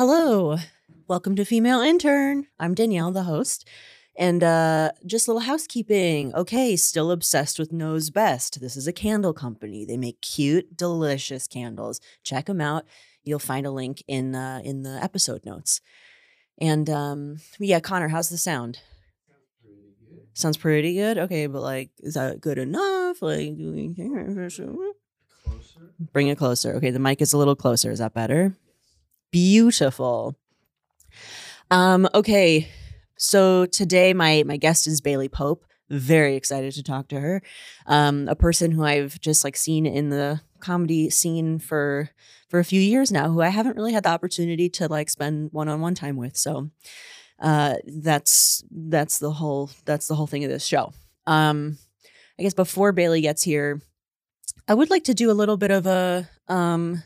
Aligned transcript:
Hello. 0.00 0.56
Welcome 1.08 1.36
to 1.36 1.44
Female 1.44 1.82
Intern. 1.82 2.46
I'm 2.58 2.72
Danielle, 2.72 3.12
the 3.12 3.24
host. 3.24 3.68
And 4.16 4.42
uh, 4.42 4.92
just 5.04 5.28
a 5.28 5.30
little 5.30 5.46
housekeeping. 5.46 6.34
Okay, 6.34 6.74
still 6.76 7.10
obsessed 7.10 7.58
with 7.58 7.70
Nose 7.70 8.08
Best. 8.08 8.62
This 8.62 8.78
is 8.78 8.86
a 8.86 8.94
candle 8.94 9.34
company. 9.34 9.84
They 9.84 9.98
make 9.98 10.22
cute, 10.22 10.74
delicious 10.74 11.46
candles. 11.46 12.00
Check 12.22 12.46
them 12.46 12.62
out. 12.62 12.86
You'll 13.24 13.40
find 13.40 13.66
a 13.66 13.70
link 13.70 14.02
in 14.08 14.34
uh, 14.34 14.62
in 14.64 14.84
the 14.84 14.98
episode 15.02 15.44
notes. 15.44 15.82
And 16.56 16.88
um, 16.88 17.36
yeah, 17.58 17.80
Connor, 17.80 18.08
how's 18.08 18.30
the 18.30 18.38
sound? 18.38 18.78
Sounds 20.32 20.56
pretty 20.56 20.94
good. 20.94 21.18
Okay, 21.18 21.46
but 21.46 21.60
like, 21.60 21.90
is 21.98 22.14
that 22.14 22.40
good 22.40 22.56
enough? 22.56 23.20
Like, 23.20 23.54
do 23.54 23.70
we 23.70 23.88
bring 26.10 26.28
it 26.28 26.38
closer? 26.38 26.76
Okay, 26.76 26.90
the 26.90 26.98
mic 26.98 27.20
is 27.20 27.34
a 27.34 27.36
little 27.36 27.54
closer. 27.54 27.90
Is 27.90 27.98
that 27.98 28.14
better? 28.14 28.56
Beautiful. 29.30 30.36
Um, 31.70 32.08
okay, 32.14 32.68
so 33.16 33.66
today 33.66 34.12
my 34.12 34.42
my 34.44 34.56
guest 34.56 34.86
is 34.86 35.00
Bailey 35.00 35.28
Pope. 35.28 35.64
Very 35.88 36.36
excited 36.36 36.72
to 36.74 36.82
talk 36.82 37.08
to 37.08 37.20
her. 37.20 37.42
Um, 37.86 38.28
a 38.28 38.34
person 38.34 38.72
who 38.72 38.84
I've 38.84 39.20
just 39.20 39.44
like 39.44 39.56
seen 39.56 39.86
in 39.86 40.10
the 40.10 40.40
comedy 40.60 41.10
scene 41.10 41.58
for 41.58 42.10
for 42.48 42.58
a 42.58 42.64
few 42.64 42.80
years 42.80 43.12
now, 43.12 43.30
who 43.30 43.40
I 43.40 43.48
haven't 43.48 43.76
really 43.76 43.92
had 43.92 44.02
the 44.02 44.10
opportunity 44.10 44.68
to 44.70 44.88
like 44.88 45.10
spend 45.10 45.50
one 45.52 45.68
on 45.68 45.80
one 45.80 45.94
time 45.94 46.16
with. 46.16 46.36
So 46.36 46.70
uh, 47.38 47.74
that's 47.86 48.64
that's 48.70 49.18
the 49.18 49.32
whole 49.32 49.70
that's 49.84 50.08
the 50.08 50.16
whole 50.16 50.26
thing 50.26 50.44
of 50.44 50.50
this 50.50 50.66
show. 50.66 50.92
Um, 51.26 51.78
I 52.38 52.42
guess 52.42 52.54
before 52.54 52.92
Bailey 52.92 53.20
gets 53.20 53.42
here, 53.42 53.80
I 54.66 54.74
would 54.74 54.90
like 54.90 55.04
to 55.04 55.14
do 55.14 55.30
a 55.30 55.32
little 55.32 55.56
bit 55.56 55.70
of 55.70 55.86
a 55.86 56.28
um, 56.48 57.02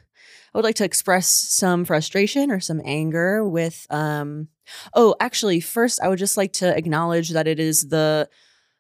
I 0.55 0.59
would 0.59 0.65
like 0.65 0.77
to 0.77 0.85
express 0.85 1.27
some 1.27 1.85
frustration 1.85 2.53
or 2.53 2.61
some 2.61 2.81
anger 2.85 3.47
with 3.47 3.87
um 3.91 4.49
oh 4.95 5.17
actually 5.19 5.61
first 5.61 6.01
I 6.01 6.09
would 6.09 6.19
just 6.19 6.37
like 6.37 6.53
to 6.55 6.77
acknowledge 6.77 7.31
that 7.31 7.49
it 7.49 7.59
is 7.59 7.89
the 7.89 8.29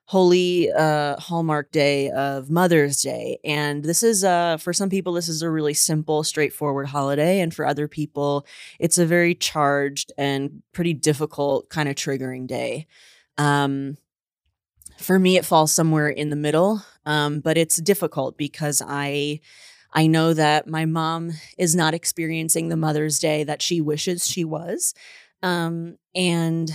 holy 0.06 0.70
uh 0.70 1.18
hallmark 1.18 1.72
day 1.72 2.10
of 2.10 2.50
mother's 2.50 3.00
day. 3.00 3.38
And 3.44 3.82
this 3.82 4.02
is 4.04 4.22
uh 4.22 4.58
for 4.58 4.72
some 4.72 4.88
people 4.88 5.14
this 5.14 5.28
is 5.28 5.42
a 5.42 5.50
really 5.50 5.74
simple 5.74 6.22
straightforward 6.22 6.86
holiday. 6.86 7.40
And 7.40 7.52
for 7.52 7.66
other 7.66 7.88
people 7.88 8.46
it's 8.78 8.98
a 8.98 9.06
very 9.06 9.34
charged 9.34 10.12
and 10.16 10.62
pretty 10.72 10.94
difficult 10.94 11.70
kind 11.70 11.88
of 11.88 11.96
triggering 11.96 12.46
day. 12.46 12.86
Um 13.36 13.96
for 14.98 15.18
me 15.18 15.36
it 15.36 15.44
falls 15.44 15.72
somewhere 15.72 16.08
in 16.08 16.30
the 16.30 16.36
middle 16.36 16.84
um 17.04 17.40
but 17.40 17.58
it's 17.58 17.78
difficult 17.78 18.38
because 18.38 18.80
i 18.86 19.40
I 19.94 20.08
know 20.08 20.34
that 20.34 20.66
my 20.66 20.84
mom 20.86 21.32
is 21.56 21.76
not 21.76 21.94
experiencing 21.94 22.68
the 22.68 22.76
Mother's 22.76 23.18
Day 23.18 23.44
that 23.44 23.62
she 23.62 23.80
wishes 23.80 24.26
she 24.26 24.44
was. 24.44 24.92
Um, 25.42 25.98
and 26.14 26.74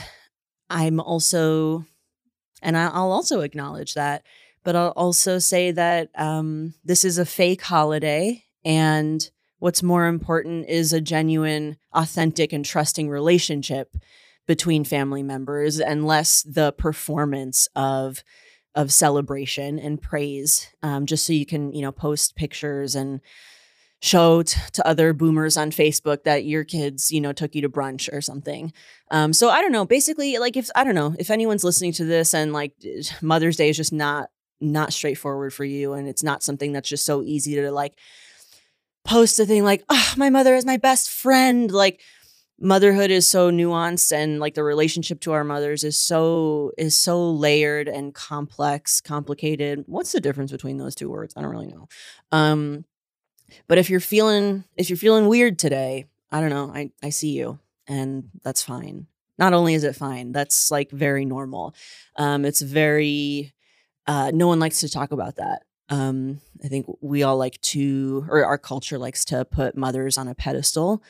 I'm 0.70 1.00
also, 1.00 1.86
and 2.62 2.78
I'll 2.78 3.12
also 3.12 3.42
acknowledge 3.42 3.96
that, 3.96 4.24
but 4.64 4.76
I'll 4.76 4.94
also 4.96 5.38
say 5.40 5.72
that 5.72 6.10
um, 6.16 6.74
this 6.84 7.04
is 7.04 7.18
a 7.18 7.26
fake 7.26 7.64
holiday. 7.64 8.46
And 8.64 9.30
what's 9.60 9.84
more 9.84 10.06
important 10.06 10.70
is 10.70 10.94
a 10.94 11.02
genuine, 11.02 11.78
authentic, 11.94 12.54
and 12.54 12.64
trusting 12.64 13.10
relationship 13.10 13.98
between 14.48 14.84
family 14.84 15.24
members 15.24 15.80
and 15.80 16.08
less 16.08 16.42
the 16.44 16.72
performance 16.72 17.68
of 17.76 18.24
of 18.76 18.92
celebration 18.92 19.80
and 19.80 20.02
praise 20.02 20.68
um, 20.84 21.06
just 21.06 21.26
so 21.26 21.34
you 21.34 21.46
can 21.46 21.74
you 21.74 21.82
know 21.82 21.92
post 21.92 22.36
pictures 22.36 22.96
and 22.96 23.22
show 24.02 24.44
t- 24.44 24.60
to 24.72 24.88
other 24.88 25.12
boomers 25.12 25.58
on 25.58 25.72
facebook 25.72 26.24
that 26.24 26.46
your 26.46 26.64
kids 26.64 27.12
you 27.12 27.20
know 27.20 27.34
took 27.34 27.54
you 27.56 27.62
to 27.62 27.70
brunch 27.70 28.12
or 28.14 28.22
something. 28.22 28.72
Um, 29.12 29.34
so 29.34 29.50
i 29.50 29.62
don't 29.62 29.72
know 29.72 29.86
basically 29.86 30.38
like 30.38 30.56
if 30.56 30.70
i 30.76 30.84
don't 30.84 30.96
know 30.96 31.16
if 31.20 31.30
anyone's 31.30 31.64
listening 31.64 31.94
to 31.94 32.06
this 32.06 32.34
and 32.34 32.54
like 32.54 32.74
mother's 33.22 33.58
day 33.58 33.70
is 33.70 33.78
just 33.78 33.94
not 33.94 34.30
not 34.62 34.94
straightforward 34.94 35.54
for 35.54 35.66
you 35.66 35.94
and 35.94 36.08
it's 36.08 36.24
not 36.24 36.44
something 36.44 36.72
that's 36.72 36.90
just 36.90 37.06
so 37.06 37.22
easy 37.24 37.56
to 37.56 37.72
like 37.72 37.98
post 39.06 39.40
a 39.40 39.46
thing 39.46 39.64
like 39.64 39.84
oh 39.90 40.14
my 40.18 40.30
mother 40.30 40.56
is 40.56 40.66
my 40.66 40.78
best 40.78 41.10
friend 41.10 41.72
like 41.72 42.02
motherhood 42.62 43.12
is 43.12 43.30
so 43.30 43.52
nuanced 43.52 44.12
and 44.12 44.40
like 44.40 44.54
the 44.54 44.64
relationship 44.64 45.20
to 45.22 45.32
our 45.32 45.44
mothers 45.44 45.84
is 45.84 45.98
so 45.98 46.72
is 46.78 46.98
so 46.98 47.32
layered 47.32 47.88
and 47.88 48.14
complex 48.14 49.02
complicated. 49.02 49.84
What's 49.88 50.12
the 50.12 50.22
difference 50.22 50.52
between 50.52 50.78
those 50.78 50.96
two 50.96 51.10
words? 51.10 51.34
I 51.38 51.42
don't 51.42 51.52
really 51.52 51.68
know. 51.68 51.88
Um 52.32 52.86
but 53.68 53.78
if 53.78 53.90
you're 53.90 54.00
feeling 54.00 54.64
if 54.78 54.90
you're 54.90 54.98
feeling 54.98 55.28
weird 55.28 55.58
today 55.58 56.06
i 56.32 56.40
don't 56.40 56.52
know 56.52 56.72
i 56.72 56.92
i 57.02 57.10
see 57.10 57.32
you 57.32 57.60
and 57.88 58.30
that's 58.44 58.62
fine. 58.62 59.08
Not 59.40 59.54
only 59.54 59.74
is 59.74 59.84
it 59.84 59.96
fine 59.96 60.32
that's 60.32 60.70
like 60.70 60.92
very 60.92 61.26
normal. 61.26 61.74
Um 62.16 62.46
it's 62.46 62.62
very 62.62 63.54
uh 64.06 64.32
no 64.34 64.48
one 64.48 64.60
likes 64.60 64.82
to 64.82 64.90
talk 64.90 65.12
about 65.12 65.38
that. 65.38 65.64
Um 65.90 66.42
i 66.64 66.68
think 66.68 66.86
we 67.02 67.24
all 67.24 67.38
like 67.38 67.60
to 67.62 68.26
or 68.30 68.44
our 68.46 68.58
culture 68.58 69.00
likes 69.00 69.24
to 69.26 69.46
put 69.46 69.78
mothers 69.78 70.18
on 70.18 70.28
a 70.28 70.36
pedestal 70.36 71.02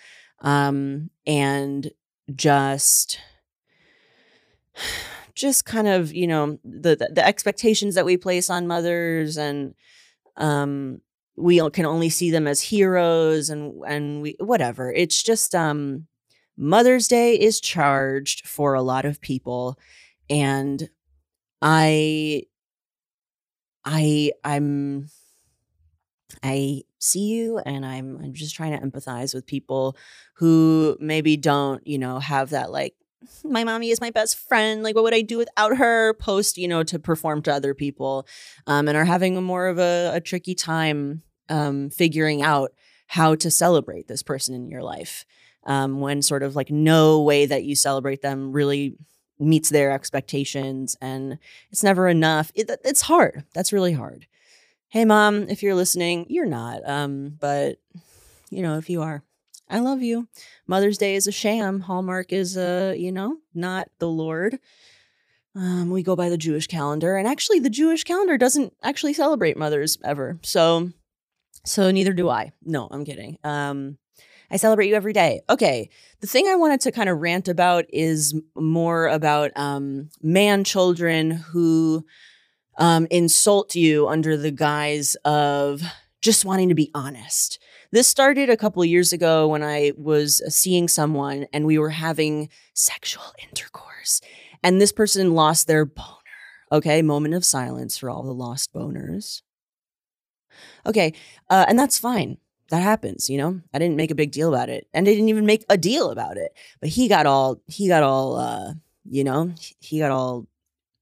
um, 0.41 1.09
and 1.25 1.91
just 2.35 3.19
just 5.35 5.65
kind 5.65 5.87
of 5.87 6.13
you 6.13 6.27
know 6.27 6.59
the, 6.63 6.95
the, 6.95 7.09
the 7.13 7.25
expectations 7.25 7.95
that 7.95 8.05
we 8.05 8.17
place 8.17 8.49
on 8.49 8.67
mothers 8.67 9.37
and 9.37 9.73
um 10.37 11.01
we 11.37 11.59
can 11.71 11.85
only 11.85 12.09
see 12.09 12.31
them 12.31 12.47
as 12.47 12.61
heroes 12.61 13.49
and 13.49 13.73
and 13.87 14.21
we 14.21 14.35
whatever. 14.39 14.91
It's 14.93 15.23
just 15.23 15.55
um 15.55 16.07
mother's 16.57 17.07
day 17.07 17.39
is 17.39 17.61
charged 17.61 18.47
for 18.47 18.73
a 18.73 18.81
lot 18.81 19.05
of 19.05 19.21
people 19.21 19.77
and 20.29 20.89
i 21.61 22.43
i 23.85 24.31
i'm 24.43 25.09
I 26.43 26.83
see 26.99 27.27
you 27.27 27.59
and 27.59 27.85
I'm 27.85 28.17
I'm 28.21 28.33
just 28.33 28.55
trying 28.55 28.77
to 28.77 28.85
empathize 28.85 29.33
with 29.33 29.45
people 29.45 29.97
who 30.35 30.97
maybe 30.99 31.37
don't, 31.37 31.85
you 31.87 31.97
know, 31.97 32.19
have 32.19 32.51
that 32.51 32.71
like 32.71 32.95
my 33.43 33.63
mommy 33.63 33.89
is 33.89 34.01
my 34.01 34.11
best 34.11 34.37
friend. 34.37 34.83
Like, 34.83 34.95
what 34.95 35.03
would 35.03 35.13
I 35.13 35.21
do 35.21 35.37
without 35.37 35.77
her? 35.77 36.13
Post, 36.15 36.57
you 36.57 36.67
know, 36.67 36.83
to 36.83 36.99
perform 36.99 37.41
to 37.43 37.53
other 37.53 37.73
people, 37.73 38.27
um, 38.67 38.87
and 38.87 38.97
are 38.97 39.05
having 39.05 39.37
a 39.37 39.41
more 39.41 39.67
of 39.67 39.77
a, 39.77 40.11
a 40.13 40.21
tricky 40.21 40.55
time 40.55 41.23
um, 41.49 41.89
figuring 41.89 42.41
out 42.41 42.71
how 43.07 43.35
to 43.35 43.49
celebrate 43.49 44.07
this 44.07 44.23
person 44.23 44.53
in 44.53 44.69
your 44.69 44.83
life 44.83 45.25
um, 45.65 45.99
when 45.99 46.21
sort 46.21 46.43
of 46.43 46.55
like 46.55 46.69
no 46.69 47.21
way 47.21 47.45
that 47.45 47.63
you 47.63 47.75
celebrate 47.75 48.21
them 48.21 48.51
really 48.51 48.95
meets 49.39 49.69
their 49.69 49.91
expectations, 49.91 50.95
and 51.01 51.39
it's 51.71 51.83
never 51.83 52.07
enough. 52.07 52.51
It, 52.55 52.69
it's 52.85 53.01
hard. 53.01 53.45
That's 53.53 53.73
really 53.73 53.93
hard 53.93 54.27
hey 54.91 55.05
mom 55.05 55.47
if 55.49 55.61
you're 55.61 55.75
listening 55.75 56.25
you're 56.29 56.47
not 56.47 56.81
um 56.89 57.37
but 57.39 57.77
you 58.49 58.63
know 58.63 58.79
if 58.79 58.89
you 58.89 59.03
are 59.03 59.21
i 59.69 59.77
love 59.77 60.01
you 60.01 60.27
mother's 60.65 60.97
day 60.97 61.13
is 61.13 61.27
a 61.27 61.31
sham 61.31 61.81
hallmark 61.81 62.33
is 62.33 62.57
a 62.57 62.95
you 62.97 63.11
know 63.11 63.37
not 63.53 63.87
the 63.99 64.07
lord 64.07 64.57
um 65.55 65.91
we 65.91 66.01
go 66.01 66.15
by 66.15 66.27
the 66.27 66.37
jewish 66.37 66.65
calendar 66.65 67.17
and 67.17 67.27
actually 67.27 67.59
the 67.59 67.69
jewish 67.69 68.03
calendar 68.03 68.35
doesn't 68.35 68.73
actually 68.81 69.13
celebrate 69.13 69.55
mothers 69.55 69.99
ever 70.03 70.39
so 70.41 70.89
so 71.63 71.91
neither 71.91 72.13
do 72.13 72.27
i 72.27 72.51
no 72.63 72.87
i'm 72.89 73.05
kidding 73.05 73.37
um 73.43 73.95
I 74.51 74.57
celebrate 74.57 74.87
you 74.87 74.95
every 74.95 75.13
day. 75.13 75.41
Okay. 75.47 75.91
The 76.21 76.27
thing 76.27 76.47
I 76.47 76.55
wanted 76.55 76.81
to 76.81 76.91
kind 76.91 77.07
of 77.07 77.19
rant 77.19 77.47
about 77.47 77.85
is 77.89 78.33
more 78.55 79.07
about 79.07 79.51
um, 79.55 80.09
man 80.23 80.63
children 80.63 81.29
who 81.29 82.03
um, 82.79 83.05
insult 83.11 83.75
you 83.75 84.07
under 84.07 84.35
the 84.37 84.51
guise 84.51 85.15
of 85.25 85.81
just 86.21 86.45
wanting 86.45 86.69
to 86.69 86.75
be 86.75 86.89
honest. 86.95 87.59
This 87.91 88.07
started 88.07 88.49
a 88.49 88.57
couple 88.57 88.83
years 88.85 89.13
ago 89.13 89.47
when 89.47 89.63
I 89.63 89.93
was 89.97 90.41
seeing 90.53 90.87
someone 90.87 91.47
and 91.53 91.65
we 91.65 91.77
were 91.77 91.89
having 91.89 92.49
sexual 92.73 93.33
intercourse, 93.47 94.21
and 94.63 94.79
this 94.79 94.91
person 94.91 95.35
lost 95.35 95.67
their 95.67 95.85
boner. 95.85 96.15
Okay, 96.71 97.01
moment 97.01 97.33
of 97.33 97.43
silence 97.43 97.97
for 97.97 98.09
all 98.09 98.23
the 98.23 98.33
lost 98.33 98.73
boners. 98.73 99.41
Okay, 100.85 101.13
uh, 101.49 101.65
and 101.67 101.79
that's 101.79 101.97
fine. 101.97 102.37
That 102.69 102.83
happens, 102.83 103.29
you 103.29 103.39
know. 103.39 103.61
I 103.73 103.79
didn't 103.79 103.95
make 103.95 104.11
a 104.11 104.15
big 104.15 104.31
deal 104.31 104.53
about 104.53 104.69
it, 104.69 104.87
and 104.93 105.07
I 105.07 105.11
didn't 105.11 105.29
even 105.29 105.45
make 105.47 105.65
a 105.69 105.77
deal 105.77 106.11
about 106.11 106.37
it. 106.37 106.51
But 106.79 106.89
he 106.89 107.07
got 107.07 107.25
all 107.25 107.61
he 107.65 107.87
got 107.87 108.03
all 108.03 108.37
uh, 108.37 108.73
you 109.09 109.23
know 109.23 109.53
he 109.79 109.97
got 109.97 110.11
all 110.11 110.47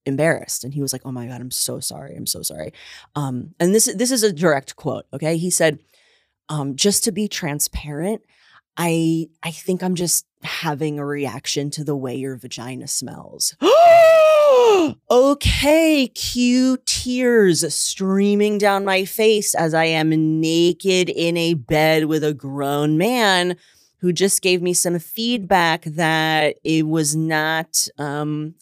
embarrassed. 0.08 0.64
And 0.64 0.74
he 0.74 0.82
was 0.82 0.94
like 0.94 1.04
oh 1.06 1.12
my 1.12 1.28
god 1.28 1.42
i'm 1.42 1.52
so 1.52 1.80
sorry. 1.80 2.16
I'm 2.16 2.26
so 2.26 2.42
sorry. 2.42 2.74
Um 3.16 3.54
and 3.60 3.76
this 3.76 3.94
this 3.96 4.12
is 4.12 4.24
a 4.24 4.34
direct 4.34 4.76
quote 4.76 5.06
okay? 5.14 5.38
He 5.38 5.50
said 5.50 5.80
um 6.50 6.76
just 6.76 7.04
to 7.04 7.12
be 7.12 7.28
transparent 7.28 8.22
i 8.78 9.28
i 9.44 9.52
think 9.52 9.84
i'm 9.84 9.96
just 9.96 10.26
having 10.44 11.00
a 11.00 11.06
reaction 11.06 11.70
to 11.72 11.84
the 11.84 11.96
way 11.96 12.16
your 12.16 12.38
vagina 12.38 12.88
smells. 12.88 13.56
Okay 15.10 16.08
cue 16.08 16.78
tears 16.86 17.74
streaming 17.74 18.58
down 18.58 18.86
my 18.86 19.04
face 19.04 19.54
as 19.54 19.74
i 19.74 19.84
am 19.86 20.40
naked 20.40 21.10
in 21.10 21.36
a 21.36 21.56
bed 21.56 22.06
with 22.06 22.24
a 22.24 22.34
grown 22.34 22.98
man 22.98 23.58
who 24.00 24.14
just 24.14 24.42
gave 24.42 24.62
me 24.62 24.74
some 24.74 25.00
feedback 25.00 25.84
that 25.84 26.56
it 26.64 26.88
was 26.88 27.16
not 27.16 27.88
um, 27.98 28.54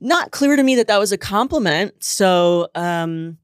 not 0.00 0.30
clear 0.30 0.56
to 0.56 0.62
me 0.62 0.76
that 0.76 0.88
that 0.88 0.98
was 0.98 1.12
a 1.12 1.18
compliment. 1.18 2.02
So 2.02 2.68
um, 2.74 3.38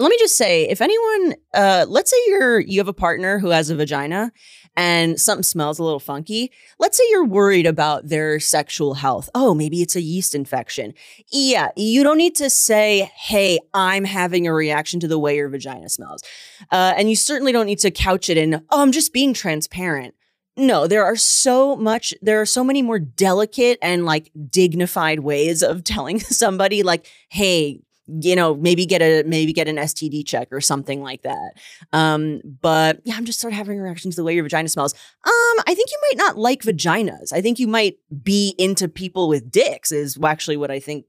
let 0.00 0.08
me 0.08 0.16
just 0.18 0.36
say, 0.36 0.68
if 0.68 0.80
anyone, 0.80 1.34
uh, 1.52 1.84
let's 1.88 2.10
say 2.10 2.16
you're 2.26 2.58
you 2.58 2.80
have 2.80 2.88
a 2.88 2.92
partner 2.92 3.38
who 3.38 3.50
has 3.50 3.68
a 3.68 3.76
vagina 3.76 4.32
and 4.76 5.20
something 5.20 5.42
smells 5.42 5.78
a 5.78 5.84
little 5.84 6.00
funky. 6.00 6.50
Let's 6.78 6.96
say 6.96 7.04
you're 7.10 7.26
worried 7.26 7.66
about 7.66 8.08
their 8.08 8.40
sexual 8.40 8.94
health. 8.94 9.28
Oh, 9.34 9.54
maybe 9.54 9.82
it's 9.82 9.96
a 9.96 10.00
yeast 10.00 10.34
infection. 10.34 10.94
Yeah, 11.30 11.68
you 11.76 12.02
don't 12.02 12.16
need 12.16 12.34
to 12.36 12.48
say, 12.48 13.10
"Hey, 13.14 13.58
I'm 13.74 14.04
having 14.04 14.46
a 14.46 14.54
reaction 14.54 15.00
to 15.00 15.08
the 15.08 15.18
way 15.18 15.36
your 15.36 15.50
vagina 15.50 15.90
smells," 15.90 16.22
uh, 16.70 16.94
and 16.96 17.10
you 17.10 17.16
certainly 17.16 17.52
don't 17.52 17.66
need 17.66 17.80
to 17.80 17.90
couch 17.90 18.30
it 18.30 18.38
in, 18.38 18.54
"Oh, 18.70 18.80
I'm 18.80 18.92
just 18.92 19.12
being 19.12 19.34
transparent." 19.34 20.14
No, 20.60 20.86
there 20.86 21.04
are 21.04 21.16
so 21.16 21.74
much, 21.74 22.12
there 22.20 22.38
are 22.40 22.46
so 22.46 22.62
many 22.62 22.82
more 22.82 22.98
delicate 22.98 23.78
and 23.80 24.04
like 24.04 24.30
dignified 24.50 25.20
ways 25.20 25.62
of 25.62 25.84
telling 25.84 26.20
somebody, 26.20 26.82
like, 26.82 27.06
hey, 27.30 27.80
you 28.20 28.36
know, 28.36 28.54
maybe 28.54 28.84
get 28.86 29.00
a 29.00 29.22
maybe 29.24 29.52
get 29.52 29.68
an 29.68 29.76
STD 29.76 30.26
check 30.26 30.48
or 30.50 30.60
something 30.60 31.00
like 31.00 31.22
that. 31.22 31.52
Um, 31.92 32.40
but 32.60 33.00
yeah, 33.04 33.14
I'm 33.16 33.24
just 33.24 33.40
sort 33.40 33.52
of 33.52 33.56
having 33.56 33.78
a 33.78 33.82
reaction 33.82 34.10
to 34.10 34.16
the 34.16 34.24
way 34.24 34.34
your 34.34 34.42
vagina 34.42 34.68
smells. 34.68 34.92
Um, 35.24 35.64
I 35.66 35.74
think 35.74 35.90
you 35.90 35.98
might 36.10 36.18
not 36.18 36.36
like 36.36 36.62
vaginas. 36.62 37.32
I 37.32 37.40
think 37.40 37.58
you 37.58 37.68
might 37.68 37.98
be 38.22 38.54
into 38.58 38.88
people 38.88 39.28
with 39.28 39.50
dicks. 39.50 39.92
Is 39.92 40.18
actually 40.22 40.56
what 40.56 40.70
I 40.70 40.80
think. 40.80 41.06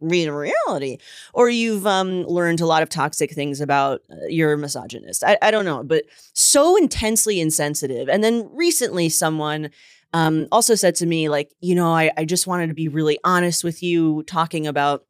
Read 0.00 0.28
reality, 0.28 0.98
or 1.32 1.48
you've 1.48 1.86
um, 1.86 2.24
learned 2.24 2.60
a 2.60 2.66
lot 2.66 2.82
of 2.82 2.90
toxic 2.90 3.32
things 3.32 3.62
about 3.62 4.02
uh, 4.10 4.26
your 4.28 4.54
misogynist. 4.58 5.24
I, 5.24 5.38
I 5.40 5.50
don't 5.50 5.64
know, 5.64 5.82
but 5.82 6.04
so 6.34 6.76
intensely 6.76 7.40
insensitive. 7.40 8.06
And 8.10 8.22
then 8.22 8.46
recently, 8.52 9.08
someone 9.08 9.70
um, 10.12 10.48
also 10.52 10.74
said 10.74 10.96
to 10.96 11.06
me, 11.06 11.30
like, 11.30 11.50
you 11.60 11.74
know, 11.74 11.92
I, 11.94 12.10
I 12.14 12.26
just 12.26 12.46
wanted 12.46 12.66
to 12.66 12.74
be 12.74 12.88
really 12.88 13.18
honest 13.24 13.64
with 13.64 13.82
you, 13.82 14.22
talking 14.24 14.66
about 14.66 15.05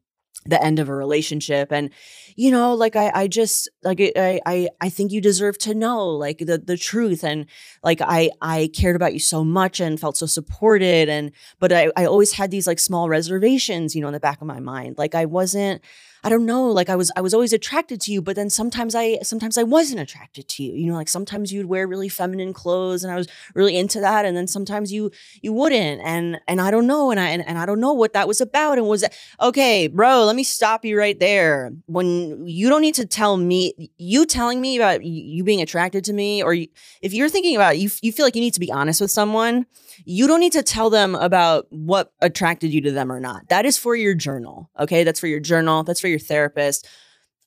the 0.47 0.63
end 0.63 0.79
of 0.79 0.89
a 0.89 0.95
relationship 0.95 1.71
and 1.71 1.89
you 2.35 2.49
know 2.49 2.73
like 2.73 2.95
i 2.95 3.11
i 3.13 3.27
just 3.27 3.69
like 3.83 3.99
i 3.99 4.39
i 4.45 4.67
i 4.81 4.89
think 4.89 5.11
you 5.11 5.21
deserve 5.21 5.57
to 5.57 5.73
know 5.73 6.05
like 6.07 6.39
the 6.39 6.57
the 6.57 6.77
truth 6.77 7.23
and 7.23 7.45
like 7.83 8.01
i 8.01 8.29
i 8.41 8.69
cared 8.73 8.95
about 8.95 9.13
you 9.13 9.19
so 9.19 9.43
much 9.43 9.79
and 9.79 9.99
felt 9.99 10.17
so 10.17 10.25
supported 10.25 11.09
and 11.09 11.31
but 11.59 11.71
i 11.71 11.91
i 11.95 12.05
always 12.05 12.33
had 12.33 12.51
these 12.51 12.67
like 12.67 12.79
small 12.79 13.09
reservations 13.09 13.95
you 13.95 14.01
know 14.01 14.07
in 14.07 14.13
the 14.13 14.19
back 14.19 14.41
of 14.41 14.47
my 14.47 14.59
mind 14.59 14.97
like 14.97 15.15
i 15.15 15.25
wasn't 15.25 15.81
I 16.23 16.29
don't 16.29 16.45
know, 16.45 16.67
like 16.67 16.89
I 16.89 16.95
was 16.95 17.11
I 17.15 17.21
was 17.21 17.33
always 17.33 17.53
attracted 17.53 18.01
to 18.01 18.11
you, 18.11 18.21
but 18.21 18.35
then 18.35 18.49
sometimes 18.49 18.95
I 18.95 19.19
sometimes 19.23 19.57
I 19.57 19.63
wasn't 19.63 19.99
attracted 19.99 20.47
to 20.49 20.63
you. 20.63 20.73
You 20.73 20.87
know, 20.87 20.95
like 20.95 21.09
sometimes 21.09 21.53
you'd 21.53 21.67
wear 21.67 21.87
really 21.87 22.09
feminine 22.09 22.53
clothes 22.53 23.03
and 23.03 23.11
I 23.11 23.15
was 23.15 23.27
really 23.53 23.77
into 23.77 23.99
that 24.01 24.25
and 24.25 24.35
then 24.35 24.47
sometimes 24.47 24.91
you 24.91 25.11
you 25.41 25.53
wouldn't. 25.53 26.01
And 26.03 26.39
and 26.47 26.59
I 26.61 26.71
don't 26.71 26.87
know 26.87 27.11
and 27.11 27.19
I 27.19 27.29
and, 27.29 27.47
and 27.47 27.57
I 27.57 27.65
don't 27.65 27.79
know 27.79 27.93
what 27.93 28.13
that 28.13 28.27
was 28.27 28.41
about 28.41 28.77
and 28.77 28.87
was 28.87 29.01
that 29.01 29.15
okay, 29.41 29.87
bro, 29.87 30.25
let 30.25 30.35
me 30.35 30.43
stop 30.43 30.83
you 30.85 30.97
right 30.97 31.19
there. 31.19 31.71
When 31.85 32.47
you 32.47 32.69
don't 32.69 32.81
need 32.81 32.95
to 32.95 33.05
tell 33.05 33.37
me 33.37 33.91
you 33.97 34.25
telling 34.25 34.59
me 34.61 34.77
about 34.77 35.03
you 35.03 35.43
being 35.43 35.61
attracted 35.61 36.03
to 36.05 36.13
me 36.13 36.43
or 36.43 36.53
you, 36.53 36.67
if 37.01 37.13
you're 37.13 37.29
thinking 37.29 37.55
about 37.55 37.77
you 37.77 37.89
you 38.01 38.11
feel 38.11 38.25
like 38.25 38.35
you 38.35 38.41
need 38.41 38.53
to 38.53 38.59
be 38.59 38.71
honest 38.71 39.01
with 39.01 39.11
someone, 39.11 39.65
you 40.05 40.27
don't 40.27 40.39
need 40.39 40.53
to 40.53 40.63
tell 40.63 40.89
them 40.89 41.15
about 41.15 41.67
what 41.69 42.13
attracted 42.21 42.73
you 42.73 42.81
to 42.81 42.91
them 42.91 43.11
or 43.11 43.19
not. 43.19 43.49
That 43.49 43.65
is 43.65 43.77
for 43.77 43.95
your 43.95 44.13
journal. 44.13 44.69
Okay? 44.79 45.03
That's 45.03 45.19
for 45.19 45.27
your 45.27 45.39
journal. 45.39 45.83
That's 45.83 45.99
for 45.99 46.07
your 46.07 46.19
therapist. 46.19 46.87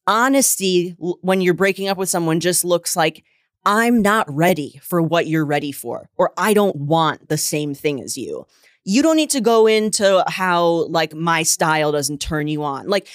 Honesty 0.06 0.96
when 0.98 1.40
you're 1.40 1.54
breaking 1.54 1.88
up 1.88 1.98
with 1.98 2.08
someone 2.08 2.40
just 2.40 2.64
looks 2.64 2.96
like 2.96 3.24
I'm 3.64 4.00
not 4.02 4.32
ready 4.32 4.80
for 4.82 5.02
what 5.02 5.26
you're 5.26 5.44
ready 5.44 5.72
for, 5.72 6.08
or 6.16 6.32
I 6.36 6.54
don't 6.54 6.76
want 6.76 7.28
the 7.28 7.36
same 7.36 7.74
thing 7.74 8.02
as 8.02 8.16
you. 8.16 8.46
You 8.84 9.02
don't 9.02 9.16
need 9.16 9.30
to 9.30 9.42
go 9.42 9.66
into 9.66 10.24
how 10.26 10.86
like 10.88 11.14
my 11.14 11.42
style 11.42 11.92
doesn't 11.92 12.20
turn 12.22 12.48
you 12.48 12.62
on. 12.64 12.88
Like, 12.88 13.06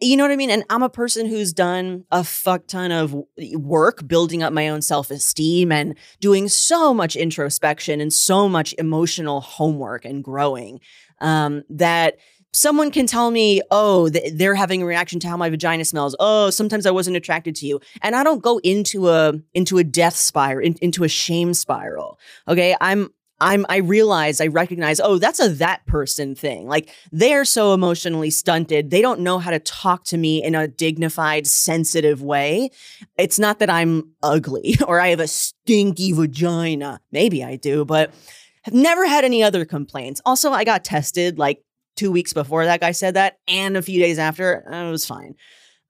you 0.00 0.16
know 0.16 0.24
what 0.24 0.30
I 0.30 0.36
mean? 0.36 0.50
And 0.50 0.64
I'm 0.70 0.82
a 0.82 0.88
person 0.88 1.26
who's 1.26 1.52
done 1.52 2.04
a 2.10 2.24
fuck 2.24 2.66
ton 2.66 2.92
of 2.92 3.14
work 3.54 4.06
building 4.06 4.42
up 4.42 4.52
my 4.52 4.68
own 4.68 4.82
self 4.82 5.10
esteem 5.10 5.72
and 5.72 5.96
doing 6.20 6.48
so 6.48 6.94
much 6.94 7.16
introspection 7.16 8.00
and 8.00 8.12
so 8.12 8.48
much 8.48 8.74
emotional 8.78 9.40
homework 9.40 10.04
and 10.04 10.22
growing 10.22 10.80
um, 11.20 11.62
that 11.68 12.16
someone 12.54 12.90
can 12.90 13.06
tell 13.06 13.30
me, 13.30 13.60
oh, 13.70 14.08
they're 14.08 14.54
having 14.54 14.80
a 14.80 14.86
reaction 14.86 15.20
to 15.20 15.28
how 15.28 15.36
my 15.36 15.50
vagina 15.50 15.84
smells. 15.84 16.16
Oh, 16.20 16.50
sometimes 16.50 16.86
I 16.86 16.90
wasn't 16.90 17.16
attracted 17.16 17.54
to 17.56 17.66
you, 17.66 17.80
and 18.00 18.16
I 18.16 18.22
don't 18.22 18.42
go 18.42 18.58
into 18.58 19.10
a 19.10 19.34
into 19.52 19.78
a 19.78 19.84
death 19.84 20.16
spiral, 20.16 20.64
in, 20.64 20.76
into 20.80 21.04
a 21.04 21.08
shame 21.08 21.52
spiral. 21.52 22.18
Okay, 22.48 22.74
I'm. 22.80 23.10
I'm 23.44 23.66
I 23.68 23.76
realize 23.76 24.40
I 24.40 24.46
recognize 24.46 25.00
oh 25.00 25.18
that's 25.18 25.38
a 25.38 25.50
that 25.50 25.84
person 25.86 26.34
thing. 26.34 26.66
Like 26.66 26.88
they're 27.12 27.44
so 27.44 27.74
emotionally 27.74 28.30
stunted. 28.30 28.88
They 28.88 29.02
don't 29.02 29.20
know 29.20 29.38
how 29.38 29.50
to 29.50 29.58
talk 29.58 30.04
to 30.04 30.16
me 30.16 30.42
in 30.42 30.54
a 30.54 30.66
dignified 30.66 31.46
sensitive 31.46 32.22
way. 32.22 32.70
It's 33.18 33.38
not 33.38 33.58
that 33.58 33.68
I'm 33.68 34.12
ugly 34.22 34.78
or 34.88 34.98
I 34.98 35.08
have 35.08 35.20
a 35.20 35.28
stinky 35.28 36.12
vagina. 36.12 37.00
Maybe 37.12 37.44
I 37.44 37.56
do 37.56 37.84
but 37.84 38.14
have 38.62 38.72
never 38.72 39.06
had 39.06 39.26
any 39.26 39.42
other 39.42 39.66
complaints. 39.66 40.22
Also 40.24 40.50
I 40.50 40.64
got 40.64 40.82
tested 40.82 41.38
like 41.38 41.62
two 41.96 42.10
weeks 42.10 42.32
before 42.32 42.64
that 42.64 42.80
guy 42.80 42.92
said 42.92 43.12
that 43.12 43.40
and 43.46 43.76
a 43.76 43.82
few 43.82 44.00
days 44.00 44.18
after 44.18 44.66
uh, 44.72 44.88
it 44.88 44.90
was 44.90 45.06
fine. 45.06 45.34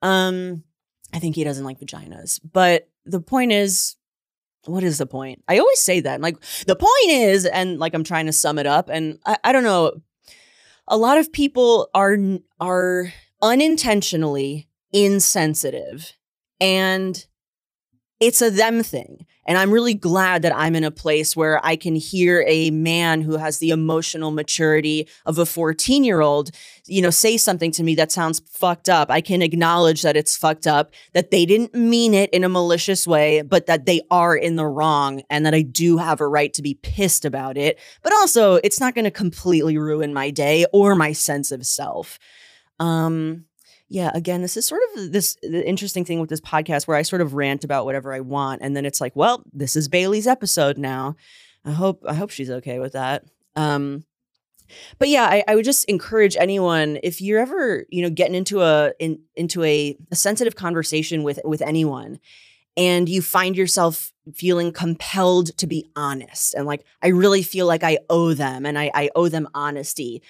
Um 0.02 0.64
i 1.12 1.20
think 1.20 1.36
he 1.36 1.44
doesn't 1.44 1.64
like 1.64 1.78
vaginas. 1.78 2.40
But 2.52 2.88
the 3.06 3.20
point 3.20 3.52
is 3.52 3.94
what 4.66 4.82
is 4.82 4.98
the 4.98 5.06
point? 5.06 5.42
I 5.48 5.58
always 5.58 5.80
say 5.80 6.00
that 6.00 6.20
like 6.20 6.36
the 6.66 6.76
point 6.76 7.08
is 7.08 7.44
and 7.44 7.78
like 7.78 7.94
i'm 7.94 8.04
trying 8.04 8.26
to 8.26 8.32
sum 8.32 8.58
it 8.58 8.66
up 8.66 8.88
and 8.88 9.18
i, 9.26 9.36
I 9.44 9.52
don't 9.52 9.64
know 9.64 9.92
a 10.88 10.96
lot 10.96 11.18
of 11.18 11.32
people 11.32 11.88
are 11.94 12.16
are 12.60 13.12
unintentionally 13.42 14.68
insensitive 14.92 16.12
and 16.60 17.26
it's 18.24 18.40
a 18.40 18.50
them 18.50 18.82
thing. 18.82 19.26
And 19.46 19.58
I'm 19.58 19.70
really 19.70 19.92
glad 19.92 20.40
that 20.40 20.56
I'm 20.56 20.74
in 20.74 20.84
a 20.84 20.90
place 20.90 21.36
where 21.36 21.64
I 21.64 21.76
can 21.76 21.94
hear 21.94 22.42
a 22.48 22.70
man 22.70 23.20
who 23.20 23.36
has 23.36 23.58
the 23.58 23.68
emotional 23.68 24.30
maturity 24.30 25.06
of 25.26 25.38
a 25.38 25.44
14 25.44 26.02
year 26.02 26.22
old, 26.22 26.50
you 26.86 27.02
know, 27.02 27.10
say 27.10 27.36
something 27.36 27.70
to 27.72 27.82
me 27.82 27.94
that 27.96 28.10
sounds 28.10 28.40
fucked 28.50 28.88
up. 28.88 29.10
I 29.10 29.20
can 29.20 29.42
acknowledge 29.42 30.00
that 30.00 30.16
it's 30.16 30.34
fucked 30.34 30.66
up, 30.66 30.94
that 31.12 31.30
they 31.30 31.44
didn't 31.44 31.74
mean 31.74 32.14
it 32.14 32.30
in 32.30 32.42
a 32.42 32.48
malicious 32.48 33.06
way, 33.06 33.42
but 33.42 33.66
that 33.66 33.84
they 33.84 34.00
are 34.10 34.34
in 34.34 34.56
the 34.56 34.66
wrong 34.66 35.22
and 35.28 35.44
that 35.44 35.54
I 35.54 35.60
do 35.60 35.98
have 35.98 36.22
a 36.22 36.26
right 36.28 36.54
to 36.54 36.62
be 36.62 36.74
pissed 36.74 37.26
about 37.26 37.58
it. 37.58 37.78
But 38.02 38.14
also, 38.14 38.54
it's 38.64 38.80
not 38.80 38.94
going 38.94 39.04
to 39.04 39.10
completely 39.10 39.76
ruin 39.76 40.14
my 40.14 40.30
day 40.30 40.64
or 40.72 40.94
my 40.94 41.12
sense 41.12 41.52
of 41.52 41.66
self. 41.66 42.18
Um, 42.80 43.44
yeah, 43.94 44.10
again, 44.12 44.42
this 44.42 44.56
is 44.56 44.66
sort 44.66 44.82
of 44.96 45.12
this 45.12 45.36
the 45.40 45.64
interesting 45.64 46.04
thing 46.04 46.18
with 46.18 46.28
this 46.28 46.40
podcast 46.40 46.88
where 46.88 46.96
I 46.96 47.02
sort 47.02 47.22
of 47.22 47.34
rant 47.34 47.62
about 47.62 47.84
whatever 47.84 48.12
I 48.12 48.18
want, 48.18 48.60
and 48.60 48.76
then 48.76 48.84
it's 48.84 49.00
like, 49.00 49.14
well, 49.14 49.44
this 49.52 49.76
is 49.76 49.86
Bailey's 49.86 50.26
episode 50.26 50.78
now. 50.78 51.14
I 51.64 51.70
hope 51.70 52.02
I 52.04 52.14
hope 52.14 52.30
she's 52.30 52.50
okay 52.50 52.80
with 52.80 52.94
that. 52.94 53.24
Um, 53.54 54.04
but 54.98 55.08
yeah, 55.08 55.26
I, 55.26 55.44
I 55.46 55.54
would 55.54 55.64
just 55.64 55.84
encourage 55.84 56.36
anyone 56.36 56.98
if 57.04 57.20
you're 57.20 57.38
ever 57.38 57.86
you 57.88 58.02
know 58.02 58.10
getting 58.10 58.34
into 58.34 58.62
a 58.62 58.92
in, 58.98 59.20
into 59.36 59.62
a, 59.62 59.96
a 60.10 60.16
sensitive 60.16 60.56
conversation 60.56 61.22
with 61.22 61.38
with 61.44 61.62
anyone, 61.62 62.18
and 62.76 63.08
you 63.08 63.22
find 63.22 63.56
yourself 63.56 64.12
feeling 64.34 64.72
compelled 64.72 65.56
to 65.58 65.66
be 65.66 65.86
honest 65.94 66.54
and 66.54 66.66
like 66.66 66.82
I 67.02 67.08
really 67.08 67.42
feel 67.42 67.66
like 67.66 67.84
I 67.84 67.98
owe 68.08 68.32
them 68.32 68.64
and 68.64 68.78
I, 68.78 68.90
I 68.94 69.10
owe 69.14 69.28
them 69.28 69.46
honesty 69.52 70.22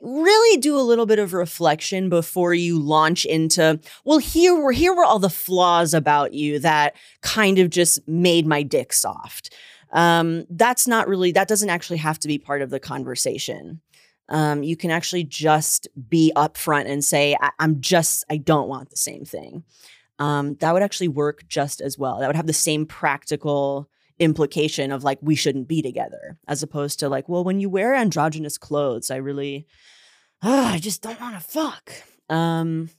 really 0.00 0.60
do 0.60 0.78
a 0.78 0.80
little 0.82 1.06
bit 1.06 1.18
of 1.18 1.32
reflection 1.32 2.08
before 2.08 2.54
you 2.54 2.78
launch 2.78 3.24
into 3.24 3.78
well 4.04 4.18
here 4.18 4.54
were 4.54 4.72
here 4.72 4.94
were 4.94 5.04
all 5.04 5.18
the 5.18 5.28
flaws 5.30 5.92
about 5.92 6.32
you 6.32 6.58
that 6.58 6.96
kind 7.22 7.58
of 7.58 7.70
just 7.70 8.06
made 8.08 8.46
my 8.46 8.62
dick 8.62 8.92
soft. 8.92 9.54
Um, 9.92 10.46
that's 10.50 10.86
not 10.86 11.08
really 11.08 11.32
that 11.32 11.48
doesn't 11.48 11.70
actually 11.70 11.98
have 11.98 12.18
to 12.20 12.28
be 12.28 12.38
part 12.38 12.62
of 12.62 12.70
the 12.70 12.80
conversation. 12.80 13.80
Um, 14.28 14.62
you 14.62 14.76
can 14.76 14.90
actually 14.90 15.24
just 15.24 15.88
be 16.08 16.32
upfront 16.36 16.86
and 16.86 17.04
say 17.04 17.36
I- 17.40 17.50
am 17.58 17.80
just 17.80 18.24
i 18.30 18.36
don't 18.36 18.68
want 18.68 18.90
the 18.90 18.96
same 18.96 19.24
thing. 19.24 19.64
Um, 20.18 20.56
that 20.56 20.72
would 20.72 20.82
actually 20.82 21.08
work 21.08 21.48
just 21.48 21.80
as 21.80 21.98
well. 21.98 22.18
That 22.20 22.26
would 22.26 22.36
have 22.36 22.46
the 22.46 22.52
same 22.52 22.86
practical 22.86 23.88
implication 24.20 24.92
of 24.92 25.02
like 25.02 25.18
we 25.22 25.34
shouldn't 25.34 25.66
be 25.66 25.82
together 25.82 26.38
as 26.46 26.62
opposed 26.62 27.00
to 27.00 27.08
like 27.08 27.28
well 27.28 27.42
when 27.42 27.58
you 27.58 27.70
wear 27.70 27.94
androgynous 27.94 28.58
clothes 28.58 29.10
i 29.10 29.16
really 29.16 29.66
oh, 30.42 30.66
i 30.66 30.78
just 30.78 31.02
don't 31.02 31.20
want 31.20 31.34
to 31.34 31.40
fuck 31.40 31.90
um 32.28 32.90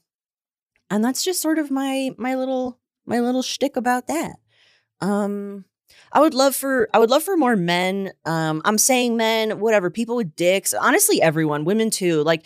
and 0.90 1.06
that's 1.06 1.24
just 1.24 1.42
sort 1.42 1.60
of 1.60 1.70
my 1.72 2.10
my 2.18 2.36
little 2.36 2.80
my 3.06 3.20
little 3.20 3.44
shtick 3.44 3.78
about 3.78 4.08
that 4.08 4.36
um 5.00 5.64
I 6.12 6.20
would 6.20 6.34
love 6.34 6.56
for 6.56 6.90
I 6.94 7.00
would 7.00 7.10
love 7.10 7.24
for 7.24 7.38
more 7.38 7.56
men. 7.56 8.12
Um, 8.26 8.62
I'm 8.66 8.78
saying 8.78 9.18
men, 9.18 9.60
whatever, 9.60 9.90
people 9.90 10.16
with 10.16 10.36
dicks. 10.36 10.74
Honestly, 10.74 11.22
everyone, 11.22 11.66
women 11.66 11.90
too. 11.90 12.24
Like, 12.24 12.46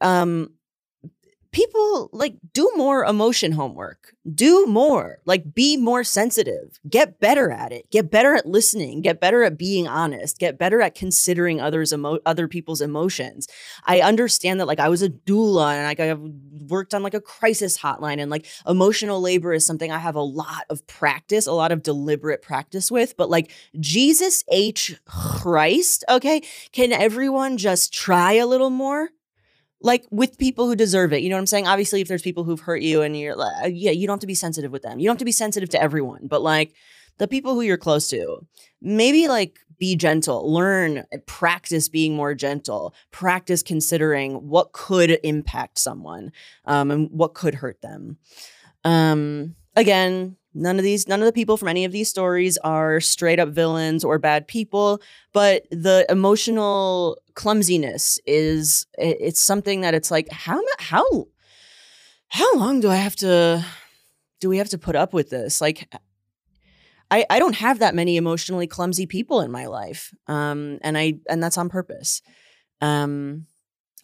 um, 0.00 0.50
people 1.52 2.10
like 2.12 2.36
do 2.52 2.70
more 2.76 3.04
emotion 3.04 3.52
homework. 3.52 4.14
Do 4.34 4.66
more. 4.66 5.18
Like 5.24 5.54
be 5.54 5.76
more 5.76 6.04
sensitive. 6.04 6.78
Get 6.88 7.20
better 7.20 7.50
at 7.50 7.72
it. 7.72 7.90
Get 7.90 8.10
better 8.10 8.34
at 8.34 8.46
listening. 8.46 9.00
Get 9.02 9.20
better 9.20 9.42
at 9.42 9.56
being 9.56 9.88
honest. 9.88 10.38
Get 10.38 10.58
better 10.58 10.82
at 10.82 10.94
considering 10.94 11.60
others 11.60 11.92
emo- 11.92 12.20
other 12.26 12.48
people's 12.48 12.80
emotions. 12.80 13.48
I 13.84 14.00
understand 14.00 14.60
that 14.60 14.66
like 14.66 14.80
i 14.80 14.88
was 14.88 15.02
a 15.02 15.08
doula 15.08 15.74
and 15.74 15.84
like 15.84 16.00
i 16.00 16.14
worked 16.68 16.94
on 16.94 17.02
like 17.02 17.14
a 17.14 17.20
crisis 17.20 17.78
hotline 17.78 18.20
and 18.20 18.30
like 18.30 18.46
emotional 18.66 19.20
labor 19.20 19.52
is 19.52 19.64
something 19.64 19.90
i 19.90 19.98
have 19.98 20.14
a 20.14 20.20
lot 20.22 20.64
of 20.70 20.86
practice 20.86 21.46
a 21.46 21.52
lot 21.52 21.72
of 21.72 21.82
deliberate 21.82 22.42
practice 22.42 22.90
with. 22.90 23.16
But 23.16 23.30
like 23.30 23.50
jesus 23.80 24.44
h 24.50 24.94
christ 25.06 26.04
okay 26.08 26.42
can 26.72 26.92
everyone 26.92 27.56
just 27.56 27.92
try 27.92 28.34
a 28.34 28.46
little 28.46 28.70
more 28.70 29.10
like 29.80 30.06
with 30.10 30.38
people 30.38 30.66
who 30.66 30.74
deserve 30.74 31.12
it. 31.12 31.22
You 31.22 31.28
know 31.28 31.36
what 31.36 31.40
I'm 31.40 31.46
saying? 31.46 31.66
Obviously, 31.66 32.00
if 32.00 32.08
there's 32.08 32.22
people 32.22 32.44
who've 32.44 32.60
hurt 32.60 32.82
you 32.82 33.02
and 33.02 33.16
you're 33.18 33.36
like, 33.36 33.64
uh, 33.64 33.68
yeah, 33.68 33.90
you 33.90 34.06
don't 34.06 34.14
have 34.14 34.20
to 34.20 34.26
be 34.26 34.34
sensitive 34.34 34.72
with 34.72 34.82
them. 34.82 34.98
You 34.98 35.06
don't 35.06 35.14
have 35.14 35.20
to 35.20 35.24
be 35.24 35.32
sensitive 35.32 35.68
to 35.70 35.82
everyone, 35.82 36.26
but 36.26 36.42
like 36.42 36.74
the 37.18 37.28
people 37.28 37.54
who 37.54 37.60
you're 37.60 37.76
close 37.76 38.08
to, 38.08 38.46
maybe 38.80 39.28
like 39.28 39.58
be 39.78 39.94
gentle, 39.94 40.52
learn, 40.52 41.04
practice 41.26 41.88
being 41.88 42.14
more 42.14 42.34
gentle, 42.34 42.94
practice 43.12 43.62
considering 43.62 44.48
what 44.48 44.72
could 44.72 45.18
impact 45.22 45.78
someone 45.78 46.32
um, 46.64 46.90
and 46.90 47.10
what 47.10 47.34
could 47.34 47.54
hurt 47.54 47.80
them. 47.80 48.18
Um, 48.84 49.54
again, 49.76 50.36
None 50.54 50.78
of 50.78 50.82
these, 50.82 51.06
none 51.06 51.20
of 51.20 51.26
the 51.26 51.32
people 51.32 51.56
from 51.56 51.68
any 51.68 51.84
of 51.84 51.92
these 51.92 52.08
stories 52.08 52.56
are 52.58 53.00
straight 53.00 53.38
up 53.38 53.50
villains 53.50 54.02
or 54.02 54.18
bad 54.18 54.48
people, 54.48 55.00
but 55.32 55.66
the 55.70 56.06
emotional 56.08 57.18
clumsiness 57.34 58.18
is 58.26 58.86
it's 58.94 59.40
something 59.40 59.82
that 59.82 59.94
it's 59.94 60.10
like 60.10 60.28
how 60.32 60.60
how 60.78 61.26
how 62.28 62.56
long 62.56 62.80
do 62.80 62.90
I 62.90 62.96
have 62.96 63.14
to 63.16 63.64
do 64.40 64.48
we 64.48 64.58
have 64.58 64.70
to 64.70 64.78
put 64.78 64.96
up 64.96 65.12
with 65.12 65.30
this? 65.30 65.60
Like 65.60 65.88
I 67.10 67.26
I 67.30 67.38
don't 67.38 67.54
have 67.56 67.78
that 67.78 67.94
many 67.94 68.16
emotionally 68.16 68.66
clumsy 68.66 69.06
people 69.06 69.40
in 69.40 69.52
my 69.52 69.66
life. 69.66 70.12
Um 70.26 70.78
and 70.82 70.96
I 70.98 71.20
and 71.28 71.42
that's 71.42 71.58
on 71.58 71.68
purpose. 71.68 72.22
Um 72.80 73.46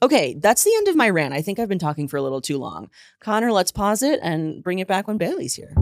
Okay, 0.02 0.36
that's 0.38 0.64
the 0.64 0.74
end 0.76 0.88
of 0.88 0.96
my 0.96 1.08
rant. 1.08 1.32
I 1.32 1.40
think 1.40 1.58
I've 1.58 1.68
been 1.68 1.78
talking 1.78 2.08
for 2.08 2.18
a 2.18 2.22
little 2.22 2.40
too 2.40 2.58
long. 2.58 2.90
Connor, 3.20 3.50
let's 3.52 3.72
pause 3.72 4.02
it 4.02 4.20
and 4.22 4.62
bring 4.62 4.78
it 4.78 4.88
back 4.88 5.08
when 5.08 5.16
Bailey's 5.16 5.54
here. 5.54 5.74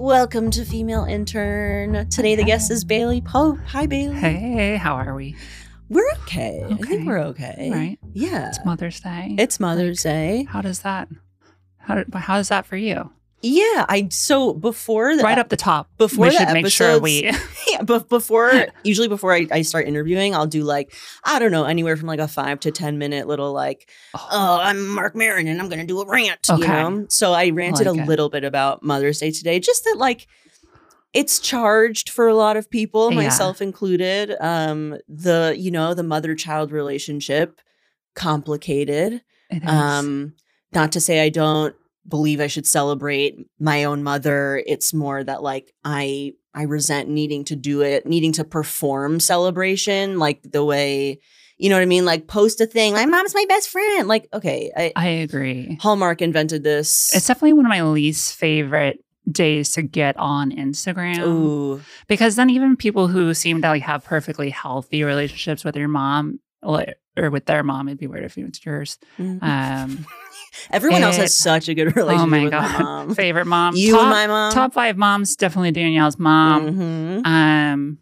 Welcome 0.00 0.50
to 0.52 0.64
Female 0.64 1.04
Intern. 1.04 2.08
Today 2.08 2.34
the 2.34 2.42
guest 2.42 2.70
is 2.70 2.84
Bailey 2.84 3.20
Pope. 3.20 3.58
Hi, 3.66 3.84
Bailey. 3.84 4.16
Hey, 4.16 4.76
how 4.76 4.94
are 4.94 5.14
we? 5.14 5.36
We're 5.90 6.10
okay. 6.22 6.62
okay. 6.64 6.72
I 6.72 6.86
think 6.86 7.06
we're 7.06 7.18
okay. 7.18 7.70
Right. 7.70 7.98
Yeah. 8.14 8.48
It's 8.48 8.64
Mother's 8.64 8.98
Day. 9.00 9.36
It's 9.38 9.60
Mother's 9.60 10.02
like, 10.02 10.14
Day. 10.14 10.44
How 10.44 10.62
does 10.62 10.78
that? 10.80 11.10
How 11.76 12.02
how 12.14 12.36
does 12.38 12.48
that 12.48 12.64
for 12.64 12.78
you? 12.78 13.12
Yeah, 13.42 13.86
I 13.88 14.08
so 14.10 14.52
before 14.52 15.16
the, 15.16 15.22
right 15.22 15.38
up 15.38 15.48
the 15.48 15.56
top 15.56 15.88
before 15.96 16.26
we 16.26 16.30
should 16.30 16.42
episodes, 16.42 16.62
make 16.62 16.72
sure 16.72 17.00
we 17.00 17.24
yeah, 17.68 17.82
but 17.82 18.08
before 18.10 18.66
usually 18.84 19.08
before 19.08 19.32
I, 19.32 19.46
I 19.50 19.62
start 19.62 19.86
interviewing, 19.86 20.34
I'll 20.34 20.46
do 20.46 20.62
like 20.62 20.92
I 21.24 21.38
don't 21.38 21.50
know 21.50 21.64
anywhere 21.64 21.96
from 21.96 22.06
like 22.06 22.20
a 22.20 22.28
five 22.28 22.60
to 22.60 22.70
ten 22.70 22.98
minute 22.98 23.26
little 23.26 23.52
like 23.54 23.88
oh, 24.14 24.28
oh 24.30 24.60
I'm 24.60 24.86
Marc 24.88 25.14
Maron 25.14 25.48
and 25.48 25.58
I'm 25.60 25.70
gonna 25.70 25.86
do 25.86 26.00
a 26.00 26.06
rant. 26.06 26.50
Okay. 26.50 26.60
You 26.60 26.68
know, 26.68 27.06
so 27.08 27.32
I 27.32 27.48
ranted 27.48 27.86
I 27.86 27.92
like 27.92 28.00
a 28.00 28.02
it. 28.02 28.08
little 28.08 28.28
bit 28.28 28.44
about 28.44 28.82
Mother's 28.82 29.20
Day 29.20 29.30
today, 29.30 29.58
just 29.58 29.84
that 29.84 29.96
like 29.96 30.26
it's 31.14 31.38
charged 31.38 32.10
for 32.10 32.28
a 32.28 32.34
lot 32.34 32.58
of 32.58 32.70
people, 32.70 33.10
yeah. 33.10 33.22
myself 33.22 33.62
included. 33.62 34.36
Um, 34.38 34.98
the 35.08 35.54
you 35.58 35.70
know 35.70 35.94
the 35.94 36.02
mother 36.02 36.34
child 36.34 36.72
relationship 36.72 37.58
complicated. 38.14 39.22
Um, 39.64 40.34
not 40.72 40.92
to 40.92 41.00
say 41.00 41.20
I 41.22 41.30
don't 41.30 41.74
believe 42.10 42.40
I 42.40 42.48
should 42.48 42.66
celebrate 42.66 43.38
my 43.58 43.84
own 43.84 44.02
mother. 44.02 44.62
It's 44.66 44.92
more 44.92 45.24
that 45.24 45.42
like 45.42 45.72
I 45.84 46.34
I 46.54 46.64
resent 46.64 47.08
needing 47.08 47.44
to 47.44 47.56
do 47.56 47.80
it, 47.82 48.06
needing 48.06 48.32
to 48.32 48.44
perform 48.44 49.20
celebration 49.20 50.18
like 50.18 50.42
the 50.42 50.64
way 50.64 51.20
you 51.60 51.68
know 51.68 51.76
what 51.76 51.82
I 51.82 51.86
mean? 51.86 52.06
Like 52.06 52.26
post 52.26 52.60
a 52.62 52.66
thing. 52.66 52.94
My 52.94 53.04
mom's 53.04 53.34
my 53.34 53.44
best 53.46 53.68
friend. 53.68 54.08
Like, 54.08 54.28
okay. 54.32 54.72
I, 54.74 54.92
I 54.96 55.06
agree. 55.08 55.76
Hallmark 55.82 56.22
invented 56.22 56.64
this. 56.64 57.14
It's 57.14 57.26
definitely 57.26 57.52
one 57.52 57.66
of 57.66 57.70
my 57.70 57.82
least 57.82 58.34
favorite 58.34 59.04
days 59.30 59.72
to 59.72 59.82
get 59.82 60.16
on 60.16 60.52
Instagram. 60.52 61.18
Ooh. 61.18 61.82
Because 62.08 62.36
then 62.36 62.48
even 62.48 62.76
people 62.76 63.08
who 63.08 63.34
seem 63.34 63.60
to 63.60 63.68
like 63.68 63.82
have 63.82 64.04
perfectly 64.04 64.48
healthy 64.48 65.04
relationships 65.04 65.62
with 65.62 65.76
your 65.76 65.88
mom 65.88 66.40
or 67.20 67.30
with 67.30 67.46
their 67.46 67.62
mom, 67.62 67.88
it'd 67.88 67.98
be 67.98 68.06
weird 68.06 68.24
if 68.24 68.36
it 68.38 68.44
was 68.44 68.64
yours. 68.64 68.98
Mm-hmm. 69.18 69.44
Um, 69.44 70.06
Everyone 70.70 71.02
it, 71.02 71.04
else 71.04 71.16
has 71.16 71.34
such 71.34 71.68
a 71.68 71.74
good 71.74 71.96
relationship. 71.96 72.22
Oh 72.22 72.26
my 72.26 72.48
god, 72.48 72.82
mom. 72.82 73.14
favorite 73.14 73.46
mom. 73.46 73.76
You 73.76 73.92
top, 73.92 74.02
and 74.02 74.10
my 74.10 74.26
mom. 74.26 74.52
Top 74.52 74.72
five 74.72 74.96
moms, 74.96 75.36
definitely 75.36 75.70
Danielle's 75.70 76.18
mom. 76.18 76.66
Mm-hmm. 76.66 77.26
Um, 77.26 77.98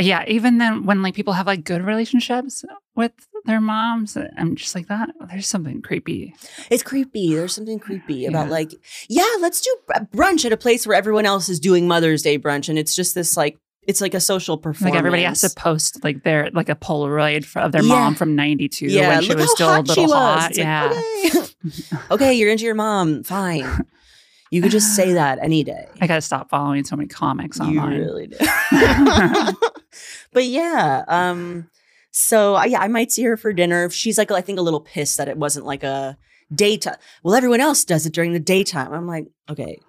yeah. 0.00 0.24
Even 0.26 0.58
then, 0.58 0.84
when 0.84 1.02
like 1.02 1.14
people 1.14 1.34
have 1.34 1.46
like 1.46 1.64
good 1.64 1.82
relationships 1.82 2.64
with 2.94 3.12
their 3.44 3.60
moms, 3.60 4.16
I'm 4.36 4.56
just 4.56 4.74
like 4.74 4.88
that. 4.88 5.10
There's 5.30 5.46
something 5.46 5.82
creepy. 5.82 6.34
It's 6.70 6.82
creepy. 6.82 7.34
There's 7.34 7.54
something 7.54 7.78
creepy 7.78 8.14
yeah. 8.14 8.28
about 8.30 8.48
like, 8.48 8.72
yeah, 9.08 9.28
let's 9.40 9.60
do 9.60 9.76
brunch 10.14 10.44
at 10.44 10.52
a 10.52 10.56
place 10.56 10.86
where 10.86 10.96
everyone 10.96 11.26
else 11.26 11.48
is 11.48 11.60
doing 11.60 11.86
Mother's 11.86 12.22
Day 12.22 12.38
brunch, 12.38 12.68
and 12.68 12.78
it's 12.78 12.94
just 12.94 13.14
this 13.14 13.36
like 13.36 13.58
it's 13.86 14.00
like 14.00 14.14
a 14.14 14.20
social 14.20 14.56
performance. 14.56 14.92
Like 14.92 14.98
everybody 14.98 15.22
has 15.24 15.40
to 15.40 15.50
post 15.50 16.04
like 16.04 16.22
their 16.22 16.50
like 16.52 16.68
a 16.68 16.74
Polaroid 16.74 17.56
of 17.56 17.72
their 17.72 17.82
yeah. 17.82 17.88
mom 17.88 18.14
from 18.14 18.36
'92 18.36 18.86
yeah. 18.86 19.08
when 19.08 19.22
she 19.22 19.34
was 19.34 19.50
still 19.52 19.68
a 19.68 19.80
little 19.80 20.12
hot. 20.12 20.50
Like, 20.50 20.56
yeah. 20.56 20.92
Okay. 20.92 21.40
okay, 22.10 22.34
you're 22.34 22.50
into 22.50 22.64
your 22.64 22.74
mom. 22.74 23.24
Fine. 23.24 23.86
You 24.50 24.60
could 24.60 24.70
just 24.70 24.94
say 24.94 25.14
that 25.14 25.38
any 25.40 25.64
day. 25.64 25.88
I 26.00 26.06
gotta 26.06 26.20
stop 26.20 26.50
following 26.50 26.84
so 26.84 26.94
many 26.94 27.08
comics 27.08 27.58
online. 27.58 27.92
You 27.92 27.98
really 28.00 28.26
do. 28.28 28.36
but 30.32 30.44
yeah, 30.44 31.04
um, 31.08 31.68
so 32.12 32.56
uh, 32.56 32.64
yeah, 32.64 32.80
I 32.80 32.88
might 32.88 33.10
see 33.10 33.24
her 33.24 33.36
for 33.36 33.52
dinner. 33.52 33.90
She's 33.90 34.18
like, 34.18 34.30
I 34.30 34.42
think 34.42 34.58
a 34.58 34.62
little 34.62 34.80
pissed 34.80 35.16
that 35.16 35.28
it 35.28 35.38
wasn't 35.38 35.66
like 35.66 35.82
a 35.82 36.16
daytime. 36.54 36.96
Well, 37.22 37.34
everyone 37.34 37.60
else 37.60 37.84
does 37.84 38.06
it 38.06 38.12
during 38.12 38.32
the 38.32 38.40
daytime. 38.40 38.92
I'm 38.92 39.06
like, 39.06 39.26
okay, 39.48 39.80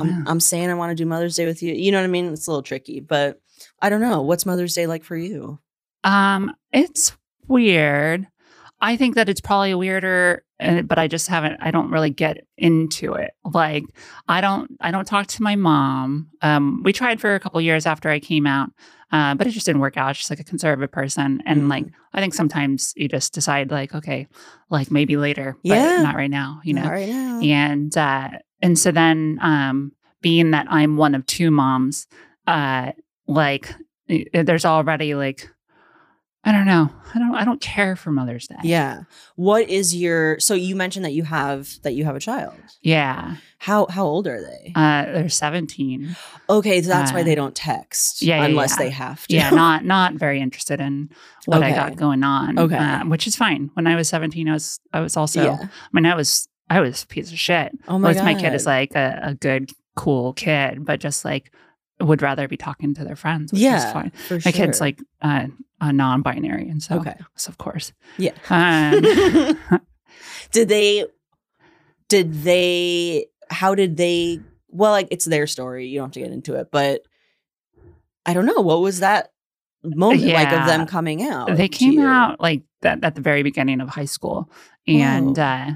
I'm, 0.00 0.28
I'm 0.28 0.40
saying 0.40 0.70
I 0.70 0.74
want 0.74 0.90
to 0.90 0.94
do 0.94 1.06
Mother's 1.06 1.36
Day 1.36 1.46
with 1.46 1.62
you. 1.62 1.74
You 1.74 1.92
know 1.92 1.98
what 1.98 2.04
I 2.04 2.08
mean? 2.08 2.32
It's 2.32 2.46
a 2.46 2.50
little 2.50 2.62
tricky, 2.62 3.00
but 3.00 3.40
I 3.80 3.88
don't 3.88 4.00
know. 4.00 4.22
What's 4.22 4.46
Mother's 4.46 4.74
Day 4.74 4.86
like 4.86 5.04
for 5.04 5.16
you? 5.16 5.58
Um, 6.04 6.54
it's 6.72 7.16
weird. 7.46 8.26
I 8.80 8.96
think 8.96 9.16
that 9.16 9.28
it's 9.28 9.40
probably 9.40 9.74
weirder, 9.74 10.44
uh, 10.60 10.82
but 10.82 10.98
I 10.98 11.08
just 11.08 11.26
haven't. 11.26 11.56
I 11.60 11.72
don't 11.72 11.90
really 11.90 12.10
get 12.10 12.46
into 12.56 13.14
it. 13.14 13.32
Like, 13.44 13.84
I 14.28 14.40
don't. 14.40 14.76
I 14.80 14.90
don't 14.92 15.06
talk 15.06 15.26
to 15.28 15.42
my 15.42 15.56
mom. 15.56 16.30
Um, 16.42 16.82
we 16.84 16.92
tried 16.92 17.20
for 17.20 17.34
a 17.34 17.40
couple 17.40 17.60
years 17.60 17.86
after 17.86 18.08
I 18.08 18.20
came 18.20 18.46
out, 18.46 18.70
uh, 19.10 19.34
but 19.34 19.48
it 19.48 19.50
just 19.50 19.66
didn't 19.66 19.80
work 19.80 19.96
out. 19.96 20.14
She's 20.14 20.30
like 20.30 20.38
a 20.38 20.44
conservative 20.44 20.92
person, 20.92 21.42
and 21.44 21.62
mm. 21.62 21.70
like 21.70 21.86
I 22.12 22.20
think 22.20 22.34
sometimes 22.34 22.92
you 22.96 23.08
just 23.08 23.32
decide 23.32 23.72
like, 23.72 23.94
okay, 23.94 24.28
like 24.70 24.92
maybe 24.92 25.16
later, 25.16 25.56
yeah, 25.64 26.02
not 26.02 26.14
right 26.14 26.30
now. 26.30 26.60
You 26.62 26.74
know, 26.74 26.82
not 26.82 26.92
right 26.92 27.08
now. 27.08 27.40
And 27.40 27.96
uh, 27.96 28.28
and 28.62 28.78
so 28.78 28.90
then, 28.90 29.38
um, 29.40 29.92
being 30.20 30.50
that 30.50 30.66
I'm 30.68 30.96
one 30.96 31.14
of 31.14 31.24
two 31.26 31.50
moms, 31.50 32.06
uh, 32.46 32.92
like 33.26 33.74
there's 34.32 34.64
already 34.64 35.14
like, 35.14 35.48
I 36.44 36.52
don't 36.52 36.66
know. 36.66 36.90
I 37.14 37.18
don't. 37.18 37.34
I 37.34 37.44
don't 37.44 37.60
care 37.60 37.96
for 37.96 38.10
Mother's 38.10 38.46
Day. 38.46 38.56
Yeah. 38.62 39.02
What 39.34 39.68
is 39.68 39.94
your? 39.94 40.38
So 40.38 40.54
you 40.54 40.76
mentioned 40.76 41.04
that 41.04 41.12
you 41.12 41.24
have 41.24 41.68
that 41.82 41.92
you 41.92 42.04
have 42.04 42.16
a 42.16 42.20
child. 42.20 42.54
Yeah. 42.80 43.36
How 43.58 43.86
how 43.86 44.06
old 44.06 44.26
are 44.26 44.40
they? 44.40 44.72
Uh, 44.74 45.04
they're 45.04 45.28
seventeen. 45.28 46.16
Okay, 46.48 46.80
so 46.80 46.88
that's 46.88 47.10
uh, 47.10 47.14
why 47.14 47.22
they 47.22 47.34
don't 47.34 47.54
text. 47.54 48.22
Yeah, 48.22 48.44
unless 48.44 48.72
yeah. 48.72 48.84
they 48.84 48.90
have 48.90 49.26
to. 49.26 49.34
Yeah, 49.34 49.50
not 49.50 49.84
not 49.84 50.14
very 50.14 50.40
interested 50.40 50.80
in 50.80 51.10
what 51.46 51.58
okay. 51.58 51.72
I 51.72 51.74
got 51.74 51.96
going 51.96 52.22
on. 52.22 52.58
Okay, 52.58 52.76
uh, 52.76 53.04
which 53.06 53.26
is 53.26 53.36
fine. 53.36 53.70
When 53.74 53.86
I 53.86 53.96
was 53.96 54.08
seventeen, 54.08 54.48
I 54.48 54.52
was 54.52 54.80
I 54.92 55.00
was 55.00 55.16
also. 55.16 55.44
Yeah. 55.44 55.58
I 55.60 55.88
mean, 55.92 56.06
I 56.06 56.14
was 56.14 56.48
I 56.70 56.80
was 56.80 57.02
a 57.02 57.06
piece 57.06 57.32
of 57.32 57.38
shit. 57.38 57.72
Oh 57.88 57.98
my 57.98 58.10
Most 58.10 58.18
god! 58.18 58.24
My 58.24 58.34
kid 58.34 58.54
is 58.54 58.66
like 58.66 58.94
a, 58.94 59.20
a, 59.22 59.34
good, 59.34 59.70
cool 59.96 60.32
kid, 60.34 60.84
but 60.84 61.00
just 61.00 61.24
like 61.24 61.52
would 62.00 62.22
rather 62.22 62.46
be 62.46 62.56
talking 62.56 62.94
to 62.94 63.04
their 63.04 63.16
friends. 63.16 63.52
which 63.52 63.62
yeah, 63.62 63.92
fine. 63.92 64.12
my 64.30 64.38
sure. 64.38 64.52
kid's 64.52 64.80
like 64.80 65.00
uh, 65.22 65.46
a 65.80 65.92
non-binary, 65.92 66.68
and 66.68 66.82
so 66.82 66.96
okay, 66.98 67.14
so 67.36 67.50
of 67.50 67.58
course, 67.58 67.92
yeah. 68.18 68.32
Um, 68.50 69.00
did 70.52 70.68
they? 70.68 71.06
Did 72.08 72.34
they? 72.42 73.26
How 73.50 73.74
did 73.74 73.96
they? 73.96 74.40
Well, 74.68 74.92
like 74.92 75.08
it's 75.10 75.24
their 75.24 75.46
story. 75.46 75.86
You 75.86 75.98
don't 75.98 76.08
have 76.08 76.12
to 76.12 76.20
get 76.20 76.32
into 76.32 76.54
it, 76.54 76.68
but 76.70 77.02
I 78.26 78.34
don't 78.34 78.46
know. 78.46 78.60
What 78.60 78.80
was 78.80 79.00
that 79.00 79.32
moment 79.82 80.20
yeah. 80.20 80.34
like 80.34 80.52
of 80.52 80.66
them 80.66 80.86
coming 80.86 81.22
out? 81.22 81.56
They 81.56 81.68
came 81.68 82.00
out 82.00 82.40
like 82.40 82.62
that 82.82 83.02
at 83.02 83.14
the 83.14 83.22
very 83.22 83.42
beginning 83.42 83.80
of 83.80 83.88
high 83.88 84.04
school, 84.04 84.50
and 84.86 85.38
uh, 85.38 85.70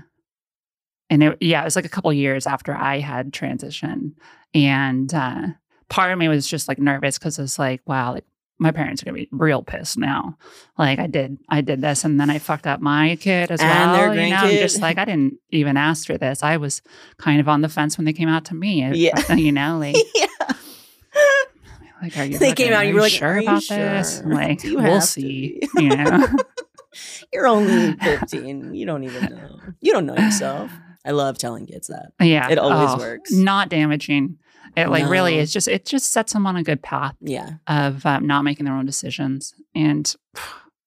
and 1.12 1.22
it, 1.22 1.38
yeah, 1.42 1.60
it 1.60 1.64
was 1.66 1.76
like 1.76 1.84
a 1.84 1.90
couple 1.90 2.10
years 2.10 2.46
after 2.46 2.74
I 2.74 2.98
had 2.98 3.34
transitioned, 3.34 4.14
and 4.54 5.12
uh, 5.12 5.48
part 5.90 6.10
of 6.10 6.18
me 6.18 6.26
was 6.28 6.46
just 6.46 6.68
like 6.68 6.78
nervous 6.78 7.18
because 7.18 7.38
it's 7.38 7.58
like, 7.58 7.82
wow, 7.84 8.14
like 8.14 8.24
my 8.58 8.70
parents 8.70 9.02
are 9.02 9.04
gonna 9.04 9.18
be 9.18 9.28
real 9.30 9.62
pissed 9.62 9.98
now. 9.98 10.38
Like 10.78 10.98
I 10.98 11.08
did, 11.08 11.36
I 11.50 11.60
did 11.60 11.82
this, 11.82 12.04
and 12.04 12.18
then 12.18 12.30
I 12.30 12.38
fucked 12.38 12.66
up 12.66 12.80
my 12.80 13.16
kid 13.16 13.50
as 13.50 13.60
And 13.60 13.90
well. 13.90 14.14
You 14.16 14.30
know, 14.30 14.36
I'm 14.36 14.56
just 14.56 14.80
like 14.80 14.96
I 14.96 15.04
didn't 15.04 15.34
even 15.50 15.76
ask 15.76 16.06
for 16.06 16.16
this. 16.16 16.42
I 16.42 16.56
was 16.56 16.80
kind 17.18 17.40
of 17.40 17.48
on 17.48 17.60
the 17.60 17.68
fence 17.68 17.98
when 17.98 18.06
they 18.06 18.14
came 18.14 18.30
out 18.30 18.46
to 18.46 18.54
me. 18.54 18.90
Yeah. 18.94 19.32
you 19.34 19.52
know, 19.52 19.76
like 19.80 19.96
yeah. 20.14 20.26
like 22.00 22.16
are 22.16 22.24
you? 22.24 22.38
They 22.38 22.54
came 22.54 22.72
out, 22.72 22.86
you 22.86 22.94
were 22.94 23.00
like, 23.02 23.12
sure 23.12 23.28
"Are 23.28 23.38
you 23.38 23.48
about 23.48 23.62
this? 23.68 24.20
sure? 24.20 24.32
Like 24.32 24.64
you 24.64 24.78
we'll 24.78 25.02
see. 25.02 25.60
You 25.76 25.94
know. 25.94 26.26
You're 27.32 27.46
only 27.46 27.96
15. 27.96 28.74
You 28.74 28.86
don't 28.86 29.04
even 29.04 29.34
know. 29.34 29.60
You 29.80 29.92
don't 29.92 30.04
know 30.04 30.16
yourself. 30.16 30.70
I 31.04 31.10
love 31.10 31.38
telling 31.38 31.66
kids 31.66 31.88
that. 31.88 32.12
Yeah, 32.20 32.48
It 32.50 32.58
always 32.58 32.90
Oh, 32.92 32.98
works. 32.98 33.32
Not 33.32 33.68
damaging. 33.68 34.38
It 34.76 34.88
like 34.88 35.08
really 35.08 35.34
No. 35.36 35.40
is 35.42 35.52
just 35.52 35.68
it 35.68 35.84
just 35.84 36.12
sets 36.12 36.32
them 36.32 36.46
on 36.46 36.56
a 36.56 36.62
good 36.62 36.82
path 36.82 37.14
Yeah. 37.20 37.54
of 37.66 38.06
um, 38.06 38.26
not 38.26 38.42
making 38.42 38.64
their 38.64 38.74
own 38.74 38.86
decisions. 38.86 39.52
And 39.74 40.14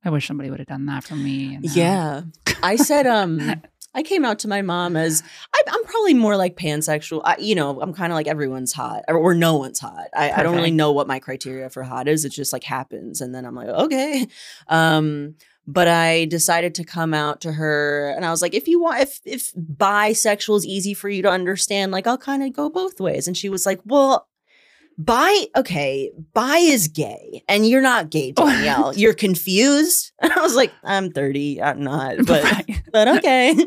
I 0.03 0.09
wish 0.09 0.27
somebody 0.27 0.49
would 0.49 0.59
have 0.59 0.67
done 0.67 0.85
that 0.87 1.03
for 1.03 1.15
me. 1.15 1.59
Yeah. 1.61 2.21
I 2.63 2.77
said, 2.77 3.05
um, 3.05 3.61
I 3.93 4.03
came 4.03 4.25
out 4.25 4.39
to 4.39 4.47
my 4.47 4.61
mom 4.61 4.95
as 4.95 5.21
I, 5.53 5.61
I'm 5.67 5.83
probably 5.85 6.13
more 6.15 6.35
like 6.35 6.55
pansexual. 6.57 7.21
I, 7.23 7.37
you 7.39 7.55
know, 7.55 7.79
I'm 7.81 7.93
kind 7.93 8.11
of 8.11 8.15
like 8.15 8.27
everyone's 8.27 8.73
hot 8.73 9.03
or, 9.07 9.17
or 9.17 9.33
no 9.35 9.55
one's 9.57 9.79
hot. 9.79 10.07
I, 10.15 10.31
I 10.31 10.43
don't 10.43 10.55
really 10.55 10.71
know 10.71 10.91
what 10.91 11.07
my 11.07 11.19
criteria 11.19 11.69
for 11.69 11.83
hot 11.83 12.07
is. 12.07 12.25
It 12.25 12.29
just 12.29 12.53
like 12.53 12.63
happens. 12.63 13.21
And 13.21 13.33
then 13.35 13.45
I'm 13.45 13.55
like, 13.55 13.67
okay. 13.69 14.27
Um, 14.67 15.35
but 15.67 15.87
I 15.87 16.25
decided 16.25 16.75
to 16.75 16.83
come 16.83 17.13
out 17.13 17.41
to 17.41 17.51
her 17.53 18.13
and 18.15 18.25
I 18.25 18.31
was 18.31 18.41
like, 18.41 18.53
if 18.53 18.67
you 18.67 18.81
want, 18.81 19.01
if, 19.01 19.19
if 19.25 19.53
bisexual 19.53 20.57
is 20.57 20.65
easy 20.65 20.93
for 20.93 21.09
you 21.09 21.21
to 21.23 21.29
understand, 21.29 21.91
like 21.91 22.07
I'll 22.07 22.17
kind 22.17 22.43
of 22.43 22.53
go 22.53 22.69
both 22.69 22.99
ways. 22.99 23.27
And 23.27 23.35
she 23.35 23.49
was 23.49 23.65
like, 23.65 23.79
well, 23.85 24.27
bi, 24.97 25.47
okay, 25.55 26.11
bi 26.33 26.57
is 26.57 26.87
gay 26.87 27.43
and 27.47 27.67
you're 27.67 27.81
not 27.81 28.09
gay, 28.09 28.31
Danielle. 28.35 28.95
you're 28.95 29.13
confused. 29.13 30.11
And 30.21 30.31
I 30.35 30.41
was 30.41 30.55
like, 30.55 30.71
I'm 30.83 31.11
30. 31.11 31.61
I'm 31.61 31.83
not, 31.83 32.17
but, 32.25 32.65
but 32.91 33.07
okay. 33.17 33.55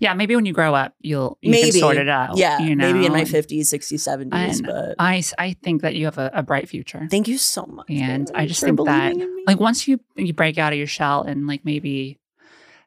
yeah, 0.00 0.14
maybe 0.14 0.34
when 0.36 0.46
you 0.46 0.52
grow 0.52 0.74
up, 0.74 0.94
you'll 1.00 1.38
you 1.42 1.50
maybe 1.50 1.70
can 1.70 1.80
sort 1.80 1.96
it 1.96 2.08
out. 2.08 2.36
Yeah. 2.36 2.58
you 2.60 2.74
know? 2.76 2.92
maybe 2.92 3.06
in 3.06 3.12
my 3.12 3.22
50s, 3.24 3.60
60s, 3.60 4.06
70s. 4.08 4.28
And 4.32 4.66
but 4.66 4.94
I 4.98 5.22
I 5.38 5.52
think 5.62 5.82
that 5.82 5.94
you 5.94 6.04
have 6.06 6.18
a, 6.18 6.30
a 6.34 6.42
bright 6.42 6.68
future. 6.68 7.06
thank 7.10 7.28
you 7.28 7.38
so 7.38 7.66
much. 7.66 7.86
And 7.90 8.30
I 8.34 8.46
just 8.46 8.60
think 8.62 8.76
that, 8.78 8.84
believing 8.84 9.20
in 9.20 9.34
me. 9.36 9.42
Like 9.46 9.60
once 9.60 9.86
you 9.88 10.00
you 10.16 10.32
break 10.32 10.58
out 10.58 10.72
of 10.72 10.78
your 10.78 10.86
shell 10.86 11.22
and 11.22 11.46
like 11.46 11.64
maybe 11.64 12.18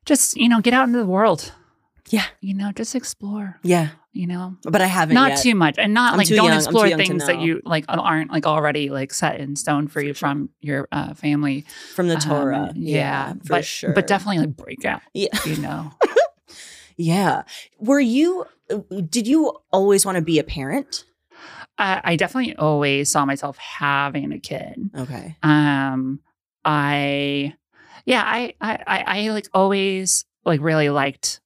just 0.05 0.37
you 0.37 0.49
know 0.49 0.61
get 0.61 0.73
out 0.73 0.87
into 0.87 0.99
the 0.99 1.05
world. 1.05 1.53
Yeah. 2.09 2.23
you 2.39 2.53
know, 2.53 2.71
just 2.71 2.95
explore. 2.95 3.59
yeah, 3.63 3.89
You 4.13 4.27
know, 4.27 4.55
but 4.63 4.81
I 4.81 4.85
haven't 4.87 5.13
not 5.15 5.31
yet. 5.31 5.41
too 5.41 5.55
much 5.55 5.75
and 5.77 5.93
not 5.93 6.13
I'm 6.13 6.17
like 6.17 6.29
don't 6.29 6.45
young- 6.45 6.55
explore 6.55 6.87
things 6.91 7.25
that 7.27 7.41
you 7.41 7.61
like 7.65 7.83
aren't 7.89 8.31
like 8.31 8.45
already 8.47 8.89
like 8.89 9.11
set 9.13 9.41
in 9.41 9.57
stone 9.57 9.89
for 9.89 9.99
you 10.01 10.13
from 10.13 10.47
your 10.61 10.87
uh, 10.93 11.13
family 11.15 11.65
from 11.95 12.07
the 12.07 12.13
Um, 12.15 12.21
Torah. 12.21 12.71
yeah, 12.77 13.33
for 13.33 13.39
but 13.49 13.65
sure. 13.65 13.91
but 13.91 14.07
definitely 14.07 14.39
like 14.39 14.55
break 14.55 14.85
out 14.85 15.01
Yeah. 15.13 15.37
you 15.45 15.57
know 15.57 15.91
Yeah. 16.97 17.43
Were 17.79 17.99
you, 17.99 18.45
uh, 18.71 18.79
did 19.09 19.27
you 19.27 19.53
always 19.71 20.05
want 20.05 20.17
to 20.17 20.21
be 20.21 20.39
a 20.39 20.43
parent? 20.43 21.03
I, 21.77 22.01
I 22.03 22.15
definitely 22.15 22.55
always 22.55 23.11
saw 23.11 23.25
myself 23.25 23.57
having 23.57 24.31
a 24.31 24.39
kid 24.39 24.89
Okay. 24.97 25.35
um 25.43 26.19
i 26.65 27.53
yeah 28.05 28.23
i 28.25 28.53
i 28.59 28.79
i, 28.87 29.03
I 29.25 29.29
like 29.29 29.47
always 29.53 30.25
like 30.43 30.59
really 30.61 30.89
liked 30.89 31.39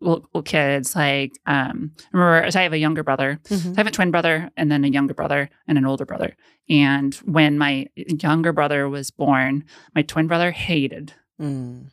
little, 0.00 0.42
kids 0.42 0.96
like 0.96 1.32
um 1.46 1.92
I 2.12 2.16
remember 2.16 2.50
so 2.50 2.58
i 2.60 2.62
have 2.64 2.72
a 2.72 2.78
younger 2.78 3.04
brother 3.04 3.38
Mhm. 3.48 3.74
I 3.74 3.80
have 3.80 3.86
a 3.86 3.90
twin 3.92 4.10
brother 4.10 4.50
and 4.56 4.70
then 4.70 4.84
a 4.84 4.88
younger 4.88 5.14
brother 5.14 5.48
and 5.68 5.78
an 5.78 5.86
older 5.86 6.04
brother. 6.04 6.36
And 6.68 7.14
when 7.24 7.56
my 7.56 7.86
younger 7.96 8.52
brother 8.52 8.88
was 8.88 9.10
born, 9.12 9.64
my 9.94 10.02
twin 10.02 10.26
brother 10.26 10.50
hated, 10.50 11.14
Mm. 11.40 11.90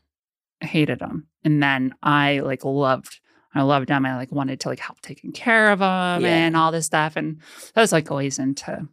Hated 0.61 1.01
him. 1.01 1.27
And 1.43 1.61
then 1.61 1.93
I 2.03 2.39
like 2.39 2.65
loved, 2.65 3.19
I 3.53 3.61
loved 3.61 3.89
him. 3.89 4.05
I 4.05 4.15
like 4.15 4.31
wanted 4.31 4.59
to 4.61 4.69
like 4.69 4.79
help 4.79 4.99
taking 5.01 5.31
care 5.31 5.71
of 5.71 5.79
him 5.79 6.23
Yeah. 6.23 6.45
and 6.45 6.55
all 6.57 6.71
this 6.71 6.85
stuff. 6.87 7.15
And 7.15 7.41
I 7.75 7.81
was 7.81 7.91
like 7.91 8.09
always 8.11 8.39
into 8.39 8.87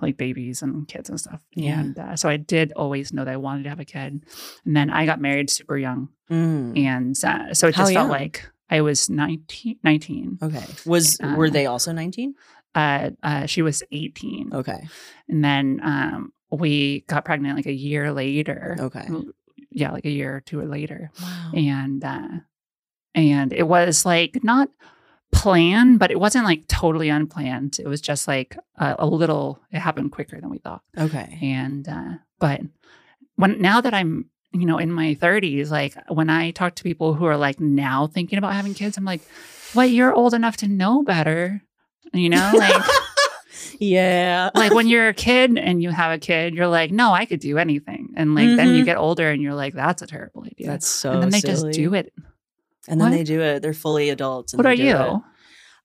like 0.00 0.16
babies 0.16 0.62
and 0.62 0.86
kids 0.88 1.08
and 1.10 1.18
stuff. 1.18 1.40
Yeah. 1.54 1.80
And 1.80 1.98
uh, 1.98 2.16
so 2.16 2.28
I 2.28 2.36
did 2.36 2.72
always 2.72 3.12
know 3.12 3.24
that 3.24 3.32
I 3.32 3.36
wanted 3.38 3.64
to 3.64 3.68
have 3.70 3.80
a 3.80 3.84
kid. 3.84 4.24
And 4.64 4.76
then 4.76 4.90
I 4.90 5.06
got 5.06 5.20
married 5.20 5.50
super 5.50 5.76
young. 5.78 6.08
Mm. 6.30 6.78
And 6.78 7.24
uh, 7.24 7.54
so 7.54 7.68
it 7.68 7.74
How 7.74 7.82
just 7.82 7.92
felt 7.94 8.04
young? 8.04 8.08
like 8.10 8.48
I 8.68 8.80
was 8.82 9.08
19. 9.08 9.78
19. 9.82 10.38
Okay. 10.42 10.64
Was, 10.84 11.18
were 11.36 11.46
Uh, 11.46 11.50
they 11.50 11.66
also 11.66 11.92
19? 11.92 12.34
Uh, 12.74 13.10
uh, 13.22 13.46
she 13.46 13.62
was 13.62 13.82
18. 13.90 14.50
Okay. 14.52 14.86
And 15.28 15.42
then 15.44 15.80
um, 15.82 16.32
we 16.50 17.00
got 17.08 17.24
pregnant 17.24 17.56
like 17.56 17.66
a 17.66 17.72
year 17.72 18.12
later. 18.12 18.76
Okay. 18.78 19.06
Yeah, 19.76 19.92
like 19.92 20.06
a 20.06 20.10
year 20.10 20.36
or 20.36 20.40
two 20.40 20.62
later. 20.62 21.10
Wow. 21.20 21.50
And 21.54 22.02
uh, 22.02 22.28
and 23.14 23.52
it 23.52 23.64
was 23.64 24.06
like 24.06 24.42
not 24.42 24.70
planned, 25.32 25.98
but 25.98 26.10
it 26.10 26.18
wasn't 26.18 26.46
like 26.46 26.66
totally 26.66 27.10
unplanned. 27.10 27.78
It 27.78 27.86
was 27.86 28.00
just 28.00 28.26
like 28.26 28.56
a, 28.76 28.96
a 29.00 29.06
little. 29.06 29.60
It 29.70 29.80
happened 29.80 30.12
quicker 30.12 30.40
than 30.40 30.48
we 30.48 30.56
thought. 30.56 30.80
Okay. 30.96 31.38
And 31.42 31.86
uh, 31.86 32.14
but 32.38 32.62
when 33.34 33.60
now 33.60 33.82
that 33.82 33.92
I'm 33.92 34.30
you 34.52 34.64
know 34.64 34.78
in 34.78 34.90
my 34.90 35.14
30s, 35.14 35.70
like 35.70 35.94
when 36.08 36.30
I 36.30 36.52
talk 36.52 36.74
to 36.76 36.82
people 36.82 37.12
who 37.12 37.26
are 37.26 37.36
like 37.36 37.60
now 37.60 38.06
thinking 38.06 38.38
about 38.38 38.54
having 38.54 38.72
kids, 38.72 38.96
I'm 38.96 39.04
like, 39.04 39.20
what? 39.74 39.90
You're 39.90 40.14
old 40.14 40.32
enough 40.32 40.56
to 40.58 40.68
know 40.68 41.02
better. 41.02 41.62
You 42.14 42.30
know, 42.30 42.50
like. 42.56 42.82
Yeah. 43.78 44.50
like 44.54 44.72
when 44.74 44.86
you're 44.92 45.08
a 45.08 45.14
kid 45.14 45.58
and 45.58 45.82
you 45.82 45.90
have 45.90 46.12
a 46.12 46.18
kid, 46.18 46.54
you're 46.54 46.66
like, 46.68 46.90
no, 46.90 47.12
I 47.12 47.24
could 47.24 47.40
do 47.40 47.58
anything. 47.58 48.14
And 48.16 48.34
like 48.34 48.56
then 48.56 48.74
you 48.74 48.82
Mhm. 48.82 48.86
get 48.86 48.96
older 48.98 49.30
and 49.30 49.42
you're 49.42 49.54
like, 49.54 49.74
that's 49.74 50.02
a 50.02 50.06
terrible 50.06 50.44
idea. 50.44 50.66
That's 50.68 50.86
so 50.86 51.12
and 51.12 51.22
then 51.22 51.30
they 51.30 51.40
silly. 51.40 51.70
just 51.70 51.78
do 51.78 51.94
it. 51.94 52.12
And 52.88 53.00
then 53.00 53.10
What? 53.10 53.16
they 53.16 53.24
do 53.24 53.40
it. 53.40 53.60
They're 53.62 53.74
fully 53.74 54.10
adults. 54.10 54.52
and 54.52 54.58
What 54.58 54.66
are 54.66 54.74
you? 54.74 54.96
it. 54.96 55.20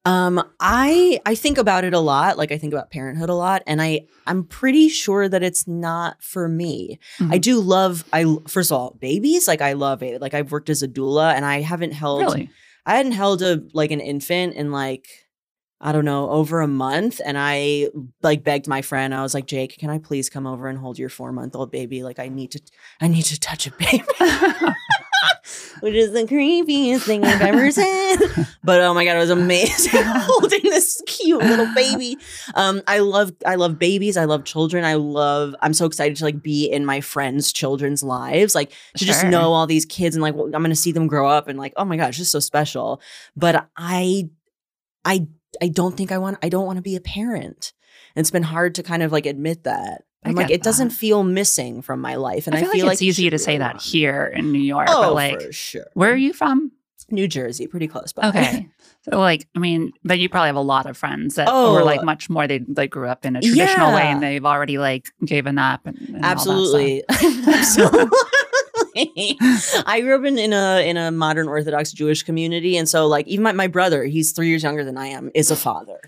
Um, 0.04 0.44
I 0.60 1.20
I 1.28 1.36
think 1.36 1.60
about 1.60 1.84
it 1.84 1.94
a 1.94 2.00
lot. 2.00 2.36
Like 2.38 2.52
I 2.52 2.58
think 2.58 2.74
about 2.74 2.90
parenthood 2.90 3.30
a 3.30 3.36
lot, 3.36 3.62
and 3.68 3.80
I 3.80 4.08
I'm 4.26 4.44
pretty 4.46 4.90
sure 4.90 5.30
that 5.30 5.44
it's 5.44 5.68
not 5.68 6.24
for 6.24 6.48
me. 6.50 6.98
I 7.20 7.38
Mhm. 7.38 7.42
do 7.42 7.60
love. 7.60 8.04
I 8.12 8.26
first 8.48 8.72
of 8.72 8.78
all, 8.80 8.98
babies. 9.00 9.48
Like 9.48 9.62
I 9.62 9.74
love 9.74 10.02
it. 10.02 10.20
Like 10.20 10.34
I've 10.34 10.52
worked 10.52 10.72
as 10.72 10.82
a 10.82 10.88
doula, 10.88 11.34
and 11.36 11.46
I 11.46 11.62
haven't 11.62 11.92
held. 11.92 12.22
Really? 12.22 12.50
I 12.84 12.96
hadn't 12.98 13.12
held 13.12 13.44
a 13.44 13.62
like 13.74 13.92
an 13.92 14.00
infant 14.00 14.56
in 14.56 14.72
like 14.72 15.06
I 15.82 15.92
don't 15.92 16.06
know 16.06 16.30
over 16.30 16.62
a 16.62 16.68
month, 16.68 17.20
and 17.26 17.38
I 17.40 17.90
like 18.22 18.44
begged 18.44 18.68
my 18.68 18.84
friend. 18.84 19.16
I 19.16 19.24
was 19.24 19.34
like, 19.34 19.48
Jake, 19.48 19.78
can 19.80 19.90
I 19.90 19.98
please 19.98 20.30
come 20.30 20.46
over 20.46 20.68
and 20.68 20.78
hold 20.78 21.00
your 21.00 21.10
four 21.10 21.32
month 21.32 21.56
old 21.56 21.72
baby? 21.72 22.04
Like 22.04 22.20
I 22.20 22.28
need 22.28 22.52
to. 22.52 22.62
I 23.02 23.08
need 23.08 23.24
to 23.24 23.40
touch 23.40 23.68
a 23.68 23.72
baby. 23.72 24.04
Which 25.82 25.96
is 25.96 26.12
the 26.12 26.24
creepiest 26.26 27.06
thing 27.06 27.24
I've 27.26 27.42
ever 27.42 27.72
said. 27.72 28.18
But 28.64 28.82
oh 28.82 28.94
my 28.94 29.04
god, 29.04 29.16
it 29.16 29.20
was 29.20 29.32
amazing 29.32 30.02
holding 30.06 30.62
this 30.64 31.02
cute 31.08 31.42
little 31.42 31.74
baby. 31.74 32.18
Um, 32.54 32.84
I 32.86 33.00
love 33.00 33.32
I 33.46 33.56
love 33.56 33.80
babies. 33.80 34.18
I 34.18 34.26
love 34.26 34.44
children. 34.44 34.86
I 34.86 34.94
love. 34.94 35.56
I'm 35.62 35.74
so 35.74 35.88
excited 35.88 36.18
to 36.18 36.24
like 36.24 36.44
be 36.44 36.66
in 36.66 36.86
my 36.86 37.02
friends' 37.02 37.52
children's 37.52 38.04
lives, 38.04 38.54
like 38.54 38.72
to 38.98 39.06
just 39.06 39.26
know 39.26 39.54
all 39.54 39.66
these 39.66 39.86
kids 39.86 40.16
and 40.16 40.22
like 40.22 40.36
I'm 40.36 40.52
gonna 40.52 40.76
see 40.76 40.92
them 40.92 41.08
grow 41.08 41.28
up 41.28 41.48
and 41.48 41.58
like 41.58 41.74
oh 41.76 41.86
my 41.86 41.98
gosh, 41.98 42.18
just 42.18 42.32
so 42.32 42.40
special. 42.40 43.02
But 43.36 43.68
I, 43.76 44.30
I, 45.04 45.28
I 45.62 45.68
don't 45.68 45.96
think 45.96 46.12
I 46.12 46.18
want. 46.18 46.38
I 46.42 46.50
don't 46.50 46.66
want 46.66 46.78
to 46.78 46.82
be 46.82 46.96
a 46.96 47.02
parent. 47.02 47.74
And 48.16 48.24
it's 48.24 48.32
been 48.32 48.44
hard 48.44 48.76
to 48.76 48.84
kind 48.84 49.04
of 49.04 49.12
like 49.12 49.26
admit 49.26 49.64
that. 49.64 50.04
I 50.24 50.30
I'm 50.30 50.36
like 50.36 50.50
get 50.50 50.56
it 50.56 50.64
doesn't 50.64 50.92
feel 50.92 51.24
missing 51.24 51.82
from 51.82 52.00
my 52.00 52.16
life, 52.16 52.46
and 52.48 52.56
I 52.56 52.64
feel, 52.64 52.86
like 52.86 52.94
it's 52.94 53.02
it 53.02 53.06
easy 53.06 53.30
to 53.32 53.40
say 53.40 53.58
that 53.58 53.82
here 53.82 54.26
in 54.26 54.52
New 54.52 54.60
York, 54.60 54.88
Oh, 54.90 55.02
but 55.02 55.14
like, 55.14 55.42
for 55.42 55.52
sure. 55.52 55.86
where 55.94 56.12
are 56.12 56.18
you 56.18 56.32
from? 56.32 56.72
New 57.10 57.28
Jersey, 57.28 57.68
pretty 57.68 57.88
close 57.88 58.14
by. 58.14 58.30
Okay. 58.30 58.68
So 59.10 59.18
like, 59.18 59.48
I 59.56 59.60
mean, 59.60 59.94
but 60.04 60.20
you 60.20 60.30
probably 60.30 60.50
have 60.50 60.56
a 60.56 60.62
lot 60.62 60.86
of 60.86 60.96
friends 60.96 61.34
that 61.34 61.48
Oh. 61.50 61.74
were 61.74 61.84
like 61.84 62.02
oh. 62.02 62.06
much 62.06 62.30
more. 62.30 62.46
They 62.46 62.60
they 62.60 62.88
grew 62.88 63.08
up 63.08 63.26
in 63.26 63.36
a 63.36 63.42
traditional 63.42 63.96
way 63.96 64.04
and 64.04 64.22
they've 64.22 64.46
already 64.46 64.78
like 64.78 65.08
given 65.26 65.58
up. 65.58 65.88
And, 65.88 65.98
and 66.02 66.16
all 66.18 66.22
that 66.22 66.32
absolutely 66.32 67.04
absolutely 67.10 68.18
i 68.96 70.00
grew 70.02 70.16
up 70.16 70.26
in, 70.26 70.38
in 70.38 70.54
a 70.54 70.88
in 70.88 70.98
a 70.98 71.12
modern 71.12 71.48
orthodox 71.48 71.92
jewish 71.92 72.24
community 72.24 72.78
and 72.78 72.88
so 72.90 73.08
like 73.08 73.28
even 73.28 73.44
my, 73.44 73.52
my 73.52 73.68
brother 73.68 74.04
he's 74.06 74.32
three 74.32 74.48
years 74.50 74.64
younger 74.64 74.84
than 74.84 74.98
i 74.98 75.08
am 75.08 75.30
is 75.34 75.52
a 75.52 75.56
father 75.56 76.00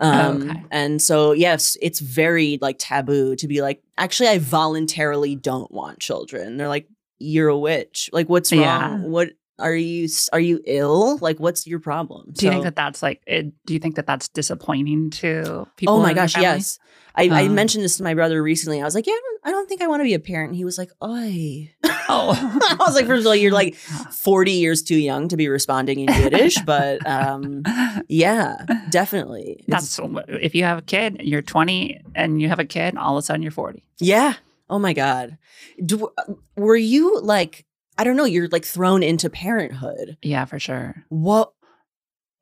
um 0.00 0.36
Okay. 0.50 0.64
and 0.70 1.00
so 1.00 1.32
yes 1.32 1.76
it's 1.80 2.00
very 2.00 2.58
like 2.60 2.76
taboo 2.78 3.36
to 3.36 3.46
be 3.46 3.62
like 3.62 3.82
actually 3.98 4.28
i 4.28 4.38
voluntarily 4.38 5.36
don't 5.36 5.70
want 5.70 6.00
children 6.00 6.56
they're 6.56 6.68
like 6.68 6.88
you're 7.18 7.48
a 7.48 7.58
witch 7.58 8.10
like 8.12 8.28
what's 8.28 8.52
wrong 8.52 8.60
Yeah. 8.60 8.96
what 8.98 9.28
Are 9.58 9.74
you 9.74 10.08
are 10.32 10.40
you 10.40 10.60
ill? 10.66 11.18
Like, 11.18 11.38
what's 11.38 11.66
your 11.66 11.78
problem? 11.78 12.32
Do 12.32 12.46
you 12.46 12.52
think 12.52 12.64
that 12.64 12.74
that's 12.76 13.02
like? 13.02 13.22
It, 13.26 13.52
do 13.66 13.72
you 13.74 13.78
think 13.80 13.94
that 13.96 14.06
that's 14.06 14.28
disappointing 14.28 15.10
to 15.10 15.66
people? 15.76 15.94
Oh 15.94 16.02
my 16.02 16.12
gosh, 16.12 16.36
yes. 16.36 16.78
I, 17.16 17.28
I 17.28 17.46
Uh. 17.46 17.50
mentioned 17.50 17.84
this 17.84 17.96
to 17.98 18.02
my 18.02 18.14
brother 18.14 18.42
recently. 18.42 18.80
I 18.80 18.84
was 18.84 18.96
like, 18.96 19.06
yeah, 19.06 19.12
I 19.12 19.20
don't, 19.22 19.40
I 19.44 19.50
don't 19.52 19.68
think 19.68 19.80
I 19.82 19.86
want 19.86 20.00
to 20.00 20.04
be 20.04 20.14
a 20.14 20.18
parent. 20.18 20.48
And 20.48 20.56
he 20.56 20.64
was 20.64 20.76
like, 20.78 20.90
oi. 21.02 21.72
Oh, 22.06 22.32
I 22.36 22.76
was 22.84 22.94
like, 22.94 23.06
first 23.06 23.20
of 23.22 23.26
all, 23.28 23.34
you're 23.34 23.50
like 23.52 23.74
40 24.10 24.50
years 24.52 24.82
too 24.82 24.96
young 24.98 25.28
to 25.28 25.38
be 25.38 25.48
responding 25.48 26.00
in 26.00 26.12
Yiddish, 26.12 26.58
but 26.66 27.04
um, 27.06 27.62
yeah, 28.08 28.56
definitely. 28.90 29.64
It's- 29.66 29.96
That's 29.96 30.00
if 30.28 30.54
you 30.54 30.64
have 30.64 30.78
a 30.78 30.82
kid, 30.82 31.22
you're 31.24 31.40
20 31.40 32.00
and 32.14 32.42
you 32.42 32.48
have 32.48 32.58
a 32.58 32.66
kid, 32.66 32.96
all 32.98 33.16
of 33.16 33.22
a 33.22 33.24
sudden 33.24 33.40
you're 33.42 33.52
40. 33.52 33.82
yeah. 34.00 34.34
Oh 34.68 34.78
my 34.78 34.92
God. 34.94 35.36
Do, 35.84 36.10
were 36.56 36.76
you 36.76 37.20
like, 37.20 37.64
I 37.98 38.04
don't 38.04 38.16
know, 38.16 38.24
you're 38.24 38.48
like 38.48 38.64
thrown 38.64 39.02
into 39.02 39.30
parenthood. 39.30 40.16
Yeah, 40.22 40.44
for 40.44 40.58
sure. 40.58 41.04
What? 41.08 41.52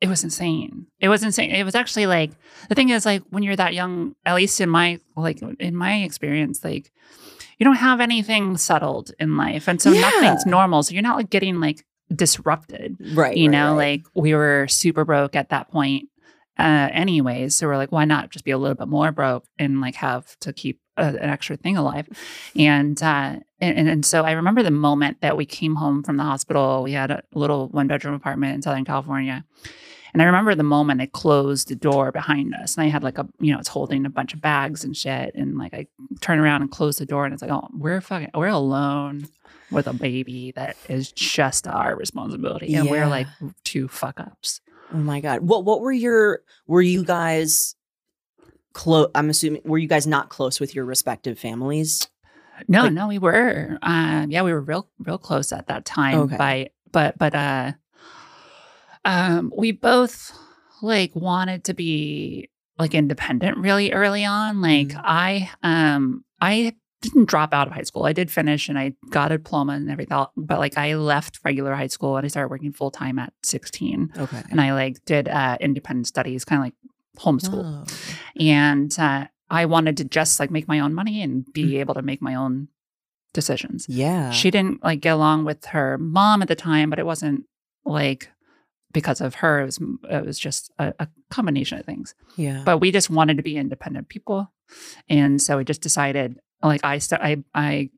It 0.01 0.09
was 0.09 0.23
insane. 0.23 0.87
It 0.99 1.07
was 1.07 1.23
insane. 1.23 1.51
It 1.51 1.63
was 1.63 1.75
actually 1.75 2.07
like 2.07 2.31
the 2.67 2.75
thing 2.75 2.89
is 2.89 3.05
like 3.05 3.23
when 3.29 3.41
you're 3.43 3.55
that 3.55 3.73
young, 3.73 4.15
at 4.25 4.35
least 4.35 4.59
in 4.59 4.69
my 4.69 4.99
like 5.15 5.41
in 5.59 5.75
my 5.75 6.01
experience, 6.03 6.63
like 6.63 6.91
you 7.57 7.63
don't 7.63 7.75
have 7.75 8.01
anything 8.01 8.57
settled 8.57 9.11
in 9.19 9.37
life, 9.37 9.67
and 9.69 9.81
so 9.81 9.91
Yeah. 9.91 10.01
nothing's 10.01 10.45
normal. 10.45 10.83
So 10.83 10.93
you're 10.93 11.03
not 11.03 11.15
like 11.15 11.29
getting 11.29 11.61
like 11.61 11.85
disrupted. 12.13 12.97
Right. 13.13 13.37
you 13.37 13.47
right, 13.47 13.51
know, 13.51 13.69
right. 13.77 14.01
like 14.01 14.05
we 14.13 14.33
were 14.33 14.67
super 14.69 15.05
broke 15.05 15.35
at 15.37 15.49
that 15.49 15.71
point, 15.71 16.09
uh, 16.59 16.89
anyways. 16.91 17.55
So 17.55 17.67
we're 17.67 17.77
like, 17.77 17.91
why 17.93 18.03
not 18.05 18.29
just 18.29 18.43
be 18.43 18.51
a 18.51 18.57
little 18.57 18.75
bit 18.75 18.87
more 18.89 19.11
broke 19.13 19.45
and 19.57 19.79
like 19.81 19.95
have 19.95 20.37
to 20.41 20.51
keep 20.51 20.81
a, 20.97 21.05
an 21.05 21.29
extra 21.29 21.55
thing 21.55 21.77
alive? 21.77 22.09
And, 22.57 23.01
uh, 23.01 23.37
and 23.63 23.89
and 23.89 24.05
so 24.05 24.23
I 24.23 24.31
remember 24.31 24.63
the 24.63 24.71
moment 24.71 25.21
that 25.21 25.37
we 25.37 25.45
came 25.45 25.75
home 25.75 26.03
from 26.03 26.17
the 26.17 26.23
hospital. 26.23 26.83
We 26.83 26.91
had 26.93 27.11
a 27.11 27.23
little 27.33 27.69
one 27.69 27.87
bedroom 27.87 28.13
apartment 28.13 28.55
in 28.55 28.61
Southern 28.61 28.85
California. 28.85 29.45
And 30.13 30.21
I 30.21 30.25
remember 30.25 30.53
the 30.53 30.61
moment 30.61 30.99
they 30.99 31.07
closed 31.07 31.69
the 31.69 31.75
door 31.75 32.11
behind 32.11 32.53
us, 32.53 32.77
and 32.77 32.85
I 32.85 32.89
had 32.89 33.01
like 33.01 33.17
a, 33.17 33.27
you 33.39 33.51
know, 33.51 33.57
it's 33.57 33.67
holding 33.67 34.05
a 34.05 34.11
bunch 34.11 34.35
of 34.35 34.41
bags 34.41 34.83
and 34.83 34.95
shit, 34.95 35.33
and 35.33 35.57
like 35.57 35.73
I 35.73 35.87
turn 36.21 36.37
around 36.37 36.61
and 36.61 36.69
close 36.69 36.97
the 36.97 37.05
door, 37.07 37.25
and 37.25 37.33
it's 37.33 37.41
like, 37.41 37.49
oh, 37.49 37.67
we're 37.73 37.99
fucking, 37.99 38.29
we're 38.35 38.47
alone 38.47 39.27
with 39.71 39.87
a 39.87 39.93
baby 39.93 40.53
that 40.55 40.77
is 40.87 41.11
just 41.11 41.65
our 41.65 41.95
responsibility, 41.95 42.75
and 42.75 42.91
we're 42.91 43.07
like 43.07 43.25
two 43.63 43.87
fuck 43.87 44.19
ups. 44.19 44.61
Oh 44.93 44.97
my 44.97 45.19
God. 45.19 45.41
What, 45.41 45.65
what 45.65 45.81
were 45.81 45.91
your, 45.91 46.41
were 46.67 46.83
you 46.83 47.03
guys 47.03 47.75
close? 48.73 49.09
I'm 49.15 49.31
assuming, 49.31 49.63
were 49.65 49.79
you 49.79 49.87
guys 49.87 50.05
not 50.05 50.29
close 50.29 50.59
with 50.59 50.75
your 50.75 50.85
respective 50.85 51.39
families? 51.39 52.07
No, 52.67 52.83
Like- 52.83 52.93
no, 52.93 53.07
we 53.07 53.19
were. 53.19 53.77
Um, 53.81 54.29
yeah, 54.31 54.41
we 54.43 54.53
were 54.53 54.61
real, 54.61 54.87
real 54.99 55.17
close 55.17 55.51
at 55.51 55.67
that 55.67 55.85
time. 55.85 56.19
Okay. 56.19 56.37
By, 56.37 56.69
but, 56.91 57.17
but, 57.17 57.33
uh, 57.35 57.71
um, 59.05 59.51
we 59.57 59.71
both 59.71 60.31
like 60.81 61.15
wanted 61.15 61.63
to 61.65 61.73
be 61.73 62.49
like 62.77 62.93
independent 62.93 63.57
really 63.57 63.91
early 63.91 64.25
on. 64.25 64.61
Like 64.61 64.89
Mhm. 64.89 65.01
I, 65.03 65.49
um, 65.61 66.23
I 66.41 66.75
didn't 67.01 67.25
drop 67.25 67.53
out 67.53 67.67
of 67.67 67.73
high 67.73 67.83
school. 67.83 68.05
I 68.05 68.13
did 68.13 68.31
finish 68.31 68.69
and 68.69 68.79
I 68.79 68.93
got 69.09 69.31
a 69.31 69.37
diploma 69.37 69.73
and 69.73 69.89
everything. 69.91 70.25
But 70.37 70.59
like 70.59 70.77
I 70.77 70.95
left 70.95 71.39
regular 71.43 71.75
high 71.75 71.87
school 71.87 72.15
and 72.17 72.23
I 72.25 72.29
started 72.29 72.49
working 72.49 72.71
full 72.71 72.91
time 72.91 73.19
at 73.19 73.33
16. 73.43 74.11
Okay. 74.17 74.41
And 74.49 74.61
I 74.61 74.73
like 74.73 75.03
did 75.05 75.27
uh, 75.27 75.57
independent 75.59 76.07
studies, 76.07 76.45
kind 76.45 76.59
of 76.61 76.65
like 76.65 76.73
homeschool. 77.19 77.85
Whoa. 77.85 78.43
and 78.43 78.97
uh, 78.97 79.27
I 79.53 79.65
wanted 79.65 79.95
to 79.97 80.03
just 80.03 80.39
like 80.39 80.51
make 80.51 80.67
my 80.67 80.79
own 80.79 80.93
money 80.93 81.21
and 81.21 81.45
be 81.53 81.65
Mm. 81.73 81.79
able 81.81 81.93
to 81.93 82.01
make 82.01 82.21
my 82.21 82.35
own 82.35 82.67
decisions. 83.33 83.85
Yeah. 83.89 84.31
She 84.31 84.51
didn't 84.51 84.83
like 84.83 84.99
get 85.01 85.13
along 85.13 85.45
with 85.45 85.65
her 85.65 85.97
mom 85.97 86.41
at 86.41 86.47
the 86.47 86.55
time, 86.55 86.89
but 86.89 86.99
it 86.99 87.05
wasn't 87.05 87.45
like 87.85 88.29
because 88.93 89.21
of 89.21 89.35
her. 89.35 89.61
It 89.61 89.65
was 89.65 89.79
it 90.09 90.25
was 90.25 90.37
just 90.39 90.71
a, 90.79 90.93
a 90.99 91.07
combination 91.29 91.79
of 91.79 91.85
things. 91.85 92.13
yeah. 92.35 92.61
But 92.65 92.77
we 92.79 92.91
just 92.91 93.09
wanted 93.09 93.37
to 93.37 93.43
be 93.43 93.57
independent 93.57 94.09
people, 94.09 94.51
and 95.09 95.41
so 95.41 95.57
we 95.57 95.63
just 95.63 95.81
decided. 95.81 96.39
Like 96.61 96.83
I 96.85 96.99
st- 96.99 97.21
I 97.21 97.43
I 97.53 97.89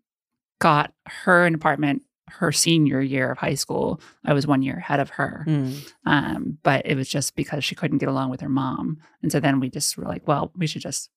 got 0.60 0.94
her 1.24 1.46
an 1.46 1.54
apartment 1.56 2.02
her 2.28 2.52
senior 2.52 3.00
year 3.02 3.32
of 3.34 3.38
high 3.38 3.54
school. 3.54 4.02
I 4.26 4.34
was 4.34 4.48
one 4.48 4.64
year 4.64 4.78
ahead 4.78 5.00
of 5.00 5.12
her. 5.12 5.46
Mm. 5.48 5.92
Um, 6.08 6.58
but 6.64 6.86
it 6.88 6.96
was 6.96 7.08
just 7.08 7.36
because 7.36 7.64
she 7.64 7.76
couldn't 7.76 8.00
get 8.00 8.10
along 8.10 8.32
with 8.32 8.42
her 8.42 8.50
mom. 8.50 8.98
And 9.22 9.32
so 9.32 9.40
then 9.40 9.60
we 9.60 9.70
just 9.70 9.96
were 9.96 10.06
like, 10.06 10.28
well, 10.28 10.52
we 10.58 10.66
should 10.66 10.82
just 10.82 11.12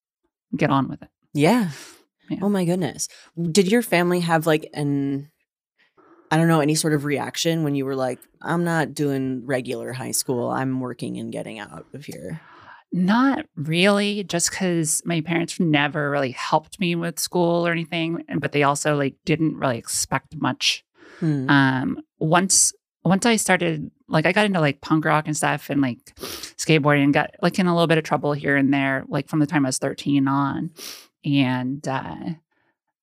get 0.57 0.71
on 0.71 0.89
with 0.89 1.03
it. 1.03 1.09
Yeah. 1.35 1.71
Yeah. 2.31 2.39
Oh 2.43 2.49
my 2.49 2.65
goodness. 2.65 3.09
Did 3.51 3.69
your 3.71 3.83
family 3.83 4.21
have 4.21 4.47
like 4.47 4.69
an 4.75 5.31
I 6.31 6.37
don't 6.37 6.49
know, 6.49 6.61
any 6.61 6.75
sort 6.75 6.93
of 6.93 7.07
reaction 7.07 7.65
when 7.65 7.75
you 7.75 7.87
were 7.87 7.97
like, 7.97 8.19
I'm 8.43 8.63
not 8.63 8.93
doing 8.93 9.47
regular 9.47 9.95
high 9.95 10.11
school. 10.11 10.51
I'm 10.51 10.79
working 10.81 11.17
and 11.17 11.33
getting 11.33 11.59
out 11.59 11.87
of 11.95 12.05
here. 12.05 12.43
Not 12.93 13.47
really, 13.57 14.25
just 14.25 14.51
because 14.51 15.01
my 15.07 15.23
parents 15.23 15.59
never 15.59 16.11
really 16.11 16.33
helped 16.33 16.79
me 16.81 16.95
with 16.95 17.19
school 17.19 17.67
or 17.67 17.73
anything. 17.73 18.25
and- 18.29 18.41
But 18.43 18.53
they 18.53 18.63
also 18.63 18.95
like 18.97 19.15
didn't 19.25 19.57
really 19.57 19.79
expect 19.79 20.37
much. 20.37 20.85
Hmm. 21.21 21.49
Um, 21.49 21.99
once 22.19 22.73
once 23.05 23.25
I 23.25 23.37
started 23.37 23.91
like 24.09 24.27
I 24.27 24.33
got 24.33 24.47
into 24.47 24.61
like 24.61 24.81
punk 24.81 25.05
rock 25.05 25.27
and 25.27 25.37
stuff 25.37 25.71
and 25.71 25.81
like 25.81 25.99
skateboarding 26.17 27.05
and 27.05 27.15
got 27.15 27.31
like 27.43 27.59
in 27.59 27.67
a 27.67 27.75
little 27.75 27.87
bit 27.87 27.99
of 27.99 28.05
trouble 28.05 28.33
here 28.33 28.57
and 28.57 28.73
there, 28.73 29.05
like 29.09 29.29
from 29.29 29.39
the 29.41 29.47
time 29.47 29.65
I 29.67 29.69
was 29.69 29.79
13 29.79 30.27
on. 30.29 30.71
And 31.25 31.87
uh 31.87 32.17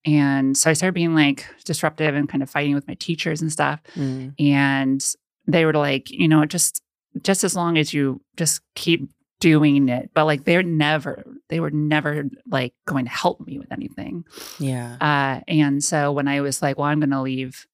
and 0.05 0.55
so 0.57 0.69
I 0.69 0.73
started 0.73 0.93
being 0.93 1.15
like 1.15 1.45
disruptive 1.63 2.13
and 2.15 2.29
kind 2.29 2.43
of 2.43 2.49
fighting 2.49 2.75
with 2.75 2.87
my 2.87 2.93
teachers 2.95 3.41
and 3.41 3.51
stuff. 3.51 3.81
Mm. 3.95 4.33
and 4.39 5.03
they 5.47 5.65
were 5.65 5.73
like 5.73 6.09
you 6.09 6.27
know 6.27 6.45
just 6.45 6.81
just 7.21 7.43
as 7.43 7.55
long 7.55 7.77
as 7.77 7.93
you 7.93 8.21
just 8.35 8.61
keep 8.75 9.09
doing 9.39 9.89
it 9.89 10.09
but 10.15 10.25
like 10.25 10.43
they're 10.45 10.63
never 10.63 11.23
they 11.49 11.59
were 11.59 11.69
never 11.69 12.23
like 12.49 12.73
going 12.87 13.05
to 13.05 13.11
help 13.11 13.39
me 13.45 13.59
with 13.59 13.71
anything 13.71 14.23
Yeah. 14.59 14.95
uh 14.99 15.41
and 15.47 15.83
so 15.83 16.11
when 16.13 16.27
i 16.27 16.41
was 16.41 16.61
like 16.63 16.77
well 16.79 16.87
i'm 16.87 16.99
going 16.99 17.11
to 17.11 17.21
leave 17.21 17.67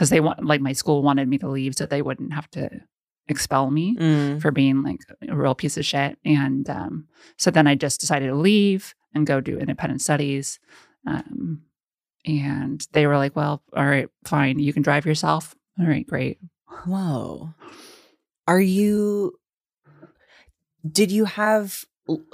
because 0.00 0.08
they 0.08 0.20
want 0.20 0.42
like 0.42 0.62
my 0.62 0.72
school 0.72 1.02
wanted 1.02 1.28
me 1.28 1.36
to 1.36 1.46
leave 1.48 1.74
so 1.76 1.84
they 1.84 2.00
wouldn't 2.00 2.32
have 2.32 2.50
to 2.50 2.70
expel 3.28 3.70
me 3.70 3.94
Mm. 3.98 4.40
for 4.40 4.50
being 4.50 4.82
like 4.82 5.00
a 5.28 5.36
real 5.36 5.54
piece 5.54 5.76
of 5.76 5.84
shit 5.84 6.16
and 6.24 6.68
um 6.70 7.06
so 7.36 7.50
then 7.50 7.66
i 7.66 7.74
just 7.74 8.00
decided 8.00 8.28
to 8.28 8.34
leave 8.34 8.94
and 9.14 9.26
go 9.26 9.42
do 9.42 9.58
independent 9.58 10.00
studies 10.00 10.58
um 11.06 11.60
and 12.24 12.86
they 12.92 13.06
were 13.06 13.18
like 13.18 13.36
well 13.36 13.62
all 13.76 13.84
right 13.86 14.08
fine 14.24 14.58
you 14.58 14.72
can 14.72 14.82
drive 14.82 15.04
yourself 15.04 15.54
all 15.78 15.86
right 15.86 16.06
great 16.06 16.38
Whoa. 16.86 17.52
Are 18.48 18.60
you 18.60 19.34
did 20.90 21.10
you 21.12 21.26
have 21.26 21.84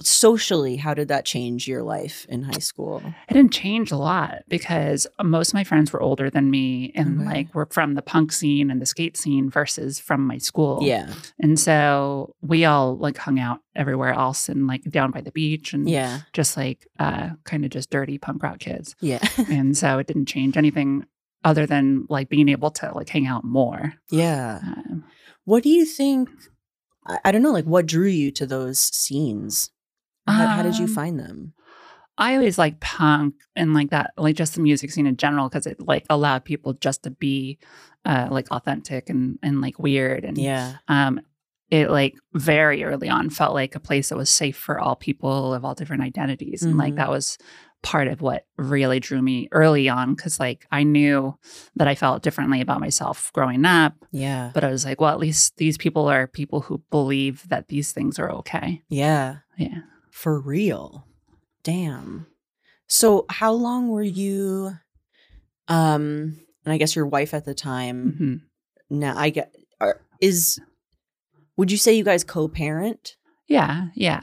socially 0.01 0.77
how 0.77 0.95
did 0.95 1.09
that 1.09 1.25
change 1.25 1.67
your 1.69 1.83
life 1.83 2.27
in 2.29 2.43
high 2.43 2.59
school? 2.61 3.03
It 3.29 3.35
didn't 3.35 3.53
change 3.53 3.91
a 3.93 3.97
lot 3.97 4.43
because 4.49 5.07
most 5.23 5.49
of 5.49 5.55
my 5.55 5.65
friends 5.65 5.93
were 5.93 6.01
older 6.03 6.31
than 6.31 6.51
me 6.51 6.93
and 6.95 7.21
Okay. 7.21 7.29
like 7.31 7.55
were 7.55 7.67
from 7.71 7.95
the 7.95 8.03
punk 8.03 8.33
scene 8.33 8.71
and 8.71 8.81
the 8.81 8.87
skate 8.87 9.17
scene 9.17 9.51
versus 9.51 9.99
from 9.99 10.27
my 10.27 10.39
school. 10.39 10.81
Yeah. 10.83 11.12
And 11.41 11.59
so 11.59 12.35
we 12.41 12.65
all 12.65 12.97
like 12.97 13.17
hung 13.19 13.39
out 13.39 13.61
everywhere 13.75 14.12
else 14.12 14.49
and 14.49 14.67
like 14.67 14.83
down 14.85 15.11
by 15.11 15.21
the 15.21 15.33
beach 15.33 15.73
and 15.75 15.89
Yeah. 15.89 16.21
just 16.33 16.57
like 16.57 16.87
uh 16.99 17.31
kind 17.45 17.65
of 17.65 17.71
just 17.71 17.91
dirty 17.91 18.19
punk 18.19 18.43
rock 18.43 18.59
kids. 18.61 18.95
Yeah. 19.01 19.27
and 19.51 19.77
so 19.77 19.99
it 19.99 20.07
didn't 20.07 20.27
change 20.27 20.57
anything 20.57 21.05
other 21.45 21.67
than 21.67 22.07
like 22.09 22.29
being 22.29 22.49
able 22.49 22.71
to 22.73 22.91
like 22.95 23.09
hang 23.09 23.27
out 23.27 23.45
more. 23.45 23.95
yeah. 24.11 24.61
Um, 24.65 25.05
What 25.45 25.62
do 25.62 25.69
you 25.69 25.85
think? 25.85 26.29
I, 27.07 27.19
I 27.27 27.33
don't 27.33 27.42
know, 27.42 27.53
like 27.53 27.64
what 27.64 27.87
drew 27.87 28.09
you 28.09 28.31
to 28.33 28.47
those 28.47 28.79
scenes? 28.81 29.71
How, 30.27 30.47
how 30.49 30.62
did 30.62 30.77
you 30.79 30.87
Um, 30.87 30.95
find 30.95 31.19
them? 31.21 31.53
I 32.19 32.35
always 32.35 32.59
like 32.59 32.81
punk 32.81 33.35
and 33.55 33.75
like 33.75 33.90
that, 33.90 34.12
like 34.16 34.37
just 34.37 34.55
the 34.55 34.62
music 34.62 34.90
scene 34.90 35.07
in 35.07 35.16
general, 35.16 35.49
because 35.49 35.66
it 35.66 35.79
like 35.87 36.07
allowed 36.09 36.45
people 36.45 36.73
just 36.73 37.03
to 37.03 37.11
be 37.11 37.59
uh, 38.07 38.29
like 38.31 38.51
authentic 38.51 39.11
and 39.11 39.38
and 39.42 39.61
like 39.61 39.79
weird 39.79 40.25
and 40.25 40.38
Yeah. 40.38 40.77
um 40.88 41.21
it 41.71 41.90
like 41.90 42.14
very 42.33 42.85
early 42.85 43.09
on 43.09 43.29
felt 43.29 43.53
like 43.53 43.75
a 43.75 43.81
place 43.81 44.09
that 44.11 44.16
was 44.16 44.31
safe 44.31 44.57
for 44.57 44.79
all 44.79 44.95
people 44.95 45.53
of 45.53 45.64
all 45.64 45.75
different 45.75 46.03
identities 46.05 46.62
and 46.62 46.79
like 46.79 46.95
Mhm. 46.95 46.97
that 46.99 47.11
was 47.11 47.37
part 47.83 48.09
of 48.09 48.21
what 48.21 48.45
really 48.57 48.99
drew 49.01 49.23
me 49.23 49.49
early 49.53 49.89
on 49.89 50.15
because 50.15 50.41
like 50.41 50.67
i 50.73 50.83
knew 50.83 51.37
that 51.77 51.87
i 51.87 51.95
felt 51.95 52.23
differently 52.23 52.61
about 52.61 52.81
myself 52.81 53.31
growing 53.33 53.65
up 53.65 53.95
Yeah. 54.11 54.51
but 54.55 54.65
i 54.65 54.71
was 54.71 54.85
like 54.85 55.01
well 55.01 55.12
at 55.12 55.19
least 55.21 55.57
these 55.57 55.79
people 55.79 56.09
are 56.09 56.27
people 56.27 56.62
who 56.62 56.83
believe 56.91 57.49
that 57.49 57.69
these 57.69 57.93
things 57.93 58.19
are 58.19 58.31
okay 58.33 58.83
Yeah. 58.89 59.37
yeah 59.57 59.83
For 60.11 60.41
real. 60.41 61.07
Damn. 61.62 62.27
So 62.89 63.27
how 63.29 63.53
long 63.53 63.89
were 63.89 64.03
you 64.03 64.73
um 65.69 66.39
and 66.65 66.73
I 66.73 66.79
guess 66.79 66.97
your 66.97 67.07
wife 67.07 67.35
at 67.35 67.45
the 67.45 67.55
time 67.55 68.17
Mhm. 68.19 68.41
now 68.99 69.17
I 69.17 69.31
get 69.31 69.55
are, 69.81 70.01
is 70.21 70.59
would 71.57 71.71
you 71.71 71.77
say 71.79 71.93
you 71.95 72.05
guys 72.05 72.25
co-parent? 72.25 73.17
yeah 73.49 73.89
yeah 73.95 74.23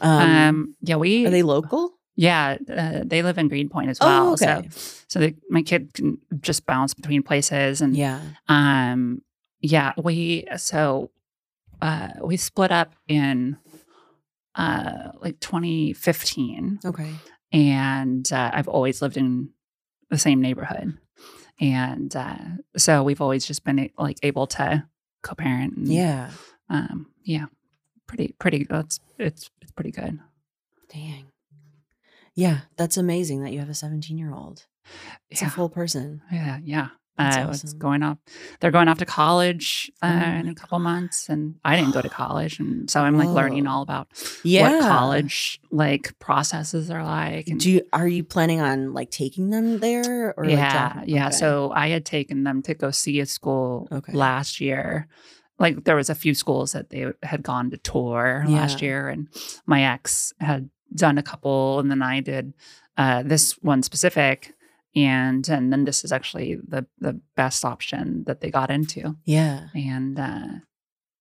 Um, 0.00 0.20
um, 0.20 0.74
yeah 0.80 0.96
we 0.96 1.26
are 1.26 1.30
they 1.30 1.42
local? 1.42 1.93
Yeah 2.16 2.56
uh, 2.70 3.00
they 3.04 3.22
live 3.22 3.38
in 3.38 3.48
greenpoint 3.48 3.90
as 3.90 3.98
well. 4.00 4.10
Oh, 4.22 4.24
well 4.24 4.32
okay. 4.34 4.68
so 4.70 5.02
so 5.08 5.18
they, 5.20 5.34
my 5.50 5.62
kid 5.62 5.92
can 5.94 6.18
just 6.40 6.64
bounce 6.66 6.94
between 6.94 7.22
places 7.22 7.80
and 7.80 7.96
Yeah. 7.96 8.20
um 8.48 9.22
yeah, 9.60 9.92
we 10.02 10.46
so 10.56 11.10
uh 11.82 12.10
we 12.22 12.36
split 12.36 12.70
up 12.70 12.94
in 13.08 13.56
uh 14.54 15.10
like 15.20 15.40
2015 15.40 16.80
Okay. 16.84 17.14
and 17.52 18.32
uh, 18.32 18.50
I've 18.52 18.68
always 18.68 19.02
lived 19.02 19.16
in 19.16 19.50
the 20.10 20.18
same 20.18 20.40
neighborhood. 20.40 20.98
And 21.60 22.14
uh, 22.16 22.36
so 22.76 23.02
we've 23.04 23.20
always 23.20 23.46
just 23.46 23.64
been 23.64 23.88
like 23.96 24.18
able 24.24 24.46
to 24.48 24.84
co-parent. 25.22 25.76
And, 25.76 25.88
Yeah. 25.88 26.30
um, 26.68 27.06
yeah, 27.22 27.46
pretty, 28.08 28.34
pretty. 28.40 28.64
That's 28.68 28.98
it's 29.18 29.50
it's 29.62 29.70
pretty 29.72 29.92
good. 29.92 30.18
Dang. 30.92 31.26
Yeah, 32.34 32.60
that's 32.76 32.96
amazing 32.96 33.42
that 33.44 33.52
you 33.52 33.60
have 33.60 33.68
a 33.68 33.74
17 33.74 34.18
year 34.18 34.32
old. 34.32 34.66
It's 35.30 35.40
Yeah, 35.42 35.48
a 35.48 35.50
full 35.50 35.68
person. 35.68 36.22
yeah, 36.32 36.58
yeah. 36.62 36.88
That's 37.16 37.36
uh, 37.36 37.46
it's 37.52 37.64
awesome. 37.64 37.78
going 37.78 38.02
off. 38.02 38.18
They're 38.58 38.72
going 38.72 38.88
off 38.88 38.98
to 38.98 39.06
college 39.06 39.88
uh, 40.02 40.20
Oh 40.26 40.30
in 40.40 40.48
a 40.48 40.54
couple 40.56 40.80
months, 40.80 41.28
and 41.28 41.54
I 41.64 41.76
didn't 41.76 41.92
go 41.94 42.02
to 42.02 42.08
college, 42.08 42.58
and 42.58 42.90
so 42.90 43.02
I'm 43.02 43.16
like 43.16 43.28
learning 43.28 43.68
all 43.68 43.82
about 43.82 44.08
Yeah. 44.42 44.62
what 44.80 44.80
college 44.82 45.60
like 45.70 46.18
processes 46.18 46.90
are 46.90 47.04
like. 47.04 47.46
And 47.46 47.60
Do 47.60 47.70
you, 47.70 47.82
are 47.92 48.08
you 48.08 48.24
planning 48.24 48.60
on 48.60 48.94
like 48.94 49.12
taking 49.12 49.50
them 49.50 49.78
there 49.78 50.34
or 50.36 50.44
yeah, 50.44 50.92
drop- 50.92 51.04
yeah. 51.06 51.26
okay. 51.28 51.36
So 51.36 51.70
I 51.72 51.86
had 51.90 52.04
taken 52.04 52.42
them 52.42 52.62
to 52.62 52.74
go 52.74 52.90
see 52.90 53.20
a 53.20 53.26
school 53.26 53.86
Okay. 53.92 54.12
last 54.12 54.60
year. 54.60 55.06
Like 55.60 55.84
there 55.84 55.94
was 55.94 56.10
a 56.10 56.16
few 56.16 56.34
schools 56.34 56.72
that 56.72 56.90
they 56.90 57.06
had 57.22 57.44
gone 57.44 57.70
to 57.70 57.76
tour 57.76 58.44
last 58.48 58.82
year, 58.82 59.08
and 59.08 59.28
my 59.66 59.84
ex 59.84 60.32
had 60.40 60.68
done 60.94 61.18
a 61.18 61.22
couple, 61.22 61.78
and 61.80 61.90
then 61.90 62.02
I 62.02 62.20
did 62.20 62.54
uh, 62.96 63.22
this 63.22 63.52
one 63.62 63.82
specific, 63.82 64.54
and 64.94 65.48
and 65.48 65.72
then 65.72 65.84
this 65.84 66.04
is 66.04 66.12
actually 66.12 66.56
the 66.56 66.86
the 66.98 67.20
best 67.36 67.64
option 67.64 68.24
that 68.26 68.40
they 68.40 68.50
got 68.50 68.70
into, 68.70 69.16
yeah. 69.24 69.68
and 69.74 70.18
uh, 70.18 70.46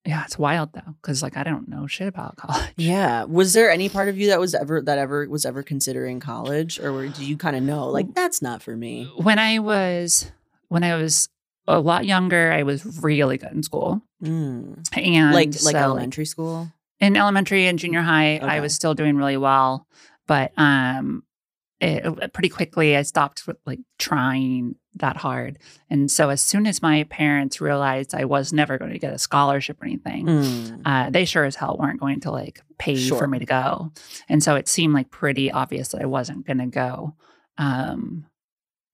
yeah, 0.05 0.23
it's 0.25 0.37
wild 0.37 0.73
though 0.73 0.95
because 1.01 1.23
like 1.23 1.37
I 1.37 1.43
don't 1.43 1.67
know 1.69 1.87
shit 1.87 2.07
about 2.07 2.35
college. 2.37 2.73
Yeah. 2.75 3.23
Was 3.23 3.53
there 3.53 3.71
any 3.71 3.89
part 3.89 4.09
of 4.09 4.17
you 4.17 4.27
that 4.27 4.39
was 4.39 4.53
ever 4.53 4.81
that 4.81 4.97
ever 4.97 5.27
was 5.29 5.45
ever 5.45 5.63
considering 5.63 6.19
college 6.19 6.79
or 6.79 6.91
were, 6.91 7.07
did 7.07 7.19
you 7.19 7.37
kind 7.37 7.55
of 7.55 7.63
know 7.63 7.87
like 7.87 8.13
that's 8.13 8.41
not 8.41 8.61
for 8.61 8.75
me? 8.75 9.09
When 9.15 9.39
I 9.39 9.59
was 9.59 10.31
when 10.67 10.83
I 10.83 10.95
was 10.95 11.29
a 11.67 11.79
lot 11.79 12.05
younger, 12.05 12.51
I 12.51 12.63
was 12.63 13.01
really 13.01 13.37
good 13.37 13.53
in 13.53 13.63
school. 13.63 14.01
Mm. 14.21 14.85
And 14.93 15.33
Like 15.33 15.53
like 15.63 15.75
so, 15.75 15.77
elementary 15.77 16.25
school? 16.25 16.71
In 17.03 17.15
elementary 17.17 17.67
and 17.67 17.77
junior 17.79 18.01
high, 18.01 18.37
I 18.37 18.59
was 18.59 18.73
still 18.73 18.93
doing 18.93 19.17
really 19.17 19.37
well, 19.37 19.87
but 20.27 20.51
um, 20.57 21.23
it, 21.79 22.33
pretty 22.33 22.49
quickly 22.49 22.95
I 22.95 23.01
stopped 23.01 23.47
like 23.65 23.79
trying 23.99 24.75
that 24.95 25.17
hard. 25.17 25.57
And 25.89 26.09
so 26.09 26.29
as 26.29 26.39
soon 26.41 26.67
as 26.67 26.81
my 26.81 27.03
parents 27.05 27.59
realized 27.59 28.13
I 28.13 28.25
was 28.25 28.53
never 28.53 28.77
going 28.77 28.91
to 28.93 28.99
get 28.99 29.11
a 29.13 29.17
scholarship 29.17 29.81
or 29.81 29.85
anything, 29.85 30.25
Mm. 30.27 30.81
uh, 30.85 31.09
they 31.09 31.25
sure 31.25 31.45
as 31.45 31.55
hell 31.55 31.77
weren't 31.79 31.99
going 31.99 32.19
to 32.21 32.31
like 32.31 32.61
pay 32.77 32.95
Sure. 32.95 33.17
for 33.17 33.27
me 33.27 33.39
to 33.39 33.45
go. 33.45 33.91
And 34.29 34.41
so 34.43 34.55
it 34.55 34.67
seemed 34.67 34.93
like 34.93 35.09
pretty 35.09 35.51
obvious 35.51 35.89
that 35.89 36.01
I 36.01 36.05
wasn't 36.05 36.45
going 36.45 36.59
to 36.59 36.67
go. 36.67 37.15
Um, 37.57 38.27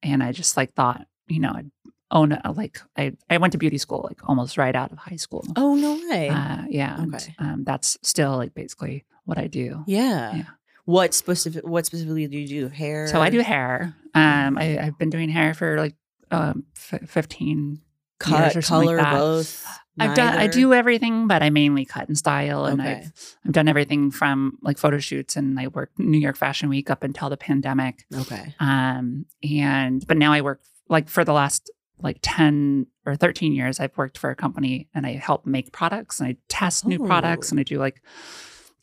and 0.02 0.24
I 0.24 0.32
just 0.32 0.56
like 0.58 0.74
thought, 0.74 1.06
you 1.28 1.40
know, 1.42 1.52
I'd 1.54 1.70
own 2.12 2.32
a, 2.32 2.52
like 2.52 2.82
I, 2.98 3.14
I 3.30 3.38
went 3.38 3.52
to 3.54 3.58
beauty 3.58 3.78
school 3.78 4.02
like 4.08 4.20
almost 4.28 4.58
right 4.58 4.76
out 4.76 4.92
of 4.92 4.98
high 4.98 5.16
school. 5.18 5.46
Oh 5.56 5.76
no 5.76 5.94
way. 6.10 6.30
Uh, 6.30 6.64
yeah. 6.70 7.02
and, 7.02 7.14
Okay. 7.16 7.36
um, 7.40 7.64
that's 7.64 7.98
still 8.02 8.36
like 8.38 8.54
basically 8.54 9.06
what 9.26 9.38
I 9.38 9.48
do. 9.48 9.84
yeah. 9.88 10.36
yeah. 10.36 10.44
What 10.86 11.14
specific 11.14 11.68
what 11.68 11.86
specifically 11.86 12.26
do 12.28 12.38
you 12.40 12.48
do? 12.48 12.68
Hair? 12.68 13.08
So 13.08 13.22
I 13.22 13.30
do 13.30 13.42
hair. 13.42 13.94
Um, 14.16 14.58
I, 14.58 14.80
I've 14.80 14.98
been 14.98 15.12
doing 15.12 15.30
hair 15.30 15.54
for 15.54 15.78
like 15.78 15.94
um, 16.32 16.64
f- 16.76 17.08
15 17.08 17.80
cut, 18.18 18.56
years 18.56 18.56
or 18.56 18.68
color, 18.68 18.98
like 18.98 19.12
both. 19.12 19.68
I've 20.00 20.16
done, 20.16 20.36
I 20.36 20.48
do 20.48 20.74
everything, 20.74 21.28
but 21.28 21.44
I 21.44 21.52
mainly 21.52 21.86
cut 21.86 22.08
and 22.08 22.18
style. 22.18 22.66
And 22.66 22.82
Okay. 22.82 23.04
I've, 23.06 23.38
I've 23.46 23.52
done 23.52 23.68
everything 23.68 24.10
from 24.10 24.58
like 24.64 24.80
photo 24.80 24.98
shoots 24.98 25.36
and 25.36 25.60
I 25.60 25.68
worked 25.68 26.00
New 26.00 26.18
York 26.18 26.38
Fashion 26.38 26.70
Week 26.70 26.90
up 26.90 27.04
until 27.04 27.30
the 27.30 27.38
pandemic. 27.38 28.06
Okay. 28.22 28.56
Um, 28.60 29.26
and, 29.44 30.08
but 30.08 30.18
now 30.18 30.32
I 30.34 30.42
work 30.42 30.62
like 30.88 31.08
for 31.10 31.24
the 31.24 31.34
last 31.34 31.70
like 32.02 32.20
10 32.22 32.88
or 33.06 33.16
13 33.16 33.54
years, 33.54 33.80
I've 33.80 33.98
worked 33.98 34.18
for 34.18 34.30
a 34.30 34.36
company 34.36 34.88
and 34.94 35.06
I 35.06 35.14
help 35.14 35.46
make 35.46 35.72
products 35.72 36.20
and 36.20 36.30
I 36.30 36.38
test 36.48 36.86
new 36.86 37.00
products 37.06 37.50
Oh. 37.50 37.54
and 37.54 37.60
I 37.60 37.64
do 37.64 37.78
like 37.78 38.02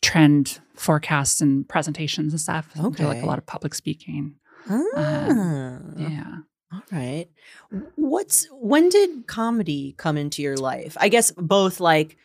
trend 0.01 0.59
forecasts 0.75 1.41
and 1.41 1.67
presentations 1.67 2.33
and 2.33 2.39
stuff. 2.39 2.69
okay. 2.79 3.03
I 3.03 3.07
do 3.07 3.13
like 3.13 3.23
a 3.23 3.25
lot 3.25 3.37
of 3.39 3.45
public 3.45 3.73
speaking. 3.73 4.35
Ah. 4.69 5.79
Yeah. 5.97 6.35
All 6.73 6.81
right. 6.91 7.27
What's 7.95 8.47
when 8.51 8.89
did 8.89 9.25
comedy 9.27 9.93
come 9.97 10.17
into 10.17 10.41
your 10.41 10.57
life? 10.57 10.97
I 10.99 11.09
guess 11.09 11.31
both 11.31 11.79
like 11.79 12.17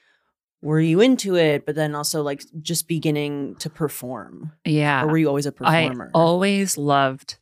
were 0.60 0.80
you 0.80 1.00
into 1.00 1.36
it, 1.36 1.64
but 1.66 1.74
then 1.74 1.94
also 1.94 2.22
like 2.22 2.42
just 2.60 2.86
beginning 2.88 3.56
to 3.56 3.70
perform? 3.70 4.52
Yeah. 4.64 5.04
Or 5.04 5.08
were 5.08 5.18
you 5.18 5.28
always 5.28 5.46
a 5.46 5.52
performer? 5.52 6.10
i 6.14 6.18
always 6.18 6.76
loved 6.76 7.36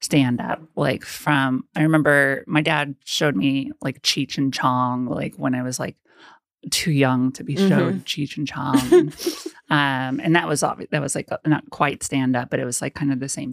stand 0.00 0.40
up. 0.40 0.60
Like 0.76 1.04
from 1.04 1.64
I 1.76 1.82
remember 1.82 2.44
my 2.46 2.62
dad 2.62 2.94
showed 3.04 3.36
me 3.36 3.72
like 3.82 4.02
Cheech 4.02 4.38
and 4.38 4.52
Chong 4.52 5.06
like 5.06 5.34
when 5.36 5.54
I 5.54 5.62
was 5.62 5.78
like 5.78 5.96
too 6.70 6.92
young 6.92 7.32
to 7.32 7.42
be 7.44 7.54
Mm-hmm. 7.54 7.68
showed 7.68 8.04
Cheech 8.04 8.36
and 8.36 8.46
Chong. 8.46 8.78
And, 8.92 9.16
um 9.70 10.20
and 10.24 10.34
that 10.36 10.48
was 10.48 10.62
obvi- 10.62 10.90
that 10.90 11.00
was 11.02 11.14
like 11.14 11.28
a- 11.30 11.48
not 11.48 11.68
quite 11.70 12.02
stand 12.02 12.36
up, 12.36 12.50
but 12.50 12.60
it 12.60 12.64
was 12.64 12.82
like 12.82 12.94
kind 12.94 13.12
of 13.12 13.20
the 13.20 13.28
same 13.28 13.52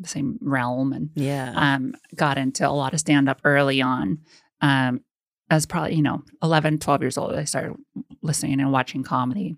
the 0.00 0.08
same 0.08 0.38
realm 0.40 0.92
and 0.92 1.10
yeah. 1.14 1.52
um 1.56 1.94
got 2.14 2.38
into 2.38 2.68
a 2.68 2.70
lot 2.70 2.94
of 2.94 3.00
stand 3.00 3.28
up 3.28 3.40
early 3.44 3.80
on. 3.82 4.18
Um 4.60 5.00
as 5.48 5.64
probably, 5.64 5.94
you 5.94 6.02
know, 6.02 6.24
11, 6.42 6.80
12 6.80 7.02
years 7.02 7.16
old, 7.16 7.32
I 7.32 7.44
started 7.44 7.76
listening 8.20 8.58
and 8.60 8.72
watching 8.72 9.04
comedy. 9.04 9.54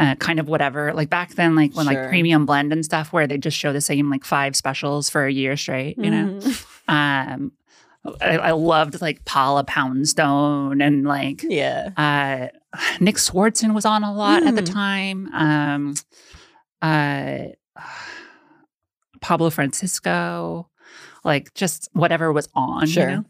Uh, 0.00 0.14
kind 0.14 0.40
of 0.40 0.48
whatever. 0.48 0.92
Like 0.94 1.10
back 1.10 1.34
then, 1.34 1.54
like 1.54 1.76
when 1.76 1.84
Sure. 1.86 1.94
like 2.02 2.08
premium 2.08 2.46
blend 2.46 2.72
and 2.72 2.82
stuff, 2.84 3.12
where 3.12 3.26
they 3.26 3.36
just 3.36 3.56
show 3.58 3.72
the 3.72 3.82
same 3.82 4.08
like 4.08 4.24
five 4.24 4.56
specials 4.56 5.10
for 5.10 5.26
a 5.26 5.30
year 5.32 5.56
straight, 5.58 5.98
you 5.98 6.10
know. 6.10 6.40
Mhm. 6.40 6.66
Um, 6.88 7.52
I, 8.22 8.38
I 8.38 8.50
loved 8.52 9.00
like 9.02 9.24
Paula 9.26 9.62
Poundstone 9.62 10.80
and 10.80 11.04
like 11.04 11.44
Yeah. 11.46 11.90
uh, 11.96 12.48
Nick 12.98 13.16
Swardson 13.16 13.74
was 13.74 13.84
on 13.84 14.02
a 14.02 14.12
lot 14.12 14.42
at 14.42 14.56
the 14.56 14.62
Mm. 14.62 14.72
time. 14.72 15.34
Um, 15.34 15.94
uh, 16.82 17.52
Pablo 19.20 19.50
Francisco, 19.50 20.68
like 21.24 21.52
just 21.54 21.88
whatever 21.92 22.32
was 22.32 22.48
on, 22.54 22.86
Sure. 22.86 23.10
you 23.10 23.16
know. 23.16 23.24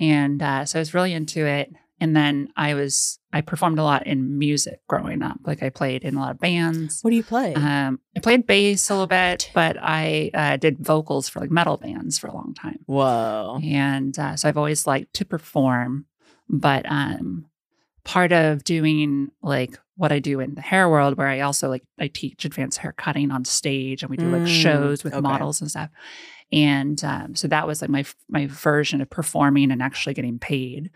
And 0.00 0.42
uh, 0.42 0.64
so 0.64 0.78
I 0.78 0.80
was 0.80 0.94
really 0.94 1.12
into 1.12 1.44
it. 1.46 1.72
And 2.00 2.14
then 2.14 2.48
I 2.56 2.74
was 2.74 3.18
I 3.32 3.40
performed 3.40 3.78
a 3.78 3.82
lot 3.82 4.06
in 4.06 4.38
music 4.38 4.80
growing 4.86 5.22
up. 5.22 5.38
Like 5.44 5.62
I 5.62 5.68
played 5.68 6.04
in 6.04 6.16
a 6.16 6.20
lot 6.20 6.30
of 6.30 6.38
bands. 6.38 7.02
What 7.02 7.10
do 7.10 7.16
you 7.16 7.24
play? 7.24 7.54
Um, 7.54 8.00
I 8.16 8.20
played 8.20 8.46
bass 8.46 8.88
a 8.88 8.94
little 8.94 9.06
bit, 9.06 9.50
but 9.52 9.76
I 9.80 10.30
uh, 10.32 10.56
did 10.56 10.78
vocals 10.78 11.28
for 11.28 11.40
like 11.40 11.50
metal 11.50 11.76
bands 11.76 12.18
for 12.18 12.28
a 12.28 12.34
long 12.34 12.54
time. 12.54 12.78
Whoa. 12.86 13.60
And 13.62 14.18
uh, 14.18 14.36
so 14.36 14.48
I've 14.48 14.56
always 14.56 14.86
liked 14.86 15.12
to 15.14 15.24
perform, 15.24 16.06
but 16.48 16.86
um, 16.88 17.46
part 18.04 18.32
of 18.32 18.64
doing 18.64 19.30
like 19.42 19.78
what 19.96 20.12
I 20.12 20.20
do 20.20 20.38
in 20.40 20.54
the 20.54 20.60
hair 20.62 20.88
world, 20.88 21.18
where 21.18 21.26
I 21.26 21.40
also 21.40 21.68
like 21.68 21.82
I 21.98 22.06
teach 22.06 22.44
advanced 22.44 22.78
hair 22.78 22.92
cutting 22.92 23.30
on 23.32 23.44
stage, 23.44 24.02
and 24.02 24.10
we 24.10 24.16
do 24.16 24.30
like 24.30 24.42
Mm, 24.42 24.46
shows 24.46 25.04
with 25.04 25.14
okay. 25.14 25.20
models 25.20 25.60
and 25.60 25.68
stuff. 25.68 25.90
And 26.50 27.02
um, 27.04 27.34
so 27.34 27.48
that 27.48 27.66
was 27.66 27.82
like 27.82 27.90
my 27.90 28.04
my 28.28 28.46
version 28.46 29.00
of 29.02 29.10
performing 29.10 29.70
and 29.70 29.82
actually 29.82 30.14
getting 30.14 30.38
paid. 30.38 30.90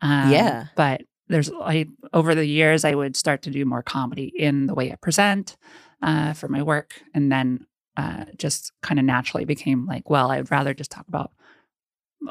Um, 0.00 0.30
Yeah. 0.30 0.66
but 0.76 1.02
there's 1.28 1.50
I 1.60 1.86
over 2.12 2.34
the 2.34 2.46
years 2.46 2.84
I 2.84 2.94
would 2.94 3.16
start 3.16 3.42
to 3.42 3.50
do 3.50 3.64
more 3.64 3.82
comedy 3.82 4.32
in 4.36 4.66
the 4.66 4.74
way 4.74 4.90
I 4.92 4.96
present 4.96 5.56
uh, 6.02 6.32
for 6.32 6.48
my 6.48 6.62
work, 6.62 7.00
and 7.14 7.30
then 7.30 7.66
uh, 7.96 8.26
just 8.36 8.72
kind 8.82 8.98
of 8.98 9.04
naturally 9.04 9.44
became 9.44 9.84
like, 9.86 10.08
well, 10.08 10.30
I'd 10.30 10.50
rather 10.50 10.72
just 10.72 10.90
talk 10.90 11.06
about 11.08 11.32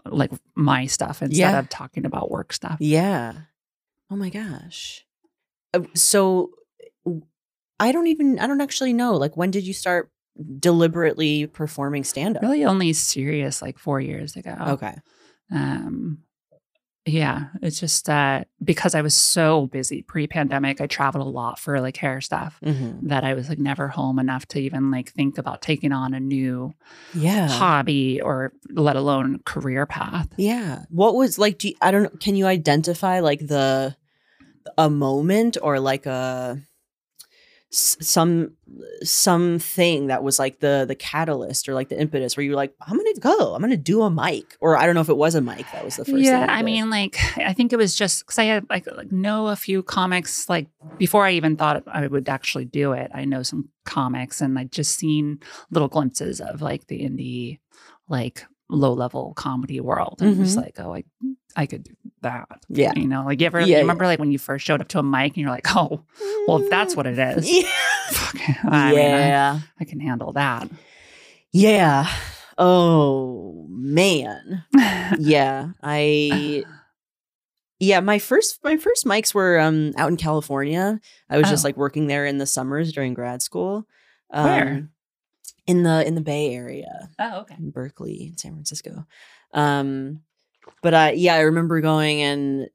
like 0.05 0.31
my 0.55 0.85
stuff 0.85 1.21
instead 1.21 1.53
Yeah. 1.53 1.59
of 1.59 1.69
talking 1.69 2.05
about 2.05 2.31
work 2.31 2.53
stuff. 2.53 2.77
Yeah. 2.79 3.33
Oh 4.09 4.15
my 4.15 4.29
gosh. 4.29 5.05
Uh, 5.73 5.81
So 5.93 6.51
I 7.79 7.91
don't 7.91 8.07
even 8.07 8.39
I 8.39 8.47
don't 8.47 8.61
actually 8.61 8.93
know 8.93 9.15
like 9.15 9.37
when 9.37 9.51
did 9.51 9.65
you 9.67 9.73
start 9.73 10.09
deliberately 10.59 11.47
performing 11.47 12.03
stand 12.03 12.37
up? 12.37 12.43
Really, 12.43 12.65
only 12.65 12.93
serious 12.93 13.61
like 13.61 13.77
four 13.77 13.99
years 14.01 14.35
ago. 14.35 14.55
Okay. 14.67 14.95
Um, 15.51 16.19
yeah, 17.07 17.45
it's 17.61 17.79
just 17.79 18.09
uh, 18.09 18.43
because 18.63 18.93
I 18.93 19.01
was 19.01 19.15
so 19.15 19.67
busy 19.67 20.01
pre-pandemic. 20.01 20.81
I 20.81 20.87
traveled 20.87 21.25
a 21.25 21.29
lot 21.29 21.57
for 21.57 21.79
like 21.79 21.97
hair 21.97 22.19
stuff 22.21 22.59
Mhm. 22.63 23.07
that 23.07 23.23
I 23.23 23.33
was 23.33 23.47
like 23.49 23.59
never 23.59 23.87
home 23.87 24.19
enough 24.19 24.45
to 24.49 24.59
even 24.59 24.91
like 24.91 25.11
think 25.13 25.37
about 25.37 25.61
taking 25.61 25.91
on 25.93 26.13
a 26.13 26.19
new 26.19 26.73
Yeah. 27.15 27.47
hobby 27.47 28.19
or 28.21 28.51
let 28.69 28.95
alone 28.97 29.39
career 29.45 29.85
path. 29.85 30.27
Yeah. 30.37 30.83
What 30.89 31.15
was 31.15 31.39
like 31.39 31.57
do 31.59 31.69
you, 31.69 31.75
I 31.81 31.91
don't 31.91 32.03
know 32.03 32.09
can 32.19 32.35
you 32.35 32.45
identify 32.45 33.21
like 33.21 33.39
the 33.47 33.95
a 34.77 34.89
moment 34.89 35.57
or 35.61 35.79
like 35.79 36.05
a 36.05 36.59
s- 37.71 37.97
some 38.01 38.51
something 39.03 40.07
that 40.07 40.23
was 40.23 40.39
like 40.39 40.59
the 40.59 40.85
the 40.87 40.95
catalyst 40.95 41.67
or 41.69 41.73
like 41.73 41.89
the 41.89 41.99
impetus 41.99 42.35
where 42.35 42.43
you 42.43 42.51
were 42.51 42.55
like 42.55 42.73
i'm 42.81 42.97
gonna 42.97 43.13
go 43.19 43.53
i'm 43.55 43.61
gonna 43.61 43.77
do 43.77 44.01
a 44.03 44.09
mic 44.09 44.55
or 44.59 44.77
i 44.77 44.85
don't 44.85 44.95
know 44.95 45.01
if 45.01 45.09
it 45.09 45.17
was 45.17 45.35
a 45.35 45.41
mic 45.41 45.65
that 45.71 45.83
was 45.83 45.95
the 45.95 46.05
first 46.05 46.17
yeah, 46.23 46.41
thing 46.45 46.49
I 46.49 46.61
mean, 46.63 46.89
like 46.89 47.17
I 47.37 47.53
think 47.53 47.73
it 47.73 47.77
was 47.77 47.95
just 47.95 48.25
because 48.25 48.39
I 48.39 48.45
had 48.45 48.65
like, 48.69 48.85
like 48.95 49.11
know 49.11 49.47
a 49.47 49.55
few 49.55 49.83
comics 49.83 50.49
like 50.49 50.67
before 50.97 51.25
I 51.25 51.31
even 51.33 51.55
thought 51.57 51.83
I 51.87 52.07
would 52.07 52.27
actually 52.29 52.65
do 52.65 52.91
it. 52.93 53.11
I 53.13 53.25
know 53.25 53.43
some 53.43 53.69
comics 53.85 54.41
and 54.41 54.57
I'd 54.57 54.71
just 54.71 54.95
seen 54.97 55.39
little 55.69 55.87
glimpses 55.87 56.41
of 56.41 56.61
like 56.61 56.87
the 56.87 57.01
indie, 57.01 57.59
like 58.09 58.43
low 58.69 58.93
level 58.93 59.33
comedy 59.35 59.79
world, 59.79 60.21
and 60.21 60.35
just 60.37 60.57
Mhm. 60.57 60.61
like, 60.63 60.79
oh, 60.79 60.93
I 60.95 61.03
I 61.57 61.65
could 61.65 61.83
do 61.83 61.91
that. 62.21 62.47
yeah 62.69 62.93
You 62.95 63.07
know, 63.07 63.25
like 63.25 63.41
you 63.41 63.47
ever 63.47 63.59
Yeah, 63.59 63.65
you 63.65 63.71
yeah. 63.73 63.79
remember 63.79 64.05
like 64.05 64.19
when 64.19 64.31
you 64.31 64.37
first 64.39 64.65
showed 64.65 64.79
up 64.79 64.87
to 64.89 64.99
a 64.99 65.03
mic 65.03 65.33
and 65.33 65.37
you're 65.37 65.49
like, 65.49 65.67
oh, 65.75 66.03
well, 66.47 66.63
if 66.63 66.69
that's 66.69 66.95
what 66.95 67.05
it 67.07 67.17
is, 67.19 67.49
yeah 67.51 67.67
fuck, 68.11 68.35
I 68.65 68.93
mean, 68.93 69.11
I, 69.13 69.61
I 69.79 69.83
can 69.85 69.99
handle 69.99 70.31
that. 70.33 70.69
yeah 71.51 72.07
oh 72.59 73.67
man 73.69 74.63
yeah 75.19 75.69
i 75.83 76.63
yeah 77.79 77.99
my 77.99 78.17
first 78.19 78.59
my 78.63 78.77
first 78.77 79.05
mics 79.05 79.33
were 79.33 79.59
um 79.59 79.93
out 79.97 80.09
in 80.09 80.17
california 80.17 80.99
i 81.29 81.37
was 81.37 81.47
just 81.49 81.63
Oh. 81.63 81.67
like 81.67 81.77
working 81.77 82.07
there 82.07 82.25
in 82.25 82.39
the 82.39 82.47
summers 82.47 82.91
during 82.91 83.13
grad 83.13 83.41
school 83.43 83.85
um, 84.33 84.45
Where? 84.45 84.89
in 85.67 85.83
the 85.83 86.05
in 86.07 86.15
the 86.15 86.21
bay 86.21 86.53
area 86.55 87.09
Oh, 87.19 87.41
okay. 87.41 87.55
in 87.59 87.69
berkeley 87.69 88.33
san 88.37 88.53
francisco 88.53 89.05
um 89.53 90.21
but 90.81 90.93
i 90.93 91.11
yeah 91.11 91.35
i 91.35 91.39
remember 91.41 91.81
going 91.81 92.21
and 92.21 92.69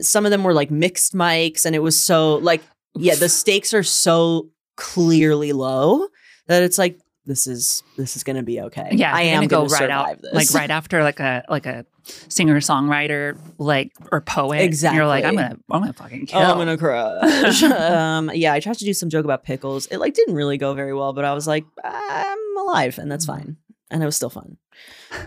some 0.00 0.24
of 0.24 0.30
them 0.30 0.44
were 0.44 0.54
like 0.54 0.70
mixed 0.70 1.14
mics 1.14 1.64
and 1.66 1.74
it 1.74 1.80
was 1.80 1.98
so 1.98 2.36
like 2.36 2.62
yeah 2.94 3.14
the 3.14 3.28
stakes 3.40 3.74
are 3.74 3.82
so 3.82 4.48
clearly 4.76 5.52
low 5.52 6.06
that 6.46 6.62
it's 6.62 6.78
like 6.78 6.98
this 7.24 7.46
is 7.46 7.82
this 7.96 8.16
is 8.16 8.24
gonna 8.24 8.42
be 8.42 8.60
okay 8.60 8.88
Yeah, 8.92 9.14
i 9.14 9.22
am 9.22 9.36
gonna 9.36 9.46
go 9.46 9.56
gonna 9.58 9.68
right 9.70 9.78
survive 9.78 10.16
out, 10.16 10.22
this 10.22 10.34
like 10.34 10.54
right 10.54 10.70
after 10.70 11.02
like 11.02 11.20
a 11.20 11.44
like 11.48 11.66
a 11.66 11.86
singer 12.04 12.56
songwriter 12.60 13.38
like 13.58 13.92
or 14.10 14.20
poet. 14.20 14.60
Exactly. 14.60 14.96
You're 14.96 15.06
like, 15.06 15.24
I'm 15.24 15.34
gonna 15.34 15.56
I'm 15.70 15.80
gonna 15.82 15.92
fucking 15.92 16.26
kill. 16.26 16.40
Oh, 16.40 16.44
I'm 16.44 16.58
gonna 16.58 16.76
crush. 16.76 17.62
um, 17.62 18.30
yeah, 18.34 18.52
I 18.52 18.60
tried 18.60 18.78
to 18.78 18.84
do 18.84 18.92
some 18.92 19.08
joke 19.08 19.24
about 19.24 19.44
pickles. 19.44 19.86
It 19.86 19.98
like 19.98 20.14
didn't 20.14 20.34
really 20.34 20.58
go 20.58 20.74
very 20.74 20.94
well, 20.94 21.12
but 21.12 21.24
I 21.24 21.32
was 21.34 21.46
like, 21.46 21.64
I'm 21.84 22.56
alive, 22.58 22.98
and 22.98 23.10
that's 23.10 23.24
fine, 23.24 23.56
and 23.90 24.02
it 24.02 24.06
was 24.06 24.16
still 24.16 24.30
fun. 24.30 24.56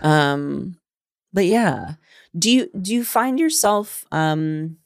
Um, 0.02 0.76
but 1.36 1.44
yeah, 1.44 1.96
do 2.36 2.50
you 2.50 2.70
do 2.80 2.94
you 2.94 3.04
find 3.04 3.38
yourself? 3.38 4.06
Um, 4.10 4.78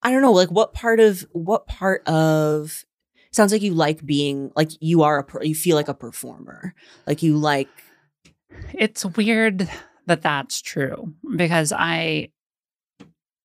I 0.00 0.12
don't 0.12 0.22
know, 0.22 0.30
like 0.30 0.52
what 0.52 0.72
part 0.72 1.00
of 1.00 1.26
what 1.32 1.66
part 1.66 2.06
of 2.06 2.84
sounds 3.32 3.50
like 3.50 3.62
you 3.62 3.74
like 3.74 4.06
being 4.06 4.52
like 4.54 4.70
you 4.78 5.02
are 5.02 5.18
a 5.18 5.46
you 5.46 5.56
feel 5.56 5.74
like 5.74 5.88
a 5.88 5.94
performer, 5.94 6.72
like 7.08 7.24
you 7.24 7.36
like 7.36 7.68
it's 8.72 9.04
weird 9.04 9.68
that 10.06 10.22
that's 10.22 10.62
true 10.62 11.12
because 11.34 11.72
I 11.76 12.30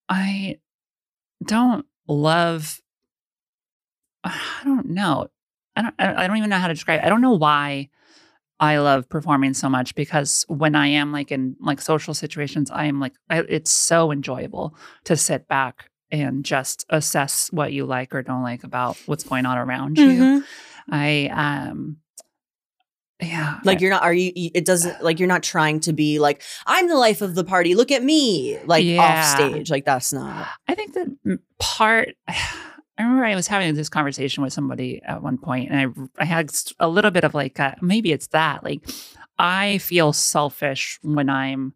I 0.08 0.60
don't 1.44 1.86
love 2.06 2.80
I 4.24 4.60
don't 4.64 4.90
know. 4.90 5.26
I 5.74 5.82
don't 5.82 5.94
I 5.98 6.28
don't 6.28 6.36
even 6.36 6.50
know 6.50 6.58
how 6.58 6.68
to 6.68 6.74
describe 6.74 7.00
it. 7.00 7.04
I 7.04 7.08
don't 7.08 7.20
know 7.20 7.32
why 7.32 7.88
I 8.62 8.78
love 8.78 9.08
performing 9.08 9.54
so 9.54 9.68
much 9.68 9.94
because 9.96 10.44
when 10.48 10.74
I 10.76 10.86
am 10.86 11.10
like 11.10 11.32
in 11.32 11.56
like 11.60 11.80
social 11.80 12.14
situations, 12.14 12.70
I 12.70 12.84
am 12.84 13.00
like 13.00 13.14
I, 13.28 13.38
it's 13.48 13.72
so 13.72 14.12
enjoyable 14.12 14.76
to 15.04 15.16
sit 15.16 15.48
back 15.48 15.90
and 16.12 16.44
just 16.44 16.86
assess 16.88 17.48
what 17.52 17.72
you 17.72 17.84
like 17.86 18.14
or 18.14 18.22
don't 18.22 18.42
like 18.44 18.62
about 18.62 18.96
what's 19.06 19.24
going 19.24 19.46
on 19.46 19.58
around 19.58 19.98
you. 19.98 20.06
Mhm. 20.22 20.44
I 20.90 21.28
um 21.32 21.96
yeah. 23.20 23.58
like 23.64 23.80
you're 23.80 23.90
not 23.90 24.02
are 24.02 24.12
you 24.14 24.32
you- 24.34 24.50
it 24.54 24.64
doesn't 24.64 25.02
like 25.02 25.18
you're 25.20 25.28
not 25.28 25.44
trying 25.44 25.78
to 25.78 25.92
be 25.92 26.18
like 26.18 26.42
i'm 26.66 26.88
the 26.88 26.96
life 26.96 27.22
of 27.22 27.36
the 27.36 27.44
party 27.44 27.76
look 27.76 27.92
at 27.92 28.02
me 28.02 28.58
like 28.66 28.84
Yeah. 28.84 29.00
off 29.00 29.24
stage 29.38 29.70
like 29.70 29.84
that's 29.84 30.12
not 30.12 30.48
I 30.66 30.74
think 30.74 30.94
that 30.94 31.38
part. 31.60 32.14
I 32.98 33.02
remember 33.04 33.24
I 33.24 33.34
was 33.34 33.46
having 33.48 33.74
this 33.74 33.88
conversation 33.88 34.42
with 34.42 34.52
somebody 34.52 35.00
at 35.04 35.22
one 35.22 35.38
point, 35.38 35.70
and 35.70 35.80
I 36.18 36.22
I 36.22 36.24
had 36.26 36.50
a 36.78 36.88
little 36.88 37.10
bit 37.10 37.24
of 37.24 37.34
like 37.34 37.58
a, 37.58 37.76
maybe 37.80 38.12
it's 38.12 38.28
that 38.28 38.62
like 38.64 38.88
I 39.38 39.78
feel 39.78 40.12
selfish 40.12 40.98
when 41.02 41.28
I'm 41.30 41.74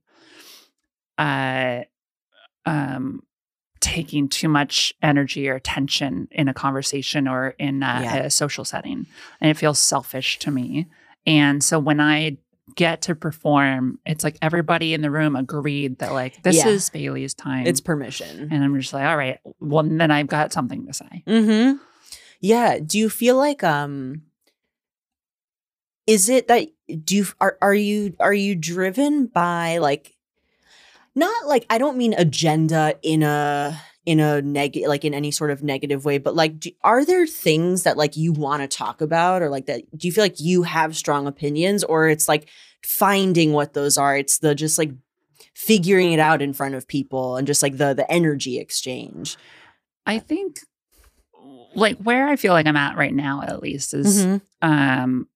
uh 1.18 1.80
um 2.66 3.22
taking 3.80 4.28
too 4.28 4.48
much 4.48 4.92
energy 5.02 5.48
or 5.48 5.54
attention 5.54 6.28
in 6.32 6.48
a 6.48 6.54
conversation 6.54 7.28
or 7.28 7.48
in 7.58 7.82
a, 7.82 8.00
Yeah. 8.02 8.16
a 8.24 8.30
social 8.30 8.64
setting, 8.64 9.06
and 9.40 9.50
it 9.50 9.56
feels 9.56 9.78
selfish 9.78 10.38
to 10.40 10.50
me. 10.50 10.86
And 11.26 11.62
so 11.62 11.78
when 11.78 12.00
I 12.00 12.38
get 12.76 13.02
to 13.02 13.14
perform, 13.14 13.98
it's 14.06 14.22
like 14.22 14.36
everybody 14.40 14.94
in 14.94 15.00
the 15.02 15.10
room 15.10 15.34
agreed 15.34 15.98
that 15.98 16.12
like 16.12 16.42
this 16.42 16.56
Yeah. 16.56 16.68
is 16.68 16.88
Bailey's 16.90 17.34
time. 17.34 17.66
it's 17.66 17.80
permission 17.80 18.48
And 18.52 18.62
I'm 18.62 18.78
just 18.80 18.92
like, 18.92 19.04
all 19.06 19.16
right, 19.16 19.38
well, 19.60 19.82
then 19.82 20.10
I've 20.10 20.28
got 20.28 20.52
something 20.52 20.86
to 20.86 20.92
say. 20.92 21.24
mm-hmm 21.26 21.78
yeah 22.38 22.78
do 22.78 22.98
you 22.98 23.08
feel 23.08 23.34
like 23.36 23.64
um 23.64 24.20
is 26.06 26.28
it 26.28 26.48
that 26.48 26.68
do 27.04 27.16
you 27.16 27.26
are, 27.40 27.56
are 27.62 27.74
you 27.74 28.14
are 28.20 28.34
you 28.34 28.54
driven 28.54 29.26
by 29.26 29.78
like 29.78 30.14
not 31.14 31.46
like 31.46 31.64
i 31.70 31.78
don't 31.78 31.96
mean 31.96 32.12
agenda 32.12 32.94
in 33.02 33.22
a 33.22 33.80
in 34.06 34.20
a 34.20 34.40
negative 34.40 34.88
like 34.88 35.04
in 35.04 35.12
any 35.12 35.30
sort 35.30 35.50
of 35.50 35.62
negative 35.62 36.04
way 36.04 36.16
but 36.16 36.34
like 36.34 36.58
do, 36.58 36.70
are 36.82 37.04
there 37.04 37.26
things 37.26 37.82
that 37.82 37.96
like 37.96 38.16
you 38.16 38.32
want 38.32 38.62
to 38.62 38.68
talk 38.68 39.00
about 39.00 39.42
or 39.42 39.50
like 39.50 39.66
that 39.66 39.82
do 39.98 40.06
you 40.06 40.12
feel 40.12 40.24
like 40.24 40.40
you 40.40 40.62
have 40.62 40.96
strong 40.96 41.26
opinions 41.26 41.84
or 41.84 42.08
it's 42.08 42.28
like 42.28 42.48
finding 42.84 43.52
what 43.52 43.74
those 43.74 43.98
are 43.98 44.16
it's 44.16 44.38
the 44.38 44.54
just 44.54 44.78
like 44.78 44.92
figuring 45.54 46.12
it 46.12 46.20
out 46.20 46.40
in 46.40 46.52
front 46.52 46.74
of 46.74 46.86
people 46.86 47.36
and 47.36 47.46
just 47.46 47.62
like 47.62 47.76
the 47.76 47.92
the 47.92 48.10
energy 48.10 48.58
exchange 48.58 49.36
I 50.06 50.20
think, 50.20 50.60
like, 51.74 51.98
where 51.98 52.28
I 52.28 52.36
feel 52.36 52.52
like 52.52 52.66
I'm 52.66 52.76
at 52.76 52.96
right 52.96 53.12
now, 53.12 53.42
at 53.42 53.60
least, 53.60 53.92
is 53.92 54.24
um, 54.62 55.28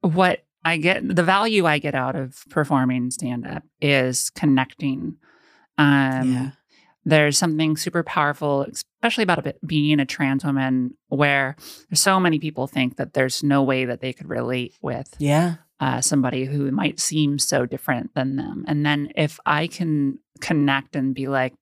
what 0.00 0.44
I 0.64 0.76
get 0.76 1.06
the 1.14 1.22
value 1.22 1.66
I 1.66 1.78
get 1.78 1.94
out 1.94 2.16
of 2.16 2.44
performing 2.50 3.10
stand 3.12 3.46
up 3.46 3.62
is 3.80 4.30
connecting. 4.30 5.16
Um, 5.78 6.32
Yeah. 6.32 6.50
There's 7.08 7.38
something 7.38 7.76
super 7.76 8.02
powerful, 8.02 8.62
especially 8.70 9.22
about 9.24 9.38
a 9.38 9.42
bit 9.42 9.58
being 9.66 9.98
a 10.00 10.04
trans 10.06 10.44
woman, 10.44 10.94
where 11.08 11.56
so 11.94 12.20
many 12.20 12.38
people 12.38 12.66
think 12.66 12.96
that 12.96 13.14
there's 13.14 13.42
no 13.42 13.62
way 13.62 13.84
that 13.86 14.00
they 14.00 14.12
could 14.12 14.28
relate 14.28 14.74
with 14.82 15.14
yeah 15.18 15.54
uh, 15.80 16.00
somebody 16.00 16.44
who 16.44 16.70
might 16.72 16.98
seem 17.00 17.38
so 17.38 17.64
different 17.64 18.12
than 18.14 18.36
them. 18.36 18.64
And 18.66 18.84
then 18.84 19.10
if 19.14 19.38
I 19.46 19.68
can 19.68 20.18
connect 20.40 20.96
and 20.96 21.14
be 21.14 21.28
like, 21.28 21.54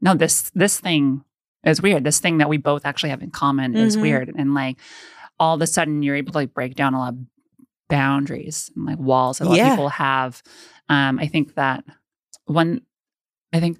no, 0.00 0.14
this 0.14 0.50
this 0.54 0.78
thing 0.78 1.24
is 1.64 1.80
weird. 1.82 2.04
This 2.04 2.20
thing 2.20 2.38
that 2.38 2.48
we 2.50 2.58
both 2.58 2.84
actually 2.84 3.10
have 3.10 3.22
in 3.22 3.30
common 3.30 3.74
is 3.74 3.96
Mhm. 3.96 4.02
weird. 4.02 4.32
And 4.36 4.52
like 4.54 4.78
all 5.40 5.54
of 5.54 5.62
a 5.62 5.66
sudden 5.66 6.02
you're 6.02 6.14
able 6.14 6.32
to 6.32 6.38
like 6.38 6.54
break 6.54 6.74
down 6.74 6.94
a 6.94 6.98
lot 6.98 7.14
of 7.14 7.18
boundaries 7.88 8.70
and 8.76 8.84
like 8.84 8.98
walls 8.98 9.38
that 9.38 9.46
a 9.46 9.48
lot 9.48 9.56
Yeah. 9.56 9.68
of 9.68 9.72
people 9.72 9.88
have. 9.88 10.42
Um, 10.88 11.18
I 11.18 11.26
think 11.26 11.54
that 11.54 11.84
one 12.44 12.82
I 13.52 13.60
think 13.60 13.78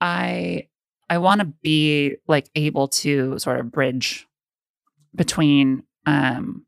I 0.00 0.68
I 1.08 1.18
want 1.18 1.40
to 1.40 1.46
be 1.62 2.16
like 2.26 2.50
able 2.54 2.88
to 2.88 3.38
sort 3.38 3.60
of 3.60 3.70
bridge 3.70 4.26
between 5.14 5.82
um 6.04 6.66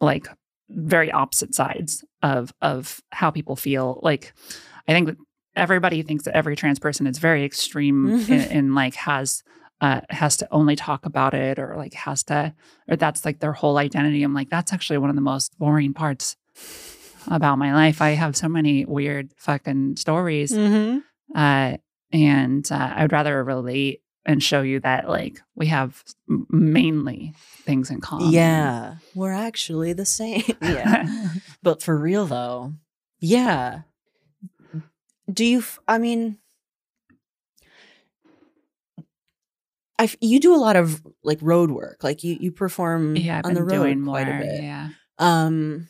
like 0.00 0.28
very 0.68 1.10
opposite 1.10 1.54
sides 1.54 2.04
of 2.22 2.52
of 2.62 3.00
how 3.10 3.30
people 3.30 3.56
feel 3.56 4.00
like 4.02 4.32
i 4.88 4.92
think 4.92 5.06
that 5.06 5.16
everybody 5.54 6.02
thinks 6.02 6.24
that 6.24 6.34
every 6.36 6.56
trans 6.56 6.78
person 6.78 7.06
is 7.06 7.18
very 7.18 7.44
extreme 7.44 8.08
and, 8.08 8.30
and 8.50 8.74
like 8.74 8.94
has 8.94 9.42
uh 9.80 10.00
has 10.08 10.36
to 10.36 10.48
only 10.50 10.74
talk 10.74 11.04
about 11.04 11.34
it 11.34 11.58
or 11.58 11.76
like 11.76 11.92
has 11.94 12.22
to 12.22 12.54
or 12.88 12.96
that's 12.96 13.24
like 13.24 13.40
their 13.40 13.52
whole 13.52 13.76
identity 13.76 14.22
i'm 14.22 14.34
like 14.34 14.48
that's 14.48 14.72
actually 14.72 14.98
one 14.98 15.10
of 15.10 15.16
the 15.16 15.22
most 15.22 15.58
boring 15.58 15.92
parts 15.92 16.36
about 17.28 17.58
my 17.58 17.74
life 17.74 18.00
i 18.00 18.10
have 18.10 18.36
so 18.36 18.48
many 18.48 18.84
weird 18.84 19.30
fucking 19.36 19.96
stories 19.96 20.52
mm-hmm. 20.52 20.98
uh, 21.34 21.76
and 22.12 22.70
uh, 22.70 22.92
I'd 22.96 23.12
rather 23.12 23.42
relate 23.42 24.02
and 24.24 24.42
show 24.42 24.62
you 24.62 24.78
that 24.80 25.08
like 25.08 25.40
we 25.56 25.66
have 25.66 26.04
mainly 26.48 27.32
things 27.64 27.90
in 27.90 28.00
common. 28.00 28.30
yeah 28.30 28.96
we're 29.16 29.32
actually 29.32 29.92
the 29.92 30.04
same 30.06 30.42
yeah 30.62 31.06
but 31.62 31.82
for 31.82 31.96
real 31.98 32.26
though 32.26 32.72
yeah 33.20 33.80
do 35.32 35.44
you 35.44 35.58
f- 35.58 35.80
i 35.88 35.98
mean 35.98 36.38
I 39.98 40.04
f- 40.04 40.16
you 40.20 40.40
do 40.40 40.54
a 40.54 40.56
lot 40.58 40.76
of 40.76 41.02
like 41.22 41.38
road 41.42 41.70
work 41.70 42.02
like 42.02 42.24
you 42.24 42.36
you 42.40 42.50
perform 42.52 43.16
yeah. 43.16 43.40
On 43.44 43.54
the 43.54 43.62
road 43.62 43.70
doing 43.70 44.00
more. 44.00 44.14
quite 44.16 44.28
a 44.28 44.38
bit 44.38 44.62
Yeah. 44.62 44.88
um 45.18 45.88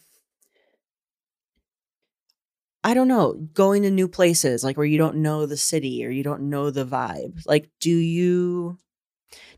I 2.85 2.95
don't 2.95 3.09
know, 3.09 3.35
going 3.55 3.83
to 3.83 3.91
new 3.91 4.09
places, 4.09 4.65
like 4.65 4.77
where 4.77 4.87
you 4.87 4.99
don't 4.99 5.17
know 5.17 5.47
the 5.47 5.57
city 5.57 6.05
or 6.05 6.11
you 6.11 6.23
don't 6.25 6.51
know 6.51 6.71
the 6.71 6.85
vibe. 6.85 7.43
Like, 7.47 7.71
do 7.81 7.91
you? 7.95 8.79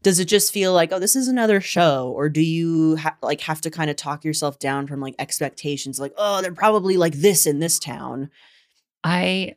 Does 0.02 0.20
it 0.20 0.26
just 0.26 0.52
feel 0.52 0.72
like, 0.74 0.92
oh, 0.92 0.98
this 0.98 1.16
is 1.16 1.26
another 1.28 1.60
show, 1.60 2.12
or 2.14 2.28
do 2.28 2.42
you 2.42 2.96
ha- 2.96 3.16
like 3.22 3.40
have 3.40 3.60
to 3.62 3.70
kind 3.70 3.88
of 3.90 3.96
talk 3.96 4.24
yourself 4.24 4.58
down 4.58 4.86
from 4.86 5.00
like 5.00 5.14
expectations, 5.18 5.98
like, 5.98 6.12
oh, 6.18 6.42
they're 6.42 6.52
probably 6.52 6.96
like 6.98 7.14
this 7.14 7.46
in 7.46 7.58
this 7.60 7.78
town? 7.78 8.30
I 9.02 9.56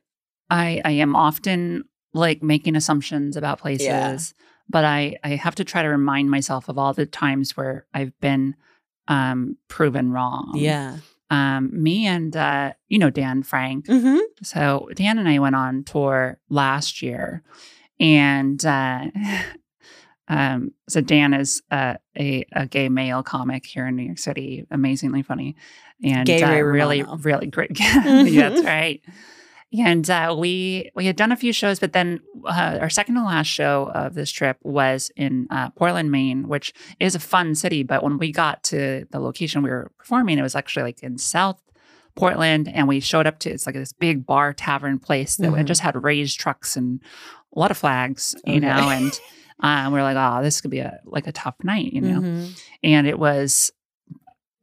I 0.50 0.82
I 0.86 0.92
am 0.92 1.16
often 1.16 1.84
like 2.14 2.42
making 2.42 2.76
assumptions 2.76 3.36
about 3.36 3.60
places, 3.60 3.86
Yeah. 3.86 4.18
but 4.70 4.86
I 4.86 5.18
I 5.24 5.30
have 5.36 5.56
to 5.56 5.66
try 5.66 5.82
to 5.84 5.90
remind 5.90 6.32
myself 6.32 6.70
of 6.70 6.78
all 6.78 6.94
the 6.94 7.06
times 7.06 7.56
where 7.58 7.86
I've 7.94 8.18
been 8.22 8.56
um 9.10 9.58
proven 9.68 10.12
wrong. 10.12 10.54
Yeah. 10.56 10.98
Um 11.30 11.70
me 11.74 12.08
and 12.08 12.36
uh 12.36 12.74
you 12.88 13.00
know 13.00 13.10
Dan 13.10 13.44
Frank. 13.44 13.88
Mm-hmm. 13.88 14.20
So 14.44 14.90
Dan 14.96 15.18
and 15.20 15.28
I 15.28 15.40
went 15.40 15.56
on 15.56 15.84
tour 15.84 16.40
last 16.50 17.02
year 17.02 17.44
and 18.00 18.64
uh 18.66 19.06
um 20.28 20.72
so 20.90 21.02
Dan 21.02 21.34
is 21.34 21.62
uh, 21.72 21.96
a 22.18 22.46
a 22.54 22.68
gay 22.68 22.90
male 22.90 23.24
comic 23.24 23.66
here 23.66 23.88
in 23.88 23.96
New 23.96 24.04
York 24.04 24.20
City, 24.20 24.66
amazingly 24.72 25.22
funny 25.24 25.56
and 26.04 26.28
uh, 26.30 26.62
really 26.62 27.04
really 27.22 27.48
great. 27.48 27.72
Mhm. 27.74 28.36
That's 28.36 28.64
right. 28.64 29.02
And 29.78 30.10
uh, 30.10 30.36
we 30.38 30.92
we 30.96 31.06
had 31.06 31.16
done 31.18 31.32
a 31.32 31.36
few 31.36 31.52
shows, 31.52 31.80
but 31.80 31.92
then 31.94 32.22
uh, 32.46 32.78
our 32.80 32.90
second 32.90 33.16
to 33.16 33.24
last 33.24 33.48
show 33.48 33.92
of 33.94 34.14
this 34.14 34.32
trip 34.32 34.58
was 34.64 35.12
in 35.18 35.48
uh, 35.52 35.72
Portland, 35.72 36.10
Maine, 36.10 36.48
which 36.48 36.74
is 37.00 37.16
a 37.16 37.20
fun 37.20 37.54
city. 37.54 37.84
But 37.84 38.02
when 38.02 38.18
we 38.18 38.32
got 38.32 38.64
to 38.66 39.06
the 39.12 39.20
location 39.20 39.62
we 39.64 39.70
were 39.70 39.92
performing, 39.98 40.38
it 40.40 40.42
was 40.42 40.56
actually 40.56 40.84
like 40.84 41.04
in 41.04 41.18
South 41.18 41.62
Portland, 42.16 42.70
and 42.74 42.88
we 42.88 43.00
showed 43.02 43.28
up 43.28 43.40
to 43.40 43.50
it's 43.52 43.66
like 43.66 43.76
this 43.76 43.92
big 43.94 44.26
bar 44.26 44.54
tavern 44.54 45.00
place 45.00 45.36
that 45.36 45.52
Mhm. 45.52 45.66
just 45.66 45.82
had 45.82 46.02
raised 46.02 46.40
trucks 46.40 46.78
and 46.78 47.02
a 47.56 47.60
lot 47.60 47.70
of 47.70 47.78
flags, 47.78 48.36
you 48.46 48.58
Okay. 48.58 48.68
know. 48.68 48.90
And 48.90 49.20
um, 49.60 49.92
we 49.92 50.00
are 50.00 50.04
like, 50.04 50.18
oh, 50.18 50.42
this 50.42 50.62
could 50.62 50.72
be 50.72 50.80
a 50.80 51.00
like 51.06 51.28
a 51.28 51.32
tough 51.34 51.56
night, 51.64 51.92
you 51.94 52.00
know. 52.02 52.22
Mhm. 52.22 52.60
And 52.84 53.06
it 53.06 53.20
was 53.20 53.72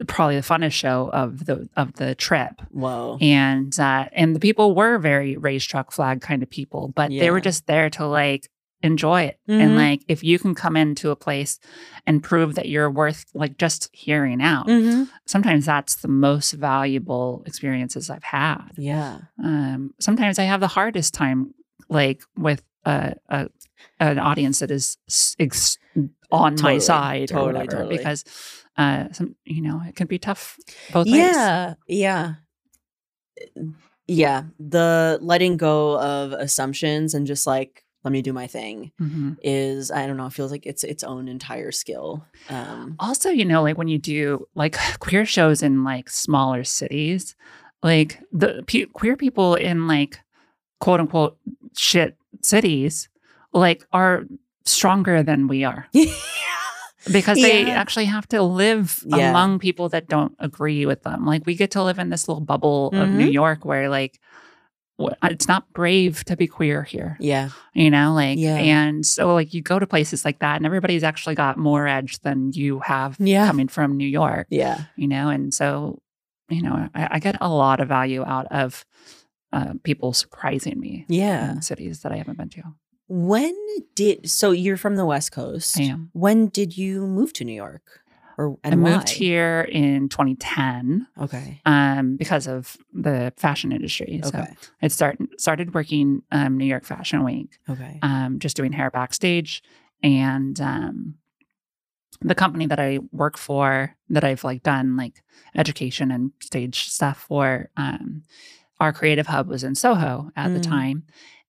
probably 0.06 0.36
the 0.36 0.42
funnest 0.42 0.72
show 0.72 1.08
of 1.12 1.46
the 1.46 1.68
of 1.76 1.94
the 1.94 2.14
trip 2.14 2.60
Whoa. 2.70 3.16
and 3.20 3.78
uh, 3.78 4.06
and 4.12 4.34
the 4.34 4.40
people 4.40 4.74
were 4.74 4.98
very 4.98 5.36
race 5.36 5.64
truck 5.64 5.92
flag 5.92 6.20
kind 6.20 6.42
of 6.42 6.50
people, 6.50 6.88
but 6.94 7.10
they 7.10 7.30
were 7.30 7.40
just 7.40 7.66
there 7.66 7.90
to 7.90 8.06
like 8.06 8.48
enjoy 8.82 9.22
it. 9.22 9.38
Mhm. 9.48 9.60
And 9.60 9.76
like 9.76 10.02
if 10.08 10.22
you 10.22 10.38
can 10.38 10.54
come 10.54 10.76
into 10.76 11.10
a 11.10 11.16
place 11.16 11.58
and 12.06 12.22
prove 12.22 12.54
that 12.56 12.68
you're 12.68 12.90
worth 12.90 13.24
like 13.32 13.56
just 13.56 13.88
hearing 13.92 14.42
out, 14.42 14.66
Mm-hmm. 14.66 15.04
sometimes 15.26 15.64
that's 15.64 15.94
the 15.96 16.08
most 16.08 16.52
valuable 16.52 17.42
experiences 17.46 18.10
I've 18.10 18.24
had. 18.24 18.72
Yeah. 18.76 19.18
Um, 19.42 19.94
sometimes 20.00 20.38
I 20.38 20.42
have 20.44 20.60
the 20.60 20.66
hardest 20.68 21.14
time 21.14 21.54
like 21.88 22.22
with 22.36 22.62
a, 22.84 23.14
a 23.28 23.48
an 24.00 24.18
audience 24.18 24.58
that 24.58 24.70
is 24.70 24.98
ex- 25.38 25.78
on 26.30 26.52
my 26.54 26.56
Totally, 26.56 26.80
side 26.80 27.32
or 27.32 27.46
whatever 27.46 27.66
totally. 27.76 27.96
because 27.96 28.24
uh, 28.76 29.12
some 29.12 29.36
you 29.44 29.60
know 29.62 29.80
it 29.86 29.94
can 29.96 30.06
be 30.06 30.18
tough 30.18 30.56
both 30.92 31.06
ways. 31.06 31.14
Yeah. 31.16 31.74
Yeah. 31.88 32.34
Yeah. 34.06 34.44
The 34.58 35.18
letting 35.22 35.56
go 35.56 35.98
of 35.98 36.32
assumptions 36.32 37.14
and 37.14 37.26
just 37.26 37.46
like, 37.46 37.84
let 38.04 38.12
me 38.12 38.20
do 38.20 38.34
my 38.34 38.46
thing 38.46 38.92
Mhm. 39.00 39.38
is, 39.42 39.90
I 39.90 40.06
don't 40.06 40.18
know, 40.18 40.26
it 40.26 40.32
feels 40.34 40.50
like 40.50 40.66
it's 40.66 40.84
its 40.84 41.02
own 41.02 41.26
entire 41.26 41.72
skill. 41.72 42.24
Um, 42.50 42.96
also 42.98 43.30
you 43.30 43.44
know 43.46 43.62
like 43.62 43.78
when 43.78 43.88
you 43.88 43.98
do 43.98 44.46
like 44.54 44.76
queer 44.98 45.24
shows 45.24 45.62
in 45.62 45.84
like 45.84 46.10
smaller 46.10 46.64
cities 46.64 47.34
like 47.82 48.20
the 48.32 48.62
pe- 48.66 48.84
queer 48.86 49.16
people 49.16 49.54
in 49.54 49.86
like 49.86 50.20
quote 50.80 51.00
unquote 51.00 51.38
shit 51.76 52.16
cities 52.42 53.08
like 53.54 53.86
are 53.92 54.24
stronger 54.66 55.22
than 55.22 55.48
we 55.48 55.64
are 55.64 55.86
because 57.12 57.38
they 57.40 57.62
Yeah. 57.66 57.74
actually 57.74 58.06
have 58.06 58.26
to 58.28 58.42
live 58.42 59.02
Yeah. 59.06 59.30
among 59.30 59.58
people 59.58 59.88
that 59.90 60.08
don't 60.08 60.34
agree 60.38 60.86
with 60.86 61.02
them 61.02 61.26
like 61.26 61.44
we 61.46 61.54
get 61.54 61.70
to 61.72 61.82
live 61.82 61.98
in 61.98 62.08
this 62.10 62.28
little 62.28 62.42
bubble 62.44 62.88
of 62.94 63.08
new 63.08 63.26
Mhm. 63.28 63.32
york 63.32 63.64
where 63.64 63.88
like 63.88 64.18
it's 65.24 65.48
not 65.48 65.70
brave 65.72 66.24
to 66.24 66.36
be 66.36 66.46
queer 66.46 66.84
here 66.84 67.16
yeah. 67.18 67.48
you 67.74 67.90
know 67.90 68.14
like 68.14 68.38
Yeah. 68.38 68.56
and 68.56 69.04
so 69.04 69.34
like 69.34 69.52
you 69.52 69.60
go 69.60 69.78
to 69.80 69.86
places 69.88 70.24
like 70.24 70.38
that 70.38 70.56
and 70.56 70.66
everybody's 70.66 71.02
actually 71.02 71.34
got 71.34 71.58
more 71.58 71.86
edge 71.88 72.20
than 72.20 72.52
you 72.52 72.78
have 72.80 73.16
Yeah. 73.18 73.46
coming 73.48 73.66
from 73.68 73.96
new 73.96 74.06
york 74.08 74.46
Yeah. 74.50 74.84
you 74.96 75.08
know 75.08 75.28
and 75.30 75.52
so 75.52 76.00
you 76.48 76.62
know 76.62 76.88
i, 76.94 77.08
I 77.12 77.18
get 77.18 77.36
a 77.40 77.48
lot 77.48 77.80
of 77.80 77.88
value 77.88 78.24
out 78.24 78.46
of 78.52 78.84
uh, 79.52 79.74
people 79.82 80.12
surprising 80.12 80.78
me 80.80 81.04
Yeah. 81.08 81.52
in 81.52 81.62
cities 81.62 82.00
that 82.02 82.12
i 82.12 82.16
haven't 82.16 82.38
been 82.38 82.50
to 82.50 82.62
When 83.08 83.54
did, 83.94 84.30
so 84.30 84.50
you're 84.52 84.76
from 84.76 84.96
the 84.96 85.04
West 85.06 85.32
Coast. 85.32 85.78
i 85.78 85.82
am 85.82 86.10
When 86.12 86.48
did 86.48 86.76
you 86.76 87.06
move 87.06 87.32
to 87.34 87.44
New 87.44 87.52
York? 87.54 88.00
Or, 88.36 88.56
i 88.64 88.70
moved 88.74 89.08
why? 89.08 89.14
here 89.14 89.60
in 89.70 90.08
2010 90.08 91.06
Okay. 91.20 91.60
um, 91.66 92.16
because 92.16 92.48
of 92.48 92.76
the 92.92 93.32
fashion 93.36 93.70
industry 93.70 94.20
so 94.24 94.28
Okay. 94.30 94.56
i 94.82 94.88
start, 94.88 95.18
started 95.38 95.72
working 95.72 96.22
um, 96.32 96.56
new 96.58 96.64
york 96.64 96.84
fashion 96.84 97.22
week 97.22 97.58
Okay. 97.70 98.00
um, 98.02 98.40
just 98.40 98.56
doing 98.56 98.72
hair 98.72 98.90
backstage. 98.90 99.62
And 100.02 100.60
um, 100.60 101.14
the 102.20 102.34
company 102.34 102.66
that 102.66 102.80
I 102.80 102.98
work 103.12 103.38
for, 103.38 103.94
that 104.10 104.24
I've 104.24 104.42
like 104.44 104.62
done 104.64 104.96
like 104.96 105.22
education 105.54 106.10
and 106.10 106.32
stage 106.42 106.88
stuff 106.90 107.18
for, 107.28 107.70
um, 107.76 108.22
our 108.80 108.92
creative 108.92 109.28
hub 109.28 109.48
was 109.48 109.62
in 109.62 109.76
Soho 109.76 110.30
at 110.36 110.52
the 110.52 110.58
Mm. 110.58 110.68
time, 110.68 111.02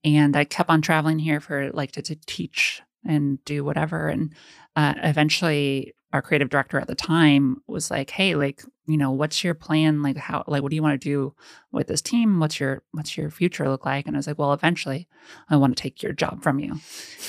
and 0.05 0.37
I 0.37 0.45
kept 0.45 0.69
on 0.69 0.81
traveling 0.81 1.19
here 1.19 1.39
for 1.39 1.71
like 1.71 1.91
to, 1.93 2.01
to 2.03 2.15
teach 2.27 2.81
and 3.03 3.43
do 3.43 3.63
whatever. 3.63 4.07
And 4.07 4.33
uh, 4.75 4.93
eventually, 4.97 5.93
our 6.13 6.21
creative 6.21 6.49
director 6.49 6.79
at 6.79 6.87
the 6.87 6.95
time 6.95 7.61
was 7.67 7.89
like, 7.91 8.11
"Hey, 8.11 8.35
like, 8.35 8.63
you 8.85 8.97
know, 8.97 9.11
what's 9.11 9.43
your 9.43 9.55
plan? 9.55 10.03
Like, 10.03 10.15
how, 10.15 10.43
like, 10.47 10.61
what 10.61 10.69
do 10.69 10.75
you 10.75 10.83
want 10.83 11.01
to 11.01 11.09
do 11.09 11.33
with 11.71 11.87
this 11.87 12.01
team? 12.01 12.39
What's 12.39 12.59
your, 12.59 12.83
what's 12.91 13.17
your 13.17 13.29
future 13.31 13.67
look 13.67 13.85
like?" 13.85 14.05
And 14.05 14.15
I 14.15 14.19
was 14.19 14.27
like, 14.27 14.37
"Well, 14.37 14.53
eventually, 14.53 15.07
I 15.49 15.57
want 15.57 15.75
to 15.75 15.81
take 15.81 16.03
your 16.03 16.13
job 16.13 16.43
from 16.43 16.59
you." 16.59 16.79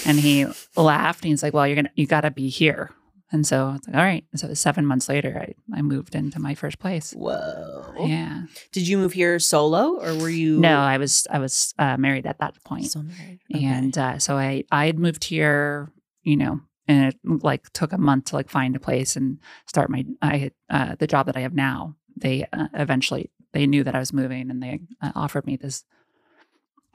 And 0.05 0.21
he 0.21 0.47
laughed 0.77 1.25
and 1.25 1.31
he's 1.31 1.43
like, 1.43 1.55
"Well, 1.55 1.67
you're 1.67 1.77
gonna, 1.77 1.91
you 1.95 2.07
got 2.07 2.21
to 2.21 2.31
be 2.31 2.49
here." 2.49 2.91
And 3.33 3.45
so 3.47 3.67
I 3.67 3.73
was 3.73 3.81
like, 3.87 3.97
"All 3.97 4.03
right." 4.03 4.25
So 4.37 4.55
seven 4.55 4.87
months 4.87 5.09
later, 5.09 5.37
I, 5.37 5.79
I 5.79 5.83
moved 5.83 6.15
into 6.15 6.39
my 6.39 6.55
first 6.55 6.79
place. 6.79 7.13
Whoa. 7.13 7.95
Yeah. 7.99 8.43
Did 8.71 8.87
you 8.87 8.99
move 8.99 9.15
here 9.15 9.39
solo 9.41 10.01
or 10.01 10.15
were 10.15 10.29
you? 10.29 10.61
No, 10.61 10.79
I 10.79 10.97
was, 10.99 11.27
I 11.31 11.41
was 11.41 11.75
uh, 11.79 11.97
married 11.97 12.27
at 12.27 12.39
that 12.39 12.63
point. 12.65 12.87
Still 12.87 13.03
married. 13.03 13.41
Okay. 13.53 13.65
And 13.65 13.99
uh, 13.99 14.19
so 14.19 14.37
I 14.37 14.65
I 14.71 14.87
had 14.87 14.99
moved 14.99 15.25
here, 15.25 15.91
you 16.23 16.37
know, 16.37 16.61
and 16.87 17.13
it 17.13 17.17
like 17.25 17.73
took 17.73 17.93
a 17.93 17.99
month 17.99 18.27
to 18.27 18.37
like 18.37 18.49
find 18.49 18.77
a 18.77 18.81
place 18.81 19.17
and 19.17 19.39
start 19.67 19.91
my 19.91 20.05
I 20.23 20.37
had 20.37 20.53
uh, 20.71 20.95
the 20.97 21.07
job 21.09 21.27
that 21.27 21.37
I 21.37 21.41
have 21.41 21.55
now. 21.55 21.97
They 22.17 22.47
uh, 22.53 22.69
eventually 22.75 23.31
they 23.53 23.67
knew 23.67 23.83
that 23.85 23.95
I 23.95 23.99
was 23.99 24.13
moving 24.13 24.51
and 24.51 24.63
they 24.63 24.81
uh, 25.03 25.13
offered 25.15 25.47
me 25.47 25.57
this 25.57 25.85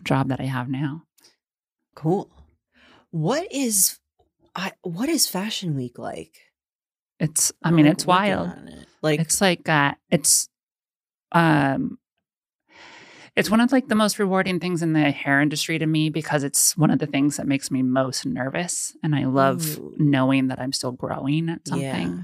job 0.04 0.30
that 0.30 0.40
I 0.40 0.46
have 0.46 0.70
now. 0.70 1.04
Cool. 1.96 2.32
What 3.10 3.52
is 3.52 4.00
I 4.56 4.74
what 4.82 5.10
is 5.10 5.28
Fashion 5.28 5.76
Week 5.76 5.98
like? 5.98 6.36
It's 7.20 7.52
I 7.64 7.72
mean 7.72 7.86
it's 7.86 8.06
wild. 8.06 8.50
it. 8.68 8.88
Like 9.02 9.20
it's 9.20 9.42
like 9.42 9.68
uh 9.70 9.94
it's 10.10 10.50
um 11.32 11.98
it's 13.36 13.50
one 13.50 13.62
of 13.62 13.72
like 13.72 13.88
the 13.88 13.96
most 13.96 14.20
rewarding 14.20 14.60
things 14.60 14.84
in 14.84 14.94
the 14.94 15.10
hair 15.12 15.40
industry 15.40 15.80
to 15.80 15.86
me 15.86 16.10
because 16.10 16.44
it's 16.44 16.76
one 16.76 16.92
of 16.92 17.00
the 17.00 17.08
things 17.08 17.38
that 17.38 17.48
makes 17.48 17.72
me 17.72 17.82
most 17.82 18.26
nervous 18.26 18.96
and 19.04 19.16
I 19.16 19.26
love 19.26 19.78
Ooh. 19.78 19.96
knowing 19.98 20.48
that 20.48 20.60
I'm 20.60 20.74
still 20.74 20.92
growing 20.92 21.50
at 21.50 21.66
something. 21.68 22.18
Yeah. 22.18 22.24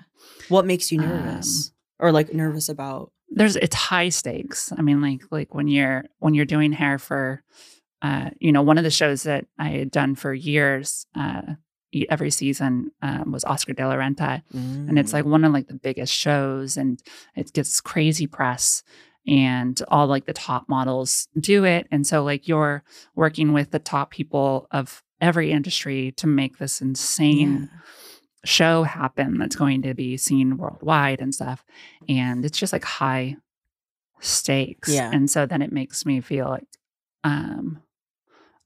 What 0.49 0.65
makes 0.65 0.91
you 0.91 0.99
nervous? 0.99 1.71
Um, 1.99 2.07
or 2.07 2.11
like 2.11 2.33
nervous 2.33 2.67
about? 2.67 3.11
there's 3.29 3.55
it's 3.55 3.75
high 3.75 4.09
stakes. 4.09 4.71
I 4.77 4.81
mean, 4.81 5.01
like 5.01 5.21
like 5.31 5.53
when 5.53 5.67
you're 5.67 6.05
when 6.19 6.33
you're 6.33 6.45
doing 6.45 6.71
hair 6.71 6.97
for, 6.97 7.43
uh, 8.01 8.29
you 8.39 8.51
know, 8.51 8.61
one 8.61 8.77
of 8.77 8.83
the 8.83 8.91
shows 8.91 9.23
that 9.23 9.45
I 9.59 9.69
had 9.69 9.91
done 9.91 10.15
for 10.15 10.33
years, 10.33 11.05
uh, 11.15 11.53
every 12.09 12.29
season 12.31 12.91
um, 13.01 13.31
was 13.31 13.43
Oscar 13.45 13.73
de 13.73 13.87
la 13.87 13.95
Renta, 13.95 14.41
and 14.53 14.97
it's 14.99 15.11
Mm. 15.11 15.13
like 15.13 15.25
one 15.25 15.43
of 15.45 15.53
like 15.53 15.67
the 15.67 15.73
biggest 15.87 16.13
shows, 16.13 16.77
and 16.77 17.01
it 17.35 17.53
gets 17.53 17.81
crazy 17.81 18.27
press, 18.27 18.83
and 19.25 19.81
all 19.89 20.07
like 20.07 20.25
the 20.25 20.33
top 20.33 20.67
models 20.69 21.27
do 21.39 21.63
it, 21.65 21.87
and 21.91 22.05
so 22.05 22.23
like 22.23 22.47
you're 22.47 22.83
working 23.15 23.53
with 23.53 23.71
the 23.71 23.79
top 23.79 24.11
people 24.11 24.67
of 24.71 25.03
every 25.19 25.51
industry 25.51 26.11
to 26.17 26.27
make 26.27 26.57
this 26.59 26.81
insane 26.81 27.69
Yeah. 27.73 27.79
show 28.45 28.83
happen 28.83 29.37
that's 29.39 29.55
going 29.55 29.81
to 29.81 29.93
be 29.93 30.15
seen 30.17 30.57
worldwide 30.57 31.19
and 31.21 31.33
stuff. 31.33 31.65
And 32.07 32.45
it's 32.45 32.57
just 32.59 32.71
like 32.71 32.85
high 32.85 33.37
stakes. 34.19 34.93
Yeah. 34.93 35.09
And 35.11 35.29
so 35.29 35.45
then 35.45 35.61
it 35.61 35.71
makes 35.71 36.05
me 36.05 36.21
feel 36.21 36.45
like, 36.47 36.67
um, 37.23 37.81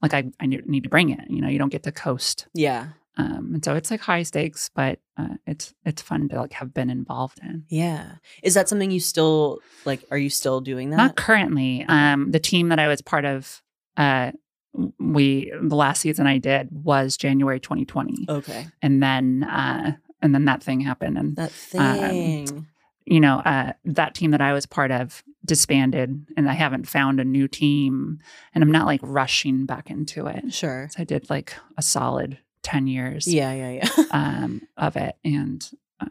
like 0.02 0.14
I, 0.14 0.24
I 0.40 0.46
need 0.46 0.82
to 0.84 0.88
bring 0.90 1.10
it. 1.10 1.20
You 1.30 1.40
know, 1.40 1.48
you 1.48 1.58
don't 1.58 1.72
get 1.72 1.84
to 1.84 1.92
coast 1.92 2.46
Yeah. 2.54 2.88
Um, 3.18 3.50
and 3.54 3.64
so 3.64 3.74
it's 3.74 3.90
like 3.90 4.00
high 4.00 4.22
stakes, 4.22 4.70
but 4.74 4.98
uh, 5.18 5.34
it's 5.46 5.74
it's 5.84 6.00
fun 6.00 6.28
to 6.30 6.36
like 6.40 6.54
have 6.54 6.72
been 6.72 6.88
involved 6.88 7.40
in. 7.42 7.64
Yeah. 7.68 8.12
Is 8.42 8.54
that 8.54 8.68
something 8.68 8.90
you 8.90 9.00
still 9.00 9.58
like? 9.84 10.02
Are 10.10 10.16
you 10.18 10.30
still 10.30 10.60
doing 10.62 10.90
that? 10.90 10.96
Not 10.96 11.16
currently. 11.16 11.84
Um, 11.88 12.30
the 12.30 12.40
team 12.40 12.70
that 12.70 12.78
I 12.78 12.88
was 12.88 13.02
part 13.02 13.24
of, 13.26 13.62
uh, 13.98 14.32
we 14.98 15.52
the 15.62 15.76
last 15.76 16.00
season 16.00 16.26
I 16.26 16.38
did 16.38 16.68
was 16.72 17.18
January 17.18 17.60
2020, 17.60 18.24
okay. 18.28 18.66
and 18.80 19.02
then 19.02 19.44
uh, 19.44 19.92
and 20.22 20.34
then 20.34 20.46
that 20.46 20.62
thing 20.62 20.80
happened, 20.80 21.18
and 21.18 21.36
That 21.36 21.52
Um, 21.74 21.96
thing. 21.98 22.66
you 23.04 23.20
know 23.20 23.40
uh, 23.40 23.72
that 23.84 24.14
team 24.14 24.30
that 24.30 24.40
I 24.40 24.54
was 24.54 24.64
part 24.64 24.90
of 24.90 25.22
disbanded, 25.44 26.24
and 26.38 26.48
I 26.48 26.54
haven't 26.54 26.88
found 26.88 27.20
a 27.20 27.24
new 27.24 27.46
team, 27.48 28.20
and 28.54 28.64
I'm 28.64 28.72
not 28.72 28.86
like 28.86 29.00
rushing 29.02 29.66
back 29.66 29.90
into 29.90 30.26
it. 30.28 30.54
sure. 30.54 30.88
So 30.90 31.02
I 31.02 31.04
did 31.04 31.28
like 31.28 31.54
a 31.76 31.82
solid 31.82 32.38
10 32.62 32.86
years 32.86 33.26
Yeah, 33.26 33.52
yeah, 33.52 33.70
yeah. 33.96 34.04
um, 34.10 34.62
of 34.76 34.96
it. 34.96 35.16
And 35.24 35.68
uh, 36.00 36.06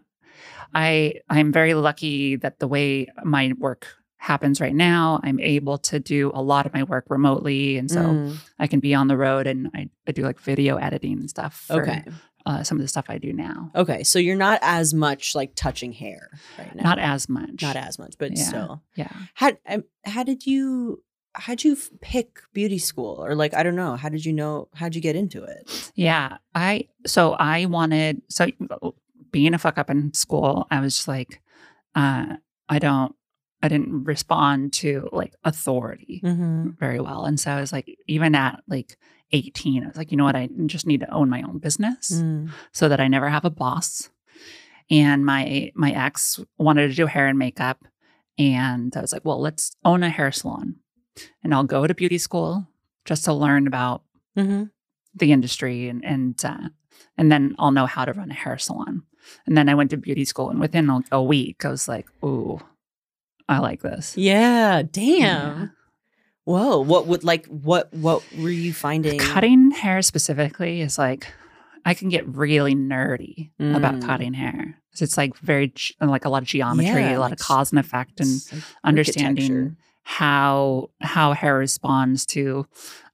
I 0.74 1.16
I'm 1.30 1.52
very 1.52 1.74
lucky 1.74 2.36
that 2.38 2.60
the 2.60 2.68
way 2.68 3.08
my 3.24 3.54
work 3.58 3.88
happens 4.18 4.62
right 4.62 4.76
now, 4.76 5.20
I'm 5.24 5.40
able 5.40 5.80
to 5.80 6.00
do 6.00 6.32
a 6.36 6.42
lot 6.42 6.66
of 6.68 6.74
my 6.74 6.84
work 6.84 7.06
remotely. 7.10 7.78
And 7.78 7.90
so 7.90 8.00
Mm, 8.00 8.38
I 8.60 8.68
can 8.68 8.80
be 8.80 8.94
on 8.94 9.08
the 9.08 9.18
road 9.18 9.48
and 9.48 9.70
I, 9.74 9.90
I 10.08 10.12
do 10.12 10.22
like 10.22 10.40
video 10.40 10.78
editing 10.78 11.14
and 11.14 11.28
stuff 11.30 11.56
for 11.68 11.82
okay. 11.82 12.04
uh, 12.46 12.62
some 12.64 12.78
of 12.78 12.84
the 12.84 12.88
stuff 12.88 13.06
I 13.10 13.18
do 13.18 13.34
now. 13.34 13.72
Okay. 13.76 14.04
So 14.04 14.20
you're 14.20 14.36
not 14.36 14.60
as 14.62 14.94
much 14.94 15.34
like 15.34 15.54
touching 15.56 15.92
hair 15.92 16.30
right 16.60 16.76
now. 16.76 16.84
Not 16.84 17.00
as 17.00 17.28
much. 17.30 17.62
not 17.64 17.76
as 17.76 17.98
much, 17.98 18.14
but 18.20 18.38
Yeah. 18.38 18.44
still. 18.44 18.84
Yeah. 18.96 19.12
How 19.34 19.54
um, 19.68 19.86
how 20.06 20.24
did 20.24 20.46
you 20.46 21.04
how 21.34 21.54
did 21.54 21.64
you 21.64 21.78
pick 22.02 22.42
beauty 22.54 22.78
school 22.78 23.24
or 23.24 23.36
like 23.36 23.54
I 23.54 23.64
don't 23.64 23.76
know 23.76 23.96
how 23.96 24.10
did 24.10 24.26
you 24.26 24.34
know 24.34 24.68
how'd 24.74 24.96
you 24.96 25.02
get 25.02 25.16
into 25.16 25.44
it? 25.44 25.92
Yeah. 25.96 26.38
I, 26.54 26.88
so 27.08 27.34
I 27.34 27.66
wanted, 27.66 28.22
so 28.30 28.48
being 29.32 29.54
a 29.54 29.58
fuck 29.58 29.78
up 29.78 29.90
in 29.90 30.14
school, 30.14 30.68
I 30.70 30.80
was 30.82 30.96
just 30.96 31.08
like, 31.08 31.42
uh, 31.96 32.36
I 32.70 32.80
don't, 32.80 33.16
I 33.64 33.68
didn't 33.68 34.04
respond 34.06 34.74
to 34.74 35.08
like 35.12 35.34
authority 35.44 36.22
Mm-hmm. 36.24 36.72
very 36.80 37.00
well. 37.00 37.26
And 37.26 37.40
so 37.40 37.52
I 37.52 37.62
was 37.62 37.72
like, 37.72 37.98
even 38.08 38.34
at 38.36 38.62
like 38.68 38.98
18, 39.32 39.84
I 39.84 39.88
was 39.88 39.96
like, 39.98 40.12
you 40.12 40.18
know 40.18 40.24
what? 40.26 40.36
I 40.36 40.50
just 40.66 40.86
need 40.88 41.00
to 41.02 41.14
own 41.14 41.30
my 41.30 41.42
own 41.44 41.60
business 41.60 42.12
Mm. 42.12 42.50
so 42.74 42.90
that 42.90 43.00
I 43.00 43.08
never 43.08 43.30
have 43.30 43.46
a 43.46 43.50
boss. 43.50 44.10
And 44.90 45.26
my 45.26 45.72
my 45.76 45.92
ex 45.92 46.40
wanted 46.58 46.90
to 46.90 46.94
do 46.94 47.06
hair 47.06 47.28
and 47.28 47.40
makeup. 47.40 47.86
And 48.38 48.94
I 48.98 49.00
was 49.02 49.14
like, 49.14 49.24
well, 49.24 49.40
let's 49.40 49.76
own 49.86 50.04
a 50.04 50.10
hair 50.10 50.32
salon. 50.34 50.76
And 51.44 51.54
I'll 51.54 51.64
go 51.64 51.88
to 51.88 51.94
beauty 51.94 52.18
school 52.18 52.68
just 53.06 53.26
to 53.26 53.34
learn 53.34 53.68
about 53.68 54.04
Mm-hmm. 54.38 54.64
the 55.16 55.32
industry 55.34 55.90
and 55.90 56.06
and 56.06 56.40
uh, 56.46 56.70
and 57.18 57.30
then 57.30 57.54
I'll 57.60 57.72
know 57.72 57.86
how 57.86 58.06
to 58.06 58.14
run 58.14 58.32
a 58.32 58.34
hair 58.34 58.58
salon. 58.58 59.04
And 59.46 59.58
then 59.58 59.68
I 59.68 59.76
went 59.76 59.90
to 59.92 59.98
beauty 59.98 60.24
school, 60.24 60.50
and 60.50 60.60
within 60.60 60.90
a, 60.90 61.02
a 61.12 61.22
week, 61.22 61.66
I 61.66 61.70
was 61.70 61.90
like, 61.90 62.08
"Ooh, 62.24 62.62
I 63.50 63.60
like 63.60 63.82
this." 63.82 64.16
Yeah. 64.16 64.84
Damn. 64.90 65.20
Yeah. 65.20 65.68
Whoa. 66.46 66.80
What 66.80 67.08
would 67.08 67.24
like 67.26 67.46
what 67.48 67.94
what 67.94 68.24
were 68.38 68.50
you 68.50 68.72
finding? 68.74 69.20
Cutting 69.20 69.72
hair 69.72 70.02
specifically 70.02 70.80
is 70.80 70.98
like 70.98 71.28
I 71.86 71.94
can 71.94 72.08
get 72.08 72.26
really 72.28 72.74
nerdy 72.74 73.52
about 73.60 73.96
Mm. 73.96 74.06
cutting 74.06 74.34
hair. 74.34 74.78
'Cause 74.94 75.02
It's 75.02 75.18
like 75.18 75.36
very 75.40 75.74
like 76.00 76.24
a 76.26 76.30
lot 76.30 76.42
of 76.42 76.48
geometry, 76.48 77.02
Yeah, 77.02 77.18
a 77.18 77.20
lot 77.20 77.32
like 77.32 77.40
of 77.42 77.46
cause 77.46 77.72
and 77.74 77.80
effect, 77.80 78.20
and 78.22 78.30
understanding. 78.86 79.76
How 80.04 80.90
how 81.02 81.34
hair 81.34 81.58
responds 81.58 82.26
to 82.28 82.68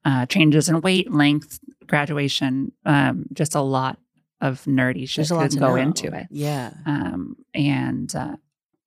uh, 0.06 0.26
changes 0.26 0.70
in 0.70 0.82
weight, 0.82 1.12
length, 1.12 1.60
graduation. 1.86 2.72
Um, 2.86 3.26
just 3.34 3.56
a 3.56 3.62
lot 3.62 4.00
of 4.42 4.64
nerdy 4.66 5.08
shit 5.08 5.16
There's 5.18 5.32
a 5.32 5.36
lot 5.36 5.52
to 5.52 5.60
go 5.60 5.70
know. 5.70 5.76
into 5.76 6.14
it. 6.14 6.28
Yeah. 6.30 6.72
Um, 6.86 7.38
and 7.54 8.14
uh, 8.16 8.36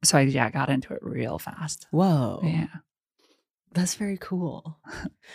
so 0.04 0.18
I 0.18 0.22
yeah 0.22 0.50
got 0.50 0.70
into 0.70 0.94
it 0.94 1.00
real 1.02 1.38
fast. 1.38 1.86
Whoa. 1.90 2.40
Yeah. 2.42 2.66
That's 3.72 3.94
very 3.94 4.18
cool. 4.20 4.78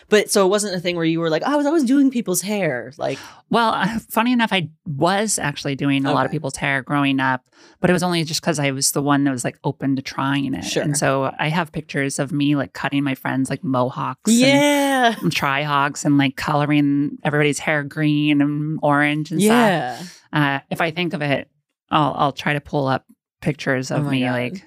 But 0.10 0.30
so 0.30 0.46
it 0.46 0.50
wasn't 0.50 0.76
a 0.76 0.80
thing 0.82 0.98
where 0.98 1.06
you 1.06 1.22
were 1.22 1.30
like, 1.30 1.44
"Oh, 1.46 1.54
I 1.54 1.56
was 1.56 1.66
always 1.66 1.86
doing 1.86 2.12
people's 2.12 2.42
hair. 2.42 2.92
Like, 2.98 3.18
Well, 3.50 3.70
uh, 3.74 4.00
funny 4.10 4.34
enough, 4.34 4.52
I 4.52 4.70
was 4.86 5.40
actually 5.40 5.76
doing 5.76 6.06
a 6.06 6.12
lot 6.14 6.26
of 6.26 6.32
people's 6.34 6.58
hair 6.58 6.82
growing 6.82 7.22
up, 7.22 7.50
but 7.80 7.90
it 7.90 7.94
was 7.94 8.04
only 8.04 8.26
just 8.26 8.42
because 8.42 8.60
I 8.60 8.72
was 8.72 8.92
the 8.92 9.02
one 9.02 9.24
that 9.24 9.32
was 9.32 9.46
like 9.46 9.58
open 9.64 9.96
to 9.96 10.02
trying 10.02 10.54
it. 10.54 10.64
Sure. 10.66 10.84
And 10.84 10.98
so 10.98 11.34
I 11.40 11.48
have 11.48 11.72
pictures 11.72 12.20
of 12.20 12.34
me 12.34 12.58
like 12.58 12.74
cutting 12.74 13.04
my 13.06 13.16
friends 13.16 13.50
like 13.50 13.64
mohawks. 13.64 14.30
yeah. 14.32 15.16
And 15.22 15.32
tri-hawks 15.32 16.04
and 16.04 16.18
like 16.18 16.36
coloring 16.36 17.18
everybody's 17.24 17.60
hair 17.60 17.84
green 17.84 18.42
and 18.42 18.80
orange 18.84 19.32
and 19.32 19.42
stuff. 19.42 19.50
Yeah. 19.50 20.04
Uh, 20.34 20.60
if 20.70 20.82
I 20.82 20.92
think 20.92 21.14
of 21.14 21.22
it, 21.22 21.50
I'll 21.90 22.14
I'll 22.18 22.32
try 22.34 22.52
to 22.54 22.60
pull 22.62 22.88
up 22.88 23.06
pictures 23.42 23.92
Oh 23.92 23.96
of 23.98 24.06
my 24.06 24.12
me. 24.12 24.20
God. 24.22 24.32
Like 24.34 24.64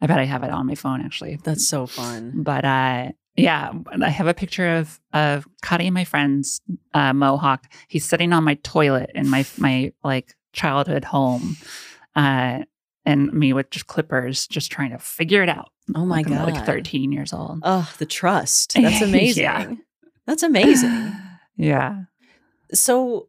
I 0.00 0.06
bet 0.06 0.18
I 0.18 0.24
have 0.24 0.42
it 0.44 0.50
on 0.50 0.66
my 0.66 0.74
phone 0.74 1.00
actually. 1.04 1.38
That's 1.42 1.66
so 1.66 1.86
fun. 1.86 2.42
But 2.42 2.64
uh, 2.64 3.08
yeah, 3.36 3.72
I 4.02 4.08
have 4.10 4.26
a 4.26 4.34
picture 4.34 4.76
of 4.76 5.00
of 5.12 5.46
cutting 5.62 5.92
my 5.92 6.04
friend's 6.04 6.60
uh, 6.94 7.12
mohawk. 7.12 7.64
He's 7.88 8.04
sitting 8.04 8.32
on 8.32 8.44
my 8.44 8.54
toilet 8.62 9.10
in 9.14 9.28
my 9.28 9.44
my 9.58 9.92
like 10.04 10.34
childhood 10.52 11.04
home, 11.04 11.56
uh, 12.16 12.60
and 13.04 13.32
me 13.32 13.52
with 13.52 13.70
just 13.70 13.86
clippers, 13.86 14.46
just 14.46 14.70
trying 14.72 14.90
to 14.90 14.98
figure 14.98 15.42
it 15.42 15.48
out. 15.48 15.70
Oh 15.94 16.04
my 16.04 16.16
Like, 16.16 16.26
I'm, 16.26 16.32
god. 16.34 16.52
like 16.54 16.66
thirteen 16.66 17.12
years 17.12 17.32
old. 17.32 17.60
Oh, 17.62 17.90
the 17.98 18.06
trust. 18.06 18.74
That's 18.80 19.00
Yeah. 19.00 19.06
amazing. 19.06 19.82
That's 20.26 20.42
amazing. 20.42 21.12
yeah. 21.56 22.02
So, 22.72 23.28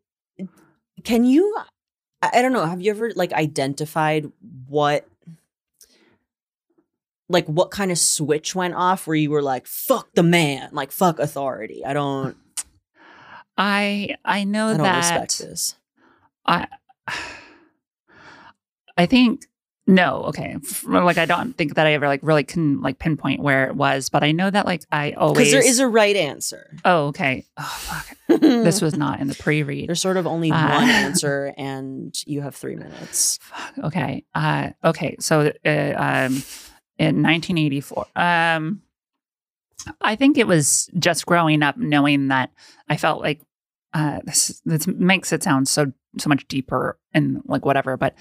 can 1.04 1.24
you? 1.26 1.56
I 2.22 2.42
don't 2.42 2.52
know. 2.52 2.66
Have 2.66 2.82
you 2.82 2.92
ever 2.92 3.12
like 3.16 3.32
identified 3.32 4.30
what, 4.68 5.08
like, 7.30 7.46
what 7.46 7.72
kind 7.72 7.92
of 7.92 7.98
switch 7.98 8.56
went 8.56 8.74
off 8.74 9.08
where 9.08 9.16
you 9.16 9.30
were 9.30 9.42
like, 9.44 9.68
"Fuck 9.68 10.10
the 10.16 10.24
man," 10.24 10.70
like 10.74 10.92
"fuck 10.92 11.20
authority." 11.20 11.86
I 11.86 11.94
don't. 11.94 12.36
I 13.58 14.16
I 14.26 14.44
know 14.46 14.68
I 14.70 14.78
don't 14.78 14.84
that 14.84 14.98
respect 14.98 15.40
this. 15.40 15.76
I 16.46 16.68
I 18.98 19.06
think 19.06 19.46
no, 19.88 20.26
okay. 20.26 20.56
Like 20.84 21.18
I 21.18 21.26
don't 21.26 21.58
think 21.58 21.74
that 21.74 21.88
I 21.88 21.94
ever 21.94 22.08
like 22.08 22.20
really 22.22 22.44
can 22.44 22.80
like 22.82 23.00
pinpoint 23.00 23.42
where 23.42 23.66
it 23.66 23.76
was, 23.76 24.10
but 24.10 24.24
I 24.24 24.32
know 24.32 24.50
that 24.50 24.68
like 24.68 24.84
I 24.92 25.14
always 25.14 25.38
Because 25.38 25.52
there 25.52 25.68
is 25.68 25.80
a 25.80 25.88
right 25.88 26.16
answer. 26.16 26.78
Oh, 26.86 27.08
okay. 27.08 27.46
Oh 27.58 27.78
fuck. 27.80 28.40
This 28.40 28.82
was 28.84 28.96
not 28.96 29.20
in 29.20 29.28
the 29.28 29.34
pre-read. 29.36 29.90
There's 29.90 30.00
sort 30.00 30.18
of 30.18 30.28
only 30.28 30.52
Uh, 30.52 30.70
one 30.80 30.90
answer, 30.90 31.54
and 31.58 32.16
you 32.28 32.42
have 32.42 32.56
three 32.56 32.76
minutes. 32.76 33.40
Fuck, 33.42 33.86
okay. 33.86 34.24
Uh 34.36 34.70
okay. 34.84 35.16
So 35.20 35.52
uh, 35.66 35.94
um 35.98 36.44
in 37.00 37.24
1984 37.24 38.06
um 38.16 38.82
I 40.02 40.16
think 40.18 40.38
it 40.38 40.46
was 40.48 40.90
just 41.00 41.26
growing 41.26 41.64
up 41.64 41.78
knowing 41.78 42.28
that 42.28 42.52
I 42.90 42.98
felt 42.98 43.22
like 43.22 43.42
uh 43.94 44.20
this 44.26 44.62
this 44.66 44.86
makes 44.88 45.32
it 45.32 45.42
sound 45.42 45.68
so 45.68 45.92
so 46.18 46.28
much 46.30 46.48
deeper 46.48 47.00
and 47.14 47.42
like 47.46 47.66
whatever, 47.66 47.96
but 47.98 48.14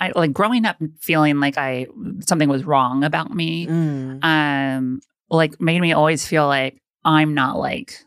I 0.00 0.12
like 0.14 0.32
growing 0.32 0.64
up 0.66 0.76
feeling 1.00 1.38
like 1.40 1.56
I 1.56 1.86
something 2.26 2.48
was 2.48 2.64
wrong 2.64 3.04
about 3.04 3.32
me 3.34 3.66
Mm. 3.66 4.24
um 4.24 5.00
like 5.30 5.60
made 5.60 5.80
me 5.80 5.92
always 5.92 6.26
feel 6.26 6.46
like 6.46 6.82
I'm 7.04 7.34
not 7.34 7.56
like 7.58 8.04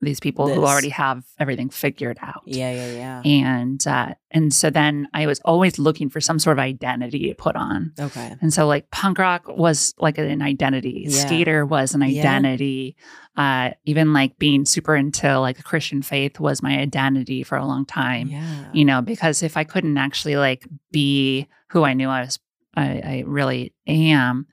these 0.00 0.20
people 0.20 0.46
who 0.48 0.64
already 0.64 0.90
have 0.90 1.24
everything 1.40 1.70
figured 1.70 2.18
out. 2.22 2.42
Yeah, 2.46 2.70
yeah, 2.72 2.92
yeah. 2.92 3.22
And 3.24 3.84
uh 3.86 4.14
and 4.30 4.54
so 4.54 4.70
then 4.70 5.08
I 5.12 5.26
was 5.26 5.40
always 5.44 5.78
looking 5.78 6.08
for 6.08 6.20
some 6.20 6.38
sort 6.38 6.56
of 6.58 6.62
identity 6.62 7.28
to 7.28 7.34
put 7.34 7.56
on. 7.56 7.92
Okay. 7.98 8.36
And 8.40 8.54
so 8.54 8.66
like 8.66 8.90
punk 8.92 9.18
rock 9.18 9.48
was 9.48 9.94
like 9.98 10.18
an 10.18 10.40
identity. 10.42 11.06
Yeah. 11.08 11.26
Skater 11.26 11.66
was 11.66 11.94
an 11.94 12.02
Yeah. 12.02 12.20
identity. 12.20 12.96
Uh 13.36 13.70
even 13.86 14.12
like 14.12 14.38
being 14.38 14.64
super 14.64 14.94
into 14.94 15.40
like 15.40 15.58
a 15.58 15.64
Christian 15.64 16.02
faith 16.02 16.38
was 16.38 16.62
my 16.62 16.78
identity 16.78 17.42
for 17.42 17.58
a 17.58 17.66
long 17.66 17.84
time. 17.84 18.28
Yeah. 18.28 18.68
You 18.72 18.84
know, 18.84 19.02
because 19.02 19.42
if 19.42 19.56
I 19.56 19.64
couldn't 19.64 19.98
actually 19.98 20.36
like 20.36 20.64
be 20.92 21.48
who 21.70 21.82
I 21.84 21.94
knew 21.94 22.08
I 22.08 22.20
was 22.20 22.38
I, 22.76 23.00
I 23.04 23.24
really 23.26 23.74
am, 23.88 24.46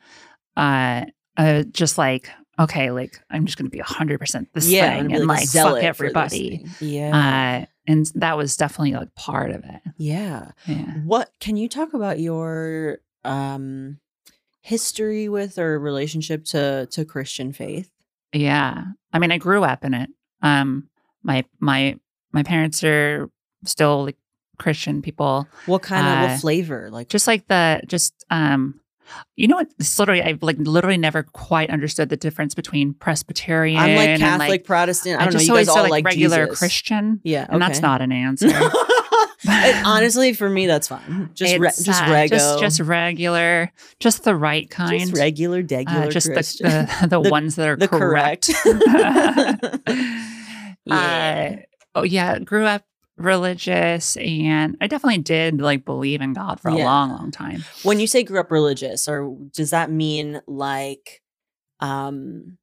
uh 0.58 1.06
uh 1.38 1.64
just 1.72 1.98
like 2.00 2.30
okay, 2.60 2.92
like 2.92 3.20
I'm 3.30 3.46
just 3.46 3.58
gonna 3.58 3.70
be 3.70 3.80
hundred 3.80 4.20
percent 4.20 4.50
this 4.54 4.70
yeah, 4.70 4.96
thing 4.96 5.12
and 5.12 5.22
be, 5.22 5.26
like 5.26 5.48
fuck 5.48 5.82
everybody. 5.84 6.66
Yeah. 6.80 7.64
Uh 7.64 7.66
and 7.88 8.06
that 8.16 8.36
was 8.38 8.58
definitely 8.58 8.94
like 8.94 9.14
part 9.16 9.52
of 9.52 9.64
it. 9.64 9.82
yeah. 9.98 10.52
Yeah. 10.66 10.94
What 11.06 11.32
can 11.40 11.58
you 11.58 11.70
talk 11.70 11.94
about 11.94 12.20
your 12.20 13.00
um 13.24 14.00
history 14.62 15.30
with 15.30 15.58
or 15.60 15.80
relationship 15.80 16.46
to 16.46 16.88
to 16.92 17.06
Christian 17.06 17.54
faith? 17.54 17.90
Yeah. 18.34 18.84
I 19.14 19.20
mean, 19.20 19.32
I 19.32 19.38
grew 19.38 19.64
up 19.64 19.86
in 19.86 19.94
it. 19.94 20.10
Um 20.42 20.90
my 21.24 21.46
my 21.60 22.00
my 22.32 22.44
parents 22.44 22.84
are 22.84 23.30
still 23.66 24.06
like 24.06 24.18
Christian 24.58 25.02
people. 25.02 25.48
What 25.66 25.82
kind 25.82 26.08
of 26.08 26.14
Uh, 26.14 26.32
what 26.34 26.42
flavor? 26.42 26.90
Like 26.92 27.10
Just 27.10 27.28
like 27.28 27.48
the 27.48 27.82
just 27.88 28.14
um 28.30 28.80
you 29.36 29.48
know 29.48 29.56
what? 29.58 29.68
Literally, 30.00 30.22
I've 30.24 30.42
like 30.44 30.58
literally 30.60 30.98
never 30.98 31.24
quite 31.24 31.70
understood 31.70 32.10
the 32.10 32.18
difference 32.18 32.54
between 32.56 32.94
Presbyterian. 32.94 33.80
I'm 33.80 33.96
like 33.96 34.10
and, 34.10 34.20
Catholic, 34.22 34.66
Protestant. 34.66 35.20
I 35.22 35.26
don't 35.26 35.34
know. 35.34 35.40
just 35.40 35.48
You 35.48 35.54
always 35.54 35.68
guys 35.68 35.76
all 35.78 35.84
like, 35.84 35.92
like 35.92 36.06
regular 36.06 36.46
Jesus. 36.46 36.60
Christian, 36.60 37.20
Yeah, 37.24 37.46
and 37.50 37.62
that's 37.62 37.82
not 37.82 38.02
an 38.02 38.12
answer. 38.12 38.52
And 39.48 39.86
honestly, 39.86 40.34
for 40.34 40.50
me, 40.50 40.66
that's 40.66 40.88
fine. 40.88 41.30
Just 41.36 41.58
re- 41.58 41.68
just 41.70 41.90
uh, 41.90 42.06
rego, 42.06 42.30
just 42.30 42.60
just 42.60 42.80
regular, 42.80 43.72
just 44.00 44.24
the 44.24 44.36
right 44.36 44.68
kind. 44.70 45.00
Just 45.00 45.14
regular, 45.14 45.62
degular 45.62 46.08
uh, 46.08 46.10
just 46.10 46.28
the, 46.28 46.34
Christian. 46.34 46.68
the 46.68 46.98
the 47.10 47.22
The- 47.22 47.30
ones 47.30 47.56
that 47.56 47.68
are 47.70 47.76
the 47.76 47.88
correct. 47.88 48.50
correct. 48.54 49.66
Uh, 50.90 51.56
oh 51.96 52.04
yeah, 52.04 52.38
grew 52.40 52.64
up 52.66 52.84
religious, 53.18 54.18
and 54.18 54.78
I 54.82 54.88
definitely 54.88 55.20
did 55.20 55.62
like 55.62 55.86
believe 55.86 56.22
in 56.22 56.34
God 56.34 56.60
for 56.60 56.70
a 56.70 56.76
long, 56.76 57.12
long 57.12 57.32
time. 57.32 57.64
when 57.84 58.00
you 58.00 58.08
say 58.08 58.24
grew 58.24 58.40
up 58.40 58.52
religious, 58.52 59.08
or 59.08 59.36
does 59.54 59.70
that 59.70 59.92
mean 59.92 60.42
like 60.48 61.22
um 61.80 62.58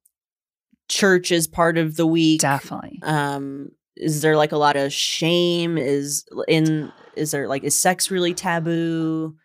church 0.89 1.31
is 1.31 1.47
part 1.47 1.77
of 1.77 1.95
the 1.95 2.07
week? 2.07 2.41
Definitely. 2.41 2.99
Um 3.03 3.69
is 3.95 4.21
there 4.21 4.35
like 4.35 4.51
a 4.51 4.57
lot 4.57 4.75
of 4.75 4.91
shame? 4.91 5.77
Is 5.77 6.25
in 6.47 6.91
is 7.15 7.31
there 7.31 7.47
like 7.47 7.63
is 7.63 7.75
sex 7.75 8.11
really 8.11 8.33
taboo? 8.33 9.35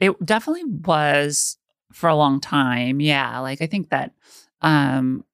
It 0.00 0.24
definitely 0.24 0.64
was 0.64 1.58
for 1.92 2.08
a 2.08 2.16
long 2.16 2.40
time. 2.40 3.00
Yeah. 3.00 3.38
Like 3.40 3.62
I 3.62 3.66
think 3.66 3.90
that 3.90 4.12
um 4.62 5.24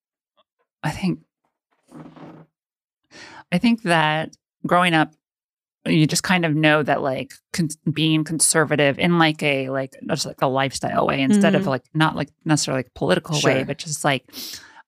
I 0.82 0.90
think 0.90 1.20
I 3.52 3.58
think 3.58 3.82
that 3.82 4.36
growing 4.66 4.94
up 4.94 5.14
you 5.86 6.06
just 6.06 6.22
kind 6.22 6.44
of 6.44 6.54
know 6.54 6.82
that 6.82 7.00
like 7.02 7.32
con- 7.52 7.68
being 7.92 8.22
conservative 8.24 8.98
in 8.98 9.18
like 9.18 9.42
a 9.42 9.70
like 9.70 9.94
just 10.08 10.26
like 10.26 10.42
a 10.42 10.46
lifestyle 10.46 11.06
way 11.06 11.20
instead 11.22 11.54
of 11.54 11.62
Mhm. 11.62 11.66
like 11.66 11.84
not 11.94 12.16
like 12.16 12.28
necessarily 12.44 12.80
like 12.80 12.94
political 12.94 13.38
way 13.42 13.64
but 13.64 13.78
just 13.78 14.04
like 14.04 14.24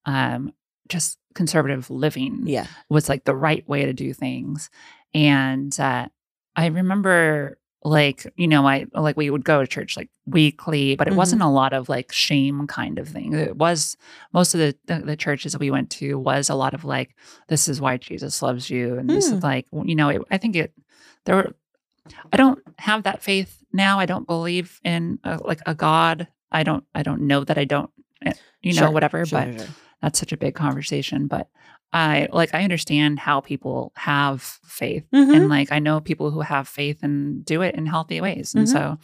um 0.04 0.52
just 0.88 1.18
conservative 1.34 1.88
living 1.90 2.42
Yeah. 2.44 2.66
was 2.90 3.08
like 3.08 3.24
the 3.24 3.34
right 3.34 3.66
way 3.66 3.86
to 3.86 3.94
do 3.94 4.12
things. 4.12 4.68
And 5.14 5.78
uh, 5.80 6.08
I 6.56 6.66
remember 6.66 7.58
like, 7.84 8.26
you 8.36 8.46
know, 8.46 8.66
I 8.66 8.86
like 8.94 9.16
we 9.16 9.28
would 9.30 9.44
go 9.44 9.60
to 9.60 9.66
church 9.66 9.96
like 9.96 10.08
weekly, 10.26 10.94
but 10.96 11.08
it 11.08 11.12
Mhm. 11.14 11.16
wasn't 11.16 11.42
a 11.42 11.48
lot 11.48 11.72
of 11.72 11.88
like 11.88 12.12
shame 12.12 12.66
kind 12.66 12.98
of 12.98 13.08
thing. 13.08 13.32
It 13.32 13.56
was 13.56 13.96
most 14.32 14.54
of 14.54 14.60
the, 14.60 14.76
the 14.86 15.04
the 15.04 15.16
churches 15.16 15.52
that 15.52 15.60
we 15.60 15.70
went 15.70 15.90
to 15.92 16.18
was 16.18 16.48
a 16.48 16.54
lot 16.54 16.74
of 16.74 16.84
like, 16.84 17.16
this 17.48 17.68
is 17.68 17.80
why 17.80 17.96
Jesus 17.96 18.40
loves 18.42 18.70
you. 18.70 18.98
And 18.98 19.08
this 19.10 19.28
Hmm. 19.28 19.34
is 19.36 19.42
like, 19.42 19.66
you 19.72 19.94
know, 19.96 20.08
it, 20.10 20.22
I 20.30 20.38
think 20.38 20.54
it, 20.56 20.72
there 21.24 21.36
were, 21.36 21.54
I 22.32 22.36
don't 22.36 22.60
have 22.78 23.02
that 23.02 23.22
faith 23.22 23.62
now. 23.72 23.98
I 23.98 24.06
don't 24.06 24.26
believe 24.26 24.80
in 24.84 25.18
a, 25.24 25.38
like 25.42 25.60
a 25.66 25.74
God. 25.74 26.28
I 26.52 26.62
don't, 26.62 26.84
I 26.94 27.02
don't 27.02 27.22
know 27.22 27.42
that 27.44 27.58
I 27.58 27.64
don't, 27.64 27.90
eh, 28.24 28.32
you 28.62 28.74
know, 28.74 28.80
Sure, 28.82 28.90
whatever, 28.92 29.24
sure, 29.26 29.38
but 29.38 29.58
sure. 29.58 29.74
that's 30.02 30.18
such 30.18 30.32
a 30.32 30.36
big 30.36 30.54
conversation 30.54 31.26
but 31.26 31.48
i 31.92 32.28
like 32.32 32.54
i 32.54 32.62
understand 32.64 33.18
how 33.18 33.40
people 33.40 33.92
have 33.96 34.40
faith 34.64 35.04
Mhm. 35.12 35.34
and 35.34 35.48
like 35.48 35.70
i 35.72 35.78
know 35.78 36.00
people 36.00 36.30
who 36.30 36.40
have 36.40 36.66
faith 36.68 37.02
and 37.02 37.44
do 37.44 37.62
it 37.62 37.74
in 37.74 37.86
healthy 37.86 38.20
ways 38.20 38.54
and 38.54 38.66
Mhm. 38.66 38.72
so 38.72 38.98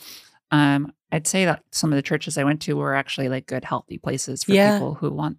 um 0.50 0.92
i'd 1.12 1.26
say 1.26 1.44
that 1.44 1.62
some 1.72 1.92
of 1.92 1.96
the 1.96 2.02
churches 2.02 2.38
i 2.38 2.44
went 2.44 2.60
to 2.62 2.76
were 2.76 2.94
actually 2.94 3.28
like 3.28 3.46
good 3.46 3.64
healthy 3.64 3.98
places 3.98 4.44
for 4.44 4.52
Yeah. 4.52 4.72
people 4.78 4.94
who 4.94 5.10
want 5.10 5.38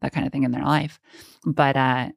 that 0.00 0.12
kind 0.12 0.26
of 0.26 0.32
thing 0.32 0.42
in 0.44 0.50
their 0.52 0.64
life 0.64 0.98
but 1.46 1.76
uh 1.76 2.08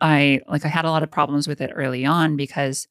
i 0.00 0.40
like 0.48 0.64
i 0.64 0.68
had 0.68 0.84
a 0.84 0.90
lot 0.90 1.02
of 1.02 1.10
problems 1.10 1.48
with 1.48 1.60
it 1.60 1.70
early 1.74 2.04
on 2.06 2.36
because 2.36 2.86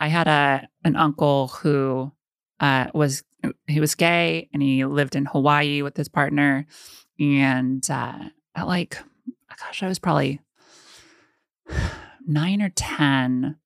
i 0.00 0.08
had 0.08 0.26
a 0.26 0.66
an 0.84 0.96
uncle 0.96 1.48
who 1.48 2.10
uh 2.60 2.86
was 2.94 3.22
he 3.66 3.80
was 3.80 3.94
gay 3.94 4.48
and 4.52 4.62
he 4.62 4.84
lived 4.84 5.14
in 5.14 5.24
hawaii 5.26 5.82
with 5.82 5.96
his 5.96 6.08
partner 6.08 6.66
and 7.20 7.88
uh 7.90 8.18
at 8.54 8.66
like 8.66 8.98
gosh 9.58 9.82
i 9.82 9.88
was 9.88 9.98
probably 9.98 10.40
nine 12.26 12.60
or 12.62 12.70
ten 12.70 13.56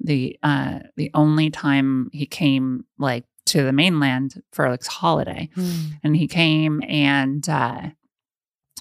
the 0.00 0.38
uh 0.42 0.80
the 0.96 1.10
only 1.14 1.50
time 1.50 2.08
he 2.12 2.26
came 2.26 2.84
like 2.98 3.24
to 3.46 3.62
the 3.64 3.72
mainland 3.72 4.42
for 4.52 4.68
like 4.68 4.84
holiday 4.84 5.48
Hmm. 5.54 5.72
and 6.04 6.16
he 6.16 6.26
came 6.28 6.82
and 6.88 7.48
uh 7.48 7.90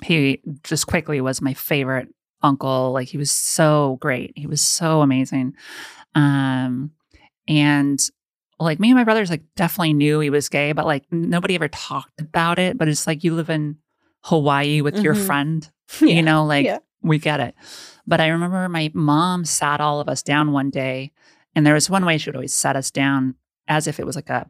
he 0.04 0.42
just 0.64 0.88
quickly 0.88 1.22
was 1.22 1.42
my 1.42 1.54
favorite 1.54 2.08
uncle 2.44 2.92
like 2.92 3.08
he 3.08 3.18
was 3.18 3.30
so 3.32 3.98
great 4.02 4.34
he 4.36 4.48
was 4.48 4.62
so 4.62 5.02
amazing 5.02 5.54
um 6.16 6.92
and 7.48 8.00
like 8.60 8.80
me 8.80 8.90
and 8.90 8.98
my 8.98 9.04
brothers 9.04 9.30
like 9.30 9.44
definitely 9.56 9.94
knew 9.94 10.20
he 10.20 10.30
was 10.30 10.50
gay 10.50 10.72
but 10.72 10.86
like 10.86 11.04
nobody 11.12 11.56
ever 11.56 11.68
talked 11.68 12.20
about 12.20 12.58
it 12.60 12.78
but 12.78 12.88
it's 12.88 13.06
like 13.08 13.24
you 13.24 13.34
live 13.36 13.50
in 13.50 13.78
hawaii 14.24 14.82
with 14.82 15.04
your 15.04 15.14
Mhm. 15.16 15.26
friend 15.26 15.72
Yeah. 16.02 16.08
you 16.08 16.22
know 16.24 16.46
like 16.46 16.66
Yeah. 16.66 16.80
we 17.04 17.18
get 17.20 17.40
it 17.40 17.56
but 18.12 18.20
i 18.22 18.28
remember 18.28 18.68
my 18.70 18.92
mom 18.94 19.46
sat 19.46 19.80
all 19.82 20.00
of 20.02 20.08
us 20.14 20.22
down 20.22 20.52
one 20.52 20.70
day 20.70 21.12
and 21.56 21.66
there 21.66 21.74
was 21.80 21.90
one 21.90 22.06
way 22.06 22.18
she 22.18 22.30
would 22.30 22.36
always 22.36 22.54
set 22.54 22.76
us 22.76 22.92
down 22.92 23.36
as 23.68 23.88
if 23.88 24.00
it 24.00 24.06
was 24.06 24.16
like 24.16 24.30
a 24.30 24.42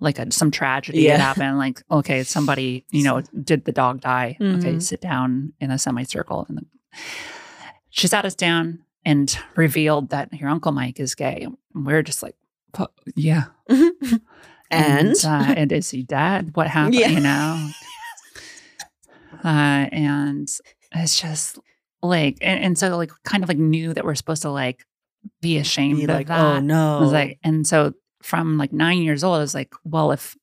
like 0.00 0.18
a 0.18 0.30
some 0.30 0.50
tragedy 0.50 1.00
Yeah. 1.02 1.12
had 1.16 1.20
happened 1.28 1.58
like 1.58 1.82
okay 1.90 2.22
somebody 2.22 2.84
you 2.90 3.02
know 3.02 3.22
did 3.50 3.64
the 3.64 3.72
dog 3.72 4.00
die 4.00 4.36
okay 4.40 4.74
Mhm. 4.74 4.82
sit 4.82 5.00
down 5.00 5.52
in 5.60 5.70
a 5.70 5.78
semicircle 5.78 6.46
and 6.48 6.64
she 7.90 8.06
sat 8.08 8.24
us 8.24 8.34
down 8.34 8.80
and 9.04 9.38
revealed 9.56 10.10
that 10.10 10.32
your 10.32 10.48
uncle 10.50 10.72
mike 10.72 11.00
is 11.00 11.14
gay 11.14 11.38
and 11.74 11.86
we 11.86 11.92
are 11.94 12.02
just 12.02 12.22
like 12.22 12.36
"Pu- 12.72 12.94
yeah 13.14 13.44
and 14.70 15.14
uh, 15.24 15.54
and 15.60 15.70
is 15.72 15.90
he 15.90 16.02
dead? 16.02 16.50
What 16.56 16.66
happened? 16.76 16.94
Yeah. 16.96 17.08
You 17.16 17.20
know, 17.20 17.70
uh, 19.44 19.86
and 19.92 20.48
it's 20.92 21.20
just 21.20 21.58
like, 22.02 22.38
and, 22.40 22.62
and 22.62 22.78
so 22.78 22.96
like, 22.96 23.10
kind 23.24 23.42
of 23.42 23.48
like 23.48 23.58
knew 23.58 23.92
that 23.94 24.04
we're 24.04 24.14
supposed 24.14 24.42
to 24.42 24.50
like 24.50 24.84
be 25.40 25.58
ashamed 25.58 25.98
be 25.98 26.04
of 26.04 26.10
like, 26.10 26.26
that. 26.28 26.38
oh 26.40 26.60
no. 26.60 26.98
I 26.98 27.00
was 27.00 27.12
like, 27.12 27.38
and 27.42 27.66
so 27.66 27.94
from 28.22 28.58
like 28.58 28.72
nine 28.72 29.02
years 29.02 29.24
old, 29.24 29.36
I 29.36 29.40
was 29.40 29.54
like, 29.54 29.72
well, 29.84 30.12
if 30.12 30.36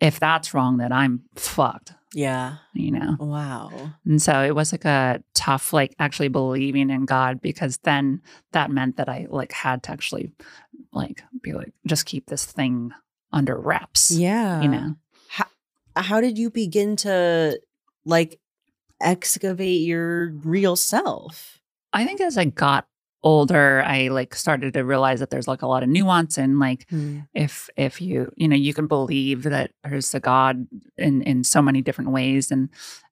if 0.00 0.18
that's 0.18 0.54
wrong, 0.54 0.78
then 0.78 0.92
I'm 0.92 1.22
fucked. 1.36 1.92
yeah. 2.14 2.56
You 2.72 2.90
know, 2.92 3.16
Wow. 3.20 3.70
and 4.06 4.20
so 4.20 4.42
it 4.42 4.54
was 4.54 4.72
like 4.72 4.84
a 4.86 5.22
tough, 5.34 5.72
like 5.74 5.94
actually 5.98 6.28
believing 6.28 6.88
in 6.90 7.04
God 7.04 7.40
because 7.42 7.76
then 7.84 8.22
that 8.52 8.70
meant 8.70 8.96
that 8.96 9.08
I 9.10 9.26
like 9.28 9.52
had 9.52 9.82
to 9.84 9.90
actually 9.92 10.32
like 10.92 11.22
be 11.42 11.52
like, 11.52 11.72
just 11.86 12.06
keep 12.06 12.26
this 12.26 12.44
thing 12.46 12.92
under 13.32 13.56
wraps. 13.58 14.10
Yeah. 14.10 14.62
You 14.62 14.68
know, 14.68 14.94
How 15.96 16.20
did 16.20 16.38
you 16.38 16.50
begin 16.50 16.96
to 16.96 17.60
like 18.06 18.40
excavate 19.00 19.82
your 19.82 20.30
real 20.44 20.76
self? 20.76 21.60
I 21.92 22.04
think 22.04 22.20
as 22.20 22.38
I 22.38 22.44
got 22.44 22.86
older, 23.22 23.82
I 23.82 24.08
like 24.08 24.34
started 24.34 24.72
to 24.74 24.84
realize 24.84 25.20
that 25.20 25.30
there's 25.30 25.48
like 25.48 25.62
a 25.62 25.66
lot 25.66 25.82
of 25.82 25.88
nuance 25.88 26.38
and 26.38 26.58
like 26.58 26.86
if 27.34 27.68
if 27.76 28.00
you 28.00 28.32
you 28.36 28.48
know 28.48 28.56
you 28.56 28.72
can 28.72 28.86
believe 28.86 29.42
that 29.44 29.72
there's 29.84 30.14
a 30.14 30.20
God 30.20 30.66
in 30.96 31.22
in 31.22 31.44
so 31.44 31.60
many 31.60 31.82
different 31.82 32.10
ways, 32.10 32.50
and 32.50 32.68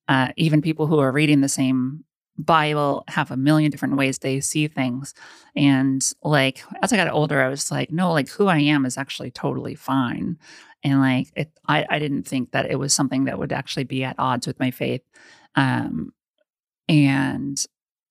uh, 0.09 0.29
even 0.37 0.63
people 0.63 0.87
who 0.87 0.99
are 0.99 1.13
reading 1.13 1.41
the 1.41 1.49
same 1.49 2.05
Bible 2.39 3.05
have 3.09 3.31
a 3.31 3.37
million 3.37 3.71
different 3.71 3.97
ways 3.97 4.19
they 4.19 4.41
see 4.41 4.69
things. 4.69 5.13
And 5.57 6.01
like 6.23 6.63
as 6.83 6.93
I 6.93 6.97
got 6.97 7.13
older, 7.13 7.43
I 7.43 7.49
was 7.49 7.71
like, 7.71 7.91
no, 7.91 8.13
like 8.13 8.29
who 8.29 8.47
I 8.47 8.59
am 8.59 8.87
is 8.87 8.97
actually 8.97 9.33
totally 9.33 9.75
fine. 9.75 10.39
And 10.85 11.01
like 11.01 11.29
it, 11.35 11.51
I 11.67 11.85
I 11.91 11.99
didn't 11.99 12.23
think 12.23 12.53
that 12.53 12.71
it 12.71 12.77
was 12.77 12.95
something 12.95 13.25
that 13.25 13.39
would 13.39 13.53
actually 13.53 13.85
be 13.85 14.05
at 14.05 14.15
odds 14.19 14.47
with 14.47 14.59
my 14.61 14.71
faith. 14.71 15.03
Um, 15.59 16.13
and 16.89 17.63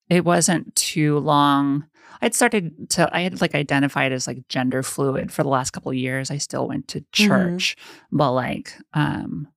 it 0.10 0.24
wasn't 0.26 0.76
too 0.76 1.20
long. 1.20 1.86
I'd 2.22 2.34
started 2.36 2.89
to 2.91 3.10
I 3.16 3.22
had 3.22 3.41
like 3.41 3.56
identified 3.56 4.12
as 4.12 4.28
like 4.28 4.48
gender 4.48 4.82
fluid 4.84 5.32
for 5.32 5.43
the 5.43 5.50
last 5.50 5.72
couple 5.72 5.91
of 5.91 5.98
years. 5.98 6.32
I 6.32 6.38
still 6.38 6.68
went 6.68 6.88
to 6.89 7.06
church, 7.12 7.76
but 8.12 8.32
like 8.32 8.74
um 8.93 9.48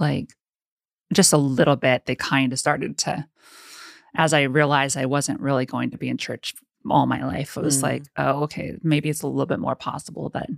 like 0.00 0.32
just 1.12 1.32
a 1.32 1.36
little 1.38 1.76
bit 1.76 2.06
they 2.06 2.14
kind 2.16 2.52
of 2.52 2.58
started 2.58 2.98
to 2.98 3.26
as 4.16 4.32
I 4.32 4.42
realized 4.42 4.96
I 4.96 5.06
wasn't 5.06 5.40
really 5.40 5.66
going 5.66 5.90
to 5.90 5.98
be 5.98 6.08
in 6.08 6.16
church 6.18 6.54
all 6.88 7.06
my 7.06 7.24
life. 7.24 7.56
It 7.56 7.62
was 7.64 7.78
Mm. 7.78 7.82
like, 7.82 8.02
oh, 8.16 8.42
okay, 8.44 8.76
maybe 8.82 9.08
it's 9.08 9.22
a 9.22 9.26
little 9.26 9.46
bit 9.46 9.58
more 9.60 9.74
possible 9.76 10.28
that 10.30 10.48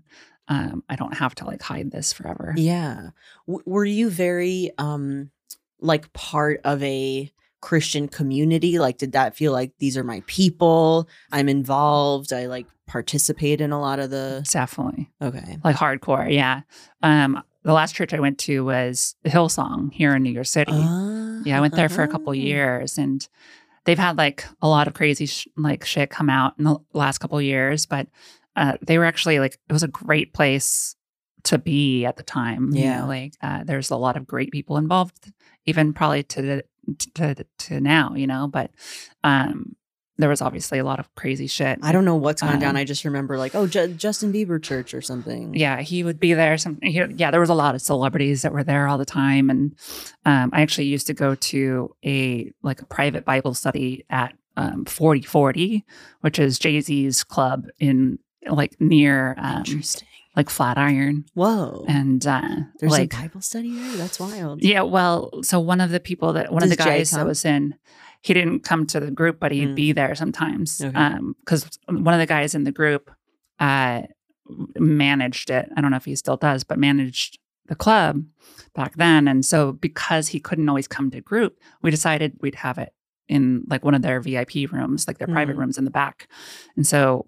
um 0.48 0.82
I 0.88 0.96
don't 0.96 1.14
have 1.16 1.34
to 1.36 1.44
like 1.46 1.62
hide 1.62 1.90
this 1.90 2.12
forever. 2.12 2.52
Yeah. 2.56 3.10
W- 3.46 3.62
were 3.66 3.84
you 3.84 4.10
very 4.10 4.70
um 4.78 5.30
like 5.80 6.12
part 6.12 6.60
of 6.64 6.82
a 6.82 7.30
Christian 7.60 8.08
community? 8.08 8.78
Like 8.78 8.98
did 8.98 9.12
that 9.12 9.34
feel 9.36 9.52
like 9.52 9.72
these 9.78 9.96
are 9.96 10.04
my 10.04 10.22
people? 10.26 11.08
I'm 11.32 11.48
involved. 11.48 12.32
I 12.32 12.46
like 12.46 12.66
participate 12.86 13.60
in 13.60 13.72
a 13.72 13.80
lot 13.80 13.98
of 13.98 14.10
the 14.10 14.46
Definitely. 14.50 15.10
Okay. 15.20 15.58
Like 15.64 15.76
hardcore, 15.76 16.32
yeah. 16.32 16.60
Um 17.02 17.42
the 17.64 17.72
last 17.72 17.96
church 17.96 18.14
I 18.14 18.20
went 18.20 18.38
to 18.40 18.64
was 18.64 19.16
Hillsong 19.24 19.92
here 19.92 20.14
in 20.14 20.22
New 20.22 20.30
York 20.30 20.46
City. 20.46 20.70
Yeah, 20.72 21.58
I 21.58 21.60
went 21.60 21.74
there 21.74 21.88
for 21.88 22.04
a 22.04 22.08
couple 22.08 22.30
Ah. 22.30 22.34
years 22.34 22.96
and 22.96 23.26
they've 23.84 23.98
had 23.98 24.16
like 24.16 24.44
a 24.62 24.68
lot 24.68 24.86
of 24.86 24.94
crazy 24.94 25.26
sh- 25.26 25.48
like 25.56 25.84
shit 25.84 26.08
come 26.10 26.30
out 26.30 26.54
in 26.58 26.64
the 26.64 26.76
last 26.92 27.18
couple 27.18 27.40
years, 27.42 27.84
but 27.86 28.06
uh, 28.54 28.76
they 28.86 28.98
were 28.98 29.04
actually 29.04 29.40
like 29.40 29.58
it 29.68 29.72
was 29.72 29.82
a 29.82 29.88
great 29.88 30.32
place 30.32 30.94
to 31.42 31.58
be 31.58 32.04
at 32.04 32.16
the 32.16 32.22
time. 32.22 32.70
you 32.72 32.82
Yeah. 32.84 33.00
know, 33.00 33.06
like 33.08 33.34
uh, 33.42 33.64
there's 33.64 33.90
a 33.90 33.96
lot 33.96 34.16
of 34.16 34.26
great 34.28 34.52
people 34.52 34.76
involved, 34.76 35.32
even 35.66 35.92
probably 35.92 36.22
to 36.24 36.42
the, 36.42 36.64
to 37.14 37.34
to 37.58 37.80
now, 37.80 38.14
you 38.14 38.26
know. 38.26 38.48
But 38.48 38.70
um, 39.24 39.76
there 40.18 40.28
was 40.28 40.40
obviously 40.40 40.78
a 40.78 40.84
lot 40.84 40.98
of 40.98 41.14
crazy 41.14 41.46
shit. 41.46 41.78
I 41.82 41.92
don't 41.92 42.04
know 42.04 42.16
what's 42.16 42.40
going 42.40 42.58
down. 42.58 42.70
Um, 42.70 42.76
I 42.76 42.84
just 42.84 43.04
remember 43.04 43.36
like, 43.36 43.54
oh, 43.54 43.66
Ju- 43.66 43.88
Justin 43.88 44.32
Bieber 44.32 44.62
church 44.62 44.94
or 44.94 45.02
something. 45.02 45.54
yeah, 45.54 45.82
he 45.82 46.02
would 46.02 46.18
be 46.18 46.32
there. 46.32 46.56
Some, 46.56 46.78
he, 46.82 47.02
yeah, 47.16 47.30
there 47.30 47.40
was 47.40 47.50
a 47.50 47.54
lot 47.54 47.74
of 47.74 47.82
celebrities 47.82 48.42
that 48.42 48.52
were 48.52 48.64
there 48.64 48.86
all 48.88 48.98
the 48.98 49.04
time, 49.04 49.50
and 49.50 49.74
um, 50.24 50.50
I 50.52 50.62
actually 50.62 50.86
used 50.86 51.06
to 51.08 51.14
go 51.14 51.34
to 51.34 51.94
a 52.04 52.50
like 52.62 52.80
a 52.80 52.86
private 52.86 53.24
Bible 53.24 53.52
study 53.54 54.04
at 54.08 54.34
um, 54.56 54.84
Forty 54.86 55.22
Forty, 55.22 55.84
which 56.22 56.38
is 56.38 56.58
Jay 56.58 56.80
Z's 56.80 57.22
club 57.22 57.66
in 57.78 58.18
like 58.48 58.80
near 58.80 59.34
um, 59.38 59.58
Interesting. 59.58 60.08
Like 60.36 60.50
Flatiron, 60.50 61.24
Whoa. 61.34 61.84
and 61.88 62.24
uh, 62.26 62.42
There's 62.78 62.92
like 62.92 63.12
a 63.14 63.16
Bible 63.22 63.40
study 63.40 63.74
there? 63.74 63.96
That's 63.96 64.20
wild. 64.20 64.62
yeah, 64.62 64.82
well, 64.82 65.42
so 65.42 65.58
one 65.58 65.80
of 65.80 65.90
the 65.90 65.98
people 66.00 66.34
that 66.34 66.52
one 66.52 66.62
of 66.62 66.68
the 66.68 66.76
guys 66.76 67.10
that 67.12 67.24
was 67.26 67.44
in, 67.44 67.74
he 68.22 68.34
didn't 68.34 68.60
come 68.60 68.86
to 68.88 69.00
the 69.00 69.10
group, 69.10 69.40
but 69.40 69.50
he'd 69.52 69.70
Mm. 69.70 69.74
be 69.74 69.92
there 69.92 70.14
sometimes. 70.14 70.80
Okay. 70.80 70.94
Um, 70.96 71.34
because 71.40 71.68
one 71.88 72.12
of 72.14 72.20
the 72.20 72.26
guys 72.26 72.54
in 72.54 72.64
the 72.64 72.72
group, 72.72 73.10
uh, 73.58 74.02
managed 74.78 75.50
it. 75.50 75.68
I 75.76 75.80
don't 75.80 75.90
know 75.90 75.96
if 75.96 76.04
he 76.04 76.14
still 76.16 76.36
does, 76.36 76.64
but 76.64 76.78
managed 76.78 77.38
the 77.66 77.74
club 77.74 78.24
back 78.74 78.94
then. 78.96 79.26
And 79.28 79.44
so 79.44 79.72
because 79.72 80.28
he 80.28 80.38
couldn't 80.40 80.68
always 80.68 80.86
come 80.86 81.10
to 81.10 81.20
group, 81.20 81.58
we 81.82 81.90
decided 81.90 82.36
we'd 82.40 82.54
have 82.56 82.78
it 82.78 82.92
in 83.28 83.64
like 83.68 83.84
one 83.84 83.94
of 83.94 84.02
their 84.02 84.20
VIP 84.20 84.66
rooms, 84.70 85.08
like 85.08 85.18
their 85.18 85.26
private 85.26 85.56
Mhm. 85.56 85.60
rooms 85.60 85.78
in 85.78 85.84
the 85.84 85.90
back. 85.90 86.28
And 86.76 86.86
so 86.86 87.26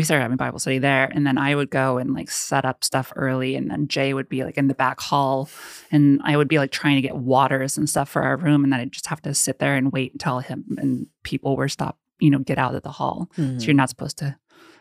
we 0.00 0.04
started 0.04 0.22
having 0.22 0.38
Bible 0.38 0.58
study 0.58 0.78
there. 0.78 1.04
And 1.14 1.26
then 1.26 1.36
I 1.36 1.54
would 1.54 1.68
go 1.68 1.98
and 1.98 2.14
like 2.14 2.30
set 2.30 2.64
up 2.64 2.82
stuff 2.82 3.12
early. 3.16 3.54
And 3.54 3.70
then 3.70 3.86
Jay 3.86 4.14
would 4.14 4.30
be 4.30 4.44
like 4.44 4.56
in 4.56 4.66
the 4.66 4.74
back 4.74 4.98
hall. 4.98 5.50
And 5.92 6.22
I 6.24 6.38
would 6.38 6.48
be 6.48 6.56
like 6.56 6.70
trying 6.70 6.96
to 6.96 7.02
get 7.02 7.16
waters 7.16 7.76
and 7.76 7.86
stuff 7.86 8.08
for 8.08 8.22
our 8.22 8.38
room. 8.38 8.64
And 8.64 8.72
then 8.72 8.80
I'd 8.80 8.92
just 8.92 9.08
have 9.08 9.20
to 9.22 9.34
sit 9.34 9.58
there 9.58 9.76
and 9.76 9.92
wait 9.92 10.14
until 10.14 10.38
him 10.38 10.64
and 10.78 11.06
people 11.22 11.54
were 11.54 11.68
stopped, 11.68 11.98
you 12.18 12.30
know, 12.30 12.38
get 12.38 12.56
out 12.56 12.74
of 12.74 12.82
the 12.82 12.90
hall. 12.92 13.28
Mhm. 13.36 13.60
So 13.60 13.66
you're 13.66 13.74
not 13.74 13.90
supposed 13.90 14.16
to 14.20 14.38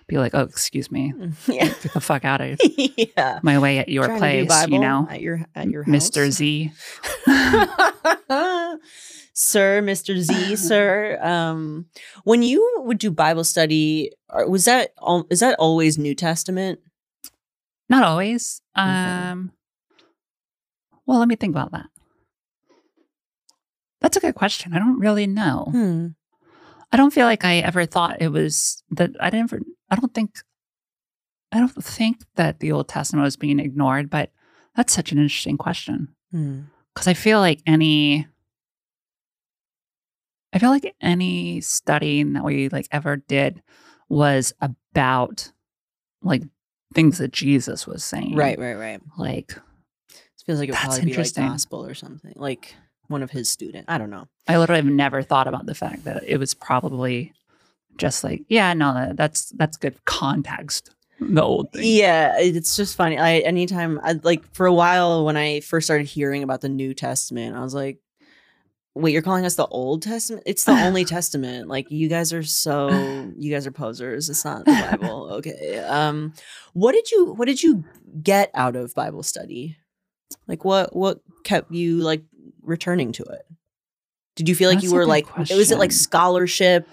be 0.07 0.17
like, 0.17 0.33
oh, 0.33 0.43
excuse 0.43 0.89
me, 0.89 1.13
yeah. 1.47 1.65
get 1.65 1.81
the 1.93 1.99
fuck 1.99 2.23
out 2.23 2.39
of 2.39 2.57
yeah. 2.77 3.39
my 3.43 3.59
way 3.59 3.77
at 3.79 3.89
your 3.89 4.05
Trying 4.05 4.47
place, 4.47 4.67
you 4.69 4.79
know, 4.79 5.05
at 5.09 5.19
your 5.19 5.45
at 5.53 5.69
your 5.69 5.83
house. 5.83 6.09
Mr. 6.09 6.31
Z. 6.31 6.71
sir, 9.39 9.81
Mr. 9.81 10.17
Z, 10.19 10.55
sir. 10.69 11.17
Um, 11.21 11.85
when 12.25 12.43
you 12.43 12.81
would 12.85 12.97
do 12.97 13.09
Bible 13.11 13.43
study, 13.45 14.11
was 14.47 14.65
that 14.65 14.91
al- 15.01 15.27
is 15.29 15.39
that 15.39 15.55
always 15.59 15.97
New 15.97 16.13
Testament? 16.15 16.79
Not 17.89 18.03
always. 18.03 18.61
Okay. 18.77 18.85
Um, 18.87 19.51
well, 21.05 21.19
let 21.19 21.27
me 21.27 21.35
think 21.35 21.53
about 21.55 21.71
that. 21.71 21.87
That's 24.01 24.17
a 24.17 24.21
good 24.21 24.35
question. 24.35 24.73
I 24.73 24.79
don't 24.79 24.99
really 24.99 25.27
know. 25.27 25.67
Hmm. 25.71 26.07
I 26.91 26.97
don't 26.97 27.13
feel 27.13 27.25
like 27.25 27.45
I 27.45 27.57
ever 27.57 27.85
thought 27.85 28.21
it 28.21 28.29
was 28.31 28.83
that 28.91 29.11
I 29.19 29.29
didn't. 29.29 29.51
I 29.89 29.95
don't 29.95 30.13
think. 30.13 30.39
I 31.51 31.57
don't 31.59 31.83
think 31.83 32.23
that 32.35 32.59
the 32.59 32.71
Old 32.71 32.87
Testament 32.87 33.23
was 33.23 33.35
being 33.37 33.59
ignored, 33.59 34.09
but 34.09 34.31
that's 34.75 34.93
such 34.93 35.11
an 35.11 35.17
interesting 35.17 35.57
question 35.57 36.09
Hmm. 36.31 36.61
because 36.93 37.07
I 37.07 37.13
feel 37.13 37.39
like 37.39 37.61
any. 37.65 38.27
I 40.53 40.59
feel 40.59 40.69
like 40.69 40.95
any 41.01 41.61
studying 41.61 42.33
that 42.33 42.43
we 42.43 42.69
like 42.69 42.87
ever 42.91 43.17
did 43.17 43.61
was 44.07 44.53
about 44.61 45.51
like 46.23 46.43
things 46.93 47.19
that 47.19 47.31
Jesus 47.31 47.85
was 47.85 48.03
saying. 48.03 48.35
Right, 48.35 48.57
right, 48.57 48.73
right. 48.75 49.01
Like 49.17 49.51
It 49.51 50.43
feels 50.45 50.59
like 50.59 50.69
it 50.69 50.71
would 50.71 50.77
probably 50.79 51.01
be 51.05 51.13
like 51.13 51.25
gospel 51.51 51.85
or 51.85 51.93
something, 51.93 52.33
like 52.35 52.73
one 53.07 53.21
of 53.23 53.31
his 53.31 53.49
students. 53.49 53.85
I 53.87 53.97
don't 53.97 54.09
know. 54.09 54.27
I 54.47 54.57
literally 54.57 54.81
have 54.81 54.91
never 54.91 55.21
thought 55.21 55.47
about 55.47 55.65
the 55.67 55.75
fact 55.75 56.05
that 56.05 56.23
it 56.25 56.37
was 56.37 56.53
probably 56.53 57.33
just 57.97 58.23
like, 58.23 58.43
yeah, 58.49 58.73
no, 58.73 58.93
that- 58.93 59.17
that's 59.17 59.49
that's 59.51 59.77
good 59.77 60.03
context. 60.05 60.89
The 61.21 61.43
old 61.43 61.73
thing. 61.73 61.81
Yeah, 61.85 62.39
it's 62.39 62.75
just 62.77 62.95
funny. 62.95 63.17
I 63.17 63.39
anytime 63.39 63.99
I 64.03 64.13
like 64.23 64.45
for 64.53 64.65
a 64.65 64.73
while 64.73 65.25
when 65.25 65.35
I 65.37 65.59
first 65.59 65.85
started 65.85 66.07
hearing 66.07 66.43
about 66.43 66.61
the 66.61 66.69
New 66.69 66.93
Testament, 66.93 67.57
I 67.57 67.59
was 67.59 67.73
like, 67.75 67.99
"Wait, 68.99 69.13
you're 69.13 69.21
calling 69.21 69.45
us 69.45 69.55
the 69.55 69.67
Old 69.67 70.01
Testament? 70.01 70.43
It's 70.45 70.63
the 70.63 70.71
only 70.71 71.05
testament. 71.05 71.67
Like 71.67 71.89
you 71.91 72.07
guys 72.07 72.33
are 72.33 72.43
so 72.43 72.89
you 73.37 73.51
guys 73.51 73.65
are 73.67 73.71
posers. 73.71 74.29
It's 74.29 74.45
not 74.45 74.65
the 74.65 74.71
Bible." 74.71 75.29
okay. 75.33 75.79
Um 75.79 76.33
what 76.73 76.93
did 76.93 77.11
you 77.11 77.33
what 77.33 77.45
did 77.45 77.61
you 77.63 77.83
get 78.21 78.51
out 78.53 78.75
of 78.75 78.93
Bible 78.95 79.23
study? 79.23 79.77
Like 80.47 80.65
what 80.65 80.95
what 80.95 81.19
kept 81.43 81.71
you 81.71 81.97
like 81.97 82.23
returning 82.61 83.11
to 83.13 83.23
it? 83.23 83.45
Did 84.35 84.47
you 84.47 84.55
feel 84.55 84.69
like 84.69 84.77
That's 84.77 84.91
you 84.91 84.95
were 84.95 85.05
like 85.05 85.35
was 85.37 85.71
it 85.71 85.77
like 85.77 85.91
scholarship 85.91 86.87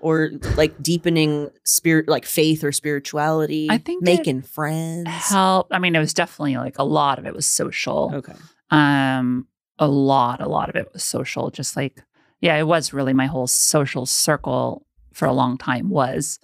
or 0.00 0.32
like 0.56 0.82
deepening 0.82 1.50
spirit 1.64 2.08
like 2.08 2.26
faith 2.26 2.64
or 2.64 2.72
spirituality? 2.72 3.68
I 3.70 3.78
think 3.78 4.02
making 4.02 4.42
friends. 4.42 5.08
Help. 5.08 5.68
I 5.70 5.78
mean, 5.78 5.94
it 5.94 6.00
was 6.00 6.12
definitely 6.12 6.56
like 6.56 6.78
a 6.78 6.84
lot 6.84 7.18
of 7.18 7.24
it 7.24 7.34
was 7.34 7.46
social. 7.46 8.10
Okay. 8.14 8.34
Um, 8.70 9.46
a 9.78 9.88
lot, 9.88 10.40
a 10.40 10.48
lot 10.48 10.68
of 10.68 10.76
it 10.76 10.88
was 10.92 11.02
social. 11.04 11.50
Just 11.50 11.76
like, 11.76 12.02
yeah, 12.40 12.56
it 12.56 12.66
was 12.66 12.92
really 12.92 13.12
my 13.12 13.26
whole 13.26 13.46
social 13.46 14.06
circle 14.06 14.86
for 15.12 15.26
a 15.26 15.32
long 15.32 15.58
time 15.58 15.88
was 15.90 16.38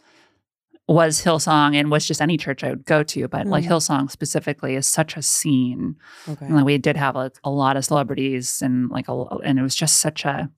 was 0.86 1.22
Hillsong 1.22 1.76
and 1.76 1.90
was 1.90 2.06
just 2.06 2.22
any 2.22 2.38
church 2.38 2.64
I 2.64 2.70
would 2.70 2.86
go 2.86 3.02
to, 3.02 3.28
but 3.28 3.46
like 3.46 3.64
Mhm. 3.64 3.68
Hillsong 3.68 4.10
specifically 4.10 4.74
is 4.74 4.86
such 4.86 5.18
a 5.18 5.22
scene. 5.22 5.96
Okay. 6.26 6.46
And 6.46 6.54
like 6.56 6.64
we 6.64 6.78
did 6.78 6.96
have 6.96 7.14
like 7.14 7.36
a 7.44 7.50
lot 7.50 7.76
of 7.76 7.84
celebrities 7.84 8.62
and 8.62 8.88
like 8.88 9.06
a 9.08 9.12
and 9.44 9.58
it 9.58 9.62
was 9.62 9.74
just 9.74 9.98
such 9.98 10.24
a 10.24 10.50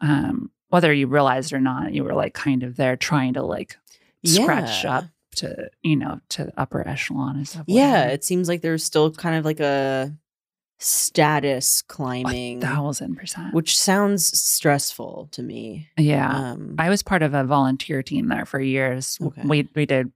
um 0.00 0.50
whether 0.68 0.92
you 0.92 1.08
realized 1.08 1.52
or 1.52 1.58
not, 1.60 1.92
you 1.92 2.04
were 2.04 2.14
like 2.14 2.32
kind 2.32 2.62
of 2.62 2.76
there 2.76 2.96
trying 2.96 3.34
to 3.34 3.42
like 3.42 3.76
scratch 4.24 4.84
Yeah. 4.84 4.98
up 4.98 5.04
to 5.36 5.68
you 5.82 5.96
know 5.96 6.20
to 6.30 6.52
upper 6.56 6.86
echelon 6.86 7.36
and 7.36 7.48
stuff. 7.48 7.64
Yeah, 7.66 8.04
it 8.06 8.22
seems 8.24 8.48
like 8.48 8.60
there's 8.62 8.84
still 8.84 9.10
kind 9.10 9.34
of 9.36 9.44
like 9.44 9.58
a 9.60 10.14
status 10.80 11.82
a 11.82 11.92
climbing, 11.92 12.60
thousand 12.60 13.16
percent. 13.16 13.54
which 13.54 13.78
sounds 13.78 14.26
stressful 14.38 15.28
to 15.32 15.42
me. 15.42 15.88
yeah, 15.96 16.52
Um, 16.52 16.74
I 16.78 16.88
was 16.88 17.02
part 17.02 17.22
of 17.22 17.34
a 17.34 17.44
volunteer 17.44 18.02
team 18.02 18.28
there 18.28 18.46
for 18.46 18.60
years. 18.60 19.18
Okay. 19.22 19.42
We 19.44 19.68
we 19.74 19.86
did 19.86 20.10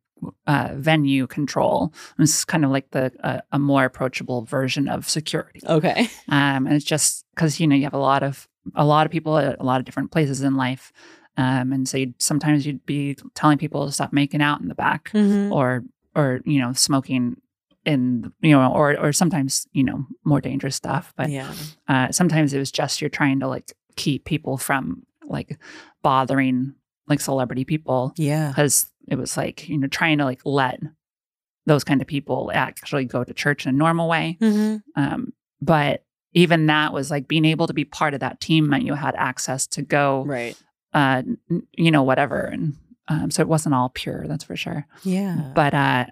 uh, 0.47 0.71
venue 0.75 1.27
control. 1.27 1.93
This 2.19 2.35
is 2.39 2.45
kind 2.45 2.65
of 2.65 2.71
like 2.71 2.91
the 2.93 3.13
uh, 3.23 3.41
a 3.53 3.59
more 3.59 3.85
approachable 3.85 4.43
version 4.43 4.89
of 4.89 5.09
security. 5.09 5.61
okay. 5.67 6.09
Um, 6.29 6.67
and 6.67 6.73
it's 6.73 6.85
just 6.85 7.25
because 7.35 7.61
you 7.61 7.67
know 7.67 7.77
you 7.77 7.85
have 7.85 7.95
a 7.95 7.99
lot 7.99 8.23
of 8.23 8.49
a 8.75 8.85
lot 8.85 9.05
of 9.07 9.13
people 9.13 9.37
at 9.39 9.61
a 9.61 9.65
lot 9.65 9.79
of 9.81 9.85
different 9.85 10.11
places 10.11 10.41
in 10.41 10.57
life, 10.57 10.91
um, 11.37 11.73
and 11.73 11.87
so 11.87 11.99
you'd, 11.99 12.15
sometimes 12.23 12.67
you'd 12.67 12.87
be 12.87 13.17
telling 13.35 13.59
people 13.59 13.85
to 13.87 13.93
stop 13.93 14.13
making 14.13 14.41
out 14.41 14.61
in 14.63 14.69
the 14.69 14.75
back, 14.75 15.11
Mhm. 15.13 15.53
or 15.53 15.85
or 16.17 16.41
you 16.47 16.59
know 16.61 16.73
smoking 16.73 17.37
in 17.85 18.33
you 18.41 18.53
know 18.53 18.73
or 18.73 18.99
or 18.99 19.13
sometimes 19.13 19.67
you 19.73 19.83
know 19.85 20.07
more 20.25 20.41
dangerous 20.41 20.77
stuff. 20.77 21.13
But 21.17 21.31
yeah. 21.31 21.53
uh, 21.89 22.11
sometimes 22.13 22.53
it 22.55 22.59
was 22.59 22.73
just 22.73 23.01
you're 23.01 23.11
trying 23.11 23.41
to 23.41 23.49
like 23.49 23.73
keep 23.97 24.25
people 24.25 24.57
from 24.59 25.05
like 25.27 25.59
bothering 26.03 26.75
like 27.09 27.21
celebrity 27.21 27.65
people 27.65 28.13
Yeah. 28.17 28.49
because 28.49 28.91
it 29.09 29.17
was 29.17 29.37
like 29.37 29.69
you 29.69 29.79
know 29.79 29.87
trying 29.89 30.19
to 30.19 30.25
like 30.25 30.41
let 30.45 30.81
those 31.67 31.85
kind 31.85 32.01
of 32.03 32.07
people 32.07 32.51
actually 32.55 33.05
go 33.07 33.25
to 33.25 33.33
church 33.33 33.67
in 33.67 33.75
a 33.75 33.79
normal 33.79 34.09
way 34.09 34.37
Mhm. 34.41 34.83
um, 34.97 35.33
but 35.63 36.05
even 36.33 36.67
that 36.67 36.93
was 36.93 37.11
like 37.11 37.29
being 37.29 37.45
able 37.45 37.67
to 37.69 37.73
be 37.75 37.85
part 37.85 38.13
of 38.15 38.21
that 38.21 38.41
team 38.41 38.69
meant 38.69 38.85
you 38.85 38.95
had 38.95 39.15
access 39.17 39.67
to 39.69 39.83
go 39.83 40.25
Right. 40.25 40.57
uh, 40.93 41.23
you 41.73 41.91
know 41.91 42.03
whatever 42.03 42.41
and 42.41 42.75
um, 43.09 43.31
so 43.31 43.43
it 43.43 43.49
wasn't 43.49 43.75
all 43.75 43.91
pure 43.91 44.27
that's 44.27 44.45
for 44.45 44.57
sure 44.57 44.87
Yeah. 45.03 45.53
but 45.55 45.75
uh 45.75 46.07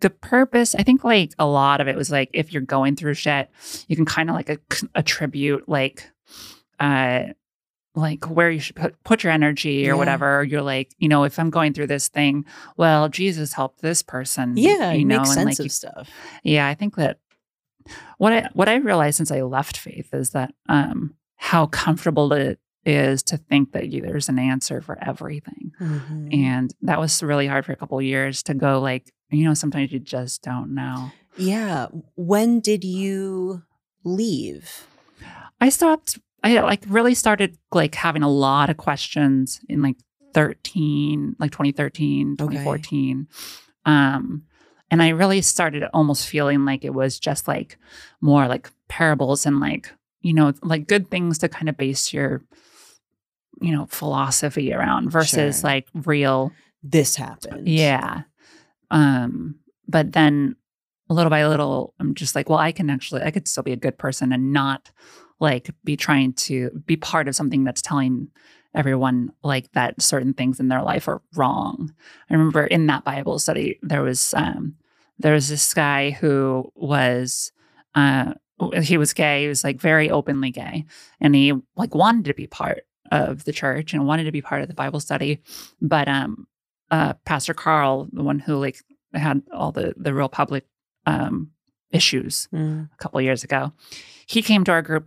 the 0.00 0.10
purpose 0.10 0.74
i 0.74 0.82
think 0.82 1.04
like 1.04 1.32
a 1.38 1.46
lot 1.46 1.80
of 1.80 1.88
it 1.88 1.96
was 1.96 2.10
like 2.10 2.30
if 2.32 2.52
you're 2.52 2.62
going 2.62 2.96
through 2.96 3.14
shit 3.14 3.50
you 3.88 3.96
can 3.96 4.04
kind 4.06 4.28
of 4.30 4.34
like 4.36 4.50
ac- 4.50 4.88
attribute 4.94 5.68
like 5.68 6.10
uh 6.80 7.24
like 7.96 8.24
where 8.30 8.50
you 8.50 8.60
should 8.60 8.76
put, 8.76 9.02
put 9.04 9.22
your 9.24 9.32
energy 9.32 9.84
or 9.86 9.92
Yeah. 9.92 9.98
whatever 9.98 10.44
you're 10.44 10.62
like 10.62 10.92
you 10.98 11.08
know 11.08 11.24
if 11.24 11.38
i'm 11.38 11.50
going 11.50 11.72
through 11.74 11.88
this 11.88 12.08
thing 12.08 12.44
well 12.76 13.08
jesus 13.08 13.52
helped 13.52 13.82
this 13.82 14.02
person 14.02 14.56
yeah, 14.56 14.92
you 14.92 15.04
know 15.04 15.18
makes 15.18 15.30
and 15.30 15.34
sense 15.34 15.46
like 15.46 15.58
of 15.58 15.64
you- 15.66 15.70
stuff. 15.70 16.08
yeah 16.44 16.66
i 16.68 16.74
think 16.74 16.96
that 16.96 17.18
what 18.18 18.32
i 18.32 18.48
what 18.54 18.68
i 18.68 18.76
realized 18.76 19.16
since 19.16 19.30
i 19.30 19.42
left 19.42 19.76
faith 19.76 20.08
is 20.12 20.30
that 20.30 20.54
um 20.68 21.14
how 21.36 21.66
comfortable 21.66 22.32
it 22.32 22.58
is 22.84 23.22
to 23.24 23.36
think 23.36 23.72
that 23.72 23.88
you, 23.90 24.00
there's 24.00 24.28
an 24.28 24.38
answer 24.38 24.80
for 24.80 24.98
everything 25.04 25.72
Mhm. 25.80 26.32
and 26.34 26.74
that 26.82 26.98
was 26.98 27.22
really 27.22 27.46
hard 27.46 27.64
for 27.66 27.72
a 27.72 27.76
couple 27.76 27.98
of 27.98 28.04
years 28.04 28.42
to 28.44 28.54
go 28.54 28.80
like 28.80 29.12
you 29.30 29.44
know 29.44 29.54
sometimes 29.54 29.92
you 29.92 29.98
just 29.98 30.42
don't 30.42 30.74
know 30.74 31.10
yeah. 31.36 31.86
When 32.16 32.60
did 32.60 32.82
you 32.84 33.62
leave? 34.04 34.86
i 35.60 35.68
stopped 35.68 36.18
i 36.42 36.58
like 36.60 36.82
really 36.88 37.14
started 37.14 37.56
like 37.72 37.94
having 37.94 38.22
a 38.22 38.28
lot 38.28 38.70
of 38.70 38.76
questions 38.78 39.60
in 39.68 39.82
like 39.82 39.96
13 40.34 41.36
like 41.38 41.50
2013 41.50 42.36
Okay. 42.40 42.56
2014 42.56 43.28
um 43.84 44.42
and 44.90 45.02
i 45.02 45.08
really 45.10 45.42
started 45.42 45.84
almost 45.92 46.26
feeling 46.26 46.64
like 46.64 46.84
it 46.84 46.94
was 46.94 47.18
just 47.18 47.46
like 47.46 47.76
more 48.20 48.48
like 48.48 48.70
parables 48.88 49.44
and 49.46 49.60
like 49.60 49.92
you 50.22 50.32
know 50.32 50.52
like 50.62 50.86
good 50.88 51.10
things 51.10 51.38
to 51.38 51.48
kind 51.48 51.68
of 51.68 51.76
base 51.76 52.12
your 52.12 52.42
you 53.60 53.72
know, 53.72 53.86
philosophy 53.86 54.72
around 54.72 55.10
versus 55.10 55.60
Sure. 55.60 55.68
like 55.70 55.88
real 55.94 56.52
This 56.82 57.16
happened. 57.16 57.68
yeah. 57.68 58.22
Um, 58.90 59.56
but 59.88 60.12
then 60.12 60.56
little 61.08 61.30
by 61.30 61.46
little, 61.46 61.94
I'm 62.00 62.14
just 62.14 62.34
like, 62.34 62.48
well, 62.48 62.58
I 62.58 62.72
can 62.72 62.88
actually, 62.90 63.22
I 63.22 63.30
could 63.30 63.48
still 63.48 63.62
be 63.62 63.72
a 63.72 63.76
good 63.76 63.98
person 63.98 64.32
and 64.32 64.52
not 64.52 64.90
like 65.40 65.70
be 65.84 65.96
trying 65.96 66.32
to 66.34 66.70
be 66.86 66.96
part 66.96 67.28
of 67.28 67.34
something 67.36 67.64
that's 67.64 67.82
telling 67.82 68.28
everyone 68.74 69.32
like 69.42 69.70
that 69.72 70.00
certain 70.00 70.32
things 70.32 70.60
in 70.60 70.68
their 70.68 70.82
life 70.82 71.08
are 71.08 71.22
wrong. 71.34 71.92
I 72.28 72.34
remember 72.34 72.64
in 72.64 72.86
that 72.86 73.04
Bible 73.04 73.38
study, 73.38 73.78
there 73.82 74.02
was, 74.02 74.32
um, 74.34 74.76
there 75.18 75.32
was 75.34 75.48
this 75.48 75.74
guy 75.74 76.10
who 76.10 76.70
was, 76.76 77.52
uh, 77.94 78.34
he 78.82 78.96
was 78.96 79.12
gay. 79.12 79.42
He 79.42 79.48
was 79.48 79.64
like 79.64 79.80
very 79.80 80.10
openly 80.10 80.50
gay, 80.50 80.84
and 81.20 81.34
he 81.34 81.54
like 81.76 81.94
wanted 81.94 82.26
to 82.26 82.34
be 82.34 82.46
part 82.46 82.84
of 83.10 83.44
the 83.44 83.52
church 83.52 83.92
and 83.92 84.06
wanted 84.06 84.24
to 84.24 84.32
be 84.32 84.42
part 84.42 84.62
of 84.62 84.68
the 84.68 84.74
Bible 84.74 85.00
study, 85.00 85.40
but 85.80 86.08
um, 86.08 86.46
uh, 86.90 87.14
Pastor 87.24 87.54
Carl, 87.54 88.08
the 88.12 88.22
one 88.22 88.38
who 88.38 88.56
like 88.56 88.78
had 89.14 89.42
all 89.52 89.72
the 89.72 89.94
the 89.96 90.14
real 90.14 90.28
public 90.28 90.64
um, 91.06 91.50
issues 91.90 92.48
Mm. 92.52 92.88
a 92.92 92.96
couple 92.98 93.20
years 93.20 93.42
ago, 93.44 93.72
he 94.26 94.42
came 94.42 94.64
to 94.64 94.72
our 94.72 94.82
group, 94.82 95.06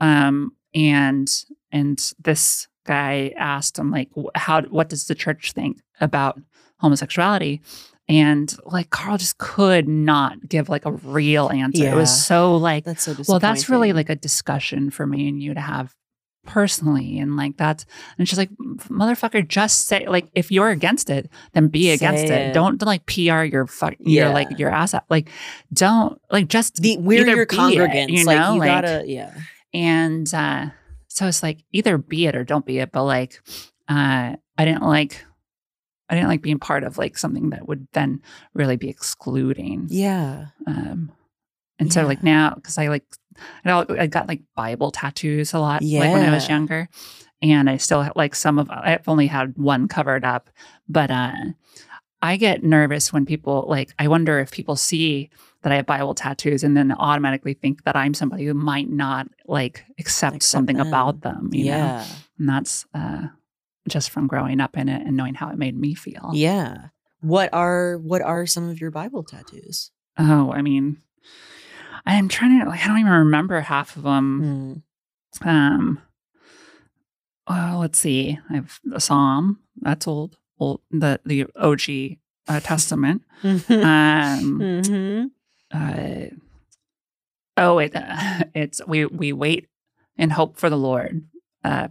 um, 0.00 0.52
and 0.74 1.28
and 1.72 2.12
this 2.22 2.68
guy 2.86 3.32
asked 3.36 3.78
him 3.78 3.90
like, 3.90 4.10
how 4.34 4.62
what 4.62 4.88
does 4.88 5.06
the 5.06 5.14
church 5.14 5.52
think 5.52 5.80
about 6.00 6.40
homosexuality? 6.78 7.60
And 8.08 8.54
like 8.64 8.90
Carl 8.90 9.16
just 9.16 9.38
could 9.38 9.86
not 9.88 10.48
give 10.48 10.68
like 10.68 10.84
a 10.84 10.92
real 10.92 11.48
answer. 11.50 11.86
It 11.86 11.94
was 11.94 12.24
so 12.26 12.56
like 12.56 12.84
That's 12.84 13.02
so 13.04 13.14
well 13.28 13.38
that's 13.38 13.68
really 13.68 13.92
like 13.92 14.10
a 14.10 14.16
discussion 14.16 14.90
for 14.90 15.06
me 15.06 15.28
and 15.28 15.40
you 15.40 15.54
to 15.54 15.60
have 15.60 15.94
personally 16.44 17.18
and 17.20 17.36
like 17.36 17.56
that's 17.56 17.86
and 18.18 18.28
she's 18.28 18.36
like 18.38 18.50
motherfucker 18.88 19.46
just 19.46 19.86
say 19.86 20.04
like 20.08 20.26
if 20.34 20.50
you're 20.50 20.70
against 20.70 21.08
it 21.08 21.30
then 21.52 21.68
be 21.68 21.90
against 21.90 22.24
it. 22.24 22.30
it. 22.30 22.52
don't 22.54 22.82
like 22.82 23.06
pr 23.06 23.44
your 23.44 23.66
fuck 23.66 23.94
Yeah. 24.00 24.24
your 24.24 24.32
like 24.34 24.58
your 24.58 24.70
ass 24.70 24.92
out 24.92 25.04
like 25.08 25.28
don't 25.72 26.20
like 26.30 26.48
just 26.48 26.76
the 26.82 26.96
we're 26.98 27.24
your 27.26 27.46
be 27.46 27.54
it, 27.54 27.58
congregants. 27.58 28.08
you 28.08 28.24
like 28.24 28.38
know 28.38 28.54
you 28.54 28.58
like 28.60 28.68
gotta 28.68 29.04
yeah. 29.06 29.32
and 29.72 30.32
uh 30.34 30.66
so 31.08 31.26
it's 31.28 31.42
like 31.44 31.62
either 31.72 31.96
be 31.96 32.26
it 32.26 32.34
or 32.34 32.42
don't 32.42 32.66
be 32.66 32.78
it 32.80 32.90
but 32.90 33.04
like 33.04 33.40
uh 33.88 34.34
i 34.58 34.64
didn't 34.64 34.82
like 34.82 35.24
i 36.08 36.14
didn't 36.16 36.28
like 36.28 36.42
being 36.42 36.58
part 36.58 36.82
of 36.82 36.98
like 36.98 37.16
something 37.16 37.50
that 37.50 37.68
would 37.68 37.86
then 37.92 38.20
really 38.52 38.76
be 38.76 38.88
excluding 38.88 39.86
Yeah. 39.90 40.46
um 40.66 41.12
and 41.78 41.92
so 41.92 42.06
like 42.06 42.22
now 42.22 42.54
because 42.54 42.78
i 42.78 42.88
like 42.88 43.04
I, 43.64 44.06
got 44.06 44.28
like 44.28 44.42
bible 44.56 44.90
tattoos 44.90 45.52
a 45.52 45.58
lot 45.58 45.82
like 45.82 46.12
when 46.12 46.28
i 46.28 46.34
was 46.34 46.48
younger 46.48 46.88
and 47.40 47.68
i 47.68 47.76
still 47.76 48.02
have 48.02 48.12
like 48.16 48.34
some 48.34 48.58
of 48.58 48.68
i've 48.70 49.08
only 49.08 49.26
had 49.26 49.56
one 49.56 49.88
covered 49.88 50.24
up 50.24 50.50
but 50.88 51.10
uh 51.10 51.32
i 52.20 52.36
get 52.36 52.62
nervous 52.62 53.12
when 53.12 53.26
people 53.26 53.64
like 53.68 53.92
i 53.98 54.06
wonder 54.08 54.38
if 54.38 54.50
people 54.50 54.76
see 54.76 55.30
that 55.62 55.72
i 55.72 55.76
have 55.76 55.86
bible 55.86 56.14
tattoos 56.14 56.62
and 56.62 56.76
then 56.76 56.92
automatically 56.92 57.54
think 57.54 57.84
that 57.84 57.96
i'm 57.96 58.14
somebody 58.14 58.44
who 58.44 58.54
might 58.54 58.90
not 58.90 59.26
like 59.46 59.84
accept, 59.98 60.36
Accept 60.36 60.42
something 60.50 60.76
them. 60.76 60.86
about 60.86 61.22
them 61.22 61.48
you 61.52 61.64
know 61.64 61.70
yeah. 61.76 62.06
and 62.38 62.48
that's 62.48 62.86
uh 62.94 63.26
just 63.88 64.10
from 64.10 64.28
growing 64.28 64.60
up 64.60 64.76
in 64.76 64.88
it 64.88 65.04
and 65.04 65.16
knowing 65.16 65.34
how 65.34 65.48
it 65.48 65.58
made 65.58 65.76
me 65.76 65.94
feel 65.94 66.30
Yeah. 66.34 66.88
What 67.20 67.50
are 67.52 67.98
what 67.98 68.20
are 68.22 68.46
some 68.46 68.68
of 68.68 68.80
your 68.80 68.90
Bible 68.90 69.22
tattoos? 69.24 69.90
oh 70.18 70.52
i 70.52 70.60
mean 70.62 70.98
i'm 72.06 72.28
trying 72.28 72.60
to 72.60 72.68
like 72.68 72.84
i 72.84 72.88
don't 72.88 72.98
even 72.98 73.12
remember 73.12 73.60
half 73.60 73.96
of 73.96 74.02
them 74.02 74.82
Mm. 75.40 75.46
Um, 75.48 75.98
well, 77.48 77.78
let's 77.78 77.98
see. 77.98 78.38
I 78.50 78.54
have 78.56 78.78
a 78.94 79.00
Psalm. 79.00 79.58
That's 79.80 80.06
old. 80.06 80.36
Old 80.60 80.82
the 80.90 81.20
the 81.24 81.46
OG 81.56 82.18
uh, 82.48 82.60
Testament. 82.60 83.22
Um, 83.42 83.60
Mhm. 84.60 85.30
uh, 85.72 86.34
oh, 87.56 87.78
it 87.78 87.96
uh, 87.96 88.44
it's 88.54 88.80
we 88.86 89.06
we 89.06 89.32
wait 89.32 89.68
and 90.18 90.32
hope 90.32 90.58
for 90.58 90.68
the 90.70 90.76
Lord. 90.76 91.24
Uh, 91.64 91.88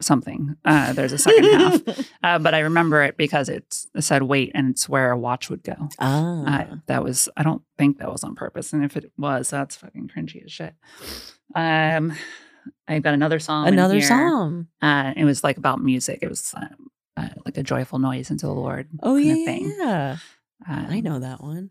something. 0.00 0.56
Uh, 0.64 0.92
there's 0.92 1.12
a 1.12 1.18
second 1.18 1.44
half, 1.44 1.80
uh, 2.22 2.38
but 2.38 2.54
I 2.54 2.60
remember 2.60 3.02
it 3.02 3.16
because 3.16 3.48
it's, 3.48 3.86
it 3.94 4.02
said 4.02 4.22
wait, 4.24 4.52
and 4.54 4.70
it's 4.70 4.88
where 4.88 5.10
a 5.12 5.18
watch 5.18 5.50
would 5.50 5.62
go. 5.62 5.88
ah. 5.98 6.44
Uh, 6.62 6.76
that 6.86 7.02
was 7.04 7.28
I 7.36 7.42
don't 7.42 7.62
think 7.78 7.98
that 7.98 8.10
was 8.10 8.24
on 8.24 8.34
purpose, 8.34 8.72
and 8.72 8.84
if 8.84 8.96
it 8.96 9.12
was, 9.18 9.50
that's 9.50 9.76
fucking 9.76 10.10
cringy 10.14 10.44
as 10.44 10.52
shit. 10.52 10.74
Um, 11.54 12.12
I've 12.86 13.02
got 13.02 13.14
another 13.14 13.38
song. 13.38 13.66
in 13.68 13.74
Another 13.74 14.00
song. 14.00 14.66
Uh, 14.82 15.12
it 15.16 15.24
was 15.24 15.42
like 15.42 15.56
about 15.56 15.80
music. 15.82 16.18
It 16.22 16.28
was 16.28 16.52
um, 16.56 16.90
uh, 17.16 17.28
like 17.44 17.56
a 17.56 17.62
joyful 17.62 17.98
noise 17.98 18.30
into 18.30 18.46
the 18.46 18.52
Lord. 18.52 18.88
Oh 19.02 19.14
kind 19.14 19.24
yeah, 19.26 19.32
of 19.34 19.44
thing. 19.44 19.74
yeah. 19.78 20.16
Um, 20.68 20.86
I 20.90 21.00
know 21.00 21.18
that 21.18 21.42
one. 21.42 21.70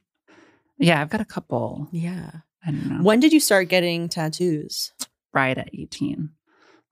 Yeah, 0.78 1.02
I've 1.02 1.10
got 1.10 1.22
a 1.22 1.26
couple. 1.26 1.88
Yeah. 1.92 2.32
I 2.66 2.72
don't 2.72 2.86
know. 2.90 3.04
When 3.04 3.20
did 3.20 3.32
you 3.34 3.40
start 3.40 3.70
getting 3.70 4.10
tattoos? 4.10 4.92
Right 5.34 5.58
at 5.58 5.70
eighteen, 5.74 6.32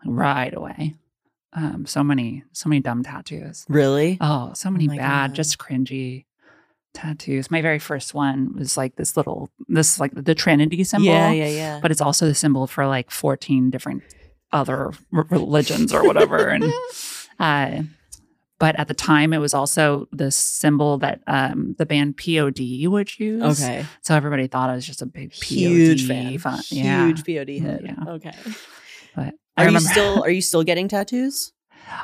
right 0.06 0.54
away. 0.56 0.94
Um, 1.58 1.88
so 1.88 2.03
many, 2.03 2.43
so 2.51 2.70
many 2.70 2.82
dumb 2.82 3.01
tattoos. 3.03 3.66
Really? 3.68 4.20
Oh, 4.22 4.51
so 4.53 4.70
many 4.70 4.88
my 4.88 4.97
bad, 4.97 5.30
God. 5.30 5.36
just 5.36 5.58
cringy 5.58 6.26
tattoos. 6.93 7.49
My 7.49 7.64
very 7.64 7.80
first 7.80 8.14
one 8.14 8.53
was 8.55 8.78
like 8.78 8.95
this 8.95 9.18
little, 9.18 9.49
this 9.68 9.99
like 9.99 10.12
the 10.14 10.36
Trinity 10.36 10.84
symbol. 10.84 11.08
Yeah, 11.08 11.32
yeah, 11.32 11.47
yeah. 11.47 11.80
but 11.82 11.89
it's 11.89 11.99
also 12.01 12.28
the 12.28 12.36
symbol 12.36 12.68
for 12.68 12.86
like 12.86 13.10
14 13.10 13.72
different 13.72 14.03
other 14.51 14.91
religions 15.12 15.93
or 15.93 16.05
whatever 16.05 16.47
and 16.47 16.64
uh 17.39 17.82
but 18.60 18.80
at 18.80 18.88
the 18.88 18.93
time 18.93 19.34
it 19.34 19.39
was 19.39 19.53
also 19.53 20.08
the 20.14 20.32
symbol 20.32 20.97
that 20.99 21.22
um 21.28 21.76
the 21.78 21.86
band 21.86 22.16
POD 22.18 22.88
would 22.88 23.20
use. 23.20 23.43
okay. 23.62 23.86
So 24.01 24.16
everybody 24.16 24.47
thought 24.47 24.70
I 24.70 24.76
was 24.76 24.86
just 24.86 25.01
a 25.01 25.05
big 25.05 25.32
POD 25.32 25.41
Huge 25.43 26.08
fan. 26.08 26.39
Yeah. 26.70 27.08
Huge 27.08 27.26
POD 27.26 27.60
head. 27.60 27.82
Yeah. 27.84 28.14
Okay. 28.14 28.32
But 29.16 29.36
Are 29.58 29.70
you 29.70 29.80
still 29.80 30.24
are 30.26 30.30
you 30.30 30.41
still 30.41 30.64
getting 30.64 30.88
tattoos? 30.88 31.53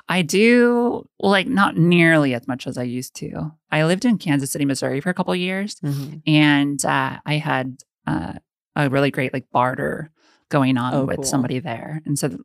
I 0.08 0.22
do 0.22 1.08
like 1.20 1.47
not 1.47 1.76
nearly 1.78 2.34
as 2.34 2.47
much 2.47 2.68
as 2.68 2.78
I 2.78 2.84
used 2.84 3.16
to. 3.16 3.51
I 3.70 3.84
lived 3.84 4.06
in 4.06 4.18
Kansas 4.18 4.51
City, 4.51 4.64
Missouri 4.66 5.01
for 5.01 5.10
a 5.10 5.14
couple 5.14 5.34
of 5.34 5.39
years 5.39 5.76
Mm-hmm. 5.84 6.18
and 6.26 6.86
uh, 6.86 7.18
I 7.26 7.38
had 7.38 7.78
uh, 8.08 8.34
a 8.76 8.89
really 8.89 9.12
great 9.12 9.34
like 9.34 9.49
barter 9.51 10.10
going 10.49 10.78
on 10.78 10.93
Oh, 10.93 11.06
with 11.06 11.18
cool. 11.18 11.26
somebody 11.26 11.60
there, 11.60 12.01
and 12.06 12.18
so 12.18 12.38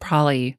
probably 0.00 0.58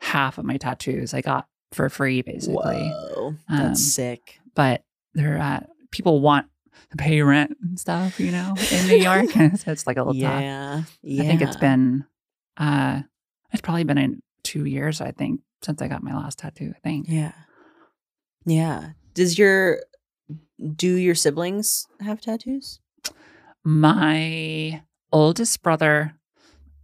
half 0.00 0.38
of 0.38 0.44
my 0.44 0.56
tattoos 0.56 1.12
I 1.14 1.20
got 1.20 1.46
for 1.72 1.88
free, 1.88 2.22
basically. 2.22 2.54
Whoa. 2.90 3.34
That's 3.48 3.68
Um, 3.68 3.74
sick. 3.76 4.38
But 4.54 4.82
they're 5.14 5.38
uh, 5.38 5.60
people 5.92 6.20
want 6.20 6.46
to 6.90 6.96
pay 6.96 7.20
rent 7.22 7.56
and 7.62 7.78
stuff, 7.78 8.18
you 8.18 8.32
know, 8.32 8.54
in 8.72 8.86
New 8.88 8.96
York, 8.96 9.30
so 9.56 9.70
it's 9.70 9.86
like 9.86 9.96
a 9.96 10.02
little 10.02 10.14
tough. 10.20 10.40
Yeah. 10.42 10.82
Yeah. 11.02 11.22
I 11.22 11.26
think 11.26 11.42
it's 11.42 11.56
been, 11.56 12.04
uh, 12.56 13.02
it's 13.52 13.60
probably 13.62 13.84
been 13.84 13.98
in 13.98 14.22
two 14.42 14.64
years. 14.64 15.00
I 15.00 15.10
think 15.12 15.40
since 15.62 15.80
I 15.82 15.88
got 15.88 16.02
my 16.02 16.14
last 16.14 16.38
tattoo. 16.38 16.72
I 16.76 16.78
think. 16.80 17.06
Yeah. 17.08 17.32
Yeah. 18.46 18.90
Does 19.14 19.38
your 19.38 19.80
do 20.76 20.94
your 20.96 21.14
siblings 21.14 21.86
have 22.00 22.20
tattoos? 22.20 22.80
my 23.62 24.82
oldest 25.12 25.62
brother 25.62 26.14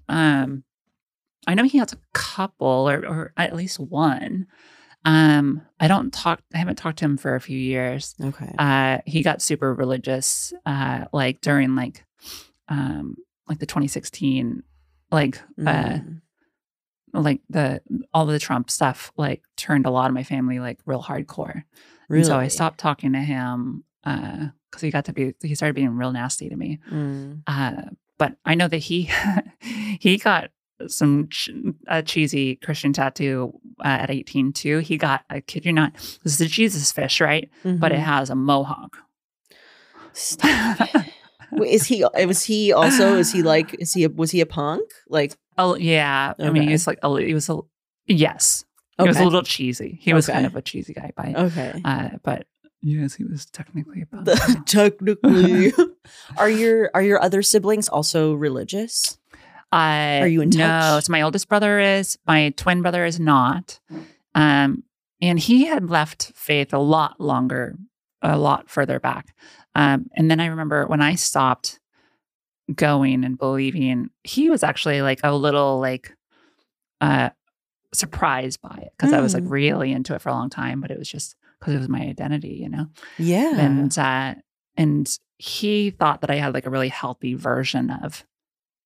um 0.08 0.62
i 1.46 1.54
know 1.54 1.64
he 1.64 1.78
has 1.78 1.92
a 1.92 1.98
couple 2.12 2.66
or, 2.88 2.98
or 3.06 3.32
at 3.36 3.56
least 3.56 3.80
one 3.80 4.46
um 5.06 5.62
i 5.80 5.88
don't 5.88 6.12
talk 6.12 6.40
i 6.54 6.58
haven't 6.58 6.76
talked 6.76 6.98
to 6.98 7.04
him 7.06 7.16
for 7.16 7.34
a 7.34 7.40
few 7.40 7.58
years 7.58 8.14
Okay. 8.22 8.52
uh 8.58 8.98
he 9.06 9.22
got 9.22 9.40
super 9.40 9.72
religious 9.74 10.52
uh 10.66 11.06
like 11.14 11.40
during 11.40 11.74
like 11.74 12.04
um 12.68 13.16
like 13.48 13.58
the 13.58 13.66
2016 13.66 14.62
like 15.10 15.40
uh 15.66 15.98
Mm. 15.98 16.20
Like 17.22 17.40
the 17.50 17.80
all 18.14 18.24
of 18.26 18.32
the 18.32 18.38
trump 18.38 18.70
stuff 18.70 19.12
like 19.16 19.42
turned 19.56 19.86
a 19.86 19.90
lot 19.90 20.08
of 20.08 20.14
my 20.14 20.22
family 20.24 20.58
like 20.60 20.78
real 20.86 21.02
hardcore 21.02 21.64
really? 22.08 22.20
and 22.20 22.26
so 22.26 22.36
i 22.36 22.48
stopped 22.48 22.78
talking 22.78 23.12
to 23.12 23.20
him 23.20 23.84
uh 24.04 24.46
because 24.70 24.82
he 24.82 24.90
got 24.90 25.04
to 25.06 25.12
be 25.12 25.34
he 25.42 25.54
started 25.54 25.74
being 25.74 25.96
real 25.96 26.12
nasty 26.12 26.48
to 26.48 26.56
me 26.56 26.78
Mm. 26.92 27.42
uh, 27.46 27.82
but 28.18 28.36
I 28.44 28.54
know 28.54 28.68
that 28.68 28.78
he 28.78 29.10
he 30.00 30.16
got 30.18 30.50
some 30.88 31.28
ch- 31.28 31.50
a 31.86 32.02
cheesy 32.02 32.56
Christian 32.56 32.92
tattoo 32.92 33.58
uh, 33.80 33.88
at 34.04 34.10
18 34.10 34.52
too. 34.52 34.78
He 34.78 34.96
got, 34.98 35.24
I 35.30 35.40
kid 35.40 35.64
you 35.66 35.72
not, 35.72 35.94
this 35.94 36.34
is 36.34 36.40
a 36.40 36.46
Jesus 36.46 36.92
fish, 36.92 37.20
right? 37.20 37.48
But 37.64 37.92
it 37.92 37.98
Mhm. 37.98 38.04
has 38.04 38.30
a 38.30 38.34
mohawk. 38.34 38.96
Stop 40.12 40.78
is 41.52 41.86
he 41.86 42.04
was 42.26 42.42
he 42.42 42.72
also 42.72 43.16
is 43.16 43.32
he 43.32 43.42
like 43.42 43.74
is 43.78 43.92
he 43.92 44.04
a, 44.04 44.08
was 44.08 44.30
he 44.30 44.40
a 44.40 44.46
punk? 44.46 44.90
Like 45.08 45.36
oh 45.58 45.76
yeah, 45.76 46.34
I 46.38 46.42
mean 46.50 46.62
Okay. 46.62 46.66
he 46.66 46.72
was 46.72 46.86
like 46.86 46.98
a, 47.02 47.20
he 47.20 47.34
was 47.34 47.48
a 47.48 47.58
yes, 48.06 48.64
he 48.98 49.06
was 49.06 49.18
a 49.18 49.24
little 49.24 49.42
cheesy. 49.42 49.98
He 50.00 50.12
was 50.12 50.26
kind 50.26 50.46
of 50.46 50.56
a 50.56 50.62
cheesy 50.62 50.94
guy, 50.94 51.12
by 51.16 51.34
okay. 51.36 51.80
uh, 51.84 52.08
but 52.22 52.46
yes, 52.82 53.14
he 53.14 53.24
was 53.24 53.46
technically 53.46 54.02
a 54.02 54.06
punk. 54.06 54.28
Technically 54.66 55.72
are 56.36 56.50
your 56.50 56.90
are 56.94 57.02
your 57.02 57.22
other 57.22 57.42
siblings 57.42 57.88
also 57.88 58.34
religious? 58.34 59.18
Uh, 59.72 60.20
Are 60.22 60.28
you 60.28 60.40
in 60.42 60.50
touch? 60.50 60.58
No, 60.58 61.00
so 61.00 61.10
my 61.10 61.22
oldest 61.22 61.48
brother 61.48 61.80
is. 61.80 62.16
My 62.26 62.50
twin 62.50 62.82
brother 62.82 63.04
is 63.04 63.18
not. 63.18 63.80
Um, 64.34 64.84
and 65.20 65.38
he 65.40 65.66
had 65.66 65.90
left 65.90 66.32
faith 66.36 66.72
a 66.72 66.78
lot 66.78 67.20
longer, 67.20 67.76
a 68.22 68.38
lot 68.38 68.70
further 68.70 69.00
back. 69.00 69.34
Um, 69.76 70.06
and 70.16 70.30
then 70.30 70.40
I 70.40 70.46
remember 70.46 70.86
when 70.86 71.02
I 71.02 71.14
stopped 71.16 71.78
going 72.74 73.24
and 73.24 73.36
believing, 73.38 74.10
he 74.24 74.50
was 74.50 74.62
actually 74.62 75.02
like 75.02 75.20
a 75.22 75.34
little 75.34 75.78
like 75.80 76.16
uh 77.00 77.30
surprised 77.92 78.60
by 78.62 78.76
it 78.82 78.92
because 78.96 79.12
I 79.12 79.20
was 79.20 79.34
like 79.34 79.44
Mm. 79.44 79.50
really 79.50 79.92
into 79.92 80.14
it 80.14 80.22
for 80.22 80.28
a 80.30 80.32
long 80.32 80.50
time, 80.50 80.80
but 80.80 80.90
it 80.90 80.98
was 80.98 81.08
just 81.08 81.36
because 81.58 81.74
it 81.74 81.78
was 81.78 81.88
my 81.88 82.00
identity, 82.00 82.58
you 82.62 82.68
know 82.68 82.86
Yeah. 83.18 83.54
and 83.58 83.98
uh, 83.98 84.34
and 84.76 85.18
he 85.38 85.90
thought 85.90 86.20
that 86.22 86.30
I 86.30 86.36
had 86.36 86.54
like 86.54 86.66
a 86.66 86.70
really 86.70 86.88
healthy 86.88 87.34
version 87.34 87.90
of 87.90 88.24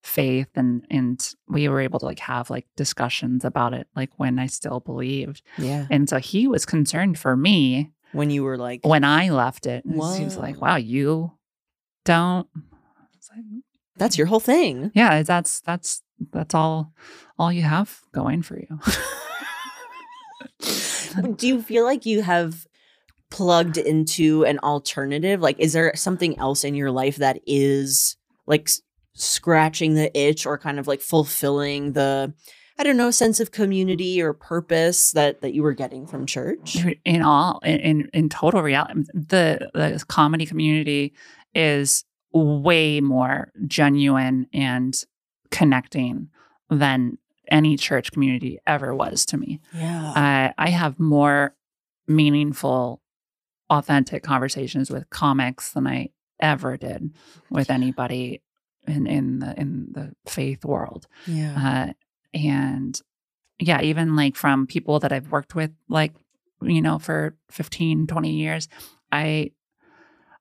faith, 0.03 0.49
and 0.55 0.85
and 0.91 1.35
we 1.49 1.69
were 1.69 1.81
able 1.81 1.99
to 2.01 2.07
like 2.07 2.21
have 2.21 2.51
like 2.51 2.67
discussions 2.77 3.45
about 3.45 3.75
it, 3.75 3.87
like 3.97 4.11
when 4.19 4.39
I 4.39 4.47
still 4.47 4.81
believed, 4.81 5.43
yeah. 5.59 5.87
and 5.91 6.09
so 6.09 6.19
he 6.19 6.47
was 6.49 6.67
concerned 6.67 7.19
for 7.19 7.37
me 7.37 7.91
When 8.13 8.31
you 8.31 8.43
were 8.43 8.57
like, 8.57 8.85
when 8.85 9.05
I 9.05 9.31
left 9.31 9.67
it. 9.67 9.85
He 9.87 9.95
was 9.97 10.37
like, 10.37 10.61
"Wow, 10.61 10.77
you 10.77 11.33
don't." 12.05 12.49
It's 13.17 13.31
like, 13.31 13.45
mm. 13.45 13.61
that's 13.97 14.19
your 14.19 14.27
whole 14.27 14.41
thing. 14.41 14.91
yeah, 14.95 15.23
that's 15.23 15.61
that's 15.61 16.03
that's 16.33 16.55
all 16.55 16.93
all 17.39 17.53
you 17.53 17.63
have 17.63 18.01
going 18.13 18.43
for 18.43 18.59
you. 18.59 18.81
Do 21.37 21.47
you 21.47 21.63
feel 21.63 21.85
like 21.85 22.07
you 22.07 22.23
have 22.23 22.67
plugged 23.31 23.79
into 23.79 24.45
an 24.45 24.59
alternative? 24.59 25.41
Like, 25.41 25.59
is 25.59 25.73
there 25.73 25.93
something 25.95 26.39
else 26.39 26.65
in 26.65 26.75
your 26.75 26.91
life 26.91 27.17
that 27.17 27.41
is 27.47 28.17
like 28.47 28.69
scratching 29.15 29.95
the 29.95 30.17
itch 30.19 30.47
or 30.47 30.59
kind 30.59 30.79
of 30.79 30.87
like 30.87 31.01
fulfilling 31.01 31.93
the, 31.93 32.35
I 32.81 32.83
don't 32.83 32.97
know, 32.97 33.11
sense 33.11 33.41
of 33.41 33.51
community 33.51 34.23
or 34.23 34.33
purpose 34.33 35.13
that 35.13 35.43
that 35.43 35.53
you 35.53 35.63
were 35.63 35.75
getting 35.75 36.07
from 36.07 36.25
church? 36.25 36.79
in 37.05 37.21
all 37.21 37.61
in, 37.63 38.09
in 38.15 38.31
total 38.31 38.63
reality 38.63 39.03
the 39.13 39.71
the 39.75 40.03
comedy 40.09 40.47
community 40.47 41.13
is 41.55 42.05
way 42.33 43.03
more 43.03 43.53
genuine 43.67 44.47
and 44.55 45.05
connecting 45.51 46.31
than 46.71 47.19
any 47.49 47.77
church 47.77 48.13
community 48.13 48.59
ever 48.67 48.95
was 48.95 49.27
to 49.27 49.37
me 49.37 49.61
Yeah. 49.75 50.13
uh, 50.13 50.53
i 50.57 50.71
have 50.71 50.99
more 51.01 51.55
meaningful 52.07 53.03
authentic 53.69 54.23
conversations 54.23 54.91
with 54.91 55.11
comics 55.11 55.73
than 55.73 55.87
i 55.87 56.11
ever 56.39 56.77
did 56.77 57.13
with 57.51 57.69
anybody 57.71 58.43
in 58.87 59.07
in 59.07 59.41
the 59.41 59.59
in 59.61 59.89
the 59.93 60.13
faith 60.27 60.65
world 60.65 61.07
yeah. 61.27 61.89
uh, 61.89 61.93
and 62.35 63.01
yeah 63.59 63.81
even 63.83 64.17
like 64.17 64.37
from 64.37 64.67
people 64.67 64.99
that 65.01 65.13
i've 65.13 65.31
worked 65.33 65.55
with 65.55 65.71
like 65.89 66.13
you 66.63 66.81
know 66.83 66.99
for 66.99 67.37
15 67.51 68.07
20 68.07 68.31
years 68.33 68.69
i 69.13 69.51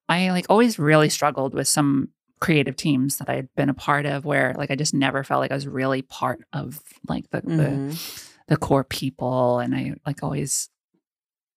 i 0.08 0.30
like 0.32 0.46
always 0.50 0.78
really 0.80 1.10
struggled 1.10 1.54
with 1.54 1.68
some 1.68 2.10
creative 2.40 2.76
teams 2.76 3.18
that 3.18 3.30
i'd 3.30 3.50
been 3.56 3.70
a 3.70 3.74
part 3.74 4.06
of 4.06 4.24
where 4.26 4.54
like 4.58 4.72
i 4.72 4.76
just 4.76 4.94
never 4.94 5.24
felt 5.24 5.42
like 5.42 5.52
i 5.52 5.56
was 5.56 5.68
really 5.68 6.02
part 6.02 6.40
of 6.54 6.80
like 7.08 7.30
the 7.32 7.42
the, 7.42 7.48
Mhm. 7.48 8.30
the 8.48 8.58
core 8.58 8.84
people 8.86 9.60
and 9.60 9.76
i 9.76 9.94
like 10.06 10.24
always 10.24 10.70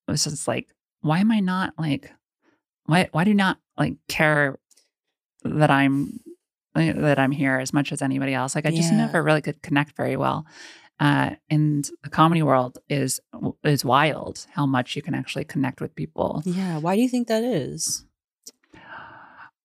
was 0.08 0.24
just 0.24 0.48
like 0.48 0.68
why 1.00 1.18
am 1.20 1.30
i 1.30 1.40
not 1.40 1.72
like 1.78 2.10
why 2.86 3.08
why 3.12 3.22
do 3.24 3.30
you 3.30 3.36
not 3.36 3.58
like 3.78 3.94
care 4.08 4.58
that 5.44 5.70
i'm 5.70 6.18
that 6.74 7.18
i'm 7.18 7.30
here 7.32 7.58
as 7.58 7.72
much 7.72 7.92
as 7.92 8.00
anybody 8.02 8.32
else 8.34 8.54
like 8.54 8.66
i 8.66 8.70
just 8.70 8.90
Yeah. 8.92 8.98
never 8.98 9.22
really 9.22 9.42
could 9.42 9.60
connect 9.62 9.96
very 9.96 10.16
well 10.16 10.46
uh, 11.00 11.30
and 11.50 11.90
the 12.02 12.10
comedy 12.10 12.42
world 12.42 12.78
is 12.88 13.20
is 13.64 13.84
wild 13.84 14.46
how 14.52 14.66
much 14.66 14.94
you 14.96 15.02
can 15.02 15.14
actually 15.14 15.44
connect 15.44 15.80
with 15.80 15.94
people 15.94 16.42
Yeah. 16.44 16.78
Why 16.78 16.94
do 16.96 17.02
you 17.02 17.08
think 17.08 17.28
that 17.28 17.42
is? 17.42 18.04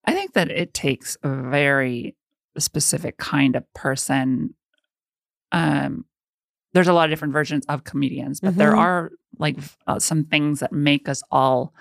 I 0.05 0.13
think 0.13 0.33
that 0.33 0.49
it 0.49 0.73
takes 0.73 1.17
a 1.23 1.29
very 1.29 2.15
specific 2.57 3.17
kind 3.17 3.55
of 3.55 3.71
person. 3.73 4.55
Um, 5.51 6.05
there's 6.73 6.87
a 6.87 6.93
lot 6.93 7.05
of 7.05 7.11
different 7.11 7.33
versions 7.33 7.65
of 7.67 7.83
comedians, 7.83 8.39
but 8.39 8.55
there 8.57 8.71
Mhm. 8.71 8.77
are 8.79 9.11
like 9.37 9.57
uh, 9.85 9.99
some 9.99 10.23
things 10.25 10.59
that 10.61 10.71
make 10.71 11.07
us 11.09 11.21
all 11.29 11.73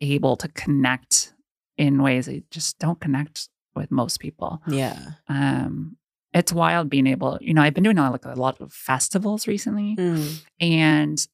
able 0.00 0.36
to 0.36 0.48
connect 0.48 1.34
in 1.78 2.02
ways 2.02 2.26
that 2.26 2.50
just 2.50 2.78
don't 2.78 3.00
connect 3.00 3.48
with 3.76 3.90
most 3.90 4.18
people. 4.20 4.60
Yeah. 4.68 4.98
Um, 5.28 5.96
it's 6.32 6.52
wild 6.52 6.90
being 6.90 7.06
able, 7.06 7.38
you 7.40 7.54
know, 7.54 7.62
I've 7.62 7.72
been 7.74 7.84
doing 7.84 7.98
a, 7.98 8.10
like 8.10 8.24
a 8.24 8.34
lot 8.34 8.60
of 8.60 8.72
festivals 8.72 9.46
recently, 9.46 9.96
Mm. 9.96 10.44
and 10.60 11.26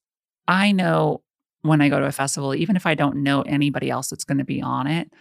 I 0.49 0.72
know 0.72 1.22
when 1.62 1.80
I 1.80 1.88
go 1.88 1.99
to 2.01 2.07
a 2.07 2.12
festival, 2.12 2.55
even 2.55 2.76
if 2.76 2.86
I 2.86 2.95
don't 2.95 3.22
know 3.22 3.43
anybody 3.43 3.88
else 3.90 4.09
that's 4.11 4.24
going 4.24 4.38
to 4.38 4.45
be 4.45 4.61
on 4.61 4.86
it, 4.86 5.12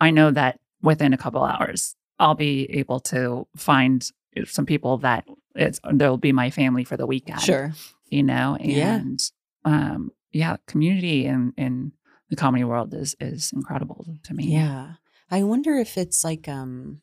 I 0.00 0.10
know 0.10 0.30
that 0.30 0.60
within 0.82 1.12
a 1.12 1.16
couple 1.18 1.42
hours, 1.42 1.96
I'll 2.18 2.34
be 2.34 2.70
able 2.70 3.00
to 3.00 3.46
find 3.56 4.08
some 4.44 4.66
people 4.66 4.98
that 4.98 5.24
it's 5.54 5.80
they'll 5.92 6.18
be 6.18 6.32
my 6.32 6.50
family 6.50 6.84
for 6.84 6.96
the 6.98 7.06
weekend. 7.06 7.40
Sure. 7.40 7.72
You 8.10 8.22
know, 8.22 8.56
Yeah. 8.60 8.96
and 8.96 9.20
um 9.64 10.12
yeah, 10.32 10.56
community 10.66 11.24
in 11.24 11.52
in 11.56 11.92
the 12.28 12.36
comedy 12.36 12.64
world 12.64 12.92
is 12.92 13.16
is 13.20 13.52
incredible 13.54 14.04
to 14.24 14.34
me. 14.34 14.44
Yeah. 14.52 14.94
I 15.30 15.42
wonder 15.42 15.74
if 15.74 15.96
it's 15.98 16.22
like 16.24 16.48
um 16.48 17.00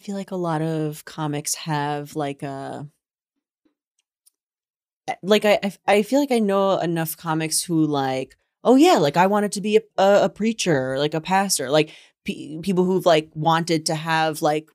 I 0.00 0.04
feel 0.04 0.16
like 0.16 0.30
a 0.30 0.36
lot 0.36 0.62
of 0.62 1.04
comics 1.04 1.54
have 1.54 2.16
like 2.16 2.42
a 2.42 2.88
eh, 5.08 5.14
like 5.22 5.44
I 5.44 5.72
I- 5.86 6.02
feel 6.02 6.20
like 6.20 6.32
I 6.32 6.38
know 6.38 6.78
enough 6.78 7.16
comics 7.16 7.62
who 7.62 7.84
like 7.86 8.36
oh 8.64 8.76
yeah 8.76 8.96
like 8.98 9.16
I 9.16 9.26
wanted 9.26 9.52
to 9.52 9.60
be 9.60 9.76
a, 9.76 9.82
a, 9.98 10.28
preacher 10.28 10.98
like 10.98 11.14
a 11.14 11.20
pastor 11.20 11.70
like 11.70 11.90
pe- 12.24 12.58
people 12.62 12.84
who've 12.84 13.06
like 13.06 13.30
wanted 13.34 13.86
to 13.86 13.94
have 13.94 14.42
like 14.42 14.68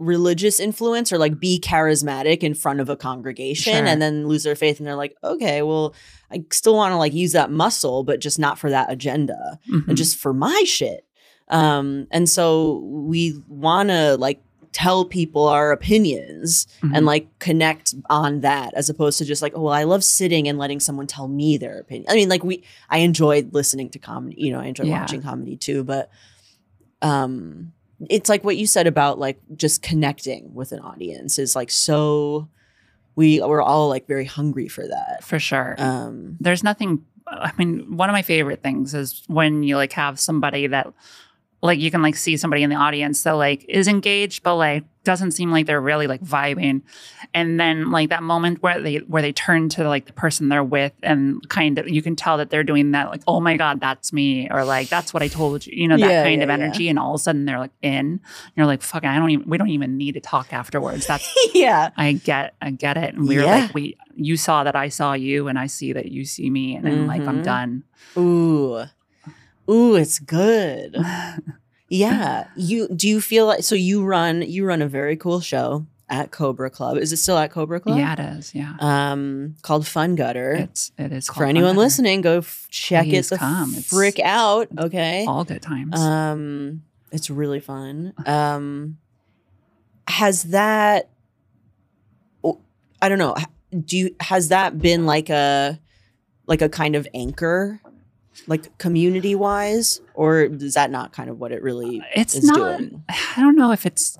religious 0.00 0.60
influence 0.60 1.12
or 1.12 1.18
like 1.18 1.40
be 1.40 1.58
charismatic 1.58 2.44
in 2.44 2.54
front 2.54 2.78
of 2.80 2.88
a 2.88 2.96
congregation 2.96 3.72
Sure. 3.72 3.84
and 3.84 4.00
then 4.00 4.28
lose 4.28 4.44
their 4.44 4.54
faith 4.54 4.78
and 4.78 4.86
they're 4.86 4.94
like 4.94 5.16
okay 5.24 5.62
well 5.62 5.92
I 6.30 6.44
still 6.52 6.74
want 6.76 6.92
to 6.92 6.96
like 6.96 7.12
use 7.14 7.32
that 7.32 7.50
muscle 7.50 8.04
but 8.04 8.20
just 8.20 8.38
not 8.38 8.58
for 8.60 8.70
that 8.70 8.92
agenda 8.92 9.58
Mhm. 9.68 9.88
and 9.88 9.96
just 9.96 10.16
for 10.16 10.32
my 10.32 10.62
shit. 10.66 11.04
Um, 11.50 12.06
and 12.10 12.28
so 12.28 12.78
we 12.84 13.42
want 13.48 13.88
to 13.90 14.16
like 14.16 14.42
tell 14.72 15.04
people 15.06 15.48
our 15.48 15.72
opinions 15.72 16.66
Mhm. 16.82 16.90
and 16.94 17.06
like 17.06 17.26
connect 17.38 17.94
on 18.10 18.40
that 18.40 18.74
as 18.74 18.90
opposed 18.90 19.18
to 19.18 19.24
just 19.24 19.40
like, 19.40 19.52
oh, 19.56 19.62
well, 19.62 19.72
I 19.72 19.84
love 19.84 20.04
sitting 20.04 20.46
and 20.46 20.58
letting 20.58 20.78
someone 20.78 21.06
tell 21.06 21.26
me 21.26 21.56
their 21.56 21.78
opinion. 21.80 22.06
I 22.10 22.14
mean, 22.14 22.28
like 22.28 22.44
we, 22.44 22.62
I 22.90 22.98
enjoyed 22.98 23.54
listening 23.54 23.88
to 23.90 23.98
comedy, 23.98 24.36
you 24.38 24.52
know, 24.52 24.60
I 24.60 24.66
enjoy 24.66 24.84
Yeah. 24.84 25.00
watching 25.00 25.22
comedy 25.22 25.56
too, 25.56 25.84
but, 25.84 26.10
um, 27.02 27.72
it's 28.08 28.28
like 28.28 28.44
what 28.44 28.56
you 28.56 28.66
said 28.66 28.86
about 28.86 29.18
like 29.18 29.40
just 29.56 29.82
connecting 29.82 30.54
with 30.54 30.70
an 30.72 30.78
audience 30.80 31.38
is 31.38 31.56
like 31.56 31.70
so 31.70 32.48
we 33.16 33.40
we're 33.40 33.62
all 33.62 33.88
like 33.88 34.06
very 34.06 34.24
hungry 34.24 34.68
for 34.68 34.86
that. 34.86 35.24
for 35.24 35.40
sure. 35.40 35.74
Um, 35.78 36.36
there's 36.40 36.62
nothing 36.62 37.04
i 37.30 37.52
mean 37.58 37.94
one 37.94 38.08
of 38.08 38.14
my 38.14 38.22
favorite 38.22 38.62
things 38.62 38.94
is 38.94 39.22
when 39.26 39.62
you 39.62 39.76
like 39.76 39.92
have 39.92 40.18
somebody 40.18 40.66
that 40.66 40.86
like 41.60 41.78
you 41.80 41.90
can 41.90 42.02
like 42.02 42.16
see 42.16 42.36
somebody 42.36 42.62
in 42.62 42.70
the 42.70 42.76
audience 42.76 43.22
that 43.24 43.32
like 43.32 43.64
is 43.68 43.88
engaged 43.88 44.42
but 44.42 44.54
like 44.56 44.84
doesn't 45.04 45.30
seem 45.32 45.50
like 45.50 45.64
they're 45.66 45.80
really 45.80 46.06
like 46.06 46.20
vibing 46.20 46.82
and 47.32 47.58
then 47.58 47.90
like 47.90 48.10
that 48.10 48.22
moment 48.22 48.62
where 48.62 48.80
they 48.80 48.96
where 48.98 49.22
they 49.22 49.32
turn 49.32 49.68
to 49.70 49.88
like 49.88 50.04
the 50.04 50.12
person 50.12 50.48
they're 50.50 50.62
with 50.62 50.92
and 51.02 51.48
kind 51.48 51.78
of 51.78 51.88
you 51.88 52.02
can 52.02 52.14
tell 52.14 52.36
that 52.36 52.50
they're 52.50 52.62
doing 52.62 52.90
that 52.90 53.08
like 53.08 53.22
oh 53.26 53.40
my 53.40 53.56
god 53.56 53.80
that's 53.80 54.12
me 54.12 54.48
or 54.50 54.64
like 54.64 54.88
that's 54.90 55.14
what 55.14 55.22
i 55.22 55.28
told 55.28 55.66
you 55.66 55.72
you 55.74 55.88
know 55.88 55.96
that 55.96 56.10
Yeah, 56.10 56.22
kind 56.24 56.38
yeah, 56.40 56.44
of 56.44 56.48
yeah. 56.48 56.54
energy 56.66 56.88
and 56.90 56.98
all 56.98 57.14
of 57.14 57.20
a 57.20 57.22
sudden 57.24 57.44
they're 57.46 57.58
like 57.58 57.70
in 57.80 57.90
and 57.96 58.20
you're 58.54 58.66
like 58.66 58.82
fuck 58.82 59.04
i 59.04 59.16
don't 59.18 59.30
even 59.30 59.48
we 59.48 59.56
don't 59.56 59.70
even 59.70 59.96
need 59.96 60.12
to 60.12 60.20
talk 60.20 60.52
afterwards 60.52 61.06
that's 61.06 61.26
yeah. 61.54 61.90
I 61.96 62.12
get, 62.12 62.54
I 62.60 62.70
get 62.70 62.96
it. 62.98 63.14
And 63.14 63.26
we 63.26 63.36
were 63.36 63.42
Yeah. 63.44 63.60
like, 63.62 63.74
we, 63.74 63.96
you 64.14 64.36
saw 64.36 64.62
that 64.64 64.76
I 64.76 64.88
saw 64.88 65.14
you, 65.14 65.48
and 65.48 65.58
I 65.58 65.66
see 65.66 65.92
that 65.92 66.06
you 66.12 66.24
see 66.24 66.50
me, 66.50 66.76
and 66.76 66.84
then 66.86 67.06
like 67.06 67.26
I'm 67.26 67.40
Mhm. 67.40 67.44
done. 67.44 67.84
Ooh. 68.18 68.84
Ooh, 69.70 69.94
it's 69.96 70.18
good. 70.18 70.96
Yeah. 71.90 72.48
You 72.54 72.86
do 72.88 73.08
you 73.08 73.18
feel 73.18 73.46
like 73.46 73.62
so 73.62 73.74
you 73.74 74.04
run 74.04 74.42
you 74.42 74.66
run 74.66 74.82
a 74.82 74.86
very 74.88 75.16
cool 75.16 75.40
show 75.40 75.86
at 76.10 76.30
Cobra 76.30 76.68
Club. 76.68 76.98
Is 76.98 77.14
it 77.14 77.16
still 77.16 77.38
at 77.38 77.50
Cobra 77.50 77.80
Club? 77.80 77.96
yeah, 77.96 78.12
it 78.12 78.38
is. 78.38 78.54
Yeah, 78.54 78.74
Um 78.78 79.54
called 79.62 79.86
Fun 79.86 80.14
Gutter. 80.14 80.52
it's 80.52 80.92
it 80.98 81.12
is. 81.12 81.28
For 81.30 81.46
anyone 81.46 81.76
listening, 81.76 82.20
go 82.20 82.38
f- 82.38 82.66
check 82.70 83.06
Please 83.06 83.28
it 83.28 83.30
the 83.30 83.38
come. 83.38 83.72
It's 83.74 83.88
frick 83.88 84.20
out. 84.22 84.68
Okay. 84.78 85.24
all 85.26 85.44
good 85.44 85.62
times. 85.62 85.98
Um 85.98 86.82
it's 87.10 87.30
really 87.30 87.60
fun. 87.60 88.12
Um 88.26 88.98
has 90.08 90.42
that 90.42 91.08
I 93.00 93.08
don't 93.08 93.18
know. 93.18 93.34
Do 93.84 93.96
you 93.96 94.16
has 94.20 94.48
that 94.48 94.78
been 94.78 95.06
like 95.06 95.30
a 95.30 95.80
like 96.46 96.60
a 96.60 96.68
kind 96.68 96.96
of 96.96 97.08
anchor 97.14 97.80
like 98.46 98.76
community 98.78 99.34
wise, 99.34 100.00
or 100.14 100.42
is 100.42 100.74
that 100.74 100.90
not 100.90 101.12
kind 101.12 101.28
of 101.30 101.38
what 101.38 101.52
it 101.52 101.62
really 101.62 102.02
It's 102.14 102.34
is 102.34 102.44
not. 102.44 102.78
doing? 102.78 103.04
I 103.08 103.40
don't 103.40 103.56
know 103.56 103.72
if 103.72 103.86
it's. 103.86 104.18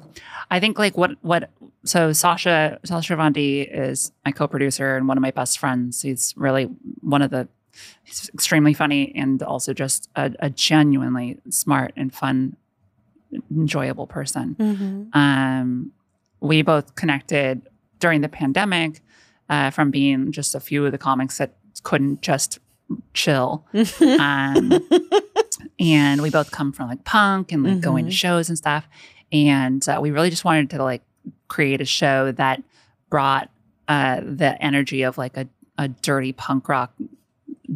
I 0.50 0.60
think 0.60 0.78
like 0.78 0.96
what 0.96 1.12
what. 1.22 1.50
So 1.84 2.12
Sasha 2.12 2.78
Sasha 2.84 3.14
Vondi 3.14 3.66
is 3.70 4.12
my 4.24 4.32
co-producer 4.32 4.96
and 4.96 5.08
one 5.08 5.16
of 5.16 5.22
my 5.22 5.30
best 5.30 5.58
friends. 5.58 6.02
He's 6.02 6.34
really 6.36 6.64
one 7.00 7.22
of 7.22 7.30
the. 7.30 7.48
He's 8.02 8.28
extremely 8.34 8.74
funny 8.74 9.12
and 9.14 9.40
also 9.42 9.72
just 9.72 10.08
a, 10.16 10.32
a 10.40 10.50
genuinely 10.50 11.38
smart 11.48 11.92
and 11.96 12.12
fun, 12.12 12.56
enjoyable 13.50 14.08
person. 14.08 14.56
Mm-hmm. 14.58 15.18
Um, 15.18 15.92
we 16.40 16.62
both 16.62 16.96
connected 16.96 17.68
during 18.00 18.20
the 18.20 18.28
pandemic 18.28 19.00
uh, 19.48 19.70
from 19.70 19.90
being 19.90 20.32
just 20.32 20.54
a 20.54 20.60
few 20.60 20.84
of 20.86 20.92
the 20.92 20.98
comics 20.98 21.38
that 21.38 21.54
couldn't 21.82 22.20
just 22.22 22.58
chill. 23.14 23.66
Um, 24.01 24.72
and 25.78 26.22
we 26.22 26.30
both 26.30 26.51
come 26.51 26.72
from 26.72 26.89
like 26.89 27.05
punk 27.05 27.53
and 27.53 27.62
like 27.62 27.80
going 27.80 28.07
to 28.07 28.11
shows 28.11 28.49
and 28.49 28.59
stuff. 28.59 28.89
And 29.32 29.86
uh, 29.89 29.99
we 30.01 30.11
really 30.11 30.30
just 30.30 30.45
wanted 30.45 30.70
to 30.70 30.82
like 30.82 31.03
create 31.49 31.80
a 31.80 31.84
show 31.84 32.32
that 32.32 32.62
brought 33.11 33.51
uh, 33.86 34.20
the 34.22 34.61
energy 34.62 35.03
of 35.03 35.18
like 35.18 35.36
a, 35.36 35.49
a 35.76 35.89
dirty 35.89 36.32
punk 36.32 36.68
rock 36.68 36.93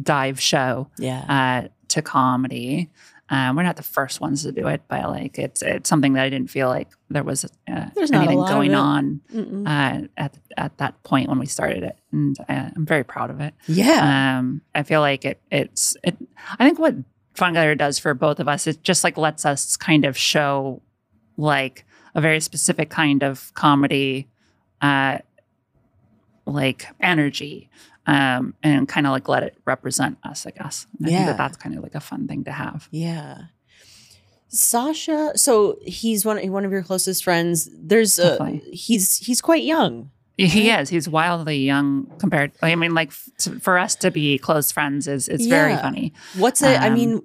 dive 0.01 0.39
show 0.39 0.89
yeah. 0.97 1.63
uh, 1.63 1.67
to 1.89 2.01
comedy. 2.01 2.89
Um, 3.33 3.55
we're 3.55 3.63
not 3.63 3.77
the 3.77 3.83
first 3.83 4.21
ones 4.21 4.43
to 4.43 4.51
do 4.51 4.67
it, 4.67 4.83
but 4.87 5.09
like 5.09 5.39
it's 5.39 5.63
it's 5.63 5.89
something 5.89 6.13
that 6.13 6.23
I 6.23 6.29
didn't 6.29 6.51
feel 6.51 6.67
like 6.67 6.89
there 7.09 7.23
was 7.23 7.45
uh, 7.45 7.89
There's 7.95 8.11
not 8.11 8.19
a 8.19 8.29
anything 8.29 8.45
going 8.45 8.75
on 8.75 9.21
uh, 9.65 10.01
at 10.17 10.37
at 10.55 10.77
that 10.77 11.01
point 11.01 11.29
when 11.29 11.39
we 11.39 11.47
started 11.47 11.81
it, 11.83 11.97
and 12.11 12.39
uh, 12.47 12.69
I'm 12.75 12.85
very 12.85 13.03
proud 13.03 13.31
of 13.31 13.39
it. 13.39 13.55
yeah. 13.67 14.37
Um, 14.37 14.61
I 14.75 14.83
feel 14.83 15.01
like 15.01 15.25
it 15.25 15.41
it's 15.49 15.97
it. 16.03 16.15
I 16.59 16.65
think 16.65 16.77
what 16.77 16.95
Fun 17.33 17.53
does 17.53 17.97
for 17.97 18.13
both 18.13 18.39
of 18.39 18.47
us, 18.47 18.67
it 18.67 18.83
just 18.83 19.03
like 19.03 19.17
lets 19.17 19.45
us 19.45 19.75
kind 19.75 20.05
of 20.05 20.15
show 20.15 20.83
like 21.35 21.85
a 22.13 22.21
very 22.21 22.39
specific 22.39 22.91
kind 22.91 23.23
of 23.23 23.51
comedy, 23.55 24.27
uh, 24.81 25.17
like 26.45 26.85
energy, 27.01 27.71
um, 28.05 28.53
and 28.63 28.87
kind 28.87 29.05
of 29.07 29.11
like 29.11 29.27
let 29.27 29.43
it 29.43 29.57
represent 29.65 30.17
us. 30.23 30.45
I 30.45 30.51
guess. 30.51 30.87
I 30.95 31.03
think 31.05 31.11
Yeah. 31.11 31.25
that 31.27 31.37
that's 31.37 31.57
kind 31.57 31.75
of 31.77 31.83
like 31.83 31.95
a 31.95 31.99
fun 32.01 32.27
thing 32.27 32.43
to 32.45 32.51
have. 32.51 32.87
Yeah. 32.91 33.43
Sasha, 34.49 35.31
so 35.35 35.79
he's 35.81 36.25
one 36.25 36.37
one 36.51 36.63
of 36.63 36.71
your 36.71 36.83
closest 36.83 37.23
friends. 37.23 37.69
There's 37.75 38.19
a 38.19 38.37
Definitely. 38.37 38.71
he's 38.75 39.17
he's 39.17 39.41
quite 39.41 39.63
young. 39.63 40.11
He 40.37 40.69
is. 40.69 40.89
He's 40.89 41.07
wildly 41.09 41.57
young 41.57 42.11
compared. 42.19 42.51
I 42.61 42.75
mean, 42.75 42.93
like 42.93 43.09
f- 43.09 43.61
for 43.61 43.77
us 43.79 43.95
to 43.97 44.11
be 44.11 44.37
close 44.37 44.71
friends 44.71 45.07
is 45.07 45.27
it's 45.27 45.45
very 45.47 45.75
funny. 45.77 46.13
What's 46.37 46.61
it? 46.61 46.79
I 46.79 46.87
Um, 46.87 46.93
mean, 46.93 47.21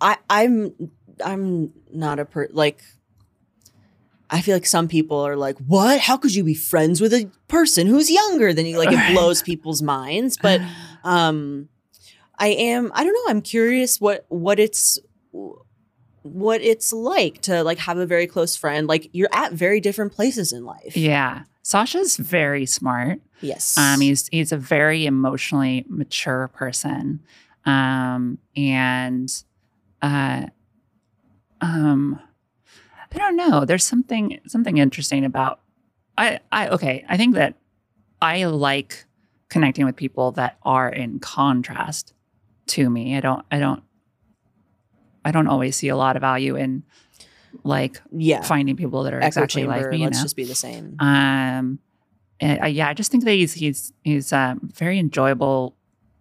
I 0.00 0.16
I'm 0.30 0.74
I'm 1.24 1.72
not 1.92 2.18
a 2.18 2.24
per 2.24 2.48
like. 2.52 2.82
I 4.32 4.40
feel 4.40 4.56
like 4.56 4.66
some 4.66 4.88
people 4.88 5.20
are 5.20 5.36
like, 5.36 5.58
"What? 5.58 6.00
How 6.00 6.16
could 6.16 6.34
you 6.34 6.42
be 6.42 6.54
friends 6.54 7.00
with 7.00 7.12
a 7.12 7.30
person 7.48 7.86
who's 7.86 8.10
younger 8.10 8.52
than 8.54 8.66
you?" 8.66 8.78
Like 8.78 8.90
it 8.90 9.12
blows 9.12 9.42
people's 9.42 9.82
minds. 9.82 10.38
But 10.40 10.62
um, 11.04 11.68
I 12.38 12.48
am. 12.48 12.90
I 12.94 13.04
don't 13.04 13.12
know. 13.12 13.30
I'm 13.30 13.42
curious 13.42 14.00
what 14.00 14.24
what 14.28 14.58
it's 14.58 14.98
what 16.22 16.62
it's 16.62 16.92
like 16.92 17.42
to 17.42 17.62
like 17.62 17.78
have 17.78 17.98
a 17.98 18.06
very 18.06 18.26
close 18.26 18.56
friend. 18.56 18.88
Like 18.88 19.10
you're 19.12 19.28
at 19.32 19.52
very 19.52 19.80
different 19.80 20.12
places 20.12 20.52
in 20.52 20.64
life. 20.64 20.96
yeah, 20.96 21.42
Sasha's 21.62 22.16
very 22.16 22.66
smart. 22.66 23.20
Yes. 23.40 23.76
Um, 23.76 24.00
he's 24.00 24.28
he's 24.28 24.50
a 24.50 24.56
very 24.56 25.04
emotionally 25.04 25.84
mature 25.88 26.48
person, 26.48 27.20
um, 27.66 28.38
and 28.56 29.30
uh, 30.00 30.46
um, 31.60 32.18
I 33.14 33.18
don't 33.18 33.36
know. 33.36 33.64
There's 33.64 33.84
something 33.84 34.40
something 34.46 34.78
interesting 34.78 35.24
about 35.24 35.60
I 36.16 36.40
I 36.50 36.68
okay. 36.68 37.04
I 37.08 37.16
think 37.16 37.34
that 37.34 37.54
I 38.20 38.44
like 38.44 39.04
connecting 39.48 39.84
with 39.84 39.96
people 39.96 40.32
that 40.32 40.56
are 40.62 40.88
in 40.88 41.18
contrast 41.18 42.14
to 42.68 42.88
me. 42.88 43.16
I 43.16 43.20
don't 43.20 43.44
I 43.50 43.58
don't 43.58 43.82
I 45.24 45.30
don't 45.30 45.46
always 45.46 45.76
see 45.76 45.88
a 45.88 45.96
lot 45.96 46.16
of 46.16 46.20
value 46.22 46.56
in 46.56 46.82
like 47.64 48.00
yeah. 48.10 48.42
finding 48.42 48.76
people 48.76 49.02
that 49.04 49.12
are 49.12 49.18
Echo 49.18 49.26
exactly 49.26 49.62
chamber. 49.62 49.76
like 49.82 49.90
me. 49.90 49.98
Let's 50.04 50.18
know? 50.18 50.22
just 50.24 50.36
be 50.36 50.44
the 50.44 50.54
same. 50.54 50.96
Um, 50.98 51.78
and, 52.40 52.62
uh, 52.62 52.66
yeah, 52.66 52.88
I 52.88 52.94
just 52.94 53.10
think 53.12 53.24
that 53.24 53.32
he's 53.32 53.52
he's 53.52 53.92
he's 54.02 54.32
um, 54.32 54.70
very 54.74 54.98
enjoyable, 54.98 55.76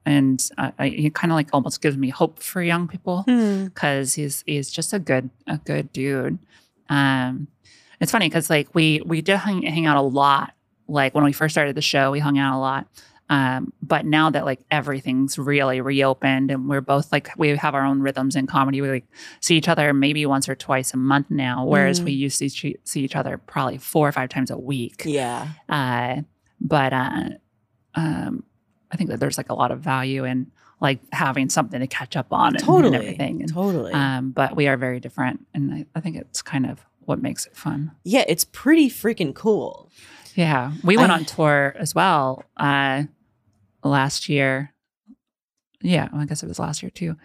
and 0.06 0.40
uh, 0.58 0.72
I- 0.78 0.90
he 0.90 1.10
kind 1.10 1.32
of 1.32 1.36
like 1.36 1.48
almost 1.54 1.82
gives 1.82 1.98
me 1.98 2.10
hope 2.10 2.40
for 2.44 2.62
young 2.62 2.88
people 2.88 3.24
Hmm. 3.24 3.66
because 3.66 4.14
he's 4.16 4.44
he's 4.46 4.70
just 4.70 4.94
a 4.94 5.00
good 5.00 5.30
a 5.48 5.58
good 5.58 5.92
dude. 5.94 6.38
Um, 6.92 7.48
it's 8.00 8.12
funny 8.12 8.28
because 8.30 8.50
like 8.50 8.74
we 8.76 9.02
we 9.06 9.22
did 9.22 9.38
hang, 9.38 9.64
hang 9.64 9.86
out 9.88 9.98
a 9.98 10.02
lot. 10.02 10.54
Like 10.88 11.16
when 11.16 11.24
we 11.24 11.32
first 11.34 11.54
started 11.54 11.76
the 11.76 11.82
show, 11.82 12.12
we 12.12 12.20
hung 12.20 12.38
out 12.38 12.56
a 12.56 12.60
lot. 12.60 12.88
Um, 13.30 13.72
but 13.82 14.06
now 14.06 14.30
that 14.30 14.44
like 14.44 14.60
everything's 14.70 15.38
really 15.40 15.80
reopened 15.80 16.52
and 16.52 16.68
we're 16.68 16.82
both 16.82 17.14
like 17.14 17.30
we 17.38 17.56
have 17.56 17.76
our 17.76 17.86
own 17.86 18.02
rhythms 18.02 18.36
in 18.36 18.46
comedy, 18.46 18.82
we 18.82 18.90
like 18.90 19.06
see 19.40 19.56
each 19.56 19.70
other 19.70 19.94
maybe 19.94 20.26
once 20.26 20.50
or 20.50 20.56
twice 20.56 20.94
a 20.94 20.98
month 20.98 21.28
now, 21.32 21.66
whereas 21.66 22.02
Mm. 22.02 22.06
we 22.06 22.12
used 22.12 22.40
to 22.40 22.50
see 22.50 22.76
each 22.96 23.16
other 23.16 23.38
probably 23.38 23.78
four 23.78 24.06
or 24.06 24.12
five 24.12 24.28
times 24.30 24.52
a 24.52 24.58
week. 24.58 25.04
Yeah. 25.06 25.48
Uh, 25.70 26.24
but 26.60 26.92
uh, 26.92 27.30
um, 27.96 28.44
I 28.92 28.98
think 28.98 29.10
that 29.10 29.22
there's 29.22 29.38
like 29.38 29.50
a 29.50 29.56
lot 29.56 29.72
of 29.72 29.80
value 29.80 30.26
in 30.26 30.52
like 30.82 31.00
having 31.14 31.48
something 31.48 31.80
to 31.80 31.88
catch 31.88 32.18
up 32.18 32.34
on 32.34 32.48
and, 32.48 32.56
and 32.58 32.66
Totally. 32.66 32.96
everything. 32.98 33.42
And, 33.44 33.54
Totally. 33.54 33.94
um, 33.94 34.32
but 34.32 34.56
we 34.56 34.68
are 34.68 34.76
very 34.78 35.00
different, 35.00 35.46
and 35.54 35.74
I, 35.74 35.86
I 35.96 36.00
think 36.02 36.18
it's 36.18 36.42
kind 36.42 36.66
of 36.66 36.84
what 37.06 37.22
makes 37.22 37.46
it 37.46 37.56
fun. 37.56 37.92
yeah, 38.04 38.24
it's 38.28 38.46
pretty 38.46 38.90
freaking 38.90 39.34
cool. 39.34 39.90
Yeah, 40.36 40.72
we 40.84 40.98
went 40.98 41.12
I- 41.12 41.16
on 41.16 41.26
tour 41.26 41.76
as 41.78 41.94
well 41.96 42.44
uh, 42.58 43.04
last 43.84 44.28
year. 44.30 44.74
Yeah, 45.84 46.10
I 46.14 46.26
guess 46.26 46.44
it 46.44 46.48
was 46.48 46.60
last 46.60 46.84
year 46.84 46.90
too. 46.92 47.16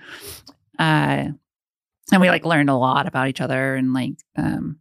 Uh, 0.79 1.29
and 2.13 2.21
we 2.21 2.29
like 2.31 2.45
learned 2.45 2.71
a 2.71 2.75
lot 2.75 3.07
about 3.07 3.29
each 3.29 3.41
other, 3.41 3.75
and 3.75 3.93
like, 3.93 4.13
um, 4.37 4.79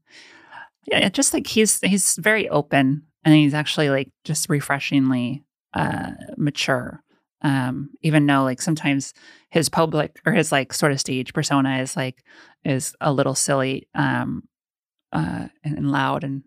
yeah, 0.86 1.10
just 1.10 1.34
like 1.34 1.48
he's 1.48 1.80
he's 1.82 2.16
very 2.18 2.48
open, 2.50 3.04
and 3.24 3.34
he's 3.36 3.54
actually 3.54 3.90
like 3.90 4.12
just 4.24 4.50
refreshingly 4.50 5.44
uh, 5.74 6.12
mature. 6.38 7.02
Um, 7.46 7.92
even 8.02 8.26
though 8.26 8.44
like 8.44 8.60
sometimes 8.62 9.14
his 9.50 9.70
public 9.70 10.20
or 10.26 10.34
his 10.34 10.52
like 10.52 10.74
sort 10.74 10.92
of 10.92 11.00
stage 11.00 11.32
persona 11.32 11.78
is 11.78 11.96
like 11.96 12.24
is 12.64 12.96
a 13.00 13.14
little 13.14 13.36
silly 13.36 13.88
um, 13.94 14.48
uh, 15.12 15.48
and, 15.64 15.78
and 15.78 15.92
loud 15.92 16.24
and 16.24 16.42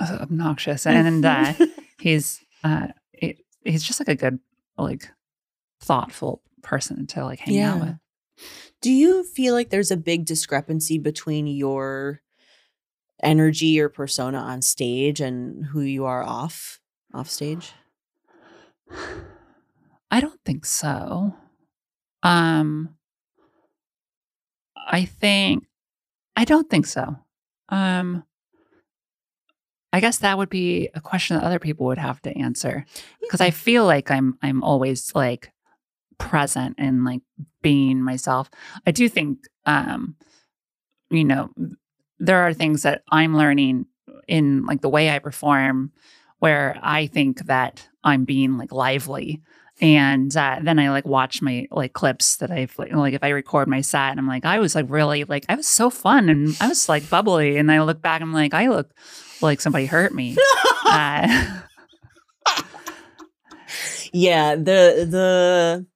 uh, 0.00 0.18
obnoxious, 0.22 0.86
and 0.86 1.24
uh, 1.26 1.52
he's 2.00 2.40
uh, 2.64 2.88
he- 3.12 3.44
he's 3.64 3.82
just 3.82 4.00
like 4.00 4.08
a 4.08 4.14
good 4.14 4.38
like 4.78 5.10
thoughtful 5.82 6.42
person 6.62 7.06
to 7.08 7.24
like 7.24 7.40
hang 7.40 7.54
out 7.60 7.80
with. 7.80 7.98
Do 8.80 8.90
you 8.90 9.24
feel 9.24 9.52
like 9.54 9.68
there's 9.70 9.90
a 9.90 9.96
big 9.96 10.24
discrepancy 10.24 10.98
between 10.98 11.46
your 11.46 12.22
energy 13.22 13.78
or 13.80 13.88
persona 13.90 14.38
on 14.38 14.62
stage 14.62 15.20
and 15.20 15.66
who 15.66 15.80
you 15.82 16.04
are 16.06 16.22
off 16.22 16.80
off 17.12 17.28
stage? 17.28 17.72
I 20.10 20.20
don't 20.20 20.40
think 20.44 20.64
so. 20.64 21.34
Um 22.22 22.96
I 24.76 25.04
think 25.04 25.64
I 26.36 26.44
don't 26.44 26.68
think 26.70 26.86
so. 26.86 27.16
Um 27.68 28.24
I 29.92 30.00
guess 30.00 30.18
that 30.18 30.36
would 30.36 30.50
be 30.50 30.90
a 30.94 31.00
question 31.00 31.36
that 31.36 31.44
other 31.44 31.58
people 31.58 31.86
would 31.86 31.98
have 31.98 32.20
to 32.22 32.36
answer 32.36 32.84
because 33.20 33.40
I 33.40 33.50
feel 33.50 33.84
like 33.86 34.10
I'm 34.10 34.38
I'm 34.42 34.62
always 34.62 35.14
like 35.14 35.52
present 36.18 36.76
and 36.78 37.04
like 37.04 37.22
being 37.62 38.02
myself. 38.02 38.50
I 38.86 38.90
do 38.90 39.08
think 39.08 39.40
um 39.66 40.16
you 41.10 41.24
know 41.24 41.50
there 42.18 42.42
are 42.42 42.54
things 42.54 42.82
that 42.82 43.02
I'm 43.10 43.36
learning 43.36 43.86
in 44.28 44.64
like 44.66 44.80
the 44.80 44.88
way 44.88 45.10
I 45.10 45.18
perform 45.18 45.92
where 46.38 46.78
I 46.82 47.06
think 47.06 47.46
that 47.46 47.88
I'm 48.04 48.24
being 48.24 48.58
like 48.58 48.72
lively 48.72 49.42
and 49.80 50.34
uh, 50.36 50.58
then 50.62 50.78
I 50.78 50.90
like 50.90 51.04
watch 51.04 51.42
my 51.42 51.66
like 51.70 51.92
clips 51.92 52.36
that 52.36 52.50
I've 52.50 52.76
like, 52.78 52.92
like 52.92 53.14
if 53.14 53.22
I 53.22 53.28
record 53.28 53.68
my 53.68 53.82
set 53.82 54.10
and 54.10 54.20
I'm 54.20 54.26
like 54.26 54.44
I 54.44 54.58
was 54.58 54.74
like 54.74 54.86
really 54.88 55.24
like 55.24 55.44
I 55.48 55.54
was 55.54 55.66
so 55.66 55.90
fun 55.90 56.28
and 56.28 56.56
I 56.60 56.68
was 56.68 56.88
like 56.88 57.08
bubbly 57.10 57.58
and 57.58 57.70
I 57.70 57.82
look 57.82 58.00
back 58.00 58.22
I'm 58.22 58.32
like 58.32 58.54
I 58.54 58.68
look 58.68 58.90
like 59.42 59.60
somebody 59.60 59.86
hurt 59.86 60.14
me. 60.14 60.36
uh, 60.86 61.60
yeah, 64.12 64.54
the 64.54 65.06
the 65.10 65.86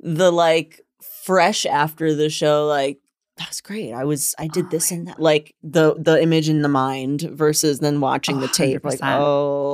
the 0.00 0.30
like 0.32 0.80
fresh 1.24 1.66
after 1.66 2.14
the 2.14 2.30
show 2.30 2.66
like 2.66 3.00
that's 3.36 3.60
great. 3.60 3.92
I 3.92 4.04
was 4.04 4.34
I 4.38 4.46
did 4.46 4.66
Oh 4.66 4.70
this 4.70 4.90
and 4.92 5.08
that 5.08 5.20
like 5.20 5.54
the 5.62 5.94
the 5.98 6.22
image 6.22 6.48
in 6.48 6.62
the 6.62 6.68
mind 6.68 7.22
versus 7.22 7.80
then 7.80 8.00
watching 8.00 8.40
the 8.40 8.48
tape 8.48 8.84
like 8.84 9.00
100%. 9.00 9.18
oh 9.18 9.73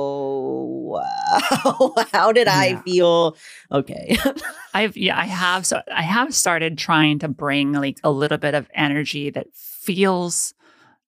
how 2.11 2.31
did 2.31 2.47
I 2.47 2.81
feel? 2.83 3.35
Okay. 3.71 4.17
I've 4.73 4.95
yeah, 4.95 5.17
I 5.19 5.25
have 5.25 5.65
so 5.65 5.81
I 5.93 6.01
have 6.01 6.33
started 6.33 6.77
trying 6.77 7.19
to 7.19 7.27
bring 7.27 7.73
like 7.73 7.99
a 8.03 8.11
little 8.11 8.37
bit 8.37 8.53
of 8.53 8.69
energy 8.73 9.29
that 9.31 9.47
feels 9.53 10.53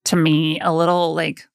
to 0.05 0.15
me 0.15 0.59
a 0.59 0.73
little 0.73 1.13
like 1.15 1.47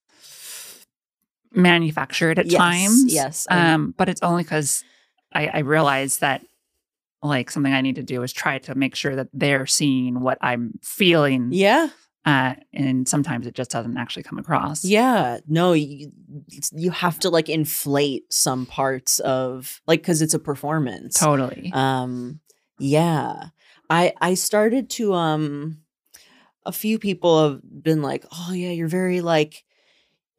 manufactured 1.53 2.39
at 2.39 2.47
Yes, 2.47 2.59
times. 2.59 3.05
yes, 3.13 3.47
Um, 3.51 3.95
but 3.97 4.09
it's 4.09 4.23
only 4.23 4.43
because 4.43 4.85
I, 5.33 5.49
I 5.49 5.59
realize 5.61 6.19
that 6.19 6.43
like 7.23 7.51
something 7.51 7.73
I 7.73 7.81
need 7.81 7.97
to 7.97 8.03
do 8.03 8.23
is 8.23 8.33
try 8.33 8.59
to 8.59 8.75
make 8.75 8.95
sure 8.95 9.17
that 9.17 9.29
they're 9.33 9.67
seeing 9.67 10.21
what 10.21 10.39
I'm 10.41 10.79
feeling. 10.83 11.49
yeah. 11.53 11.89
Uh, 12.25 12.55
and 12.75 13.09
sometimes 13.09 13.47
it 13.47 13.55
just 13.55 13.71
doesn't 13.71 13.97
actually 13.97 14.23
come 14.23 14.39
across. 14.39 14.85
Yeah. 14.85 15.39
No, 15.47 15.73
you, 15.73 16.11
you 16.73 16.91
have 16.91 17.19
to 17.21 17.31
like 17.31 17.49
inflate 17.49 18.31
some 18.31 18.67
parts 18.67 19.19
of 19.21 19.81
like 19.87 20.03
cuz 20.03 20.21
it's 20.21 20.35
a 20.35 20.39
performance. 20.39 21.19
Totally. 21.19 21.71
Um 21.73 22.41
yeah. 22.79 23.49
I 23.89 24.13
I 24.21 24.35
started 24.35 24.91
to 24.91 25.15
um 25.15 25.79
a 26.67 26.73
few 26.73 26.99
people 26.99 27.43
have 27.49 27.61
been 27.83 28.03
like, 28.03 28.27
"Oh 28.31 28.53
yeah, 28.53 28.71
you're 28.71 28.89
very 28.89 29.21
like 29.23 29.65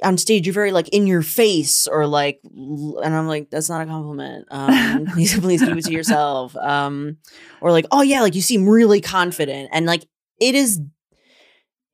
on 0.03 0.17
stage 0.17 0.45
you're 0.45 0.53
very 0.53 0.71
like 0.71 0.89
in 0.89 1.07
your 1.07 1.21
face 1.21 1.87
or 1.87 2.05
like 2.07 2.39
and 2.43 3.15
I'm 3.15 3.27
like 3.27 3.49
that's 3.49 3.69
not 3.69 3.81
a 3.81 3.85
compliment. 3.85 4.47
Um 4.51 5.05
please 5.13 5.39
please 5.39 5.61
keep 5.61 5.75
it 5.75 5.85
to 5.85 5.91
yourself. 5.91 6.55
Um 6.55 7.17
or 7.61 7.71
like, 7.71 7.87
"Oh 7.91 8.03
yeah, 8.03 8.21
like 8.21 8.35
you 8.35 8.41
seem 8.41 8.69
really 8.69 9.01
confident." 9.01 9.69
And 9.71 9.87
like 9.87 10.05
it 10.39 10.53
is 10.55 10.79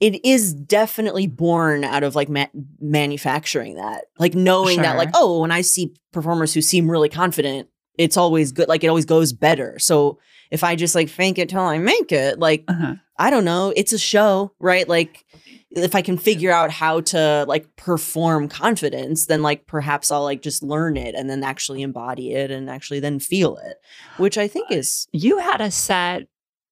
it 0.05 0.23
is 0.23 0.53
definitely 0.53 1.25
born 1.25 1.83
out 1.83 2.03
of 2.03 2.13
like 2.15 2.29
ma- 2.29 2.45
manufacturing 2.79 3.75
that. 3.75 4.05
Like 4.19 4.35
knowing 4.35 4.81
that 4.83 4.97
like, 4.97 5.09
"Oh, 5.15 5.41
when 5.41 5.51
I 5.51 5.61
see 5.61 5.95
performers 6.13 6.53
who 6.53 6.61
seem 6.61 6.89
really 6.91 7.09
confident, 7.09 7.69
it's 7.97 8.15
always 8.17 8.51
good 8.51 8.67
like 8.67 8.83
it 8.83 8.87
always 8.87 9.05
goes 9.05 9.33
better." 9.33 9.79
So 9.79 10.19
if 10.51 10.63
I 10.63 10.75
just 10.75 10.93
like 10.93 11.09
fake 11.09 11.39
it 11.39 11.49
till 11.49 11.61
I 11.61 11.79
make 11.79 12.11
it, 12.11 12.37
like 12.37 12.65
Uh-huh. 12.67 12.95
I 13.17 13.29
don't 13.31 13.45
know, 13.45 13.73
it's 13.75 13.93
a 13.93 13.97
show, 13.97 14.51
right? 14.59 14.87
Like 14.87 15.25
if 15.71 15.95
I 15.95 16.01
can 16.03 16.17
figure 16.17 16.51
out 16.51 16.69
how 16.69 17.01
to 17.01 17.45
like 17.47 17.75
perform 17.75 18.47
confidence, 18.47 19.25
then 19.25 19.41
like 19.41 19.65
perhaps 19.65 20.11
I'll 20.11 20.23
like 20.23 20.43
just 20.43 20.61
learn 20.61 20.97
it 20.97 21.15
and 21.15 21.29
then 21.29 21.43
actually 21.43 21.81
embody 21.81 22.33
it 22.33 22.51
and 22.51 22.69
actually 22.69 22.99
then 22.99 23.19
feel 23.19 23.57
it, 23.57 23.77
which 24.17 24.37
I 24.37 24.47
think 24.47 24.71
is 24.71 25.07
You 25.11 25.39
had 25.39 25.61
a 25.61 25.71
set 25.71 26.27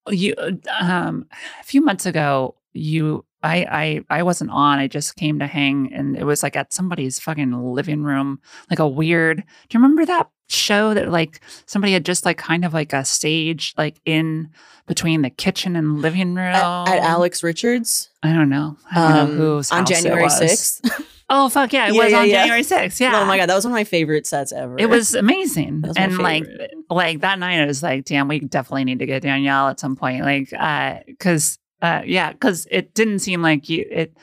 you 0.10 0.36
um 0.80 1.26
a 1.62 1.64
few 1.64 1.82
months 1.82 2.06
ago 2.06 2.56
you 2.74 3.26
I 3.42 4.04
I 4.10 4.20
I 4.20 4.24
wasn't 4.24 4.52
on. 4.52 4.80
I 4.80 4.88
just 4.88 5.16
came 5.16 5.40
to 5.40 5.48
hang 5.48 5.94
and 5.94 6.16
it 6.16 6.24
was 6.24 6.44
like 6.44 6.56
at 6.56 6.74
somebody's 6.74 7.20
fucking 7.20 7.52
living 7.52 8.04
room, 8.04 8.40
like 8.70 8.80
a 8.80 8.88
weird 8.88 9.38
Do 9.38 9.44
you 9.78 9.80
remember 9.80 10.06
that 10.06 10.30
show 10.50 10.94
that 10.94 11.10
like 11.10 11.42
somebody 11.66 11.94
had 11.94 12.06
just 12.06 12.26
like 12.26 12.38
kind 12.38 12.64
of 12.64 12.74
like 12.74 12.94
a 12.94 13.04
stage 13.04 13.74
like 13.78 14.00
in 14.06 14.50
between 14.88 15.22
the 15.22 15.30
kitchen 15.30 15.76
and 15.76 16.02
living 16.02 16.36
room 16.36 16.46
at, 16.56 16.88
at 16.90 17.00
Alex 17.00 17.44
Richards 17.44 18.10
I 18.22 18.34
don't 18.34 18.50
know. 18.50 18.78
I 18.92 18.96
don't 18.96 19.18
um, 19.18 19.30
know 19.30 19.36
whose 19.36 19.72
on 19.72 19.86
January 19.86 20.24
was. 20.24 20.40
6th. 20.40 21.06
Oh 21.30 21.50
fuck 21.50 21.74
yeah, 21.74 21.88
it 21.88 21.96
Yeah, 21.96 22.04
was 22.04 22.12
yeah, 22.12 22.20
on 22.20 22.30
yeah. 22.30 22.36
January 22.42 22.62
6th. 22.62 23.00
Yeah. 23.00 23.22
Oh 23.22 23.26
my 23.26 23.38
god, 23.38 23.50
that 23.50 23.56
was 23.56 23.66
one 23.66 23.72
of 23.72 23.76
my 23.76 23.86
favorite 23.86 24.28
sets 24.28 24.52
ever. 24.52 24.76
It 24.78 24.88
was 24.88 25.16
amazing. 25.16 25.82
My 25.82 25.92
and 25.96 26.18
like 26.20 26.46
like 26.90 27.22
that 27.22 27.40
night 27.40 27.60
I 27.60 27.66
was 27.66 27.82
like, 27.82 28.06
damn, 28.06 28.28
we 28.28 28.42
definitely 28.42 28.84
need 28.84 29.00
to 29.00 29.06
get 29.06 29.24
Danielle 29.24 29.70
at 29.70 29.80
some 29.80 29.96
point. 29.96 30.24
Like 30.24 30.54
uh 30.54 31.00
cause 31.20 31.58
uh 31.84 32.02
yeah, 32.06 32.32
because 32.32 32.66
it 32.72 32.94
didn't 32.96 33.20
seem 33.20 33.42
like 33.44 33.70
you 33.70 33.86
it 33.92 34.16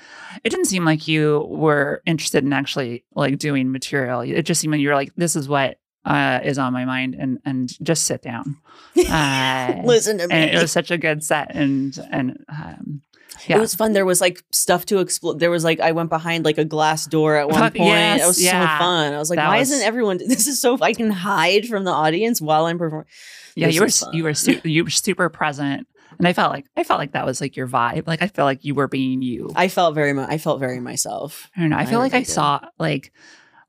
it 0.42 0.50
didn't 0.50 0.64
seem 0.66 0.84
like 0.84 1.06
you 1.06 1.46
were 1.48 2.02
interested 2.06 2.42
in 2.44 2.52
actually 2.52 3.04
like 3.14 3.38
doing 3.38 3.70
material. 3.70 4.20
It 4.22 4.42
just 4.42 4.60
seemed 4.60 4.72
like 4.72 4.80
you 4.80 4.88
were 4.88 4.94
like, 4.94 5.12
this 5.16 5.36
is 5.36 5.48
what 5.48 5.78
uh 6.06 6.40
is 6.42 6.58
on 6.58 6.72
my 6.72 6.84
mind 6.86 7.14
and 7.14 7.38
and 7.44 7.68
just 7.84 8.04
sit 8.06 8.22
down. 8.22 8.56
Uh 9.08 9.82
Listen 9.84 10.18
to 10.18 10.26
me. 10.26 10.34
and 10.34 10.50
it 10.50 10.60
was 10.60 10.72
such 10.72 10.90
a 10.90 10.98
good 10.98 11.22
set 11.22 11.54
and 11.54 11.96
and 12.10 12.44
um 12.48 13.02
yeah. 13.46 13.56
It 13.56 13.60
was 13.60 13.74
fun. 13.74 13.92
There 13.94 14.04
was 14.04 14.20
like 14.20 14.42
stuff 14.52 14.84
to 14.86 14.98
explore. 14.98 15.34
There 15.34 15.50
was 15.50 15.64
like 15.64 15.80
I 15.80 15.92
went 15.92 16.10
behind 16.10 16.44
like 16.44 16.58
a 16.58 16.64
glass 16.64 17.06
door 17.06 17.36
at 17.36 17.48
one 17.48 17.60
point. 17.72 17.76
yes, 17.76 18.22
it 18.22 18.26
was 18.26 18.42
yeah. 18.42 18.76
so 18.78 18.84
fun. 18.84 19.14
I 19.14 19.18
was 19.18 19.30
like, 19.30 19.38
That 19.38 19.48
why 19.48 19.58
was- 19.60 19.70
isn't 19.70 19.86
everyone? 19.86 20.18
This 20.34 20.46
is 20.46 20.60
so 20.60 20.76
I 20.82 20.92
can 20.92 21.10
hide 21.10 21.66
from 21.66 21.84
the 21.84 21.90
audience 21.92 22.40
while 22.40 22.66
I'm 22.66 22.76
performing. 22.78 23.06
yeah, 23.54 23.66
This 23.68 23.74
you 23.76 23.80
were 23.80 23.86
was 23.86 24.04
you 24.12 24.24
were 24.24 24.34
su- 24.34 24.60
you 24.64 24.84
were 24.84 24.90
super 24.90 25.28
present. 25.30 25.86
And 26.20 26.28
I 26.28 26.32
felt 26.34 26.52
like 26.52 26.66
I 26.76 26.84
felt 26.84 27.00
like 27.00 27.12
that 27.12 27.24
was 27.24 27.40
like 27.40 27.56
your 27.56 27.66
vibe. 27.66 28.06
Like 28.06 28.20
I 28.22 28.28
felt 28.28 28.44
like 28.46 28.62
you 28.64 28.74
were 28.74 28.88
being 28.88 29.22
you. 29.22 29.50
I 29.56 29.68
felt 29.68 29.94
very. 29.94 30.12
much. 30.12 30.28
I 30.30 30.36
felt 30.38 30.60
very 30.60 30.78
myself. 30.78 31.50
I 31.56 31.60
don't 31.60 31.70
know. 31.70 31.76
I 31.76 31.80
I 31.80 31.86
feel 31.86 31.98
like 31.98 32.12
I 32.14 32.20
did. 32.20 32.28
saw 32.28 32.60
like 32.78 33.12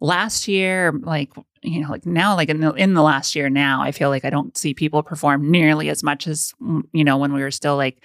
last 0.02 0.48
year, 0.48 0.92
like 0.92 1.32
you 1.64 1.82
know, 1.82 1.90
like 1.90 2.06
now, 2.06 2.36
like 2.36 2.50
in 2.50 2.60
the 2.60 2.74
in 2.74 2.94
the 2.94 3.02
last 3.02 3.36
year 3.36 3.50
now, 3.50 3.82
I 3.82 3.92
feel 3.92 4.10
like 4.10 4.26
I 4.26 4.30
don't 4.30 4.58
see 4.58 4.74
people 4.74 5.02
perform 5.02 5.50
nearly 5.50 5.90
as 5.90 6.04
much 6.04 6.28
as 6.28 6.54
mm, 6.62 6.82
you 6.92 7.04
know 7.06 7.18
when 7.18 7.32
we 7.34 7.42
were 7.42 7.52
still 7.52 7.78
like 7.78 8.04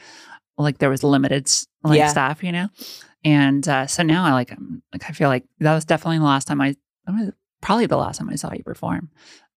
like 0.56 0.78
there 0.78 0.90
was 0.90 1.02
limited 1.02 1.50
like 1.82 1.98
Yeah. 1.98 2.08
stuff, 2.08 2.42
you 2.44 2.52
know. 2.52 2.68
And 3.24 3.66
uh, 3.68 3.86
so 3.88 4.04
now 4.04 4.24
I 4.24 4.32
like 4.32 4.52
I'm 4.52 4.82
like 4.92 5.04
I 5.08 5.12
feel 5.12 5.28
like 5.28 5.44
that 5.58 5.74
was 5.74 5.84
definitely 5.84 6.18
the 6.18 6.24
last 6.24 6.46
time 6.46 6.60
I 6.60 6.76
probably 7.60 7.86
the 7.86 7.96
last 7.96 8.18
time 8.18 8.30
I 8.30 8.36
saw 8.36 8.52
you 8.52 8.62
perform. 8.62 9.10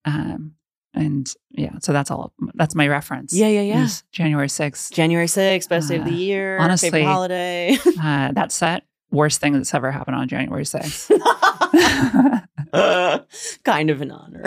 Um, 0.04 0.54
and 0.94 1.32
yeah, 1.50 1.78
so 1.80 1.92
that's 1.92 2.10
all. 2.10 2.32
That's 2.54 2.74
my 2.74 2.88
reference. 2.88 3.32
Yeah, 3.32 3.48
yeah, 3.48 3.62
yeah. 3.62 3.88
January 4.12 4.48
sixth. 4.48 4.92
January 4.92 5.26
6th, 5.26 5.68
best 5.68 5.88
day 5.88 5.96
of 5.98 6.04
the 6.04 6.10
Uh, 6.10 6.14
year. 6.14 6.58
honestly- 6.58 6.90
favorite 6.90 7.06
holiday. 7.12 7.78
Uh, 8.02 8.32
that 8.32 8.50
set 8.52 8.84
worst 9.12 9.40
thing 9.40 9.52
that's 9.52 9.72
ever 9.74 9.90
happened 9.90 10.16
on 10.16 10.28
January 10.28 10.64
sixth. 10.64 11.10
kind 13.64 13.90
of 13.90 14.00
an 14.02 14.10
honor. 14.10 14.44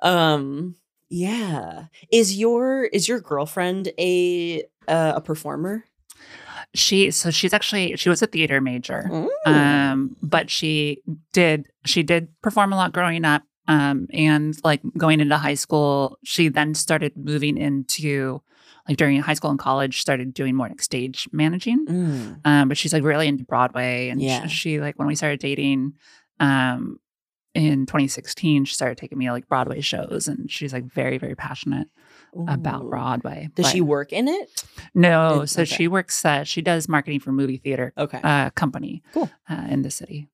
Um, 0.00 0.76
yeah. 1.08 1.84
Is 2.12 2.36
your 2.38 2.84
is 2.84 3.08
your 3.08 3.20
girlfriend 3.20 3.88
a 3.98 4.62
uh, 4.88 5.12
a 5.16 5.20
performer? 5.20 5.84
she 6.74 7.10
so 7.10 7.30
she's 7.30 7.54
actually 7.54 7.96
she 7.96 8.08
was 8.10 8.20
a 8.22 8.26
theater 8.26 8.60
major 8.60 9.08
Mm. 9.10 9.28
um 9.46 10.16
but 10.22 10.50
she 10.50 11.00
did 11.32 11.66
she 11.86 12.02
did 12.02 12.28
perform 12.42 12.72
a 12.72 12.76
lot 12.76 12.92
growing 12.92 13.24
up 13.24 13.42
um 13.68 14.06
and 14.12 14.56
like 14.64 14.80
going 14.96 15.20
into 15.20 15.36
high 15.36 15.54
school 15.54 16.18
she 16.24 16.48
then 16.48 16.74
started 16.74 17.12
moving 17.16 17.56
into 17.56 18.40
like 18.88 18.96
during 18.96 19.20
high 19.20 19.34
school 19.34 19.50
and 19.50 19.58
college 19.58 20.00
started 20.00 20.32
doing 20.32 20.54
more 20.54 20.68
like 20.68 20.80
stage 20.82 21.28
managing 21.32 21.86
Mm. 21.86 22.40
um 22.44 22.68
but 22.68 22.76
she's 22.76 22.92
like 22.92 23.02
really 23.02 23.26
into 23.28 23.44
broadway 23.44 24.08
and 24.08 24.20
Yeah. 24.22 24.46
she, 24.46 24.48
she 24.48 24.80
like 24.80 24.98
when 24.98 25.08
we 25.08 25.14
started 25.16 25.40
dating 25.40 25.94
um 26.40 26.98
in 27.54 27.86
2016 27.86 28.66
she 28.66 28.74
started 28.74 28.98
taking 28.98 29.16
me 29.16 29.24
to, 29.26 29.32
like 29.32 29.48
broadway 29.48 29.80
shows 29.80 30.28
and 30.28 30.50
she's 30.50 30.72
like 30.74 30.84
very 30.84 31.16
very 31.18 31.34
passionate 31.34 31.88
about 32.48 32.88
broadway 32.90 33.48
Does 33.54 33.64
But- 33.66 33.72
she 33.72 33.80
work 33.80 34.12
in 34.12 34.28
it? 34.28 34.62
no 34.94 35.46
so 35.46 35.62
okay. 35.62 35.74
she 35.74 35.88
works 35.88 36.22
uh, 36.24 36.44
she 36.44 36.60
does 36.60 36.86
marketing 36.88 37.20
for 37.20 37.32
movie 37.32 37.56
theater 37.56 37.92
Okay. 37.96 38.20
uh, 38.22 38.50
company 38.50 39.02
Cool. 39.14 39.30
uh, 39.48 39.66
in 39.70 39.80
the 39.82 39.90
city. 39.90 40.28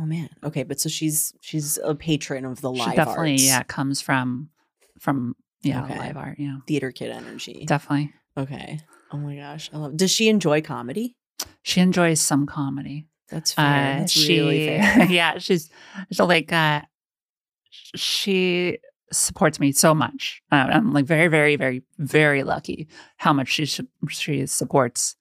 Oh 0.00 0.04
man. 0.06 0.28
Okay, 0.44 0.62
but 0.62 0.80
so 0.80 0.88
she's 0.88 1.32
she's 1.40 1.78
a 1.84 1.94
patron 1.94 2.44
of 2.44 2.60
the 2.60 2.70
live 2.70 2.90
she 2.90 2.96
definitely 2.96 3.32
arts. 3.32 3.44
yeah 3.46 3.62
comes 3.64 4.00
from 4.00 4.50
from 5.00 5.34
yeah 5.62 5.84
Okay. 5.84 5.98
live 5.98 6.16
art 6.16 6.36
yeah 6.38 6.56
Theater 6.66 6.92
kid 6.92 7.10
energy. 7.10 7.64
definitely. 7.66 8.12
okay. 8.36 8.80
Oh 9.12 9.16
my 9.16 9.36
gosh. 9.36 9.70
I 9.72 9.78
love 9.78 9.96
Does 9.96 10.10
she 10.10 10.28
enjoy 10.28 10.60
comedy? 10.60 11.14
She 11.62 11.80
enjoys 11.80 12.20
some 12.20 12.46
comedy. 12.46 13.06
That's 13.30 13.52
fair. 13.52 13.64
Uh, 13.64 13.98
That's 14.00 14.12
she 14.12 14.38
really 14.40 14.66
fair. 14.66 15.04
yeah 15.10 15.38
she's 15.38 15.70
so 16.12 16.26
like 16.26 16.52
uh, 16.52 16.82
she 17.70 18.78
supports 19.12 19.58
me 19.58 19.72
so 19.72 19.94
much. 19.94 20.42
Uh, 20.52 20.66
I'm 20.70 20.92
like 20.92 21.06
very 21.06 21.28
very 21.28 21.56
very 21.56 21.82
very 21.98 22.42
lucky 22.42 22.88
how 23.16 23.32
much 23.32 23.48
she 23.48 23.66
she 24.08 24.46
supports 24.46 25.16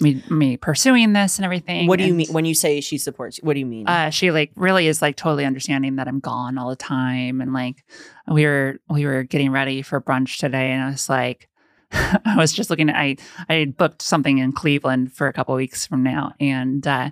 me 0.00 0.22
me 0.30 0.56
pursuing 0.56 1.12
this 1.12 1.38
and 1.38 1.44
everything. 1.44 1.86
What 1.88 1.98
do 1.98 2.04
you 2.04 2.10
and- 2.10 2.16
mean 2.18 2.28
when 2.32 2.44
you 2.44 2.54
say 2.54 2.80
she 2.80 2.98
supports 2.98 3.38
you? 3.38 3.42
What 3.46 3.54
do 3.54 3.60
you 3.60 3.66
mean? 3.66 3.88
uh, 3.88 4.10
she 4.10 4.30
like 4.30 4.52
really 4.56 4.86
is 4.86 5.02
like 5.02 5.16
totally 5.16 5.44
understanding 5.44 5.96
that 5.96 6.06
I'm 6.08 6.20
gone 6.20 6.56
all 6.58 6.70
the 6.70 6.76
time. 6.76 7.40
And 7.40 7.52
like 7.52 7.84
we 8.28 8.44
were 8.46 8.78
we 8.88 9.06
were 9.06 9.22
getting 9.24 9.50
ready 9.50 9.82
for 9.82 10.00
brunch 10.00 10.38
today, 10.38 10.70
and 10.70 10.82
I 10.84 10.90
was 10.90 11.08
like, 11.08 11.48
I 11.92 12.34
was 12.36 12.52
just 12.52 12.70
looking 12.70 12.90
at 12.90 12.96
I 12.96 13.16
I 13.48 13.64
booked 13.64 14.02
something 14.02 14.38
in 14.38 14.52
Cleveland 14.52 15.12
for 15.12 15.26
a 15.26 15.32
couple 15.32 15.54
weeks 15.56 15.86
from 15.86 16.02
now, 16.02 16.32
and 16.38 16.86
uh, 16.86 17.10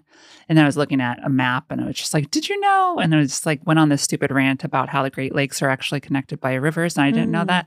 and 0.48 0.56
then 0.56 0.64
I 0.64 0.68
was 0.68 0.76
looking 0.76 1.00
at 1.00 1.18
a 1.24 1.28
map, 1.28 1.64
and 1.70 1.80
I 1.80 1.86
was 1.86 1.96
just 1.96 2.14
like, 2.14 2.30
did 2.30 2.48
you 2.48 2.60
know? 2.60 2.98
And 3.00 3.12
I 3.14 3.18
was 3.18 3.30
just 3.30 3.46
like 3.46 3.66
went 3.66 3.80
on 3.80 3.88
this 3.88 4.02
stupid 4.02 4.30
rant 4.30 4.62
about 4.62 4.90
how 4.90 5.02
the 5.02 5.10
Great 5.10 5.34
Lakes 5.34 5.60
are 5.60 5.68
actually 5.70 6.00
connected 6.00 6.38
by 6.40 6.54
rivers, 6.54 6.96
and 6.96 7.04
I 7.04 7.10
didn't 7.10 7.30
know 7.32 7.42
Mm. 7.42 7.48
that. 7.48 7.66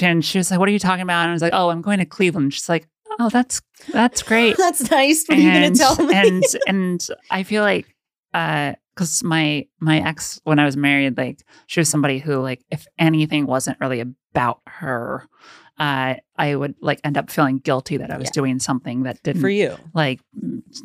And 0.00 0.24
she 0.24 0.38
was 0.38 0.50
like, 0.50 0.58
"What 0.60 0.68
are 0.68 0.72
you 0.72 0.78
talking 0.78 1.02
about?" 1.02 1.22
And 1.22 1.30
I 1.30 1.32
was 1.32 1.42
like, 1.42 1.52
"Oh, 1.54 1.70
I'm 1.70 1.82
going 1.82 1.98
to 1.98 2.06
Cleveland." 2.06 2.54
She's 2.54 2.68
like, 2.68 2.86
"Oh, 3.18 3.28
that's 3.28 3.60
that's 3.92 4.22
great." 4.22 4.56
That's 4.58 4.90
nice. 4.90 5.24
What 5.26 5.38
are 5.38 5.40
you 5.40 5.52
gonna 5.52 5.66
and, 5.66 5.76
tell 5.76 5.96
me? 6.04 6.14
and 6.14 6.42
and 6.66 7.06
I 7.30 7.42
feel 7.42 7.62
like 7.62 7.86
because 8.32 9.22
my 9.22 9.66
my 9.80 10.06
ex 10.06 10.40
when 10.44 10.58
I 10.58 10.64
was 10.64 10.76
married, 10.76 11.16
like 11.16 11.42
she 11.66 11.80
was 11.80 11.88
somebody 11.88 12.18
who 12.18 12.36
like 12.40 12.62
if 12.70 12.86
anything 12.98 13.46
wasn't 13.46 13.78
really 13.80 14.00
about 14.00 14.60
her, 14.66 15.26
uh, 15.78 16.14
I 16.36 16.54
would 16.54 16.74
like 16.80 17.00
end 17.04 17.16
up 17.16 17.30
feeling 17.30 17.58
guilty 17.58 17.96
that 17.98 18.10
I 18.10 18.18
was 18.18 18.26
Yeah. 18.28 18.32
doing 18.40 18.58
something 18.58 19.02
that 19.04 19.22
didn't 19.22 19.40
For 19.42 19.48
you. 19.48 19.76
like 19.94 20.20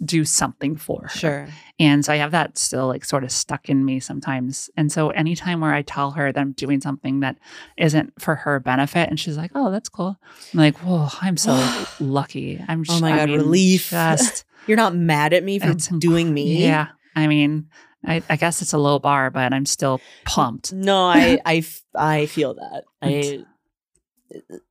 do 0.06 0.24
something 0.26 0.76
for 0.76 1.02
her. 1.04 1.10
Sure. 1.10 1.48
And 1.80 2.06
so 2.06 2.14
I 2.14 2.18
have 2.18 2.32
that 2.32 2.58
still 2.58 2.88
like 2.88 3.04
sort 3.04 3.24
of 3.24 3.32
stuck 3.32 3.70
in 3.70 3.84
me 3.84 4.00
sometimes. 4.00 4.70
And 4.78 4.92
so 4.92 5.10
anytime 5.10 5.60
where 5.62 5.74
I 5.74 5.82
tell 5.82 6.12
her 6.12 6.32
that 6.32 6.40
I'm 6.40 6.52
doing 6.54 6.80
something 6.82 7.22
that 7.22 7.38
isn't 7.78 8.14
for 8.22 8.36
her 8.36 8.60
benefit, 8.60 9.10
and 9.10 9.20
she's 9.20 9.38
like, 9.38 9.52
"Oh, 9.56 9.72
that's 9.72 9.90
cool," 9.90 10.18
I'm 10.54 10.60
like, 10.60 10.78
"Whoa, 10.78 11.08
I'm 11.22 11.38
so 11.38 11.54
lucky." 12.00 12.64
I'm. 12.68 12.84
just 12.84 12.98
Oh 12.98 13.02
my 13.02 13.14
I 13.14 13.18
God, 13.18 13.30
mean, 13.30 13.38
relief. 13.40 13.90
Just 13.90 14.46
You're 14.68 14.78
not 14.78 14.96
mad 14.96 15.34
at 15.34 15.44
me 15.44 15.58
for 15.60 15.74
doing 15.98 16.34
me. 16.34 16.64
yeah. 16.64 16.90
I 17.16 17.28
mean, 17.28 17.68
I, 18.06 18.22
I 18.30 18.36
guess 18.36 18.62
it's 18.62 18.74
a 18.74 18.78
low 18.78 19.00
bar, 19.00 19.32
but 19.32 19.52
I'm 19.54 19.66
still 19.66 20.00
pumped. 20.26 20.72
No, 20.72 21.06
I 21.08 21.42
I 21.96 22.26
feel 22.28 22.54
that. 22.54 22.84
I 23.02 23.44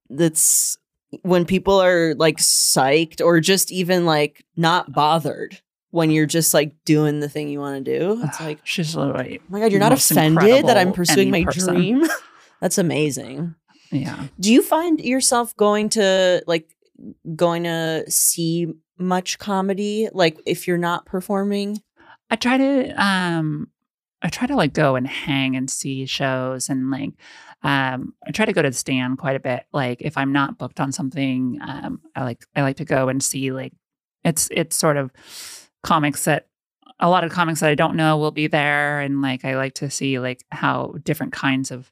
that's 0.08 0.78
when 1.22 1.44
people 1.44 1.80
are 1.80 2.14
like 2.14 2.38
psyched 2.38 3.24
or 3.24 3.40
just 3.40 3.70
even 3.72 4.06
like 4.06 4.44
not 4.56 4.92
bothered 4.92 5.60
when 5.90 6.10
you're 6.10 6.26
just 6.26 6.54
like 6.54 6.72
doing 6.84 7.20
the 7.20 7.28
thing 7.28 7.48
you 7.48 7.58
want 7.58 7.84
to 7.84 7.98
do. 7.98 8.20
It's 8.24 8.40
like, 8.40 8.60
she's 8.64 8.94
literally, 8.94 9.40
oh 9.42 9.46
my 9.48 9.60
god, 9.60 9.72
you're 9.72 9.80
not 9.80 9.92
offended 9.92 10.66
that 10.66 10.76
I'm 10.76 10.92
pursuing 10.92 11.30
my 11.30 11.44
person. 11.44 11.74
dream. 11.74 12.06
That's 12.60 12.78
amazing. 12.78 13.54
yeah. 13.90 14.26
Do 14.38 14.52
you 14.52 14.62
find 14.62 15.00
yourself 15.00 15.56
going 15.56 15.88
to 15.90 16.42
like 16.46 16.76
going 17.34 17.64
to 17.64 18.04
see 18.10 18.74
much 18.98 19.38
comedy 19.38 20.08
like 20.12 20.38
if 20.46 20.68
you're 20.68 20.78
not 20.78 21.06
performing? 21.06 21.82
I 22.30 22.36
try 22.36 22.58
to 22.58 23.02
um 23.02 23.68
I 24.22 24.28
try 24.28 24.46
to 24.46 24.54
like 24.54 24.74
go 24.74 24.96
and 24.96 25.06
hang 25.06 25.56
and 25.56 25.70
see 25.70 26.04
shows 26.06 26.68
and 26.68 26.90
like 26.90 27.12
um 27.62 28.14
I 28.26 28.30
try 28.30 28.46
to 28.46 28.52
go 28.52 28.62
to 28.62 28.70
the 28.70 28.76
stand 28.76 29.18
quite 29.18 29.36
a 29.36 29.40
bit. 29.40 29.64
Like 29.72 30.00
if 30.02 30.16
I'm 30.16 30.32
not 30.32 30.58
booked 30.58 30.80
on 30.80 30.92
something, 30.92 31.58
um 31.60 32.00
I 32.14 32.24
like 32.24 32.44
I 32.56 32.62
like 32.62 32.76
to 32.78 32.84
go 32.84 33.08
and 33.08 33.22
see 33.22 33.52
like 33.52 33.72
it's 34.24 34.48
it's 34.50 34.76
sort 34.76 34.96
of 34.96 35.10
comics 35.82 36.24
that 36.24 36.46
a 37.02 37.08
lot 37.08 37.24
of 37.24 37.30
comics 37.32 37.60
that 37.60 37.70
I 37.70 37.74
don't 37.74 37.96
know 37.96 38.18
will 38.18 38.30
be 38.30 38.46
there 38.46 39.00
and 39.00 39.22
like 39.22 39.44
I 39.44 39.56
like 39.56 39.74
to 39.76 39.88
see 39.90 40.18
like 40.18 40.44
how 40.52 40.94
different 41.02 41.32
kinds 41.32 41.70
of 41.70 41.90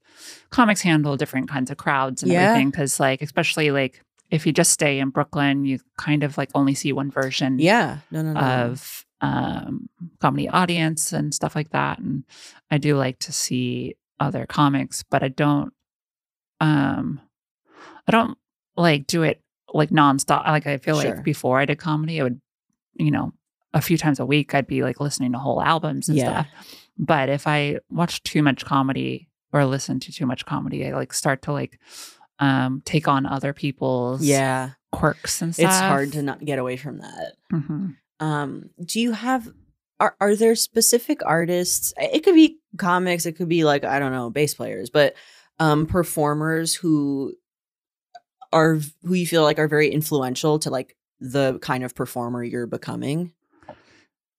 comics 0.51 0.83
handle 0.83 1.17
different 1.17 1.49
kinds 1.49 1.71
of 1.71 1.79
crowds 1.79 2.23
and 2.23 2.31
Yeah. 2.31 2.43
everything 2.43 2.73
cuz 2.73 3.01
like 3.01 3.23
especially 3.23 3.71
like 3.71 4.03
if 4.31 4.45
you 4.47 4.53
just 4.53 4.73
stay 4.73 4.99
in 4.99 5.09
Brooklyn, 5.09 5.65
you 5.65 5.79
kind 5.97 6.23
of 6.23 6.37
like 6.37 6.51
only 6.55 6.75
see 6.75 6.93
one 6.93 7.11
version 7.11 7.59
Yeah. 7.59 7.99
No, 8.11 8.21
no, 8.21 8.35
no. 8.35 8.41
of 8.41 9.07
um, 9.23 9.89
comedy 10.21 10.49
audience 10.51 11.13
and 11.15 11.35
stuff 11.35 11.57
like 11.57 11.71
that. 11.71 11.99
And 11.99 12.25
I 12.71 12.77
do 12.79 12.95
like 12.97 13.19
to 13.21 13.33
see 13.33 13.97
other 14.21 14.47
comics, 14.47 15.03
but 15.03 15.23
I 15.23 15.29
don't. 15.29 15.73
Um, 16.61 17.21
I 18.07 18.13
don't 18.13 18.37
like 18.77 19.07
do 19.07 19.23
it 19.23 19.41
like 19.73 19.91
nonstop. 19.91 20.45
Like 20.47 20.67
I 20.67 20.79
feel 20.79 21.01
Sure. 21.01 21.15
like 21.15 21.25
before 21.25 21.59
I 21.61 21.65
did 21.67 21.79
comedy, 21.79 22.21
I 22.21 22.25
would, 22.25 22.41
you 22.95 23.11
know, 23.11 23.33
a 23.75 23.81
few 23.83 23.99
times 23.99 24.19
a 24.19 24.27
week 24.27 24.55
I'd 24.55 24.67
be 24.67 24.83
like 24.83 24.99
listening 25.01 25.33
to 25.33 25.39
whole 25.39 25.63
albums 25.63 26.09
and 26.09 26.17
Yeah. 26.19 26.45
stuff. 26.45 26.77
But 26.99 27.29
if 27.29 27.47
I 27.47 27.79
watch 27.91 28.23
too 28.23 28.43
much 28.43 28.65
comedy 28.65 29.29
or 29.53 29.65
listen 29.67 30.01
to 30.01 30.13
too 30.13 30.27
much 30.27 30.47
comedy, 30.47 30.87
I 30.87 30.93
like 30.93 31.13
start 31.13 31.43
to 31.43 31.53
like 31.53 31.79
um 32.41 32.83
take 32.85 33.07
on 33.09 33.27
other 33.27 33.53
people's 33.53 34.23
yeah. 34.25 34.71
quirks 34.93 35.43
and 35.43 35.55
stuff. 35.55 35.71
It's 35.71 35.81
hard 35.81 36.13
to 36.13 36.23
not 36.23 36.45
get 36.45 36.59
away 36.59 36.77
from 36.77 36.99
that. 36.99 37.35
Mhm. 37.53 37.97
um 38.21 38.71
do 38.85 39.01
you 39.01 39.13
have 39.13 39.49
are, 40.01 40.17
are 40.21 40.35
there 40.37 40.55
specific 40.57 41.21
artists 41.25 41.93
it 41.99 42.25
could 42.25 42.35
be 42.35 42.58
comics 42.79 43.27
it 43.27 43.33
could 43.33 43.49
be 43.49 43.65
like 43.65 43.85
i 43.85 43.99
don't 43.99 44.13
know 44.13 44.31
bass 44.31 44.55
players 44.55 44.91
but 44.91 45.15
um 45.59 45.87
performers 45.87 46.75
who 46.75 47.35
are 48.53 48.79
who 49.05 49.15
you 49.15 49.27
feel 49.27 49.43
like 49.43 49.59
are 49.59 49.69
very 49.69 49.91
influential 49.91 50.59
to 50.61 50.71
like 50.71 50.97
the 51.21 51.59
kind 51.61 51.85
of 51.85 51.95
performer 51.95 52.43
you're 52.43 52.67
becoming. 52.67 53.33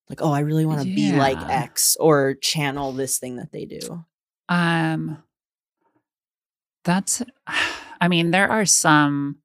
Like 0.10 0.22
oh 0.24 0.32
i 0.32 0.40
really 0.40 0.66
want 0.66 0.82
to 0.82 0.86
be 0.86 1.12
like 1.12 1.38
x 1.50 1.96
or 2.00 2.34
channel 2.36 2.92
this 2.92 3.20
thing 3.20 3.36
that 3.36 3.52
they 3.52 3.66
do. 3.66 4.04
Um, 4.48 5.22
that's, 6.84 7.22
I 8.02 8.08
mean, 8.08 8.32
there 8.32 8.50
are 8.50 8.66
some. 8.66 9.38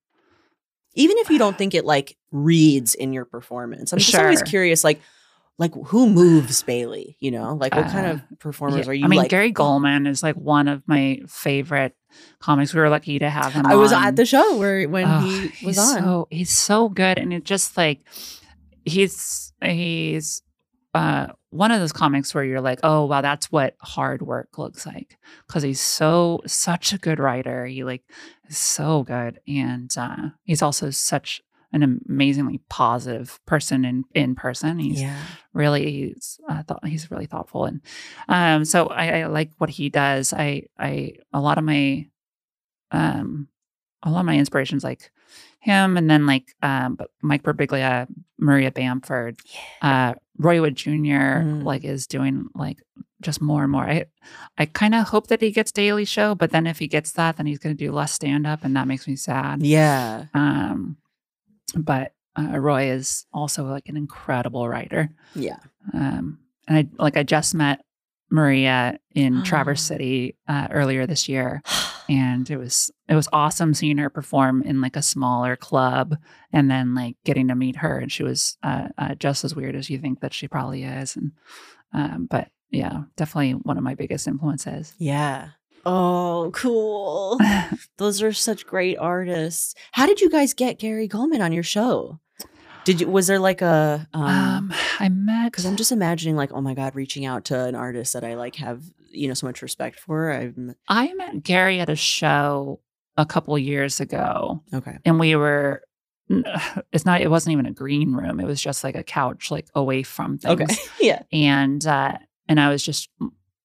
even 0.94 1.18
if 1.18 1.28
you 1.28 1.38
don't 1.38 1.58
think 1.58 1.74
it 1.74 1.84
like 1.84 2.16
reads 2.32 2.94
in 2.94 3.12
your 3.12 3.24
performance 3.24 3.92
i'm 3.92 3.98
just 3.98 4.14
always 4.14 4.42
curious 4.42 4.82
like 4.82 5.00
like 5.58 5.72
who 5.86 6.08
moves 6.08 6.62
bailey 6.64 7.16
you 7.20 7.30
know 7.30 7.54
like 7.54 7.74
what 7.74 7.86
kind 7.86 8.06
Uh, 8.06 8.10
of 8.14 8.38
performers 8.40 8.86
yeah, 8.86 8.90
are 8.90 8.94
you 8.94 9.04
I 9.04 9.08
mean, 9.08 9.18
like 9.18 9.30
Gary 9.30 9.52
Gulman 9.52 10.08
is 10.08 10.22
like 10.22 10.34
one 10.36 10.66
of 10.68 10.82
my 10.86 11.20
favorite 11.28 11.94
comics. 12.40 12.72
We 12.74 12.80
were 12.80 12.88
lucky 12.90 13.18
to 13.20 13.30
have 13.30 13.52
him. 13.52 13.64
I 13.66 13.74
was 13.76 13.92
at 13.92 14.16
the 14.16 14.26
show 14.26 14.56
where 14.58 14.88
when 14.88 15.06
Oh, 15.06 15.20
he 15.20 15.52
was 15.66 15.78
on. 15.78 16.02
So, 16.02 16.28
he's 16.30 16.50
so 16.50 16.88
good, 16.88 17.18
and 17.18 17.32
it 17.32 17.44
just 17.44 17.76
like 17.76 18.00
he's 18.84 19.52
he's 19.62 20.42
uh, 20.94 21.28
one 21.50 21.70
of 21.72 21.80
those 21.80 21.92
comics 21.92 22.34
where 22.34 22.44
you're 22.44 22.60
like, 22.60 22.80
oh 22.82 23.04
wow, 23.06 23.20
that's 23.20 23.50
what 23.50 23.74
hard 23.80 24.22
work 24.22 24.58
looks 24.58 24.86
like 24.86 25.16
because 25.46 25.62
he's 25.62 25.80
so 25.80 26.40
such 26.46 26.92
a 26.92 26.98
good 26.98 27.18
writer. 27.18 27.66
He 27.66 27.84
like 27.84 28.02
is 28.48 28.58
so 28.58 29.02
good, 29.02 29.40
and 29.48 29.90
uh, 29.96 30.30
he's 30.44 30.62
also 30.62 30.90
such 30.90 31.42
an 31.74 32.00
amazingly 32.08 32.60
positive 32.70 33.38
person 33.46 33.84
in 33.84 34.04
in 34.14 34.34
person. 34.34 34.78
He's 34.78 35.00
yeah. 35.02 35.20
really 35.52 35.84
he's 35.90 36.40
uh, 36.48 36.62
thought 36.62 36.86
he's 36.86 37.10
really 37.10 37.26
thoughtful 37.26 37.64
and 37.66 37.80
um 38.28 38.64
so 38.64 38.86
I, 38.88 39.20
I 39.20 39.26
like 39.26 39.50
what 39.58 39.70
he 39.70 39.88
does 39.88 40.32
i 40.32 40.64
i 40.78 41.12
a 41.32 41.40
lot 41.40 41.58
of 41.58 41.64
my 41.64 42.06
um 42.90 43.48
a 44.02 44.10
lot 44.10 44.20
of 44.20 44.26
my 44.26 44.36
inspirations 44.36 44.84
like 44.84 45.10
him 45.60 45.96
and 45.96 46.10
then 46.10 46.26
like 46.26 46.54
um 46.62 46.94
but 46.96 47.10
mike 47.22 47.42
Birbiglia, 47.42 48.06
maria 48.38 48.70
bamford 48.70 49.36
uh 49.82 50.14
roy 50.38 50.60
wood 50.60 50.76
jr 50.76 50.90
Mm. 51.44 51.64
like 51.64 51.84
is 51.84 52.06
doing 52.06 52.48
like 52.54 52.78
just 53.22 53.40
more 53.40 53.62
and 53.62 53.72
more 53.72 53.84
i 53.84 54.04
i 54.58 54.66
kind 54.66 54.94
of 54.94 55.08
hope 55.08 55.28
that 55.28 55.40
he 55.40 55.50
gets 55.50 55.72
daily 55.72 56.04
show 56.04 56.34
but 56.34 56.50
then 56.50 56.66
if 56.66 56.78
he 56.78 56.88
gets 56.88 57.12
that 57.12 57.36
then 57.36 57.46
he's 57.46 57.58
going 57.58 57.76
to 57.76 57.84
do 57.84 57.92
less 57.92 58.12
stand 58.12 58.46
up 58.46 58.64
and 58.64 58.76
that 58.76 58.88
makes 58.88 59.06
me 59.08 59.16
sad 59.16 59.62
Yeah. 59.62 60.26
um 60.34 60.96
but 61.76 62.12
uh, 62.38 62.58
roy 62.58 62.90
is 62.90 63.26
also 63.32 63.64
like 63.64 63.88
an 63.88 63.96
incredible 63.96 64.68
writer 64.68 65.10
Yeah. 65.34 65.58
um, 65.92 66.38
and 66.66 66.78
I 66.78 66.88
like 67.02 67.16
I 67.16 67.22
just 67.22 67.54
met 67.54 67.84
Maria 68.30 68.98
in 69.14 69.42
Traverse 69.44 69.82
City 69.90 70.36
uh, 70.48 70.66
earlier 70.70 71.06
this 71.06 71.28
year, 71.28 71.62
and 72.08 72.48
it 72.50 72.56
was 72.56 72.90
it 73.08 73.14
was 73.14 73.28
awesome 73.32 73.74
seeing 73.74 73.98
her 73.98 74.10
perform 74.10 74.62
in 74.62 74.80
like 74.80 74.96
a 74.96 75.02
smaller 75.02 75.56
club, 75.56 76.16
and 76.52 76.70
then 76.70 76.94
like 76.94 77.16
getting 77.24 77.48
to 77.48 77.54
meet 77.54 77.76
her, 77.76 77.98
and 77.98 78.10
she 78.10 78.22
was 78.24 78.56
uh, 78.62 78.88
uh, 78.98 79.14
just 79.14 79.44
as 79.44 79.54
weird 79.54 79.76
as 79.76 79.90
you 79.90 79.98
think 79.98 80.20
that 80.20 80.32
she 80.32 80.48
probably 80.48 80.82
is, 80.84 81.16
and 81.16 81.32
um, 81.92 82.26
but 82.28 82.48
yeah, 82.70 83.02
definitely 83.16 83.52
one 83.52 83.76
of 83.78 83.84
my 83.84 83.94
biggest 83.94 84.26
influences. 84.26 84.94
Yeah. 84.98 85.50
Oh, 85.86 86.50
cool. 86.54 87.38
Those 87.98 88.22
are 88.22 88.32
such 88.32 88.66
great 88.66 88.96
artists. 88.98 89.74
How 89.92 90.06
did 90.06 90.20
you 90.20 90.30
guys 90.30 90.54
get 90.54 90.78
Gary 90.78 91.08
Gulman 91.08 91.40
on 91.40 91.52
your 91.52 91.62
show? 91.62 92.20
Did 92.84 93.00
you 93.00 93.08
was 93.08 93.26
there 93.28 93.38
like 93.38 93.62
a 93.62 94.06
um 94.12 94.24
um, 94.24 94.74
I 95.00 95.08
met 95.08 95.50
because 95.52 95.64
I'm 95.64 95.76
just 95.76 95.92
imagining 95.92 96.36
like, 96.36 96.52
oh 96.52 96.60
my 96.60 96.74
God, 96.74 96.94
reaching 96.94 97.24
out 97.24 97.46
to 97.46 97.64
an 97.64 97.74
artist 97.74 98.12
that 98.12 98.24
I 98.24 98.34
like 98.34 98.56
have, 98.56 98.82
you 99.10 99.26
know, 99.26 99.34
so 99.34 99.46
much 99.46 99.62
respect 99.62 99.98
for. 99.98 100.30
I'm 100.30 100.74
I 100.86 101.12
met 101.14 101.42
Gary 101.42 101.80
at 101.80 101.88
a 101.88 101.96
show 101.96 102.80
a 103.16 103.24
couple 103.24 103.56
years 103.58 104.00
ago, 104.00 104.62
okay. 104.74 104.98
and 105.04 105.18
we 105.18 105.34
were 105.34 105.82
it's 106.92 107.04
not 107.04 107.20
it 107.20 107.30
wasn't 107.30 107.52
even 107.52 107.66
a 107.66 107.70
green 107.72 108.12
room 108.14 108.40
it 108.40 108.46
was 108.46 108.60
just 108.60 108.82
like 108.82 108.94
a 108.94 109.02
couch 109.02 109.50
like 109.50 109.66
away 109.74 110.02
from 110.02 110.38
things 110.38 110.60
Okay. 110.60 110.74
yeah. 111.00 111.22
and 111.32 111.86
uh 111.86 112.16
and 112.48 112.58
i 112.58 112.70
was 112.70 112.82
just 112.82 113.10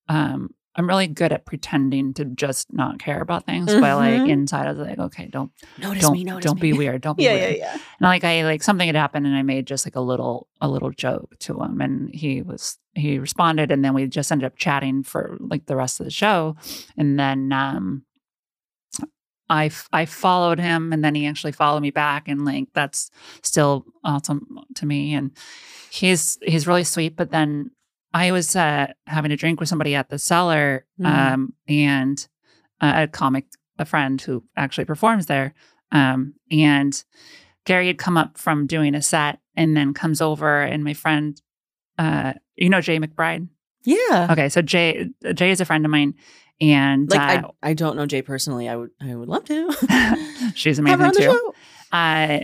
um 0.09 0.49
i'm 0.79 0.87
really 0.87 1.05
good 1.07 1.31
at 1.31 1.45
pretending 1.45 2.13
to 2.13 2.25
just 2.25 2.71
not 2.73 2.97
care 2.97 3.21
about 3.21 3.45
things 3.45 3.67
but 3.71 3.81
like 3.97 4.27
inside 4.27 4.65
i 4.65 4.71
was 4.71 4.79
like 4.79 4.97
okay 4.97 5.27
don't 5.27 5.51
Notice 5.77 6.01
don't 6.01 6.13
me, 6.13 6.23
notice 6.23 6.45
don't 6.45 6.55
me. 6.61 6.71
be 6.71 6.77
weird 6.77 7.01
don't 7.01 7.17
be 7.17 7.25
Yeah, 7.25 7.33
weird 7.33 7.57
yeah, 7.57 7.57
yeah. 7.57 7.71
and 7.73 7.81
like 8.01 8.23
i 8.23 8.43
like 8.43 8.63
something 8.63 8.87
had 8.87 8.95
happened 8.95 9.27
and 9.27 9.35
i 9.35 9.43
made 9.43 9.67
just 9.67 9.85
like 9.85 9.95
a 9.95 10.01
little 10.01 10.47
a 10.61 10.67
little 10.67 10.89
joke 10.91 11.35
to 11.39 11.61
him 11.61 11.79
and 11.81 12.09
he 12.15 12.41
was 12.41 12.77
he 12.95 13.19
responded 13.19 13.69
and 13.71 13.85
then 13.85 13.93
we 13.93 14.07
just 14.07 14.31
ended 14.31 14.45
up 14.47 14.55
chatting 14.57 15.03
for 15.03 15.37
like 15.39 15.67
the 15.67 15.75
rest 15.75 15.99
of 15.99 16.05
the 16.05 16.11
show 16.11 16.55
and 16.97 17.19
then 17.19 17.51
um 17.51 18.03
I, 19.51 19.65
f- 19.65 19.89
I 19.91 20.05
followed 20.05 20.59
him 20.59 20.93
and 20.93 21.03
then 21.03 21.15
he 21.15 21.25
actually 21.25 21.53
followed 21.53 21.79
me 21.81 21.89
back 21.89 22.27
and 22.27 22.45
like 22.45 22.67
that's 22.75 23.09
still 23.41 23.83
awesome 24.03 24.59
to 24.75 24.85
me 24.85 25.15
and 25.15 25.31
he's 25.89 26.37
he's 26.43 26.67
really 26.67 26.83
sweet 26.83 27.15
but 27.15 27.31
then 27.31 27.71
I 28.13 28.31
was 28.31 28.55
uh, 28.55 28.87
having 29.07 29.31
a 29.31 29.37
drink 29.37 29.59
with 29.59 29.69
somebody 29.69 29.95
at 29.95 30.09
the 30.09 30.17
cellar 30.19 30.85
Mhm. 30.99 31.05
um, 31.33 31.53
and 31.67 32.27
uh, 32.81 32.93
a 33.03 33.07
comic 33.07 33.45
a 33.77 33.85
friend 33.85 34.19
who 34.21 34.43
actually 34.57 34.85
performs 34.85 35.27
there 35.27 35.53
um, 35.91 36.33
and 36.51 37.03
Gary 37.65 37.87
had 37.87 37.97
come 37.97 38.17
up 38.17 38.37
from 38.37 38.67
doing 38.67 38.93
a 38.95 39.01
set 39.01 39.39
and 39.55 39.75
then 39.77 39.93
comes 39.93 40.21
over 40.21 40.61
and 40.61 40.83
my 40.83 40.93
friend 40.93 41.41
uh, 41.97 42.33
you 42.55 42.69
know 42.69 42.79
Jaye 42.79 43.03
McBride 43.03 43.47
Yeah. 43.85 44.27
Okay, 44.31 44.49
so 44.49 44.61
Jay 44.61 45.07
Jay 45.33 45.51
is 45.51 45.61
a 45.61 45.65
friend 45.65 45.85
of 45.85 45.91
mine, 45.91 46.15
And 46.61 47.09
Like 47.09 47.19
uh, 47.43 47.47
I, 47.63 47.69
I 47.69 47.73
don't 47.73 47.95
know 47.95 48.05
Jay 48.05 48.21
personally. 48.21 48.67
I 48.67 48.75
would 48.75 48.91
I 49.01 49.15
would 49.15 49.29
love 49.29 49.45
to. 49.45 49.71
she's 50.55 50.77
amazing 50.83 51.11
too. 51.11 51.21
show. 51.23 51.53
uh, 51.91 52.39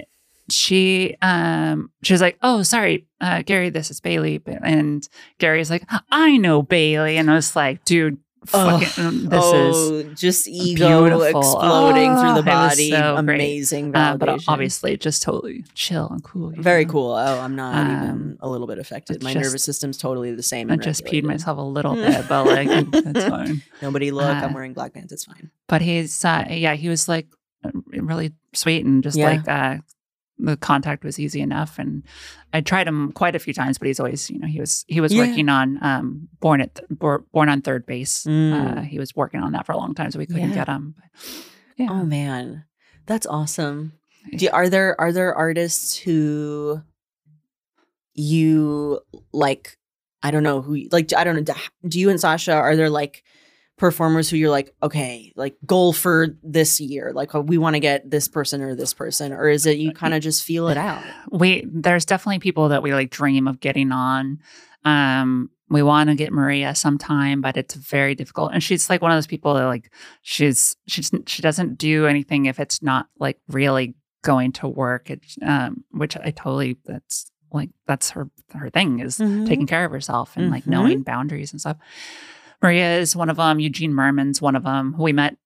she 0.50 1.16
um 1.22 1.92
she 2.04 2.14
was 2.14 2.22
like, 2.22 2.38
"Oh, 2.42 2.64
sorry, 2.64 3.08
uh, 3.22 3.42
Gary, 3.44 3.70
this 3.70 3.90
is 3.92 4.00
Bailey," 4.02 4.42
and 4.64 5.08
Gary's 5.40 5.70
like, 5.70 5.84
"I 6.12 6.38
know 6.38 6.62
Bailey," 6.62 7.18
and 7.18 7.30
I 7.32 7.36
was 7.36 7.56
like, 7.56 7.84
"Dude, 7.86 8.18
fucking, 8.46 9.30
this 9.30 9.44
is." 9.44 9.76
oh, 9.76 10.04
just 10.16 10.48
ego 10.48 11.02
beautiful. 11.02 11.40
exploding 11.40 12.12
Oh, 12.12 12.22
through 12.22 12.34
the 12.36 12.44
body. 12.44 12.92
so. 12.92 13.16
Amazing 13.18 13.96
Uh, 13.96 14.18
but 14.18 14.44
obviously, 14.48 14.98
just 14.98 15.24
totally 15.24 15.66
chill 15.74 16.08
and 16.10 16.24
cool. 16.24 16.54
very 16.58 16.86
know? 16.86 16.92
cool. 16.92 17.12
Oh, 17.14 17.40
I'm 17.40 17.56
not 17.56 17.76
Um, 17.76 17.88
even 18.04 18.38
a 18.42 18.48
little 18.50 18.68
bit 18.68 18.78
affected. 18.78 19.24
My 19.24 19.34
just- 19.34 19.44
nervous 19.46 19.64
system's 19.64 19.98
totally 19.98 20.34
the 20.36 20.44
same. 20.44 20.70
I 20.70 20.76
just 20.78 21.06
peed 21.06 21.24
myself 21.24 21.58
a 21.58 21.62
little 21.62 21.96
bit, 22.06 22.28
but 22.30 22.46
like 22.46 22.68
that's 22.92 23.26
fine. 23.26 23.64
Nobody 23.82 24.12
look. 24.12 24.26
I'm 24.26 24.52
Uh, 24.52 24.54
wearing 24.54 24.74
black 24.74 24.94
pants. 24.94 25.12
It's 25.12 25.26
fine. 25.26 25.50
But 25.68 25.82
he's 25.82 26.24
uh, 26.24 26.46
yeah, 26.50 26.76
he 26.76 26.88
was 26.90 27.08
like 27.08 27.28
really 27.88 28.32
sweet 28.54 28.86
and 28.86 29.02
just 29.02 29.18
Yeah. 29.18 29.26
like 29.26 29.48
uh, 29.48 29.78
the 30.38 30.57
contact 30.57 31.03
was 31.03 31.20
easy 31.20 31.40
enough. 31.41 31.80
And 31.80 32.03
I 32.53 32.62
tried 32.62 32.88
him 32.88 33.12
quite 33.14 33.36
a 33.36 33.40
few 33.40 33.53
times, 33.53 33.78
but 33.78 33.88
he's 33.88 33.99
always 33.99 34.30
you 34.30 34.38
know 34.40 34.48
he 34.48 34.60
was 34.60 34.84
he 34.88 34.99
was 35.02 35.14
Yeah. 35.14 35.28
working 35.28 35.48
on 35.49 35.80
um 35.82 36.28
born 36.40 36.62
at 36.62 36.80
Bor- 36.90 37.26
born 37.32 37.49
on 37.49 37.62
third 37.62 37.86
base. 37.86 38.24
Mm. 38.26 38.78
Uh, 38.78 38.82
he 38.82 38.99
was 38.99 39.16
working 39.16 39.41
on 39.41 39.52
that 39.53 39.66
for 39.66 39.72
a 39.72 39.78
long 39.78 39.94
time, 39.95 40.12
so 40.12 40.20
we 40.20 40.26
couldn't 40.26 40.49
Yeah. 40.49 40.56
get 40.56 40.68
him. 40.68 40.95
But, 40.98 41.26
yeah, 41.78 41.88
Oh 41.90 42.06
man, 42.06 42.66
that's 43.06 43.26
awesome. 43.28 43.94
Do, 44.36 44.49
are 44.52 44.70
there 44.70 44.99
are 44.99 45.12
there 45.14 45.34
artists 45.36 45.95
who 45.95 46.82
you 48.14 48.99
like? 49.32 49.78
I 50.24 50.32
don't 50.32 50.44
know 50.44 50.62
who 50.62 50.88
like. 50.91 51.14
I 51.14 51.24
don't 51.24 51.36
know. 51.36 51.53
Do 51.88 51.99
you 51.99 52.10
and 52.10 52.20
Sasha 52.20 52.53
are 52.53 52.76
there 52.76 52.90
like 52.90 53.24
performers 53.77 54.30
who 54.30 54.38
you're 54.38 54.49
like 54.49 54.73
okay 54.81 55.34
like 55.35 55.56
goal 55.65 55.91
for 55.91 56.27
this 56.41 56.80
year 56.80 57.11
like 57.14 57.35
oh, 57.35 57.41
we 57.41 57.57
want 57.57 57.76
to 57.76 57.80
get 57.81 58.10
this 58.10 58.27
person 58.30 58.61
or 58.61 58.73
this 58.73 58.93
person 58.93 59.34
or 59.34 59.49
is 59.49 59.65
it 59.65 59.77
you 59.77 59.91
kind 59.91 60.14
of 60.14 60.22
just 60.22 60.43
feel 60.45 60.69
it 60.69 60.77
out 60.77 61.03
we 61.31 61.65
there's 61.69 62.06
definitely 62.06 62.39
people 62.39 62.69
that 62.69 62.81
we 62.81 62.93
like 62.93 63.10
dream 63.10 63.47
of 63.47 63.60
getting 63.60 63.91
on. 63.91 64.39
Um, 64.85 65.49
we 65.68 65.81
want 65.81 66.10
to 66.11 66.15
get 66.15 66.31
Maria 66.31 66.76
sometime, 66.76 67.41
but 67.41 67.57
it's 67.57 67.73
very 67.73 68.14
difficult. 68.14 68.52
And 68.53 68.61
she's 68.61 68.88
like 68.88 69.02
one 69.02 69.11
of 69.11 69.18
those 69.18 69.26
people 69.27 69.56
that 69.56 69.65
like 69.65 69.91
she's 70.22 70.76
she's 70.88 71.10
she 71.26 71.41
doesn't 71.41 71.77
do 71.80 72.06
anything 72.06 72.45
if 72.45 72.60
it's 72.60 72.84
not 72.84 73.07
like 73.19 73.39
really 73.47 73.95
going 74.23 74.52
to 74.53 74.68
work. 74.68 75.10
It, 75.10 75.22
um, 75.41 75.84
which 75.91 76.15
I 76.18 76.30
totally 76.31 76.77
that's 76.85 77.31
like 77.52 77.72
that's 77.88 78.11
her 78.11 78.30
her 78.53 78.69
thing 78.69 78.99
is 78.99 79.18
Mhm. 79.18 79.47
taking 79.47 79.65
care 79.65 79.85
of 79.85 79.91
herself 79.91 80.38
and 80.38 80.52
like 80.52 80.65
Mhm. 80.65 80.68
knowing 80.68 81.02
boundaries 81.03 81.52
and 81.52 81.60
stuff. 81.60 81.77
Maria 82.61 82.98
is 82.98 83.15
one 83.15 83.30
of 83.30 83.38
them. 83.38 83.60
Eugene 83.60 83.94
Mirman's 83.94 84.41
one 84.41 84.56
of 84.56 84.64
them. 84.64 84.95
We 84.98 85.14
met 85.14 85.38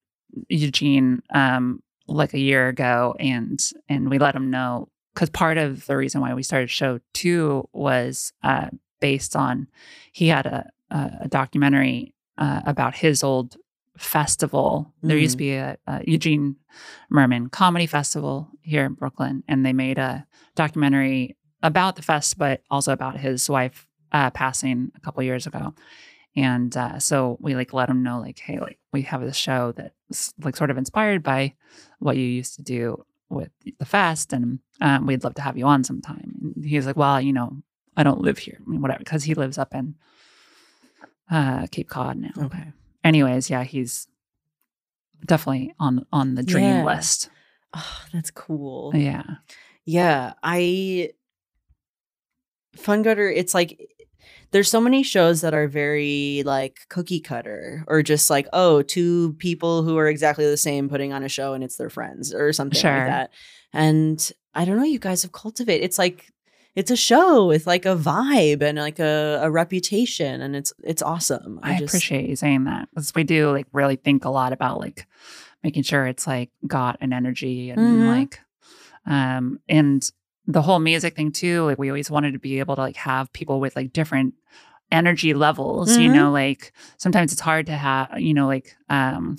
Eugene 0.48 1.22
um, 1.34 1.82
like 2.08 2.34
a 2.34 2.40
year 2.40 2.68
ago, 2.68 3.16
and 3.20 3.60
and 3.88 4.10
we 4.10 4.20
let 4.20 4.36
him 4.36 4.50
know 4.50 4.90
because 5.14 5.30
part 5.30 5.58
of 5.58 5.86
the 5.86 5.98
reason 5.98 6.22
why 6.22 6.34
we 6.34 6.44
started 6.44 6.70
show 6.70 7.00
two 7.14 7.68
was 7.74 8.34
uh, 8.44 8.70
based 9.00 9.36
on 9.36 9.68
he 10.12 10.28
had 10.28 10.46
a 10.46 10.70
a, 10.92 11.12
a 11.22 11.28
documentary 11.28 12.14
uh, 12.38 12.62
about 12.66 12.96
his 12.96 13.24
old 13.24 13.58
festival. 13.98 14.94
There 15.04 15.18
used 15.18 15.34
to 15.34 15.38
be 15.38 15.54
a, 15.54 15.78
a 15.88 16.02
Eugene 16.08 16.56
Mirman 17.12 17.52
comedy 17.52 17.86
festival 17.86 18.50
here 18.62 18.86
in 18.86 18.94
Brooklyn, 18.94 19.44
and 19.48 19.66
they 19.66 19.74
made 19.74 19.98
a 19.98 20.26
documentary 20.56 21.36
about 21.62 21.96
the 21.96 22.02
fest, 22.02 22.38
but 22.38 22.62
also 22.70 22.94
about 22.94 23.18
his 23.18 23.50
wife 23.50 23.88
uh, 24.12 24.30
passing 24.32 24.92
a 24.96 25.00
couple 25.02 25.22
years 25.24 25.46
ago. 25.46 25.74
And 26.40 26.76
uh, 26.78 27.00
so 27.00 27.38
we 27.42 27.56
like 27.56 27.74
let 27.74 27.90
him 27.90 28.02
know, 28.04 28.20
like, 28.20 28.40
hey, 28.40 28.60
like 28.60 28.80
we 28.94 29.02
have 29.04 29.22
this 29.22 29.36
show 29.36 29.74
that's 29.74 30.34
like 30.42 30.56
sort 30.56 30.70
of 30.72 30.78
inspired 30.78 31.22
by 31.22 31.54
what 32.00 32.16
you 32.18 32.24
used 32.24 32.56
to 32.56 32.62
do 32.64 33.04
with 33.30 33.50
the 33.78 33.86
fest, 33.86 34.32
and 34.34 34.60
um, 34.82 35.06
we'd 35.06 35.24
love 35.24 35.36
to 35.36 35.42
have 35.42 35.58
you 35.58 35.66
on 35.66 35.84
sometime. 35.84 36.54
And 36.56 36.64
he 36.66 36.78
was 36.78 36.86
like, 36.86 36.96
well, 36.98 37.20
you 37.20 37.34
know, 37.34 37.58
I 37.98 38.04
don't 38.04 38.22
live 38.22 38.38
here, 38.38 38.58
I 38.66 38.70
mean, 38.70 38.82
whatever, 38.82 39.00
because 39.00 39.24
he 39.26 39.34
lives 39.34 39.58
up 39.58 39.76
in 39.76 39.96
uh, 41.30 41.68
Cape 41.72 41.90
Cod 41.90 42.18
now. 42.18 42.46
okay 42.46 42.72
Anyways, 43.04 43.50
yeah, 43.50 43.64
he's 43.64 44.08
definitely 45.26 45.74
on 45.80 46.06
on 46.12 46.36
the 46.36 46.44
dream 46.44 46.64
Yeah. 46.66 46.84
list. 46.86 47.30
oh 47.74 48.02
that's 48.14 48.32
cool 48.32 48.92
Yeah, 48.96 49.24
Yeah, 49.86 50.34
I 50.42 51.12
Fun 52.76 53.02
Gutter, 53.04 53.30
it's 53.30 53.54
like 53.54 53.80
there's 54.52 54.70
so 54.70 54.82
many 54.82 55.04
shows 55.04 55.42
that 55.42 55.54
are 55.54 55.68
very 55.68 56.44
like 56.46 56.80
cookie 56.90 57.20
cutter 57.20 57.84
or 57.88 58.02
just 58.02 58.30
like, 58.30 58.48
oh, 58.54 58.82
two 58.82 59.34
people 59.34 59.84
who 59.84 59.98
are 59.98 60.08
exactly 60.08 60.46
the 60.46 60.58
same 60.58 60.90
putting 60.90 61.14
on 61.14 61.24
a 61.24 61.30
show 61.30 61.54
and 61.54 61.64
it's 61.64 61.78
their 61.78 61.90
friends 61.90 62.34
or 62.34 62.52
something 62.54 62.80
Sure. 62.80 62.92
like 62.98 63.08
that. 63.08 63.32
And 63.74 64.32
I 64.56 64.66
don't 64.66 64.78
know, 64.78 64.84
you 64.84 65.00
guys 65.00 65.22
have 65.22 65.32
cultivated 65.32 65.84
it's 65.86 66.00
like 66.00 66.32
it's 66.76 66.92
a 66.92 66.96
show 66.96 67.46
with 67.48 67.68
like 67.68 67.86
a 67.86 67.96
vibe 67.96 68.62
and 68.62 68.78
like 68.78 69.00
a, 69.00 69.40
a 69.44 69.52
reputation 69.52 70.42
and 70.42 70.56
it's 70.56 70.72
it's 70.84 71.02
awesome. 71.02 71.60
I, 71.62 71.76
appreciate 71.76 72.30
you 72.30 72.36
saying 72.36 72.64
that 72.66 72.90
because 72.94 73.14
we 73.14 73.24
do 73.24 73.52
like 73.52 73.68
really 73.74 73.96
think 73.98 74.26
a 74.26 74.30
lot 74.30 74.54
about 74.54 74.80
like 74.80 75.06
making 75.64 75.84
sure 75.84 76.08
it's 76.08 76.26
like 76.26 76.50
got 76.66 76.98
an 77.02 77.12
energy 77.14 77.70
and 77.70 77.80
Mhm. 77.82 78.08
like 78.08 78.40
um 79.06 79.60
and 79.68 80.10
the 80.56 80.62
whole 80.64 80.80
music 80.80 81.16
thing 81.16 81.32
too 81.32 81.64
like 81.66 81.78
we 81.80 81.90
always 81.90 82.10
wanted 82.12 82.34
to 82.34 82.40
be 82.40 82.60
able 82.60 82.76
to 82.76 82.82
like 82.82 82.96
have 82.98 83.32
people 83.34 83.60
with 83.60 83.76
like 83.76 83.94
different 83.94 84.34
energy 84.92 85.34
levels 85.36 85.96
you 85.98 86.10
Mhm. 86.10 86.14
know 86.14 86.32
like 86.32 86.72
sometimes 86.98 87.32
it's 87.32 87.42
hard 87.50 87.66
to 87.68 87.74
have 87.88 88.20
you 88.20 88.34
know 88.34 88.48
like 88.48 88.76
um 88.90 89.38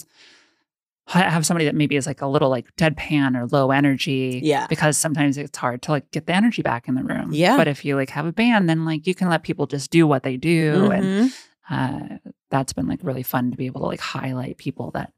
have 1.09 1.45
somebody 1.45 1.65
that 1.65 1.75
maybe 1.75 1.97
is 1.97 2.07
like 2.07 2.23
a 2.23 2.27
little 2.29 2.49
like 2.51 2.75
deadpan 2.77 3.37
or 3.37 3.45
low 3.49 3.73
energy 3.73 4.41
Yeah. 4.45 4.69
because 4.69 4.97
sometimes 4.97 5.37
it's 5.37 5.59
hard 5.59 5.83
to 5.83 5.91
like 5.91 6.09
get 6.13 6.27
the 6.27 6.35
energy 6.35 6.63
back 6.63 6.87
in 6.87 6.95
the 6.95 7.03
room 7.03 7.31
Yeah. 7.33 7.57
but 7.57 7.67
if 7.67 7.85
you 7.85 7.97
like 7.97 8.11
have 8.11 8.27
a 8.27 8.33
band 8.33 8.69
then 8.71 8.85
like 8.85 9.09
you 9.09 9.15
can 9.17 9.29
let 9.29 9.43
people 9.43 9.67
just 9.67 9.91
do 9.91 10.07
what 10.07 10.23
they 10.23 10.37
do 10.37 10.91
and 10.93 11.05
Mhm. 11.05 11.33
uh, 11.69 12.19
that's 12.51 12.73
been 12.73 12.87
like 12.87 13.01
really 13.03 13.25
fun 13.25 13.51
to 13.51 13.57
be 13.57 13.67
able 13.67 13.81
to 13.81 13.87
like 13.89 14.01
highlight 14.01 14.57
people 14.59 14.93
that 14.93 15.13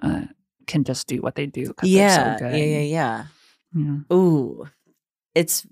uh, 0.00 0.22
can 0.68 0.84
just 0.84 1.08
do 1.08 1.20
what 1.20 1.34
they 1.34 1.46
do 1.46 1.72
yeah, 1.82 2.18
they're 2.18 2.38
so 2.38 2.44
good. 2.50 2.56
yeah, 2.58 2.64
yeah, 2.64 2.80
yeah. 2.80 3.24
Yeah. 3.74 4.14
Ooh, 4.16 4.68
it's 5.34 5.66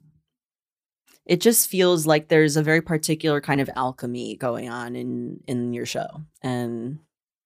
it 1.27 1.41
just 1.41 1.69
feels 1.69 2.07
like 2.07 2.29
there's 2.29 2.57
a 2.57 2.63
very 2.63 2.81
particular 2.83 3.41
kind 3.41 3.61
of 3.61 3.71
alchemy 3.77 4.37
going 4.37 4.69
on 4.69 4.97
in 4.97 5.41
in 5.47 5.73
your 5.73 5.87
show, 5.87 6.07
and 6.43 6.99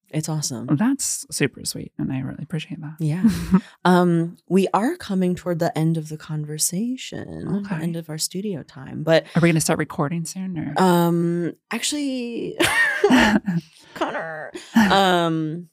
it's 0.09 0.29
awesome. 0.29 0.67
That's 0.77 1.25
super 1.29 1.65
sweet, 1.65 1.91
and 1.97 2.11
I 2.11 2.19
really 2.19 2.43
appreciate 2.43 2.79
that. 2.81 2.95
Yeah. 2.99 3.23
Um, 3.85 4.37
we 4.49 4.67
are 4.73 4.95
coming 4.95 5.35
toward 5.35 5.59
the 5.59 5.77
end 5.77 5.97
of 5.97 6.09
the 6.09 6.17
conversation, 6.17 7.61
the 7.63 7.75
end 7.75 7.95
of 7.95 8.09
our 8.09 8.17
studio 8.17 8.63
time, 8.63 9.03
but 9.03 9.25
Are 9.35 9.41
we 9.41 9.49
going 9.49 9.53
to 9.55 9.61
start 9.61 9.77
recording 9.77 10.25
soon? 10.25 10.57
Or? 10.57 10.81
um, 10.81 11.53
actually, 11.69 12.57
Connor, 13.93 14.51
um, 14.75 15.69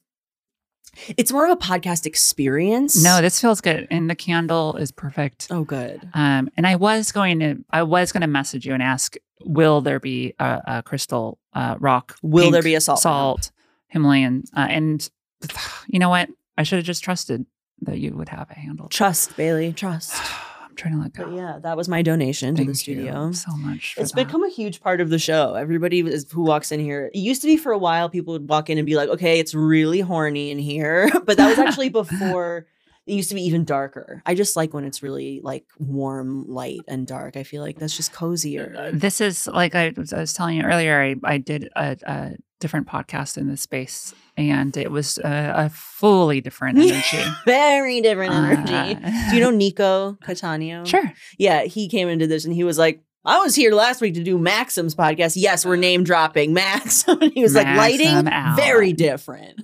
it's 1.17 1.31
more 1.31 1.45
of 1.45 1.51
a 1.51 1.59
podcast 1.59 2.05
experience. 2.05 3.01
no, 3.01 3.21
this 3.21 3.39
feels 3.39 3.61
good, 3.61 3.87
and 3.89 4.09
the 4.09 4.15
candle 4.15 4.75
is 4.75 4.91
perfect. 4.91 5.47
Oh, 5.49 5.63
good. 5.63 6.07
Um, 6.13 6.49
and 6.55 6.67
I 6.67 6.75
was 6.75 7.11
going 7.11 7.39
to, 7.39 7.63
I 7.71 7.83
was 7.83 8.11
going 8.11 8.21
to 8.21 8.27
message 8.27 8.65
you 8.65 8.73
and 8.73 8.83
ask, 8.83 9.15
will 9.43 9.81
there 9.81 9.99
be 9.99 10.33
a, 10.39 10.61
a 10.67 10.83
crystal 10.83 11.39
uh, 11.53 11.75
rock? 11.79 12.17
Will 12.21 12.51
there 12.51 12.63
be 12.63 12.75
a 12.75 12.81
salt? 12.81 12.99
salt 12.99 13.51
Himalayan? 13.87 14.43
Uh, 14.55 14.67
and 14.69 15.09
you 15.87 15.99
know 15.99 16.09
what? 16.09 16.29
I 16.57 16.63
should 16.63 16.77
have 16.77 16.85
just 16.85 17.03
trusted 17.03 17.45
that 17.81 17.99
you 17.99 18.13
would 18.13 18.29
have 18.29 18.49
a 18.49 18.55
handle. 18.55 18.87
Trust, 18.89 19.35
Bailey. 19.35 19.73
Trust. 19.73 20.21
I'm 20.73 20.77
trying 20.77 20.95
to 20.95 20.99
let 21.01 21.13
go. 21.13 21.25
But 21.25 21.35
yeah, 21.35 21.59
that 21.61 21.77
was 21.77 21.87
my 21.87 22.01
donation 22.01 22.55
to 22.55 22.65
the 22.65 22.73
studio. 22.73 23.27
you 23.27 23.33
so 23.33 23.55
much. 23.57 23.93
For 23.93 24.01
It's 24.01 24.11
that. 24.11 24.25
become 24.25 24.43
a 24.43 24.49
huge 24.49 24.81
part 24.81 25.01
of 25.01 25.09
the 25.09 25.19
show. 25.19 25.53
Everybody 25.53 25.99
is, 25.99 26.31
who 26.31 26.41
walks 26.41 26.71
in 26.71 26.79
here. 26.79 27.11
It 27.13 27.19
used 27.19 27.41
to 27.41 27.47
be 27.47 27.57
for 27.57 27.71
a 27.71 27.77
while, 27.77 28.09
people 28.09 28.33
would 28.33 28.49
walk 28.49 28.69
in 28.69 28.77
and 28.79 28.85
be 28.85 28.95
like, 28.95 29.09
okay, 29.09 29.39
it's 29.39 29.53
really 29.53 29.99
horny 29.99 30.49
in 30.49 30.57
here. 30.57 31.09
but 31.25 31.37
that 31.37 31.47
was 31.47 31.59
actually 31.59 31.89
before 32.01 32.65
it 33.05 33.13
used 33.13 33.29
to 33.29 33.35
be 33.35 33.43
even 33.43 33.65
darker. 33.65 34.23
I 34.25 34.33
just 34.33 34.55
like 34.55 34.73
when 34.73 34.83
it's 34.85 35.03
really 35.03 35.41
like 35.43 35.65
warm, 35.77 36.47
light, 36.47 36.79
and 36.87 37.05
dark. 37.05 37.37
I 37.37 37.43
feel 37.43 37.61
like 37.61 37.77
that's 37.77 37.95
just 37.95 38.13
cozier. 38.13 38.91
This 38.93 39.21
is 39.21 39.45
like 39.47 39.75
I 39.75 39.93
was, 39.95 40.11
I 40.11 40.21
was 40.21 40.33
telling 40.33 40.57
you 40.57 40.63
earlier. 40.63 40.99
I, 40.99 41.15
I 41.23 41.37
did 41.37 41.69
a, 41.75 41.97
a 42.07 42.31
different 42.63 42.87
podcast 42.87 43.37
in 43.37 43.47
this 43.49 43.61
space, 43.61 44.15
and 44.37 44.75
it 44.77 44.89
was 44.89 45.17
a, 45.19 45.53
a 45.65 45.69
fully 45.69 46.39
different 46.39 46.79
energy. 46.79 47.23
Very 47.45 47.99
different 47.99 48.33
energy. 48.33 48.99
Uh, 49.05 49.29
Do 49.29 49.35
you 49.35 49.41
know 49.41 49.51
Nico 49.51 50.17
Catania? 50.23 50.83
Sure. 50.85 51.11
Yeah, 51.37 51.65
he 51.65 51.89
came 51.89 52.07
into 52.07 52.25
this 52.25 52.45
and 52.45 52.53
he 52.53 52.63
was 52.63 52.77
like, 52.79 53.03
I 53.25 53.39
was 53.39 53.53
here 53.53 53.73
last 53.73 53.99
week 54.01 54.13
to 54.15 54.23
do 54.23 54.37
Maxim's 54.37 54.95
podcast. 54.95 55.33
Yes, 55.35 55.65
we're 55.65 55.75
name 55.89 56.05
dropping 56.05 56.53
Max. 56.53 57.03
he 57.33 57.41
was 57.43 57.53
like, 57.53 57.67
lighting, 57.67 58.23
Maxim 58.23 58.55
very 58.55 58.93
different. 58.93 59.61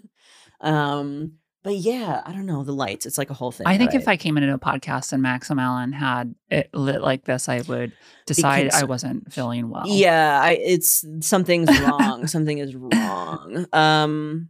Um, 0.60 1.36
but 1.70 1.78
yeah, 1.78 2.24
I 2.26 2.32
don't 2.32 2.48
know 2.48 2.64
the 2.64 2.72
lights. 2.72 3.06
It's 3.06 3.20
like 3.20 3.30
a 3.30 3.36
whole 3.36 3.52
thing. 3.52 3.68
I 3.68 3.78
think 3.78 3.94
if? 3.94 4.08
I 4.08 4.18
came 4.18 4.38
into 4.40 4.52
a 4.52 4.58
podcast 4.58 5.14
and 5.14 5.22
Maxim 5.22 5.60
Allen 5.60 5.92
had 5.92 6.34
it 6.50 6.74
lit 6.74 7.00
like 7.04 7.26
this, 7.26 7.48
I 7.48 7.62
would 7.62 7.92
decide 8.26 8.72
I 8.72 8.86
wasn't 8.86 9.32
feeling 9.32 9.70
well. 9.70 9.84
yeah, 9.86 10.42
I 10.42 10.54
it's 10.54 11.06
something's 11.22 11.70
wrong. 11.82 12.26
Something 12.26 12.58
is 12.58 12.76
wrong. 12.76 13.68
Um, 13.72 14.50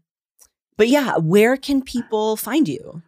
but 0.77 0.87
yeah, 0.87 1.17
where 1.17 1.57
can 1.57 1.81
people 1.81 2.37
find 2.37 2.69
you? 2.69 3.01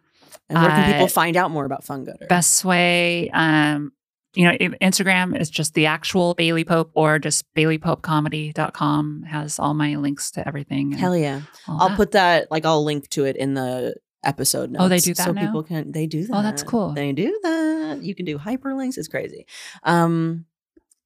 And 0.50 0.60
where 0.60 0.68
can 0.70 0.92
people 0.92 1.06
Uh, 1.06 1.08
find 1.08 1.38
out 1.38 1.50
more 1.50 1.64
about 1.64 1.84
Fun 1.84 2.04
Gutter? 2.04 2.26
Best 2.28 2.66
way, 2.66 3.30
um, 3.30 3.92
you 4.34 4.44
know, 4.46 4.56
Instagram 4.80 5.38
is 5.38 5.50
just 5.50 5.74
the 5.74 5.86
actual 5.86 6.34
Bailey 6.34 6.64
Pope 6.64 6.90
or 6.94 7.18
just 7.18 7.44
baileypopecomedy.com 7.54 9.24
has 9.24 9.58
all 9.58 9.74
my 9.74 9.96
links 9.96 10.30
to 10.32 10.46
everything. 10.46 10.92
and 10.92 11.00
Hell 11.00 11.16
yeah. 11.16 11.42
I'll 11.68 11.88
that. 11.90 11.96
put 11.96 12.12
that, 12.12 12.50
like, 12.50 12.64
I'll 12.64 12.84
link 12.84 13.08
to 13.10 13.24
it 13.24 13.36
in 13.36 13.54
the 13.54 13.94
episode 14.24 14.70
notes. 14.70 14.84
Oh, 14.84 14.88
they 14.88 14.98
do 14.98 15.14
that 15.14 15.24
So 15.26 15.32
now? 15.32 15.46
people 15.46 15.62
can, 15.62 15.92
they 15.92 16.06
do 16.06 16.26
that. 16.26 16.36
Oh, 16.36 16.42
that's 16.42 16.62
cool. 16.62 16.92
They 16.92 17.12
do 17.12 17.38
that. 17.42 17.98
You 18.02 18.14
can 18.14 18.24
do 18.24 18.38
hyperlinks. 18.38 18.96
It's 18.98 19.08
crazy. 19.08 19.46
Um, 19.82 20.46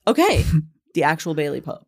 okay. 0.06 0.44
the 0.94 1.02
actual 1.04 1.34
Bailey 1.34 1.60
Pope. 1.60 1.86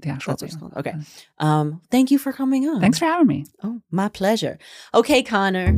the 0.00 0.08
actual 0.08 0.32
That's 0.32 0.42
what 0.42 0.46
it's 0.48 0.56
Bailey. 0.56 0.72
called. 0.72 0.86
Okay. 0.86 0.94
Um, 1.38 1.80
thank 1.90 2.10
you 2.10 2.18
for 2.18 2.32
coming 2.32 2.68
on. 2.68 2.80
Thanks 2.80 2.98
for 2.98 3.04
having 3.04 3.26
me. 3.26 3.46
Oh, 3.62 3.80
my 3.90 4.08
pleasure. 4.08 4.58
Okay, 4.94 5.22
Connor. 5.22 5.76